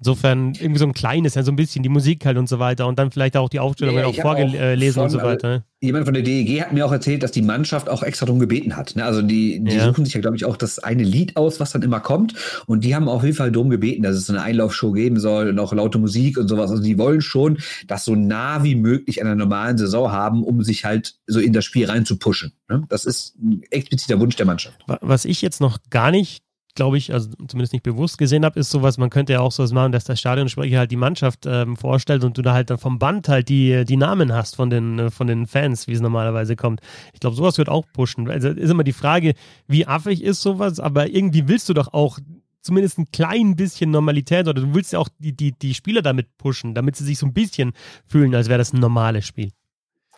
Insofern 0.00 0.54
irgendwie 0.54 0.78
so 0.78 0.86
ein 0.86 0.92
kleines, 0.92 1.34
ja, 1.34 1.42
so 1.42 1.50
ein 1.50 1.56
bisschen 1.56 1.82
die 1.82 1.88
Musik 1.88 2.24
halt 2.24 2.36
und 2.38 2.48
so 2.48 2.60
weiter 2.60 2.86
und 2.86 2.98
dann 3.00 3.10
vielleicht 3.10 3.36
auch 3.36 3.48
die 3.48 3.58
Aufstellung 3.58 3.96
ja, 3.96 4.06
auch 4.06 4.14
vorgelesen 4.14 5.00
auch 5.00 5.04
und 5.04 5.10
so 5.10 5.20
weiter. 5.20 5.48
Ne? 5.48 5.64
Jemand 5.80 6.04
von 6.04 6.14
der 6.14 6.22
DEG 6.22 6.60
hat 6.60 6.72
mir 6.72 6.86
auch 6.86 6.92
erzählt, 6.92 7.24
dass 7.24 7.32
die 7.32 7.42
Mannschaft 7.42 7.88
auch 7.88 8.04
extra 8.04 8.26
darum 8.26 8.38
gebeten 8.38 8.76
hat. 8.76 8.94
Ne? 8.94 9.04
Also 9.04 9.22
die, 9.22 9.58
die 9.62 9.74
ja. 9.74 9.84
suchen 9.86 10.04
sich 10.04 10.14
ja, 10.14 10.20
glaube 10.20 10.36
ich, 10.36 10.44
auch 10.44 10.56
das 10.56 10.78
eine 10.78 11.02
Lied 11.02 11.36
aus, 11.36 11.58
was 11.58 11.72
dann 11.72 11.82
immer 11.82 11.98
kommt. 11.98 12.34
Und 12.66 12.84
die 12.84 12.94
haben 12.94 13.08
auf 13.08 13.24
jeden 13.24 13.34
Fall 13.34 13.50
darum 13.50 13.70
gebeten, 13.70 14.04
dass 14.04 14.14
es 14.14 14.30
eine 14.30 14.42
Einlaufshow 14.42 14.92
geben 14.92 15.18
soll 15.18 15.48
und 15.48 15.58
auch 15.58 15.72
laute 15.72 15.98
Musik 15.98 16.38
und 16.38 16.46
sowas. 16.46 16.70
Also 16.70 16.82
die 16.82 16.96
wollen 16.96 17.20
schon 17.20 17.58
das 17.88 18.04
so 18.04 18.14
nah 18.14 18.62
wie 18.62 18.76
möglich 18.76 19.20
einer 19.20 19.34
normalen 19.34 19.78
Saison 19.78 20.12
haben, 20.12 20.44
um 20.44 20.62
sich 20.62 20.84
halt 20.84 21.16
so 21.26 21.40
in 21.40 21.52
das 21.52 21.64
Spiel 21.64 21.86
rein 21.86 22.04
zu 22.04 22.18
pushen. 22.18 22.52
Ne? 22.68 22.84
Das 22.88 23.04
ist 23.04 23.36
ein 23.36 23.62
expliziter 23.70 24.20
Wunsch 24.20 24.36
der 24.36 24.46
Mannschaft. 24.46 24.78
Was 24.86 25.24
ich 25.24 25.42
jetzt 25.42 25.60
noch 25.60 25.78
gar 25.90 26.12
nicht 26.12 26.44
glaube 26.78 26.96
ich, 26.96 27.12
also 27.12 27.30
zumindest 27.48 27.72
nicht 27.72 27.82
bewusst 27.82 28.18
gesehen 28.18 28.44
habe, 28.44 28.60
ist 28.60 28.70
sowas, 28.70 28.98
man 28.98 29.10
könnte 29.10 29.32
ja 29.32 29.40
auch 29.40 29.50
sowas 29.50 29.72
machen, 29.72 29.90
dass 29.90 30.04
der 30.04 30.14
Stadionsprecher 30.14 30.78
halt 30.78 30.92
die 30.92 30.96
Mannschaft 30.96 31.44
ähm, 31.44 31.76
vorstellt 31.76 32.22
und 32.22 32.38
du 32.38 32.42
da 32.42 32.52
halt 32.52 32.70
dann 32.70 32.78
vom 32.78 33.00
Band 33.00 33.28
halt 33.28 33.48
die, 33.48 33.84
die 33.84 33.96
Namen 33.96 34.32
hast 34.32 34.54
von 34.54 34.70
den, 34.70 34.98
äh, 35.00 35.10
von 35.10 35.26
den 35.26 35.48
Fans, 35.48 35.88
wie 35.88 35.92
es 35.92 36.00
normalerweise 36.00 36.54
kommt. 36.54 36.80
Ich 37.14 37.18
glaube, 37.18 37.34
sowas 37.34 37.58
wird 37.58 37.68
auch 37.68 37.84
pushen. 37.92 38.30
Also 38.30 38.50
ist 38.50 38.70
immer 38.70 38.84
die 38.84 38.92
Frage, 38.92 39.34
wie 39.66 39.88
affig 39.88 40.22
ist 40.22 40.40
sowas, 40.40 40.78
aber 40.78 41.10
irgendwie 41.10 41.48
willst 41.48 41.68
du 41.68 41.74
doch 41.74 41.92
auch 41.92 42.20
zumindest 42.62 42.98
ein 42.98 43.10
klein 43.10 43.56
bisschen 43.56 43.90
Normalität 43.90 44.46
oder 44.46 44.60
du 44.62 44.72
willst 44.72 44.92
ja 44.92 45.00
auch 45.00 45.08
die, 45.18 45.36
die, 45.36 45.50
die 45.58 45.74
Spieler 45.74 46.02
damit 46.02 46.38
pushen, 46.38 46.74
damit 46.74 46.94
sie 46.94 47.04
sich 47.04 47.18
so 47.18 47.26
ein 47.26 47.32
bisschen 47.32 47.72
fühlen, 48.06 48.32
als 48.36 48.48
wäre 48.48 48.58
das 48.58 48.72
ein 48.72 48.78
normales 48.78 49.26
Spiel. 49.26 49.50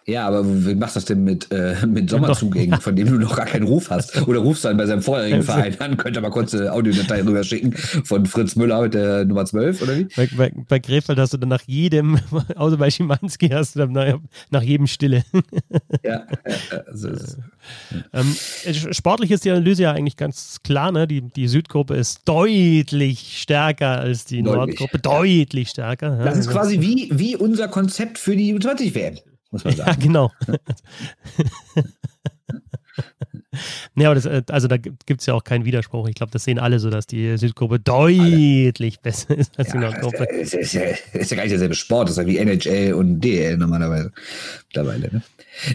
Ja, 0.06 0.26
aber 0.26 0.44
wie 0.44 0.74
machst 0.74 0.96
du 0.96 1.00
das 1.00 1.04
denn 1.04 1.24
mit, 1.24 1.50
äh, 1.52 1.74
mit 1.86 2.10
Sommerzugängen, 2.10 2.70
ja. 2.70 2.80
von 2.80 2.96
dem 2.96 3.08
du 3.08 3.14
noch 3.14 3.36
gar 3.36 3.46
keinen 3.46 3.64
Ruf 3.66 3.90
hast? 3.90 4.20
Oder 4.26 4.40
rufst 4.40 4.64
dann 4.64 4.76
bei 4.76 4.86
seinem 4.86 5.02
vorherigen 5.02 5.42
Verein 5.42 5.78
an, 5.80 5.96
könnte 5.96 6.18
aber 6.18 6.30
kurz 6.30 6.54
eine 6.54 6.72
Audiodatei 6.72 7.22
rüber 7.22 7.42
schicken 7.44 7.72
von 7.72 8.26
Fritz 8.26 8.56
Müller 8.56 8.82
mit 8.82 8.94
der 8.94 9.24
Nummer 9.24 9.44
12, 9.44 9.82
oder 9.82 9.98
wie? 9.98 10.04
Bei, 10.16 10.28
bei, 10.36 10.52
bei 10.68 10.78
Krefeld 10.78 11.18
hast 11.18 11.32
du 11.32 11.38
dann 11.38 11.48
nach 11.48 11.62
jedem, 11.66 12.18
außer 12.56 12.76
bei 12.76 12.90
Schimanski 12.90 13.48
hast 13.48 13.74
du 13.74 13.80
dann 13.80 13.92
nach, 13.92 14.18
nach 14.50 14.62
jedem 14.62 14.86
Stille. 14.86 15.24
ja, 16.02 16.24
also 16.86 17.08
ist, 17.08 17.38
ähm, 18.12 18.34
sportlich 18.92 19.30
ist 19.30 19.44
die 19.44 19.50
Analyse 19.50 19.84
ja 19.84 19.92
eigentlich 19.92 20.16
ganz 20.16 20.58
klar, 20.62 20.92
ne? 20.92 21.06
Die, 21.06 21.22
die 21.22 21.48
Südgruppe 21.48 21.94
ist 21.94 22.22
deutlich 22.24 23.38
stärker 23.40 24.00
als 24.00 24.24
die. 24.24 24.42
Nordgruppe, 24.42 24.98
deutlich 24.98 25.70
stärker. 25.70 26.24
Das 26.24 26.38
ist 26.38 26.50
quasi 26.50 26.80
wie, 26.80 27.08
wie 27.12 27.36
unser 27.36 27.68
Konzept 27.68 28.18
für 28.18 28.36
die 28.36 28.54
U20-WM 28.54 29.18
muss 29.50 29.64
man 29.64 29.76
sagen. 29.76 29.90
Ja, 29.90 29.96
genau. 29.96 30.32
Nee, 33.94 34.06
aber 34.06 34.14
das, 34.14 34.26
äh, 34.26 34.42
also 34.48 34.68
da 34.68 34.76
gibt 34.76 35.20
es 35.20 35.26
ja 35.26 35.34
auch 35.34 35.42
keinen 35.44 35.64
Widerspruch. 35.64 36.08
Ich 36.08 36.14
glaube, 36.14 36.32
das 36.32 36.44
sehen 36.44 36.58
alle 36.58 36.78
so, 36.78 36.90
dass 36.90 37.06
die 37.06 37.36
Südgruppe 37.36 37.80
deutlich 37.80 38.98
alle. 38.98 39.02
besser 39.02 39.36
ist 39.36 39.58
als 39.58 39.68
ja, 39.68 39.74
die 39.74 39.78
Nordgruppe. 39.78 40.28
Das 40.38 40.54
ist, 40.54 40.72
ja, 40.72 40.82
ist 41.12 41.30
ja 41.30 41.36
gar 41.36 41.42
nicht 41.42 41.52
derselbe 41.52 41.74
Sport, 41.74 42.08
das 42.08 42.16
ist 42.16 42.22
ja 42.22 42.26
wie 42.26 42.38
NHL 42.38 42.94
und 42.94 43.20
DL 43.20 43.56
normalerweise 43.56 44.12
mittlerweile. 44.68 45.12
Ne? 45.12 45.22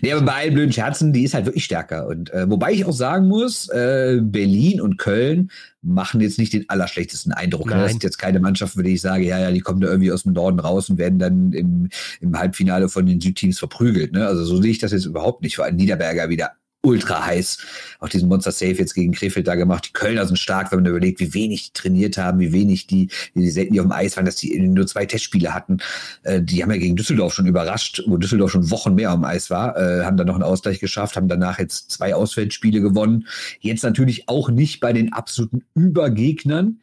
Nee, 0.02 0.14
aber 0.14 0.26
bei 0.26 0.34
allen 0.34 0.54
blöden 0.54 0.72
Scherzen, 0.72 1.12
die 1.12 1.24
ist 1.24 1.34
halt 1.34 1.46
wirklich 1.46 1.66
stärker. 1.66 2.08
Und 2.08 2.32
äh, 2.32 2.50
wobei 2.50 2.72
ich 2.72 2.86
auch 2.86 2.94
sagen 2.94 3.28
muss, 3.28 3.68
äh, 3.70 4.20
Berlin 4.22 4.80
und 4.80 4.98
Köln 4.98 5.52
machen 5.82 6.22
jetzt 6.22 6.40
nicht 6.40 6.54
den 6.54 6.70
allerschlechtesten 6.70 7.34
Eindruck. 7.34 7.70
Nein. 7.70 7.80
Das 7.80 7.92
sind 7.92 8.04
jetzt 8.04 8.18
keine 8.18 8.40
Mannschaft, 8.40 8.76
würde 8.76 8.90
ich 8.90 9.02
sagen, 9.02 9.24
ja, 9.24 9.38
ja, 9.38 9.52
die 9.52 9.60
kommen 9.60 9.82
da 9.82 9.88
irgendwie 9.88 10.12
aus 10.12 10.24
dem 10.24 10.34
Norden 10.34 10.60
raus 10.60 10.90
und 10.90 10.98
werden 10.98 11.20
dann 11.20 11.52
im, 11.52 11.90
im 12.22 12.40
Halbfinale 12.40 12.90
von 12.90 13.06
den 13.06 13.20
Südteams 13.20 13.60
verprügelt. 13.60 14.14
Ne? 14.14 14.26
Also 14.26 14.46
so 14.46 14.62
sehe 14.62 14.72
ich 14.72 14.80
das 14.80 14.94
jetzt 14.94 15.06
überhaupt 15.06 15.44
nicht. 15.44 15.58
Vor 15.58 15.66
allem 15.66 15.76
Niederberger 15.76 16.30
wieder 16.30 16.54
ultra 16.86 17.26
heiß. 17.26 17.58
Auch 18.00 18.10
diesen 18.10 18.30
Monster 18.30 18.52
Safe 18.52 18.74
jetzt 18.74 18.94
gegen 18.94 19.12
Krefeld 19.12 19.48
da 19.48 19.56
gemacht. 19.56 19.88
Die 19.90 19.94
Kölner 19.94 20.26
sind 20.26 20.38
stark, 20.38 20.72
wenn 20.72 20.84
man 20.84 20.92
überlegt, 20.92 21.20
wie 21.20 21.34
wenig 21.34 21.72
die 21.72 21.74
trainiert 21.74 22.18
haben, 22.18 22.40
wie 22.40 22.54
wenig 22.54 22.88
die, 22.88 23.10
die 23.34 23.50
selten 23.50 23.80
auf 23.80 23.86
dem 23.86 23.92
Eis 23.92 24.16
waren, 24.16 24.26
dass 24.26 24.36
die 24.36 24.58
nur 24.60 24.88
zwei 24.88 25.06
Testspiele 25.06 25.54
hatten. 25.54 25.78
Äh, 26.24 26.42
die 26.42 26.62
haben 26.64 26.72
ja 26.72 26.78
gegen 26.78 26.96
Düsseldorf 26.96 27.34
schon 27.34 27.48
überrascht, 27.48 28.04
wo 28.08 28.18
Düsseldorf 28.18 28.52
schon 28.52 28.70
Wochen 28.72 28.96
mehr 28.96 29.12
dem 29.12 29.26
Eis 29.26 29.50
war, 29.50 29.76
äh, 29.78 30.06
haben 30.06 30.18
dann 30.18 30.28
noch 30.28 30.36
einen 30.36 30.44
Ausgleich 30.44 30.80
geschafft, 30.80 31.16
haben 31.16 31.28
danach 31.28 31.60
jetzt 31.60 31.92
zwei 31.92 32.14
Ausfeldspiele 32.16 32.82
gewonnen. 32.82 33.28
Jetzt 33.60 33.84
natürlich 33.84 34.30
auch 34.30 34.50
nicht 34.50 34.80
bei 34.80 34.94
den 34.94 35.14
absoluten 35.14 35.64
Übergegnern. 35.74 36.82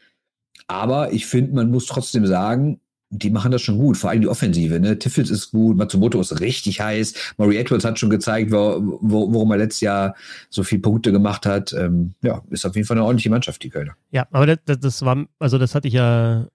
Aber 0.66 1.12
ich 1.12 1.26
finde, 1.26 1.54
man 1.54 1.70
muss 1.70 1.86
trotzdem 1.86 2.26
sagen, 2.26 2.80
die 3.12 3.30
machen 3.30 3.52
das 3.52 3.60
schon 3.60 3.78
gut, 3.78 3.96
vor 3.96 4.10
allem 4.10 4.22
die 4.22 4.28
Offensive. 4.28 4.80
Ne? 4.80 4.98
Tiffels 4.98 5.30
ist 5.30 5.50
gut, 5.50 5.76
Matsumoto 5.76 6.18
ist 6.20 6.40
richtig 6.40 6.80
heiß, 6.80 7.34
Maury 7.36 7.58
Edwards 7.58 7.84
hat 7.84 7.98
schon 7.98 8.10
gezeigt, 8.10 8.50
wo, 8.50 8.98
wo, 9.00 9.32
worum 9.32 9.50
er 9.52 9.58
letztes 9.58 9.82
Jahr 9.82 10.14
so 10.48 10.62
viele 10.62 10.80
Punkte 10.80 11.12
gemacht 11.12 11.44
hat. 11.44 11.74
Ähm, 11.74 12.14
ja, 12.22 12.42
ist 12.50 12.64
auf 12.64 12.74
jeden 12.74 12.86
Fall 12.86 12.96
eine 12.96 13.04
ordentliche 13.04 13.30
Mannschaft, 13.30 13.62
die 13.62 13.68
Kölner. 13.68 13.92
Ja, 14.10 14.26
aber 14.30 14.46
das, 14.46 14.80
das 14.80 15.02
war, 15.02 15.26
also 15.38 15.58
das 15.58 15.74
hatte 15.74 15.88
ich 15.88 15.94
ja 15.94 16.46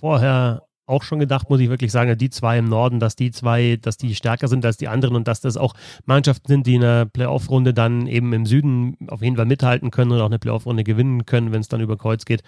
vorher 0.00 0.62
auch 0.86 1.02
schon 1.02 1.18
gedacht, 1.18 1.50
muss 1.50 1.60
ich 1.60 1.68
wirklich 1.68 1.90
sagen, 1.90 2.16
die 2.16 2.30
zwei 2.30 2.58
im 2.58 2.66
Norden, 2.66 3.00
dass 3.00 3.16
die 3.16 3.32
zwei, 3.32 3.76
dass 3.80 3.96
die 3.96 4.14
stärker 4.14 4.48
sind 4.48 4.64
als 4.64 4.76
die 4.76 4.88
anderen 4.88 5.16
und 5.16 5.26
dass 5.26 5.40
das 5.40 5.56
auch 5.56 5.74
Mannschaften 6.06 6.46
sind, 6.46 6.66
die 6.66 6.76
in 6.76 6.80
der 6.80 7.06
Playoff-Runde 7.06 7.74
dann 7.74 8.06
eben 8.06 8.32
im 8.32 8.46
Süden 8.46 8.96
auf 9.08 9.20
jeden 9.20 9.36
Fall 9.36 9.46
mithalten 9.46 9.90
können 9.90 10.12
und 10.12 10.20
auch 10.20 10.26
eine 10.26 10.38
Playoff-Runde 10.38 10.84
gewinnen 10.84 11.26
können, 11.26 11.52
wenn 11.52 11.60
es 11.60 11.68
dann 11.68 11.80
über 11.80 11.96
Kreuz 11.96 12.24
geht. 12.24 12.42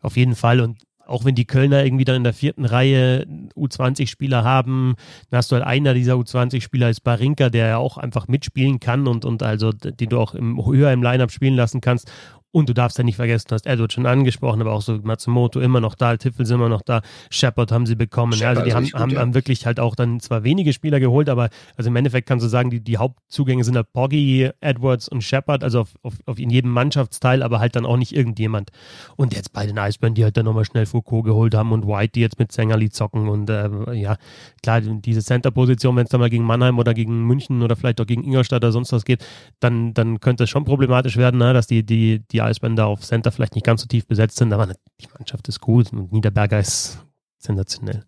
Auf 0.00 0.16
jeden 0.16 0.36
Fall. 0.36 0.60
Und 0.60 0.78
auch 1.10 1.24
wenn 1.24 1.34
die 1.34 1.44
Kölner 1.44 1.84
irgendwie 1.84 2.04
dann 2.04 2.16
in 2.16 2.24
der 2.24 2.32
vierten 2.32 2.64
Reihe 2.64 3.26
U20-Spieler 3.56 4.44
haben, 4.44 4.94
dann 5.30 5.38
hast 5.38 5.50
du 5.50 5.56
halt 5.56 5.64
einer 5.64 5.92
dieser 5.92 6.14
U20-Spieler 6.14 6.88
ist 6.88 7.00
Barinka, 7.00 7.50
der 7.50 7.66
ja 7.66 7.76
auch 7.78 7.98
einfach 7.98 8.28
mitspielen 8.28 8.80
kann 8.80 9.06
und, 9.08 9.24
und 9.24 9.42
also, 9.42 9.72
den 9.72 10.08
du 10.08 10.18
auch 10.18 10.34
im, 10.34 10.64
höher 10.64 10.92
im 10.92 11.02
Lineup 11.02 11.30
spielen 11.30 11.54
lassen 11.54 11.80
kannst. 11.80 12.10
Und 12.52 12.68
du 12.68 12.74
darfst 12.74 12.98
ja 12.98 13.04
nicht 13.04 13.16
vergessen, 13.16 13.46
du 13.48 13.54
hast 13.54 13.66
Edward 13.66 13.92
schon 13.92 14.06
angesprochen, 14.06 14.60
aber 14.60 14.72
auch 14.72 14.82
so 14.82 14.98
Matsumoto 15.02 15.60
immer 15.60 15.80
noch 15.80 15.94
da, 15.94 16.16
Tiffel 16.16 16.44
sind 16.46 16.56
immer 16.56 16.68
noch 16.68 16.82
da, 16.82 17.00
Shepard 17.30 17.70
haben 17.70 17.86
sie 17.86 17.94
bekommen. 17.94 18.32
Ja, 18.32 18.48
also 18.48 18.62
die 18.62 18.74
haben, 18.74 18.84
gut, 18.84 18.94
haben, 18.94 19.10
ja. 19.10 19.20
haben, 19.20 19.34
wirklich 19.34 19.66
halt 19.66 19.78
auch 19.78 19.94
dann 19.94 20.18
zwar 20.18 20.42
wenige 20.42 20.72
Spieler 20.72 20.98
geholt, 20.98 21.28
aber 21.28 21.48
also 21.76 21.90
im 21.90 21.96
Endeffekt 21.96 22.28
kannst 22.28 22.44
du 22.44 22.48
sagen, 22.48 22.70
die, 22.70 22.80
die 22.80 22.98
Hauptzugänge 22.98 23.62
sind 23.62 23.74
da 23.74 23.84
Poggy, 23.84 24.50
Edwards 24.60 25.08
und 25.08 25.22
Shepard, 25.22 25.62
also 25.62 25.80
auf, 25.80 25.94
auf, 26.02 26.14
auf 26.26 26.38
in 26.40 26.50
jedem 26.50 26.72
Mannschaftsteil, 26.72 27.44
aber 27.44 27.60
halt 27.60 27.76
dann 27.76 27.86
auch 27.86 27.96
nicht 27.96 28.16
irgendjemand. 28.16 28.70
Und 29.14 29.32
jetzt 29.32 29.52
bei 29.52 29.64
den 29.66 29.78
Eisbären, 29.78 30.14
die 30.14 30.24
halt 30.24 30.36
dann 30.36 30.44
nochmal 30.44 30.64
schnell 30.64 30.86
Foucault 30.86 31.24
geholt 31.24 31.54
haben 31.54 31.70
und 31.70 31.86
White, 31.86 32.12
die 32.16 32.20
jetzt 32.20 32.40
mit 32.40 32.50
Sängerli 32.50 32.90
zocken 32.90 33.28
und 33.28 33.48
äh, 33.48 33.68
ja, 33.92 34.16
klar, 34.60 34.80
diese 34.80 35.22
Center-Position, 35.22 35.94
wenn 35.94 36.04
es 36.04 36.10
dann 36.10 36.20
mal 36.20 36.30
gegen 36.30 36.44
Mannheim 36.44 36.80
oder 36.80 36.94
gegen 36.94 37.28
München 37.28 37.62
oder 37.62 37.76
vielleicht 37.76 38.00
auch 38.00 38.06
gegen 38.06 38.24
Ingolstadt 38.24 38.64
oder 38.64 38.72
sonst 38.72 38.92
was 38.92 39.04
geht, 39.04 39.24
dann, 39.60 39.94
dann 39.94 40.18
könnte 40.18 40.44
es 40.44 40.50
schon 40.50 40.64
problematisch 40.64 41.16
werden, 41.16 41.38
ne, 41.38 41.52
dass 41.52 41.68
die, 41.68 41.84
die, 41.84 42.24
die 42.32 42.39
die 42.40 42.46
Eisbären 42.46 42.78
auf 42.80 43.02
Center 43.02 43.30
vielleicht 43.30 43.54
nicht 43.54 43.66
ganz 43.66 43.82
so 43.82 43.86
tief 43.86 44.06
besetzt 44.06 44.38
sind, 44.38 44.52
aber 44.52 44.66
die 44.66 45.08
Mannschaft 45.18 45.48
ist 45.48 45.60
gut 45.60 45.92
und 45.92 46.12
Niederberger 46.12 46.58
ist 46.58 46.98
sensationell. 47.38 48.04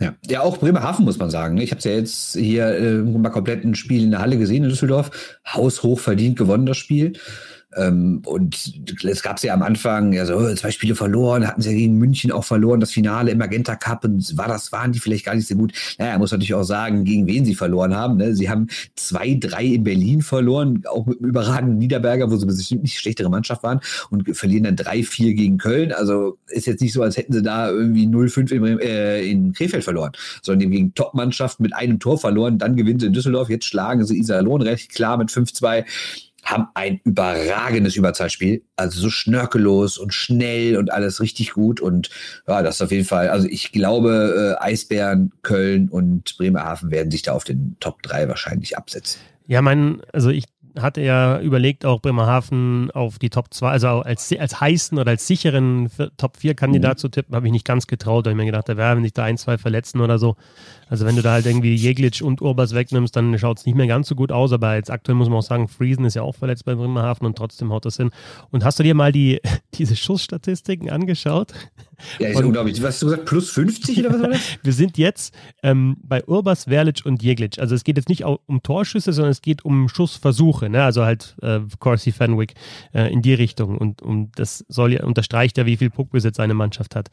Ja, 0.00 0.14
ja 0.26 0.40
auch 0.40 0.58
Bremerhaven 0.58 1.04
muss 1.04 1.18
man 1.18 1.30
sagen. 1.30 1.58
Ich 1.58 1.70
habe 1.70 1.78
es 1.78 1.84
ja 1.84 1.92
jetzt 1.92 2.36
hier 2.36 2.66
äh, 2.66 2.94
mal 2.94 3.30
komplett 3.30 3.64
ein 3.64 3.76
Spiel 3.76 4.02
in 4.02 4.10
der 4.10 4.20
Halle 4.20 4.36
gesehen 4.36 4.64
in 4.64 4.70
Düsseldorf. 4.70 5.38
Haushoch 5.46 6.00
verdient 6.00 6.36
gewonnen 6.36 6.66
das 6.66 6.76
Spiel. 6.76 7.12
Ähm, 7.76 8.22
und 8.26 8.74
es 9.04 9.22
gab 9.22 9.42
ja 9.42 9.54
am 9.54 9.62
Anfang, 9.62 10.12
ja 10.12 10.26
so, 10.26 10.54
zwei 10.54 10.70
Spiele 10.70 10.94
verloren, 10.94 11.46
hatten 11.46 11.62
sie 11.62 11.70
ja 11.70 11.76
gegen 11.76 11.96
München 11.96 12.30
auch 12.32 12.44
verloren, 12.44 12.80
das 12.80 12.92
Finale 12.92 13.30
im 13.30 13.38
Magenta 13.38 13.76
Cup 13.76 14.04
und 14.04 14.36
war 14.36 14.48
das, 14.48 14.72
waren 14.72 14.92
die 14.92 14.98
vielleicht 14.98 15.24
gar 15.24 15.34
nicht 15.34 15.48
so 15.48 15.54
gut. 15.54 15.72
Naja, 15.98 16.18
muss 16.18 16.32
natürlich 16.32 16.54
auch 16.54 16.64
sagen, 16.64 17.04
gegen 17.04 17.26
wen 17.26 17.44
sie 17.44 17.54
verloren 17.54 17.94
haben. 17.94 18.16
Ne? 18.16 18.34
Sie 18.34 18.50
haben 18.50 18.68
zwei, 18.96 19.36
drei 19.40 19.64
in 19.64 19.84
Berlin 19.84 20.22
verloren, 20.22 20.82
auch 20.86 21.06
mit 21.06 21.20
einem 21.20 21.30
überragenden 21.30 21.78
Niederberger, 21.78 22.30
wo 22.30 22.36
sie 22.36 22.46
bestimmt 22.46 22.82
nicht 22.82 22.98
schlechtere 22.98 23.30
Mannschaft 23.30 23.62
waren 23.62 23.80
und 24.10 24.36
verlieren 24.36 24.64
dann 24.64 24.76
drei, 24.76 25.02
vier 25.02 25.34
gegen 25.34 25.58
Köln. 25.58 25.92
Also 25.92 26.38
ist 26.48 26.66
jetzt 26.66 26.80
nicht 26.80 26.92
so, 26.92 27.02
als 27.02 27.16
hätten 27.16 27.32
sie 27.32 27.42
da 27.42 27.70
irgendwie 27.70 28.06
0-5 28.06 28.52
in, 28.52 28.78
äh, 28.80 29.22
in 29.22 29.52
Krefeld 29.52 29.84
verloren, 29.84 30.12
sondern 30.42 30.70
gegen 30.70 30.94
Top-Mannschaft 30.94 31.60
mit 31.60 31.74
einem 31.74 31.98
Tor 31.98 32.18
verloren, 32.18 32.58
dann 32.58 32.76
gewinnen 32.76 33.00
sie 33.00 33.06
in 33.06 33.12
Düsseldorf, 33.12 33.48
jetzt 33.48 33.66
schlagen 33.66 34.04
sie 34.04 34.18
Iserlohn 34.18 34.62
recht 34.62 34.94
klar 34.94 35.16
mit 35.16 35.30
5-2 35.30 35.84
haben 36.44 36.68
ein 36.74 37.00
überragendes 37.04 37.96
Überzahlspiel. 37.96 38.62
Also 38.76 39.00
so 39.00 39.10
schnörkellos 39.10 39.98
und 39.98 40.12
schnell 40.12 40.76
und 40.76 40.92
alles 40.92 41.20
richtig 41.20 41.52
gut. 41.52 41.80
Und 41.80 42.10
ja, 42.48 42.62
das 42.62 42.76
ist 42.76 42.82
auf 42.82 42.90
jeden 42.90 43.04
Fall, 43.04 43.28
also 43.28 43.46
ich 43.48 43.72
glaube, 43.72 44.56
äh, 44.60 44.64
Eisbären, 44.64 45.32
Köln 45.42 45.88
und 45.88 46.36
Bremerhaven 46.36 46.90
werden 46.90 47.10
sich 47.10 47.22
da 47.22 47.32
auf 47.32 47.44
den 47.44 47.76
Top 47.80 48.02
3 48.02 48.28
wahrscheinlich 48.28 48.76
absetzen. 48.76 49.20
Ja, 49.46 49.62
mein, 49.62 50.02
also 50.12 50.30
ich 50.30 50.44
hat 50.78 50.98
er 50.98 51.40
überlegt, 51.40 51.84
auch 51.84 52.00
Bremerhaven 52.00 52.90
auf 52.92 53.18
die 53.18 53.30
Top 53.30 53.52
2, 53.52 53.68
also 53.68 53.88
als, 53.88 54.32
als 54.38 54.60
heißen 54.60 54.98
oder 54.98 55.10
als 55.10 55.26
sicheren 55.26 55.90
Top 56.16 56.36
4 56.36 56.54
Kandidat 56.54 56.98
mhm. 56.98 57.00
zu 57.00 57.08
tippen, 57.08 57.34
habe 57.34 57.46
ich 57.46 57.52
nicht 57.52 57.64
ganz 57.66 57.86
getraut, 57.86 58.24
weil 58.24 58.32
ich 58.32 58.36
mir 58.36 58.46
gedacht 58.46 58.68
habe, 58.68 58.80
ja, 58.80 58.96
wenn 58.96 59.02
sich 59.02 59.12
da 59.12 59.24
ein, 59.24 59.38
zwei 59.38 59.58
verletzen 59.58 60.00
oder 60.00 60.18
so. 60.18 60.36
Also 60.88 61.06
wenn 61.06 61.16
du 61.16 61.22
da 61.22 61.32
halt 61.32 61.46
irgendwie 61.46 61.74
Jeglitsch 61.74 62.22
und 62.22 62.42
Urbas 62.42 62.74
wegnimmst, 62.74 63.16
dann 63.16 63.38
schaut 63.38 63.58
es 63.58 63.66
nicht 63.66 63.74
mehr 63.74 63.86
ganz 63.86 64.08
so 64.08 64.14
gut 64.14 64.32
aus, 64.32 64.52
aber 64.52 64.74
jetzt 64.74 64.90
aktuell 64.90 65.16
muss 65.16 65.28
man 65.28 65.38
auch 65.38 65.42
sagen, 65.42 65.68
Friesen 65.68 66.04
ist 66.04 66.14
ja 66.14 66.22
auch 66.22 66.34
verletzt 66.34 66.64
bei 66.64 66.74
Bremerhaven 66.74 67.26
und 67.26 67.36
trotzdem 67.36 67.72
haut 67.72 67.84
das 67.84 67.96
hin. 67.96 68.10
Und 68.50 68.64
hast 68.64 68.78
du 68.78 68.82
dir 68.82 68.94
mal 68.94 69.12
die, 69.12 69.40
diese 69.74 69.96
Schussstatistiken 69.96 70.90
angeschaut? 70.90 71.52
Ja, 72.18 72.28
ist 72.28 72.36
und, 72.36 72.46
unglaublich. 72.46 72.82
Was 72.82 72.94
hast 72.94 73.02
du 73.02 73.06
gesagt? 73.06 73.24
Plus 73.26 73.50
50 73.50 73.98
oder 74.00 74.12
was 74.12 74.20
war 74.20 74.28
das? 74.28 74.40
Wir 74.62 74.72
sind 74.72 74.98
jetzt 74.98 75.34
ähm, 75.62 75.96
bei 76.02 76.24
Urbas, 76.24 76.64
Verlic 76.64 77.02
und 77.04 77.22
Jeglitsch. 77.22 77.58
Also 77.58 77.74
es 77.74 77.84
geht 77.84 77.96
jetzt 77.96 78.08
nicht 78.08 78.24
um 78.24 78.62
Torschüsse, 78.62 79.12
sondern 79.12 79.32
es 79.32 79.42
geht 79.42 79.64
um 79.64 79.88
Schussversuche. 79.88 80.68
Ne? 80.68 80.82
Also 80.82 81.04
halt 81.04 81.36
äh, 81.42 81.60
Corsi 81.78 82.12
Fenwick 82.12 82.54
äh, 82.94 83.12
in 83.12 83.22
die 83.22 83.34
Richtung. 83.34 83.78
Und, 83.78 84.02
und 84.02 84.30
das 84.36 84.64
soll 84.68 84.94
ja, 84.94 85.04
unterstreicht 85.04 85.58
ja, 85.58 85.66
wie 85.66 85.76
viel 85.76 85.90
Puckbesitz 85.90 86.40
eine 86.40 86.54
Mannschaft 86.54 86.96
hat. 86.96 87.10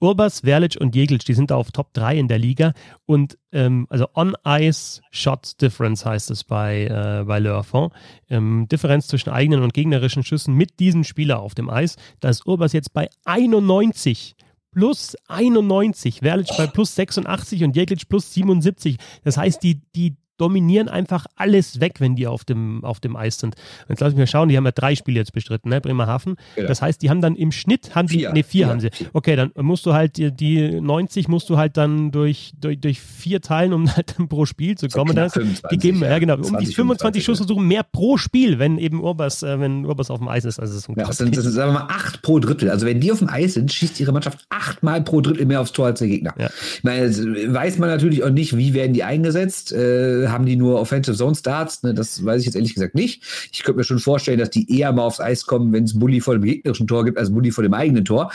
Urbas, 0.00 0.40
Verlic 0.40 0.76
und 0.80 0.96
Jeglitsch, 0.96 1.28
die 1.28 1.34
sind 1.34 1.50
da 1.50 1.56
auf 1.56 1.72
Top 1.72 1.92
3 1.92 2.18
in 2.18 2.28
der 2.28 2.38
Liga. 2.38 2.72
Und 3.06 3.38
ähm, 3.52 3.86
also 3.90 4.06
On-Ice 4.14 5.02
Shot 5.10 5.60
Difference 5.60 6.04
heißt 6.04 6.30
es 6.30 6.44
bei, 6.44 6.86
äh, 6.86 7.24
bei 7.24 7.38
Le 7.38 7.54
Affont. 7.54 7.92
Ähm, 8.28 8.66
Differenz 8.68 9.08
zwischen 9.08 9.30
eigenen 9.30 9.62
und 9.62 9.74
gegnerischen 9.74 10.24
Schüssen 10.24 10.54
mit 10.54 10.80
diesem 10.80 11.04
Spieler 11.04 11.40
auf 11.40 11.54
dem 11.54 11.68
Eis. 11.68 11.96
Da 12.20 12.30
ist 12.30 12.46
Urbas 12.46 12.72
jetzt 12.72 12.92
bei 12.92 13.08
91 13.24 14.36
plus 14.72 15.16
91, 15.28 16.20
Verlic 16.20 16.48
bei 16.56 16.66
plus 16.66 16.94
86 16.94 17.64
und 17.64 17.76
Jeglitsch 17.76 18.08
plus 18.08 18.32
77. 18.32 18.96
Das 19.24 19.36
heißt, 19.36 19.62
die, 19.62 19.82
die 19.94 20.16
dominieren 20.40 20.88
einfach 20.88 21.26
alles 21.36 21.80
weg, 21.80 21.96
wenn 21.98 22.16
die 22.16 22.26
auf 22.26 22.44
dem, 22.44 22.84
auf 22.84 23.00
dem 23.00 23.16
Eis 23.16 23.38
sind. 23.38 23.54
Jetzt 23.88 24.00
lass 24.00 24.12
mich 24.12 24.18
mal 24.18 24.26
schauen, 24.26 24.48
die 24.48 24.56
haben 24.56 24.64
ja 24.64 24.72
drei 24.72 24.94
Spiele 24.94 25.18
jetzt 25.18 25.32
bestritten, 25.32 25.68
ne, 25.68 25.80
Bremerhaven. 25.80 26.36
Genau. 26.56 26.68
Das 26.68 26.80
heißt, 26.82 27.02
die 27.02 27.10
haben 27.10 27.20
dann 27.20 27.36
im 27.36 27.52
Schnitt, 27.52 27.94
haben 27.94 28.08
vier, 28.08 28.28
die, 28.28 28.34
nee, 28.34 28.42
vier, 28.42 28.64
vier 28.64 28.68
haben 28.68 28.80
sie. 28.80 28.90
Okay, 29.12 29.36
dann 29.36 29.52
musst 29.56 29.86
du 29.86 29.92
halt, 29.92 30.16
die, 30.16 30.32
die 30.32 30.80
90 30.80 31.28
musst 31.28 31.50
du 31.50 31.56
halt 31.56 31.76
dann 31.76 32.10
durch, 32.10 32.52
durch, 32.60 32.80
durch 32.80 33.00
vier 33.00 33.40
teilen, 33.40 33.72
um 33.72 33.94
halt 33.96 34.14
dann 34.16 34.28
pro 34.28 34.46
Spiel 34.46 34.76
zu 34.76 34.88
kommen. 34.88 35.10
So 35.10 35.14
das, 35.14 35.32
25, 35.34 35.68
die 35.70 35.76
geben, 35.78 36.02
ja, 36.02 36.10
ja 36.10 36.18
genau, 36.18 36.36
um 36.36 36.44
20, 36.44 36.68
die 36.68 36.74
25 36.74 37.24
Schuss 37.24 37.38
versuchen, 37.38 37.66
mehr 37.66 37.82
pro 37.82 38.16
Spiel, 38.16 38.58
wenn 38.58 38.78
eben 38.78 39.00
Urbas, 39.00 39.42
äh, 39.42 39.60
wenn 39.60 39.84
Urbas 39.84 40.10
auf 40.10 40.18
dem 40.18 40.28
Eis 40.28 40.44
ist. 40.44 40.58
Also 40.58 40.74
das 40.74 40.88
ist 40.88 40.96
ja, 40.96 41.04
das 41.04 41.18
sind, 41.18 41.36
das 41.36 41.44
sind, 41.44 41.52
sagen 41.52 41.72
wir 41.72 41.80
mal, 41.80 41.86
acht 41.88 42.22
pro 42.22 42.38
Drittel. 42.38 42.70
Also 42.70 42.86
wenn 42.86 43.00
die 43.00 43.12
auf 43.12 43.18
dem 43.18 43.28
Eis 43.28 43.54
sind, 43.54 43.72
schießt 43.72 44.00
ihre 44.00 44.12
Mannschaft 44.12 44.46
achtmal 44.48 45.02
pro 45.02 45.20
Drittel 45.20 45.46
mehr 45.46 45.60
aufs 45.60 45.72
Tor 45.72 45.86
als 45.86 45.98
der 45.98 46.08
Gegner. 46.08 46.34
Ja. 46.38 46.48
Ich 46.76 46.84
meine, 46.84 47.10
weiß 47.10 47.78
man 47.78 47.88
natürlich 47.88 48.24
auch 48.24 48.30
nicht, 48.30 48.56
wie 48.56 48.74
werden 48.74 48.94
die 48.94 49.04
eingesetzt. 49.04 49.72
Äh, 49.72 50.28
haben 50.30 50.46
die 50.46 50.56
nur 50.56 50.80
Offensive 50.80 51.16
Zone 51.16 51.34
Starts, 51.34 51.82
ne, 51.82 51.94
das 51.94 52.24
weiß 52.24 52.40
ich 52.40 52.46
jetzt 52.46 52.54
ehrlich 52.54 52.74
gesagt 52.74 52.94
nicht. 52.94 53.22
Ich 53.52 53.62
könnte 53.62 53.78
mir 53.78 53.84
schon 53.84 53.98
vorstellen, 53.98 54.38
dass 54.38 54.50
die 54.50 54.78
eher 54.78 54.92
mal 54.92 55.02
aufs 55.02 55.20
Eis 55.20 55.46
kommen, 55.46 55.72
wenn 55.72 55.84
es 55.84 55.98
Bulli 55.98 56.20
vor 56.20 56.34
dem 56.34 56.44
gegnerischen 56.44 56.86
Tor 56.86 57.04
gibt, 57.04 57.18
als 57.18 57.30
Bulli 57.30 57.50
vor 57.50 57.62
dem 57.62 57.74
eigenen 57.74 58.04
Tor. 58.04 58.30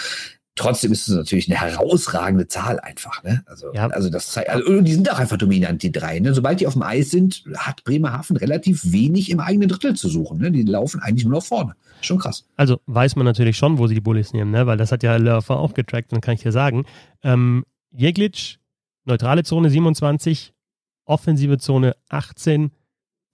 Trotzdem 0.57 0.93
ist 0.93 1.09
es 1.09 1.13
natürlich 1.13 1.51
eine 1.51 1.59
herausragende 1.59 2.47
Zahl 2.47 2.79
einfach. 2.79 3.21
Ne? 3.23 3.43
Also, 3.45 3.73
ja. 3.73 3.87
also 3.87 4.09
das 4.09 4.31
zeigt, 4.31 4.49
also 4.49 4.79
die 4.79 4.93
sind 4.93 5.11
auch 5.11 5.19
einfach 5.19 5.37
dominant, 5.37 5.83
die 5.83 5.91
drei. 5.91 6.19
Ne? 6.19 6.33
Sobald 6.33 6.61
die 6.61 6.67
auf 6.67 6.73
dem 6.73 6.81
Eis 6.81 7.11
sind, 7.11 7.43
hat 7.57 7.83
Bremerhaven 7.83 8.37
relativ 8.37 8.89
wenig 8.89 9.29
im 9.31 9.41
eigenen 9.41 9.67
Drittel 9.67 9.95
zu 9.95 10.07
suchen. 10.07 10.37
Ne? 10.37 10.51
Die 10.51 10.63
laufen 10.63 11.01
eigentlich 11.01 11.25
nur 11.25 11.33
nach 11.33 11.43
vorne. 11.43 11.75
Schon 11.99 12.19
krass. 12.19 12.45
Also 12.55 12.79
weiß 12.85 13.17
man 13.17 13.25
natürlich 13.25 13.57
schon, 13.57 13.77
wo 13.79 13.87
sie 13.87 13.95
die 13.95 14.01
Bullies 14.01 14.31
nehmen, 14.31 14.51
ne? 14.51 14.65
weil 14.65 14.77
das 14.77 14.93
hat 14.93 15.03
ja 15.03 15.17
Lörfer 15.17 15.57
auch 15.57 15.73
getrackt, 15.73 16.13
dann 16.13 16.21
kann 16.21 16.35
ich 16.35 16.43
dir 16.43 16.53
sagen. 16.53 16.85
Ähm, 17.21 17.65
Jeglitsch, 17.91 18.55
neutrale 19.03 19.43
Zone 19.43 19.69
27, 19.69 20.53
offensive 21.05 21.57
Zone 21.57 21.95
18, 22.09 22.71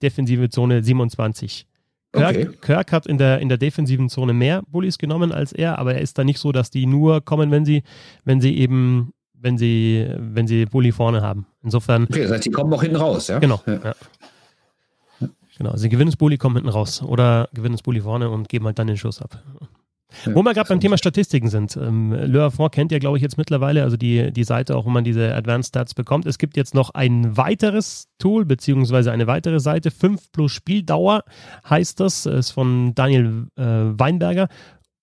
defensive 0.02 0.48
Zone 0.50 0.82
27. 0.82 1.66
Kirk, 2.12 2.28
okay. 2.28 2.48
Kirk, 2.60 2.92
hat 2.92 3.06
in 3.06 3.16
der, 3.16 3.38
in 3.38 3.48
der 3.48 3.56
defensiven 3.58 4.08
Zone 4.10 4.34
mehr 4.34 4.62
Bullies 4.68 4.98
genommen 4.98 5.32
als 5.32 5.52
er, 5.52 5.78
aber 5.78 5.94
er 5.94 6.02
ist 6.02 6.18
da 6.18 6.24
nicht 6.24 6.38
so, 6.38 6.52
dass 6.52 6.70
die 6.70 6.84
nur 6.84 7.22
kommen, 7.22 7.50
wenn 7.50 7.64
sie, 7.64 7.82
wenn 8.24 8.40
sie 8.40 8.56
eben, 8.58 9.14
wenn 9.32 9.56
sie, 9.56 10.06
wenn 10.18 10.46
sie 10.46 10.66
Bully 10.66 10.92
vorne 10.92 11.22
haben. 11.22 11.46
Insofern. 11.62 12.04
Okay, 12.04 12.22
das 12.22 12.32
heißt, 12.32 12.44
die 12.44 12.50
kommen 12.50 12.72
auch 12.74 12.82
hinten 12.82 12.96
raus, 12.96 13.28
ja? 13.28 13.38
Genau. 13.38 13.62
Ja. 13.66 13.80
Ja. 13.82 13.94
Genau. 15.56 15.76
Sie 15.76 15.88
gewinnen 15.88 16.10
das 16.10 16.16
Bully, 16.16 16.38
kommen 16.38 16.56
hinten 16.56 16.70
raus. 16.70 17.02
Oder 17.02 17.48
gewinnen 17.54 17.74
das 17.74 17.82
Bully 17.82 18.00
vorne 18.00 18.28
und 18.28 18.48
geben 18.48 18.66
halt 18.66 18.78
dann 18.78 18.86
den 18.86 18.96
Schuss 18.96 19.22
ab. 19.22 19.42
Ja, 20.26 20.34
wo 20.34 20.42
wir 20.42 20.54
gerade 20.54 20.68
beim 20.68 20.80
Thema 20.80 20.98
Statistiken 20.98 21.48
sind. 21.48 21.76
Ähm, 21.76 22.12
Le 22.12 22.44
Affront 22.44 22.72
kennt 22.72 22.92
ihr, 22.92 22.98
glaube 22.98 23.16
ich, 23.16 23.22
jetzt 23.22 23.38
mittlerweile, 23.38 23.82
also 23.82 23.96
die, 23.96 24.32
die 24.32 24.44
Seite, 24.44 24.76
auch 24.76 24.86
wo 24.86 24.90
man 24.90 25.04
diese 25.04 25.34
Advanced 25.34 25.70
Stats 25.70 25.94
bekommt. 25.94 26.26
Es 26.26 26.38
gibt 26.38 26.56
jetzt 26.56 26.74
noch 26.74 26.90
ein 26.90 27.36
weiteres 27.36 28.08
Tool, 28.18 28.44
beziehungsweise 28.44 29.12
eine 29.12 29.26
weitere 29.26 29.60
Seite. 29.60 29.90
5 29.90 30.32
plus 30.32 30.52
Spieldauer 30.52 31.24
heißt 31.68 32.00
das, 32.00 32.26
ist 32.26 32.50
von 32.50 32.94
Daniel 32.94 33.46
äh, 33.56 33.62
Weinberger. 33.64 34.48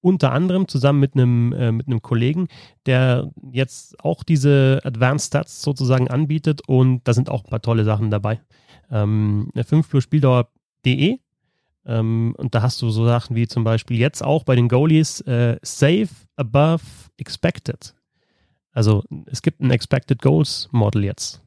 Unter 0.01 0.31
anderem 0.31 0.69
zusammen 0.69 1.01
mit 1.01 1.15
einem, 1.15 1.51
äh, 1.51 1.73
mit 1.73 1.87
einem 1.87 2.01
Kollegen, 2.01 2.47
der 2.85 3.31
jetzt 3.51 3.99
auch 3.99 4.23
diese 4.23 4.79
Advanced 4.85 5.27
Stats 5.27 5.61
sozusagen 5.61 6.09
anbietet 6.09 6.61
und 6.67 7.01
da 7.05 7.13
sind 7.13 7.29
auch 7.29 7.43
ein 7.43 7.49
paar 7.49 7.61
tolle 7.61 7.83
Sachen 7.83 8.09
dabei. 8.09 8.39
Ähm, 8.89 9.51
5 9.55 9.89
plus 9.89 10.03
Spieldauer.de 10.03 11.19
ähm, 11.85 12.33
und 12.37 12.55
da 12.55 12.61
hast 12.61 12.81
du 12.81 12.89
so 12.89 13.05
Sachen 13.05 13.35
wie 13.35 13.47
zum 13.47 13.63
Beispiel 13.63 13.97
jetzt 13.97 14.23
auch 14.23 14.43
bei 14.43 14.55
den 14.55 14.69
Goalies 14.69 15.21
äh, 15.21 15.57
Save 15.61 16.09
above 16.35 16.83
expected. 17.17 17.95
Also 18.71 19.03
es 19.25 19.41
gibt 19.41 19.61
ein 19.61 19.71
Expected 19.71 20.21
Goals 20.21 20.69
Model 20.71 21.03
jetzt. 21.03 21.41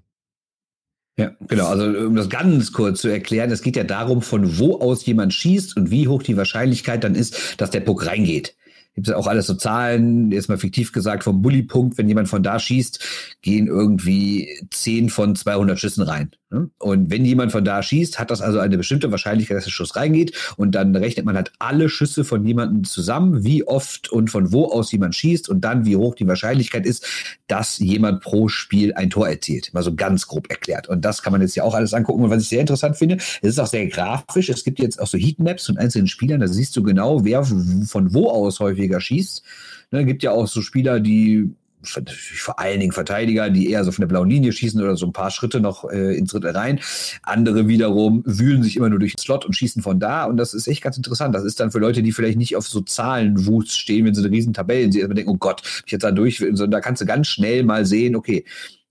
Ja, 1.18 1.30
genau. 1.46 1.66
Also 1.66 1.84
um 1.84 2.16
das 2.16 2.28
ganz 2.28 2.72
kurz 2.72 3.02
zu 3.02 3.08
erklären, 3.08 3.50
es 3.50 3.62
geht 3.62 3.76
ja 3.76 3.84
darum, 3.84 4.22
von 4.22 4.58
wo 4.58 4.80
aus 4.80 5.04
jemand 5.04 5.34
schießt 5.34 5.76
und 5.76 5.90
wie 5.90 6.08
hoch 6.08 6.22
die 6.22 6.36
Wahrscheinlichkeit 6.36 7.04
dann 7.04 7.14
ist, 7.14 7.60
dass 7.60 7.70
der 7.70 7.80
Puck 7.80 8.06
reingeht 8.06 8.56
gibt 8.94 9.06
es 9.06 9.12
ja 9.12 9.16
auch 9.16 9.26
alles 9.26 9.46
so 9.46 9.54
Zahlen, 9.54 10.30
jetzt 10.32 10.48
mal 10.48 10.58
fiktiv 10.58 10.92
gesagt, 10.92 11.24
vom 11.24 11.42
Bully-Punkt, 11.42 11.96
wenn 11.96 12.08
jemand 12.08 12.28
von 12.28 12.42
da 12.42 12.58
schießt, 12.58 13.38
gehen 13.40 13.66
irgendwie 13.66 14.48
10 14.70 15.08
von 15.08 15.34
200 15.34 15.78
Schüssen 15.78 16.02
rein. 16.02 16.32
Ne? 16.52 16.70
Und 16.78 17.10
wenn 17.10 17.24
jemand 17.24 17.50
von 17.50 17.64
da 17.64 17.82
schießt, 17.82 18.18
hat 18.18 18.30
das 18.30 18.42
also 18.42 18.58
eine 18.58 18.76
bestimmte 18.76 19.10
Wahrscheinlichkeit, 19.10 19.56
dass 19.56 19.64
der 19.64 19.70
Schuss 19.70 19.96
reingeht. 19.96 20.36
Und 20.56 20.74
dann 20.74 20.94
rechnet 20.94 21.24
man 21.24 21.34
halt 21.34 21.52
alle 21.58 21.88
Schüsse 21.88 22.24
von 22.24 22.44
jemandem 22.46 22.84
zusammen, 22.84 23.42
wie 23.42 23.66
oft 23.66 24.10
und 24.10 24.30
von 24.30 24.52
wo 24.52 24.66
aus 24.66 24.92
jemand 24.92 25.14
schießt 25.14 25.48
und 25.48 25.62
dann 25.62 25.86
wie 25.86 25.96
hoch 25.96 26.14
die 26.14 26.28
Wahrscheinlichkeit 26.28 26.84
ist, 26.84 27.06
dass 27.48 27.78
jemand 27.78 28.20
pro 28.20 28.48
Spiel 28.48 28.92
ein 28.92 29.08
Tor 29.08 29.28
erzielt. 29.28 29.72
Mal 29.72 29.82
so 29.82 29.94
ganz 29.94 30.26
grob 30.26 30.50
erklärt. 30.50 30.88
Und 30.88 31.04
das 31.04 31.22
kann 31.22 31.32
man 31.32 31.40
jetzt 31.40 31.56
ja 31.56 31.64
auch 31.64 31.74
alles 31.74 31.94
angucken. 31.94 32.22
Und 32.22 32.30
was 32.30 32.42
ich 32.42 32.48
sehr 32.48 32.60
interessant 32.60 32.96
finde, 32.96 33.16
es 33.16 33.40
ist 33.42 33.58
auch 33.58 33.66
sehr 33.66 33.86
grafisch. 33.86 34.50
Es 34.50 34.62
gibt 34.62 34.78
jetzt 34.78 35.00
auch 35.00 35.06
so 35.06 35.16
Heatmaps 35.16 35.66
von 35.66 35.78
einzelnen 35.78 36.06
Spielern. 36.06 36.40
Da 36.40 36.48
siehst 36.48 36.76
du 36.76 36.82
genau, 36.82 37.24
wer 37.24 37.44
von 37.44 38.14
wo 38.14 38.28
aus 38.28 38.60
häufiger 38.60 39.00
schießt. 39.00 39.42
Ne, 39.90 40.04
gibt 40.04 40.22
ja 40.22 40.32
auch 40.32 40.46
so 40.46 40.62
Spieler, 40.62 41.00
die 41.00 41.50
vor 41.82 42.58
allen 42.58 42.80
Dingen 42.80 42.92
Verteidiger, 42.92 43.50
die 43.50 43.70
eher 43.70 43.84
so 43.84 43.92
von 43.92 44.02
der 44.02 44.08
blauen 44.08 44.30
Linie 44.30 44.52
schießen 44.52 44.80
oder 44.80 44.96
so 44.96 45.06
ein 45.06 45.12
paar 45.12 45.30
Schritte 45.30 45.60
noch 45.60 45.88
äh, 45.90 46.16
ins 46.16 46.32
Drittel 46.32 46.50
rein. 46.50 46.80
Andere 47.22 47.68
wiederum 47.68 48.22
wühlen 48.26 48.62
sich 48.62 48.76
immer 48.76 48.88
nur 48.88 48.98
durch 48.98 49.14
den 49.14 49.22
Slot 49.22 49.44
und 49.44 49.54
schießen 49.54 49.82
von 49.82 50.00
da. 50.00 50.24
Und 50.24 50.36
das 50.36 50.54
ist 50.54 50.66
echt 50.66 50.82
ganz 50.82 50.96
interessant. 50.96 51.34
Das 51.34 51.44
ist 51.44 51.60
dann 51.60 51.70
für 51.70 51.78
Leute, 51.78 52.02
die 52.02 52.12
vielleicht 52.12 52.38
nicht 52.38 52.56
auf 52.56 52.66
so 52.66 52.80
Zahlenwust 52.80 53.76
stehen, 53.76 54.06
wenn 54.06 54.14
sie 54.14 54.22
eine 54.22 54.30
riesen 54.30 54.52
Tabellen 54.52 54.92
sehen, 54.92 55.12
denken, 55.14 55.30
oh 55.30 55.36
Gott, 55.36 55.62
ich 55.86 55.92
jetzt 55.92 56.04
da 56.04 56.10
durch. 56.10 56.44
So, 56.52 56.66
da 56.66 56.80
kannst 56.80 57.02
du 57.02 57.06
ganz 57.06 57.28
schnell 57.28 57.64
mal 57.64 57.84
sehen, 57.86 58.16
okay, 58.16 58.44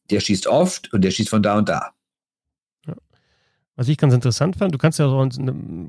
der 0.10 0.20
schießt 0.20 0.48
oft 0.48 0.92
und 0.94 1.04
der 1.04 1.12
schießt 1.12 1.30
von 1.30 1.44
da 1.44 1.58
und 1.58 1.70
da. 1.70 1.94
Was 3.82 3.88
ich 3.88 3.98
ganz 3.98 4.14
interessant 4.14 4.58
fand, 4.58 4.76
du 4.76 4.78
kannst 4.78 5.00
ja, 5.00 5.10
so, 5.10 5.28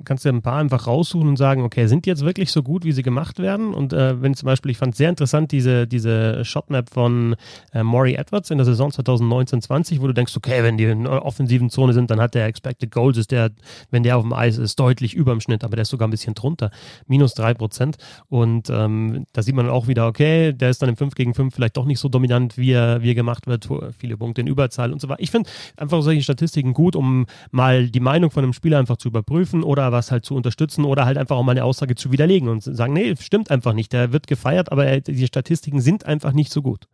kannst 0.07 0.25
ja 0.25 0.33
ein 0.33 0.41
paar 0.41 0.57
einfach 0.57 0.87
raussuchen 0.87 1.29
und 1.29 1.37
sagen, 1.37 1.63
okay, 1.63 1.89
sind 1.89 2.07
die 2.07 2.09
jetzt 2.09 2.25
wirklich 2.25 2.51
so 2.51 2.63
gut, 2.63 2.87
wie 2.87 2.93
sie 2.93 3.03
gemacht 3.03 3.39
werden? 3.39 3.75
Und 3.75 3.93
äh, 3.93 4.23
wenn 4.23 4.33
zum 4.33 4.47
Beispiel, 4.47 4.71
ich 4.71 4.79
fand 4.79 4.97
sehr 4.97 5.11
interessant 5.11 5.53
diese, 5.53 5.87
diese 5.87 6.43
Shotmap 6.43 6.89
von 6.89 7.37
äh, 7.75 7.83
Maury 7.83 8.15
Edwards 8.15 8.51
in 8.51 8.57
der 8.57 8.65
Saison 8.65 8.89
2019-20, 8.89 10.01
wo 10.01 10.07
du 10.07 10.15
denkst, 10.15 10.35
okay, 10.35 10.63
wenn 10.63 10.79
die 10.79 10.85
in 10.85 11.05
der 11.05 11.23
offensiven 11.23 11.69
Zone 11.69 11.93
sind, 11.93 12.11
dann 12.11 12.19
hat 12.19 12.35
der 12.35 12.47
Expected 12.47 12.91
Goals, 12.91 13.19
ist 13.19 13.31
der, 13.31 13.51
wenn 13.91 14.05
der 14.05 14.17
auf 14.17 14.23
dem 14.23 14.33
Eis 14.33 14.57
ist, 14.57 14.81
deutlich 14.81 15.13
über 15.13 15.33
dem 15.33 15.43
Schnitt, 15.43 15.63
aber 15.63 15.77
der 15.77 15.83
ist 15.83 15.91
sogar 15.91 16.09
ein 16.09 16.13
bisschen 16.13 16.33
drunter, 16.33 16.71
minus 17.09 17.35
drei 17.35 17.53
Prozent. 17.53 17.99
Und 18.31 18.71
ähm, 18.71 19.27
da 19.35 19.43
sieht 19.43 19.55
man 19.55 19.69
auch 19.69 19.87
wieder, 19.87 20.07
okay, 20.07 20.55
der 20.55 20.71
ist 20.71 20.81
dann 20.81 20.89
im 20.89 20.97
5 20.97 21.15
gegen 21.15 21.35
5 21.35 21.55
vielleicht 21.55 21.77
doch 21.77 21.85
nicht 21.85 22.01
so 22.01 22.09
dominant, 22.09 22.57
wie 22.57 22.73
er, 22.73 23.03
wie 23.03 23.11
er 23.11 23.15
gemacht 23.15 23.47
wird, 23.47 23.69
viele 23.99 24.17
Punkte 24.17 24.41
in 24.41 24.47
Überzahl 24.47 24.95
und 24.95 25.01
so 25.03 25.11
weiter. 25.11 25.21
Ich 25.21 25.31
finde 25.31 25.51
einfach 25.77 26.01
solche 26.01 26.23
Statistiken 26.23 26.73
gut, 26.73 26.97
um 26.97 27.27
mal 27.51 27.82
die 27.91 28.01
Meinung 28.01 28.31
von 28.31 28.45
einem 28.45 28.53
Spieler 28.53 28.79
einfach 28.79 28.97
zu 28.97 29.09
überprüfen 29.09 29.63
oder 29.63 29.93
was 29.93 30.11
halt 30.11 30.25
zu 30.25 30.35
unterstützen 30.35 30.85
oder 30.85 31.05
halt 31.05 31.19
einfach 31.19 31.37
auch 31.37 31.43
mal 31.43 31.53
eine 31.53 31.65
Aussage 31.65 31.95
zu 31.95 32.13
widerlegen 32.13 32.49
und 32.49 32.63
sagen, 32.63 32.93
nee, 32.93 33.15
stimmt 33.19 33.51
einfach 33.51 33.73
nicht. 33.73 33.93
Der 33.93 34.13
wird 34.13 34.27
gefeiert, 34.27 34.73
aber 34.73 34.87
er, 34.87 35.01
die 35.01 35.27
Statistiken 35.27 35.81
sind 35.81 36.07
einfach 36.07 36.33
nicht 36.33 36.53
so 36.53 36.63
gut. 36.63 36.87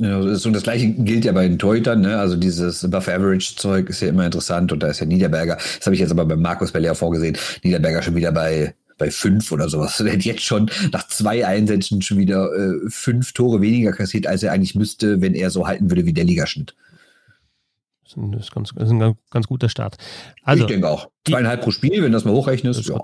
Ja, 0.00 0.18
und 0.18 0.54
das 0.54 0.62
gleiche 0.62 0.90
gilt 0.90 1.24
ja 1.24 1.32
bei 1.32 1.48
den 1.48 1.58
Torhütern, 1.58 2.00
ne? 2.00 2.18
Also 2.18 2.36
dieses 2.36 2.84
Above-Average-Zeug 2.84 3.88
ist 3.88 4.00
ja 4.00 4.08
immer 4.08 4.26
interessant 4.26 4.72
und 4.72 4.82
da 4.82 4.88
ist 4.88 5.00
ja 5.00 5.06
Niederberger, 5.06 5.56
das 5.56 5.86
habe 5.86 5.94
ich 5.94 6.00
jetzt 6.00 6.10
aber 6.10 6.24
bei 6.24 6.36
Markus 6.36 6.72
Belair 6.72 6.94
vorgesehen, 6.94 7.36
Niederberger 7.62 8.02
schon 8.02 8.16
wieder 8.16 8.32
bei 8.32 8.74
bei 8.98 9.10
fünf 9.12 9.52
oder 9.52 9.68
sowas. 9.68 10.00
Er 10.00 10.12
hat 10.12 10.24
jetzt 10.24 10.42
schon 10.42 10.68
nach 10.92 11.06
zwei 11.06 11.46
Einsätzen 11.46 12.02
schon 12.02 12.18
wieder 12.18 12.52
äh, 12.52 12.90
fünf 12.90 13.32
Tore 13.32 13.60
weniger 13.60 13.92
kassiert, 13.92 14.26
als 14.26 14.42
er 14.42 14.52
eigentlich 14.52 14.74
müsste, 14.74 15.20
wenn 15.22 15.34
er 15.34 15.50
so 15.50 15.66
halten 15.66 15.88
würde 15.90 16.04
wie 16.04 16.12
der 16.12 16.24
Ligaschnitt. 16.24 16.74
Das 18.16 18.46
ist, 18.46 18.52
ganz, 18.52 18.72
das 18.74 18.84
ist 18.84 18.90
ein 18.90 18.98
ganz, 18.98 19.16
ganz, 19.30 19.46
guter 19.46 19.68
Start. 19.68 19.96
Also, 20.42 20.64
ich 20.64 20.68
denke 20.68 20.88
auch. 20.88 21.08
Zweieinhalb 21.26 21.62
pro 21.62 21.70
Spiel, 21.70 22.02
wenn 22.02 22.12
das 22.12 22.24
mal 22.24 22.32
hochrechnest. 22.32 22.88
Ja. 22.88 23.00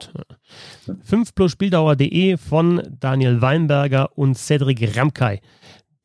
5 1.02 1.34
plus 1.34 1.52
Spieldauer.de 1.52 2.36
von 2.36 2.82
Daniel 3.00 3.40
Weinberger 3.42 4.16
und 4.16 4.38
Cedric 4.38 4.96
Ramkay. 4.96 5.40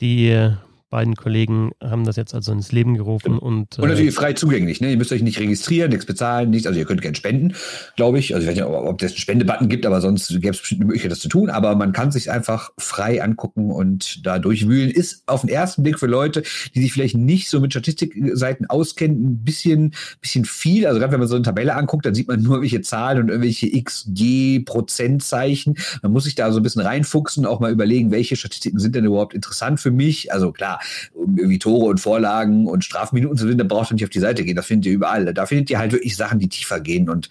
Die 0.02 0.52
beiden 0.90 1.16
Kollegen 1.16 1.72
haben 1.82 2.04
das 2.04 2.16
jetzt 2.16 2.34
also 2.34 2.52
ins 2.52 2.72
Leben 2.72 2.96
gerufen 2.96 3.38
und, 3.38 3.78
und 3.78 3.88
natürlich 3.88 4.10
äh, 4.10 4.12
frei 4.12 4.34
zugänglich. 4.34 4.82
Ne? 4.82 4.92
Ihr 4.92 4.98
müsst 4.98 5.12
euch 5.12 5.22
nicht 5.22 5.40
registrieren, 5.40 5.92
nichts 5.92 6.06
bezahlen, 6.06 6.50
nichts. 6.50 6.66
Also 6.68 6.80
ihr 6.80 6.86
könnt 6.86 7.02
gerne 7.02 7.16
spenden, 7.16 7.54
glaube 7.96 8.20
ich. 8.20 8.34
Also 8.34 8.44
ich 8.44 8.50
weiß 8.50 8.56
nicht, 8.56 8.66
ob 8.66 9.02
es 9.02 9.12
einen 9.12 9.18
Spendebutton 9.18 9.70
gibt, 9.70 9.86
aber 9.86 10.02
sonst 10.02 10.30
gäbe 10.30 10.50
es 10.50 10.60
bestimmt 10.60 10.82
eine 10.82 10.88
Möglichkeit, 10.88 11.12
das 11.12 11.20
zu 11.20 11.30
tun. 11.30 11.50
Aber 11.50 11.76
man 11.76 11.92
kann 11.92 12.12
sich 12.12 12.32
einfach 12.32 12.72
frei 12.78 13.22
angucken 13.22 13.72
und 13.72 14.26
da 14.26 14.40
durchwühlen. 14.40 14.90
Ist 14.90 15.24
auf 15.28 15.42
den 15.42 15.50
ersten 15.50 15.84
Blick 15.84 16.00
für 16.00 16.08
Leute, 16.08 16.44
die 16.74 16.82
sich 16.82 16.92
vielleicht 16.92 17.16
nicht 17.16 17.50
so 17.50 17.60
mit 17.60 17.72
Statistikseiten 17.72 18.66
auskennen, 18.68 19.26
ein 19.26 19.44
bisschen, 19.44 19.94
bisschen 20.22 20.46
viel. 20.46 20.88
Also 20.88 21.00
gerade 21.00 21.12
wenn 21.12 21.20
man 21.20 21.30
so 21.30 21.36
eine 21.36 21.44
Tabelle 21.44 21.76
anguckt, 21.76 22.06
dann 22.06 22.16
sieht 22.16 22.28
man 22.28 22.42
nur 22.42 22.56
irgendwelche 22.56 22.82
Zahlen 22.82 23.20
und 23.20 23.30
irgendwelche 23.30 23.70
XG 23.84 24.62
Prozentzeichen. 24.66 25.78
Man 26.02 26.12
muss 26.12 26.24
sich 26.24 26.36
da 26.36 26.52
so 26.52 26.60
ein 26.60 26.64
bisschen 26.64 26.82
reinfuchsen, 26.82 27.46
auch 27.46 27.60
mal 27.60 27.72
überlegen, 27.72 28.12
welche 28.12 28.36
Statistiken 28.36 28.80
sind 28.80 28.96
denn 28.96 29.06
überhaupt 29.06 29.34
interessant 29.36 29.80
für 29.80 29.92
mich. 29.92 30.34
Also 30.34 30.52
klar, 30.52 30.79
um 31.14 31.38
irgendwie 31.38 31.60
Tore 31.60 31.86
und 31.86 32.00
Vorlagen 32.00 32.68
und 32.68 32.84
Strafminuten 32.84 33.38
zu 33.38 33.46
gewinnen, 33.46 33.60
da 33.68 33.76
braucht 33.76 33.92
ihr 33.92 33.96
nicht 33.96 34.04
auf 34.04 34.10
die 34.10 34.20
Seite 34.20 34.44
gehen. 34.44 34.56
Das 34.56 34.66
findet 34.66 34.88
ihr 34.88 34.94
überall. 34.94 35.34
Da 35.34 35.46
findet 35.46 35.70
ihr 35.70 35.80
halt 35.80 35.92
wirklich 35.92 36.16
Sachen, 36.16 36.40
die 36.40 36.50
tiefer 36.50 36.80
gehen. 36.80 37.10
Und 37.10 37.30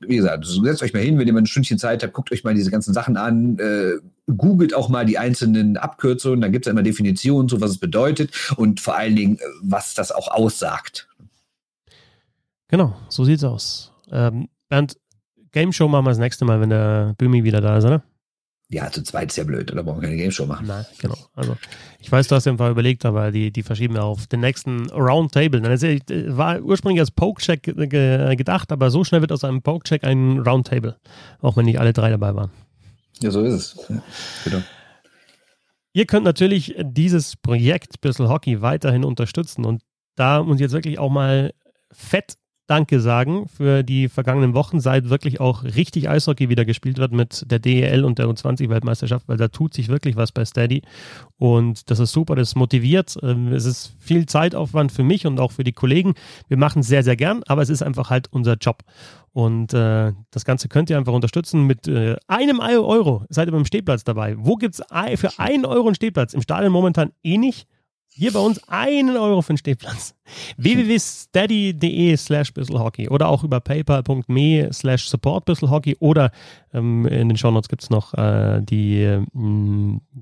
wie 0.00 0.16
gesagt, 0.16 0.44
setzt 0.46 0.82
euch 0.82 0.92
mal 0.92 1.02
hin, 1.02 1.18
wenn 1.18 1.26
ihr 1.26 1.32
mal 1.32 1.40
ein 1.40 1.46
Stündchen 1.46 1.78
Zeit 1.78 2.02
habt, 2.02 2.12
guckt 2.12 2.32
euch 2.32 2.44
mal 2.44 2.54
diese 2.54 2.70
ganzen 2.70 2.94
Sachen 2.94 3.16
an, 3.16 3.58
äh, 3.58 3.92
googelt 4.36 4.74
auch 4.74 4.88
mal 4.88 5.04
die 5.04 5.18
einzelnen 5.18 5.76
Abkürzungen, 5.76 6.40
da 6.40 6.48
gibt 6.48 6.64
es 6.64 6.68
ja 6.68 6.72
immer 6.72 6.82
Definitionen 6.82 7.48
zu, 7.48 7.60
was 7.60 7.72
es 7.72 7.78
bedeutet 7.78 8.30
und 8.56 8.80
vor 8.80 8.96
allen 8.96 9.16
Dingen, 9.16 9.38
was 9.62 9.94
das 9.94 10.12
auch 10.12 10.28
aussagt. 10.28 11.08
Genau, 12.68 12.96
so 13.08 13.24
sieht's 13.24 13.44
aus. 13.44 13.92
Ähm, 14.10 14.48
Bernd, 14.68 14.96
Game 15.52 15.72
Show 15.72 15.88
machen 15.88 16.06
wir 16.06 16.10
das 16.10 16.18
nächste 16.18 16.44
Mal, 16.44 16.60
wenn 16.60 16.70
der 16.70 17.14
Bümi 17.16 17.44
wieder 17.44 17.60
da 17.60 17.78
ist, 17.78 17.84
oder? 17.84 18.02
Ja, 18.70 18.90
zu 18.90 19.02
zweit 19.02 19.30
ist 19.30 19.36
ja 19.36 19.44
blöd, 19.44 19.70
oder 19.70 19.82
brauchen 19.82 20.00
wir 20.00 20.08
keine 20.08 20.20
Game 20.20 20.30
Show 20.30 20.46
machen. 20.46 20.66
Nein, 20.66 20.86
genau. 20.98 21.16
Also, 21.34 21.56
ich 22.00 22.10
weiß, 22.10 22.28
du 22.28 22.34
hast 22.34 22.46
ja 22.46 22.52
ein 22.52 22.70
überlegt, 22.70 23.04
aber 23.04 23.30
die, 23.30 23.52
die 23.52 23.62
verschieben 23.62 23.94
ja 23.94 24.02
auf 24.02 24.26
den 24.26 24.40
nächsten 24.40 24.90
Roundtable. 24.90 25.60
Das 25.60 25.82
war 25.82 26.60
ursprünglich 26.60 27.00
als 27.00 27.10
Poke-Check 27.10 27.62
gedacht, 27.62 28.72
aber 28.72 28.90
so 28.90 29.04
schnell 29.04 29.20
wird 29.20 29.32
aus 29.32 29.44
einem 29.44 29.62
Poke-Check 29.62 30.02
ein 30.04 30.38
Roundtable. 30.38 30.96
Auch 31.40 31.56
wenn 31.56 31.66
nicht 31.66 31.78
alle 31.78 31.92
drei 31.92 32.10
dabei 32.10 32.34
waren. 32.34 32.50
Ja, 33.20 33.30
so 33.30 33.42
ist 33.42 33.54
es. 33.54 33.76
Ja, 33.88 34.02
genau. 34.44 34.62
Ihr 35.92 36.06
könnt 36.06 36.24
natürlich 36.24 36.74
dieses 36.82 37.36
Projekt 37.36 38.00
Bissel 38.00 38.28
Hockey 38.28 38.60
weiterhin 38.62 39.04
unterstützen 39.04 39.64
und 39.64 39.82
da 40.16 40.42
muss 40.42 40.56
ich 40.56 40.62
jetzt 40.62 40.72
wirklich 40.72 40.98
auch 40.98 41.10
mal 41.10 41.52
fett 41.92 42.34
Danke 42.66 43.00
sagen 43.00 43.46
für 43.46 43.82
die 43.82 44.08
vergangenen 44.08 44.54
Wochen, 44.54 44.80
seit 44.80 45.10
wirklich 45.10 45.38
auch 45.38 45.64
richtig 45.64 46.08
Eishockey 46.08 46.48
wieder 46.48 46.64
gespielt 46.64 46.96
wird 46.96 47.12
mit 47.12 47.44
der 47.50 47.58
DEL 47.58 48.04
und 48.04 48.18
der 48.18 48.26
U20-Weltmeisterschaft, 48.26 49.28
weil 49.28 49.36
da 49.36 49.48
tut 49.48 49.74
sich 49.74 49.88
wirklich 49.88 50.16
was 50.16 50.32
bei 50.32 50.46
Steady. 50.46 50.80
Und 51.36 51.90
das 51.90 51.98
ist 51.98 52.12
super, 52.12 52.36
das 52.36 52.54
motiviert. 52.54 53.18
Ähm, 53.22 53.52
es 53.52 53.66
ist 53.66 53.94
viel 53.98 54.24
Zeitaufwand 54.24 54.92
für 54.92 55.04
mich 55.04 55.26
und 55.26 55.40
auch 55.40 55.52
für 55.52 55.62
die 55.62 55.72
Kollegen. 55.72 56.14
Wir 56.48 56.56
machen 56.56 56.80
es 56.80 56.86
sehr, 56.86 57.02
sehr 57.02 57.16
gern, 57.16 57.42
aber 57.46 57.60
es 57.60 57.68
ist 57.68 57.82
einfach 57.82 58.08
halt 58.08 58.28
unser 58.32 58.54
Job. 58.54 58.82
Und 59.32 59.74
äh, 59.74 60.12
das 60.30 60.46
Ganze 60.46 60.68
könnt 60.68 60.88
ihr 60.88 60.96
einfach 60.96 61.12
unterstützen 61.12 61.66
mit 61.66 61.86
äh, 61.86 62.16
einem 62.28 62.60
Euro. 62.60 63.24
Seid 63.28 63.48
ihr 63.48 63.52
beim 63.52 63.66
Stehplatz 63.66 64.04
dabei. 64.04 64.36
Wo 64.38 64.56
gibt 64.56 64.76
es 64.76 64.82
für 65.20 65.38
einen 65.38 65.66
Euro 65.66 65.88
einen 65.88 65.96
Stehplatz? 65.96 66.32
Im 66.32 66.40
Stadion 66.40 66.72
momentan 66.72 67.12
eh 67.22 67.36
nicht. 67.36 67.66
Hier 68.16 68.32
bei 68.32 68.38
uns 68.38 68.62
einen 68.68 69.16
Euro 69.16 69.42
für 69.42 69.54
den 69.54 69.56
Stehplatz. 69.56 70.14
www.steady.de 70.56 72.16
slash 72.16 72.54
bisselhockey 72.54 73.08
oder 73.08 73.26
auch 73.28 73.42
über 73.42 73.58
paypal.me 73.58 74.68
slash 74.72 75.08
support 75.08 75.44
bisselhockey 75.46 75.96
oder 75.98 76.30
ähm, 76.72 77.06
in 77.06 77.28
den 77.28 77.36
Shownotes 77.36 77.68
gibt 77.68 77.82
es 77.82 77.90
noch 77.90 78.14
äh, 78.14 78.60
die 78.62 79.02
äh, 79.02 79.20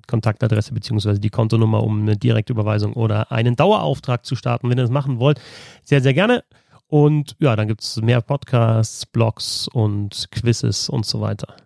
Kontaktadresse 0.07 0.73
bzw. 0.73 1.19
die 1.19 1.29
Kontonummer, 1.29 1.83
um 1.83 2.01
eine 2.01 2.17
direkte 2.17 2.55
Überweisung 2.55 2.95
oder 2.95 3.31
einen 3.31 3.57
Dauerauftrag 3.57 4.25
zu 4.25 4.37
starten, 4.37 4.71
wenn 4.71 4.79
ihr 4.79 4.85
das 4.85 4.91
machen 4.91 5.19
wollt. 5.19 5.39
Sehr, 5.83 6.01
sehr 6.01 6.15
gerne. 6.15 6.45
Und 6.87 7.37
ja, 7.41 7.57
dann 7.57 7.69
gibt 7.69 7.83
es 7.83 8.01
mehr 8.01 8.23
Podcasts, 8.23 9.05
Blogs 9.05 9.69
und 9.69 10.29
Quizzes 10.31 10.89
und 10.89 11.05
so 11.05 11.21
weiter. 11.21 11.57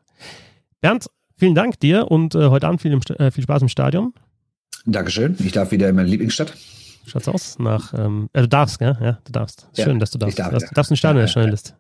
Bernd, 0.80 1.06
vielen 1.36 1.54
Dank 1.54 1.78
dir 1.78 2.10
und 2.10 2.34
äh, 2.34 2.48
heute 2.48 2.66
Abend 2.66 2.82
viel, 2.82 2.92
im, 2.92 3.00
äh, 3.16 3.30
viel 3.30 3.44
Spaß 3.44 3.62
im 3.62 3.68
Stadion. 3.68 4.12
Dankeschön. 4.86 5.36
Ich 5.40 5.52
darf 5.52 5.72
wieder 5.72 5.88
in 5.88 5.96
meine 5.96 6.08
Lieblingsstadt. 6.08 6.54
Schaut's 7.06 7.28
aus? 7.28 7.58
Nach, 7.58 7.92
ähm, 7.94 8.28
äh, 8.32 8.42
du 8.42 8.48
darfst, 8.48 8.78
gell? 8.78 8.96
Ja, 9.00 9.18
du 9.24 9.32
darfst. 9.32 9.68
Schön, 9.76 9.94
ja, 9.94 9.98
dass 9.98 10.10
du 10.10 10.18
darfst. 10.18 10.38
Darf, 10.38 10.52
du 10.52 10.74
darfst 10.74 10.90
ein 10.90 10.96
Stadion 10.96 11.18
ja, 11.18 11.22
erscheinen 11.22 11.50
lässt. 11.50 11.76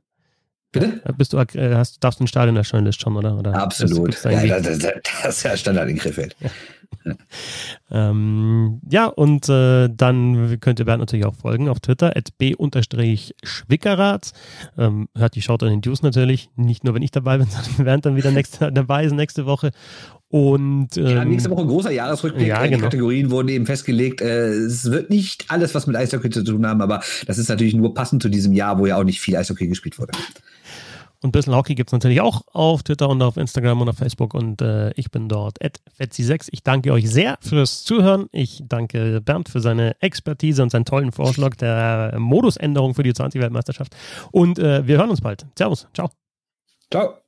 Bitte? 0.72 1.00
Bist 1.16 1.32
du, 1.32 1.38
äh, 1.38 1.74
hast, 1.74 2.02
darfst 2.02 2.20
du 2.20 2.24
ein 2.24 2.26
Stadion 2.26 2.56
erscheinen 2.56 2.86
lässt 2.86 3.00
schon, 3.00 3.16
oder? 3.16 3.38
oder 3.38 3.54
Absolut. 3.54 4.22
Ja, 4.24 4.60
das, 4.60 4.78
das, 4.78 4.92
das, 5.22 5.36
ist 5.36 5.42
ja 5.44 5.56
Standard 5.56 5.88
in 5.88 5.98
Krefeld. 5.98 6.36
Ja. 6.40 6.50
ähm, 7.90 8.80
ja, 8.88 9.06
und 9.06 9.48
äh, 9.48 9.88
dann 9.88 10.60
könnt 10.60 10.78
ihr 10.78 10.84
Bernd 10.84 11.00
natürlich 11.00 11.24
auch 11.24 11.34
folgen 11.34 11.68
auf 11.68 11.80
Twitter, 11.80 12.16
at 12.16 12.36
b-schwickerath. 12.38 14.32
Ähm, 14.76 15.08
hört 15.16 15.34
die 15.34 15.42
Schaut 15.42 15.62
an 15.62 15.70
den 15.70 15.80
News 15.84 16.02
natürlich, 16.02 16.50
nicht 16.56 16.84
nur 16.84 16.94
wenn 16.94 17.02
ich 17.02 17.10
dabei 17.10 17.38
bin, 17.38 17.46
sondern 17.50 17.84
Bernd 17.84 18.06
dann 18.06 18.16
wieder 18.16 18.30
nächste, 18.30 18.72
dabei 18.72 19.04
ist 19.04 19.12
nächste 19.12 19.46
Woche. 19.46 19.70
Und, 20.28 20.96
ähm, 20.96 21.06
ja, 21.06 21.24
nächste 21.24 21.50
Woche 21.50 21.62
ein 21.62 21.68
großer 21.68 21.92
Jahresrückblick. 21.92 22.48
Ja, 22.48 22.64
genau. 22.64 22.76
Die 22.76 22.82
Kategorien 22.82 23.30
wurden 23.30 23.48
eben 23.48 23.64
festgelegt. 23.64 24.20
Äh, 24.20 24.48
es 24.48 24.90
wird 24.90 25.08
nicht 25.08 25.44
alles, 25.48 25.74
was 25.74 25.86
mit 25.86 25.96
Eishockey 25.96 26.30
zu 26.30 26.42
tun 26.42 26.66
haben, 26.66 26.80
aber 26.80 27.00
das 27.26 27.38
ist 27.38 27.48
natürlich 27.48 27.74
nur 27.74 27.94
passend 27.94 28.22
zu 28.22 28.28
diesem 28.28 28.52
Jahr, 28.52 28.78
wo 28.78 28.86
ja 28.86 28.96
auch 28.96 29.04
nicht 29.04 29.20
viel 29.20 29.36
Eishockey 29.36 29.68
gespielt 29.68 29.98
wurde. 29.98 30.12
Und 31.22 31.32
Bissl 31.32 31.54
Hockey 31.54 31.74
gibt 31.74 31.88
es 31.88 31.92
natürlich 31.92 32.20
auch 32.20 32.42
auf 32.52 32.82
Twitter 32.82 33.08
und 33.08 33.22
auf 33.22 33.36
Instagram 33.36 33.80
und 33.80 33.88
auf 33.88 33.96
Facebook 33.96 34.34
und 34.34 34.60
äh, 34.60 34.92
ich 34.92 35.10
bin 35.10 35.28
dort 35.28 35.64
at 35.64 35.80
Fetzi6. 35.98 36.48
Ich 36.52 36.62
danke 36.62 36.92
euch 36.92 37.10
sehr 37.10 37.38
fürs 37.40 37.84
Zuhören. 37.84 38.26
Ich 38.32 38.62
danke 38.66 39.20
Bernd 39.20 39.48
für 39.48 39.60
seine 39.60 40.00
Expertise 40.00 40.62
und 40.62 40.70
seinen 40.70 40.84
tollen 40.84 41.12
Vorschlag 41.12 41.56
der 41.56 42.16
Modusänderung 42.18 42.94
für 42.94 43.02
die 43.02 43.12
20-Weltmeisterschaft. 43.12 43.96
Und 44.30 44.58
äh, 44.58 44.86
wir 44.86 44.98
hören 44.98 45.10
uns 45.10 45.20
bald. 45.20 45.46
Servus. 45.56 45.88
Ciao. 45.94 46.10
Ciao. 46.90 47.25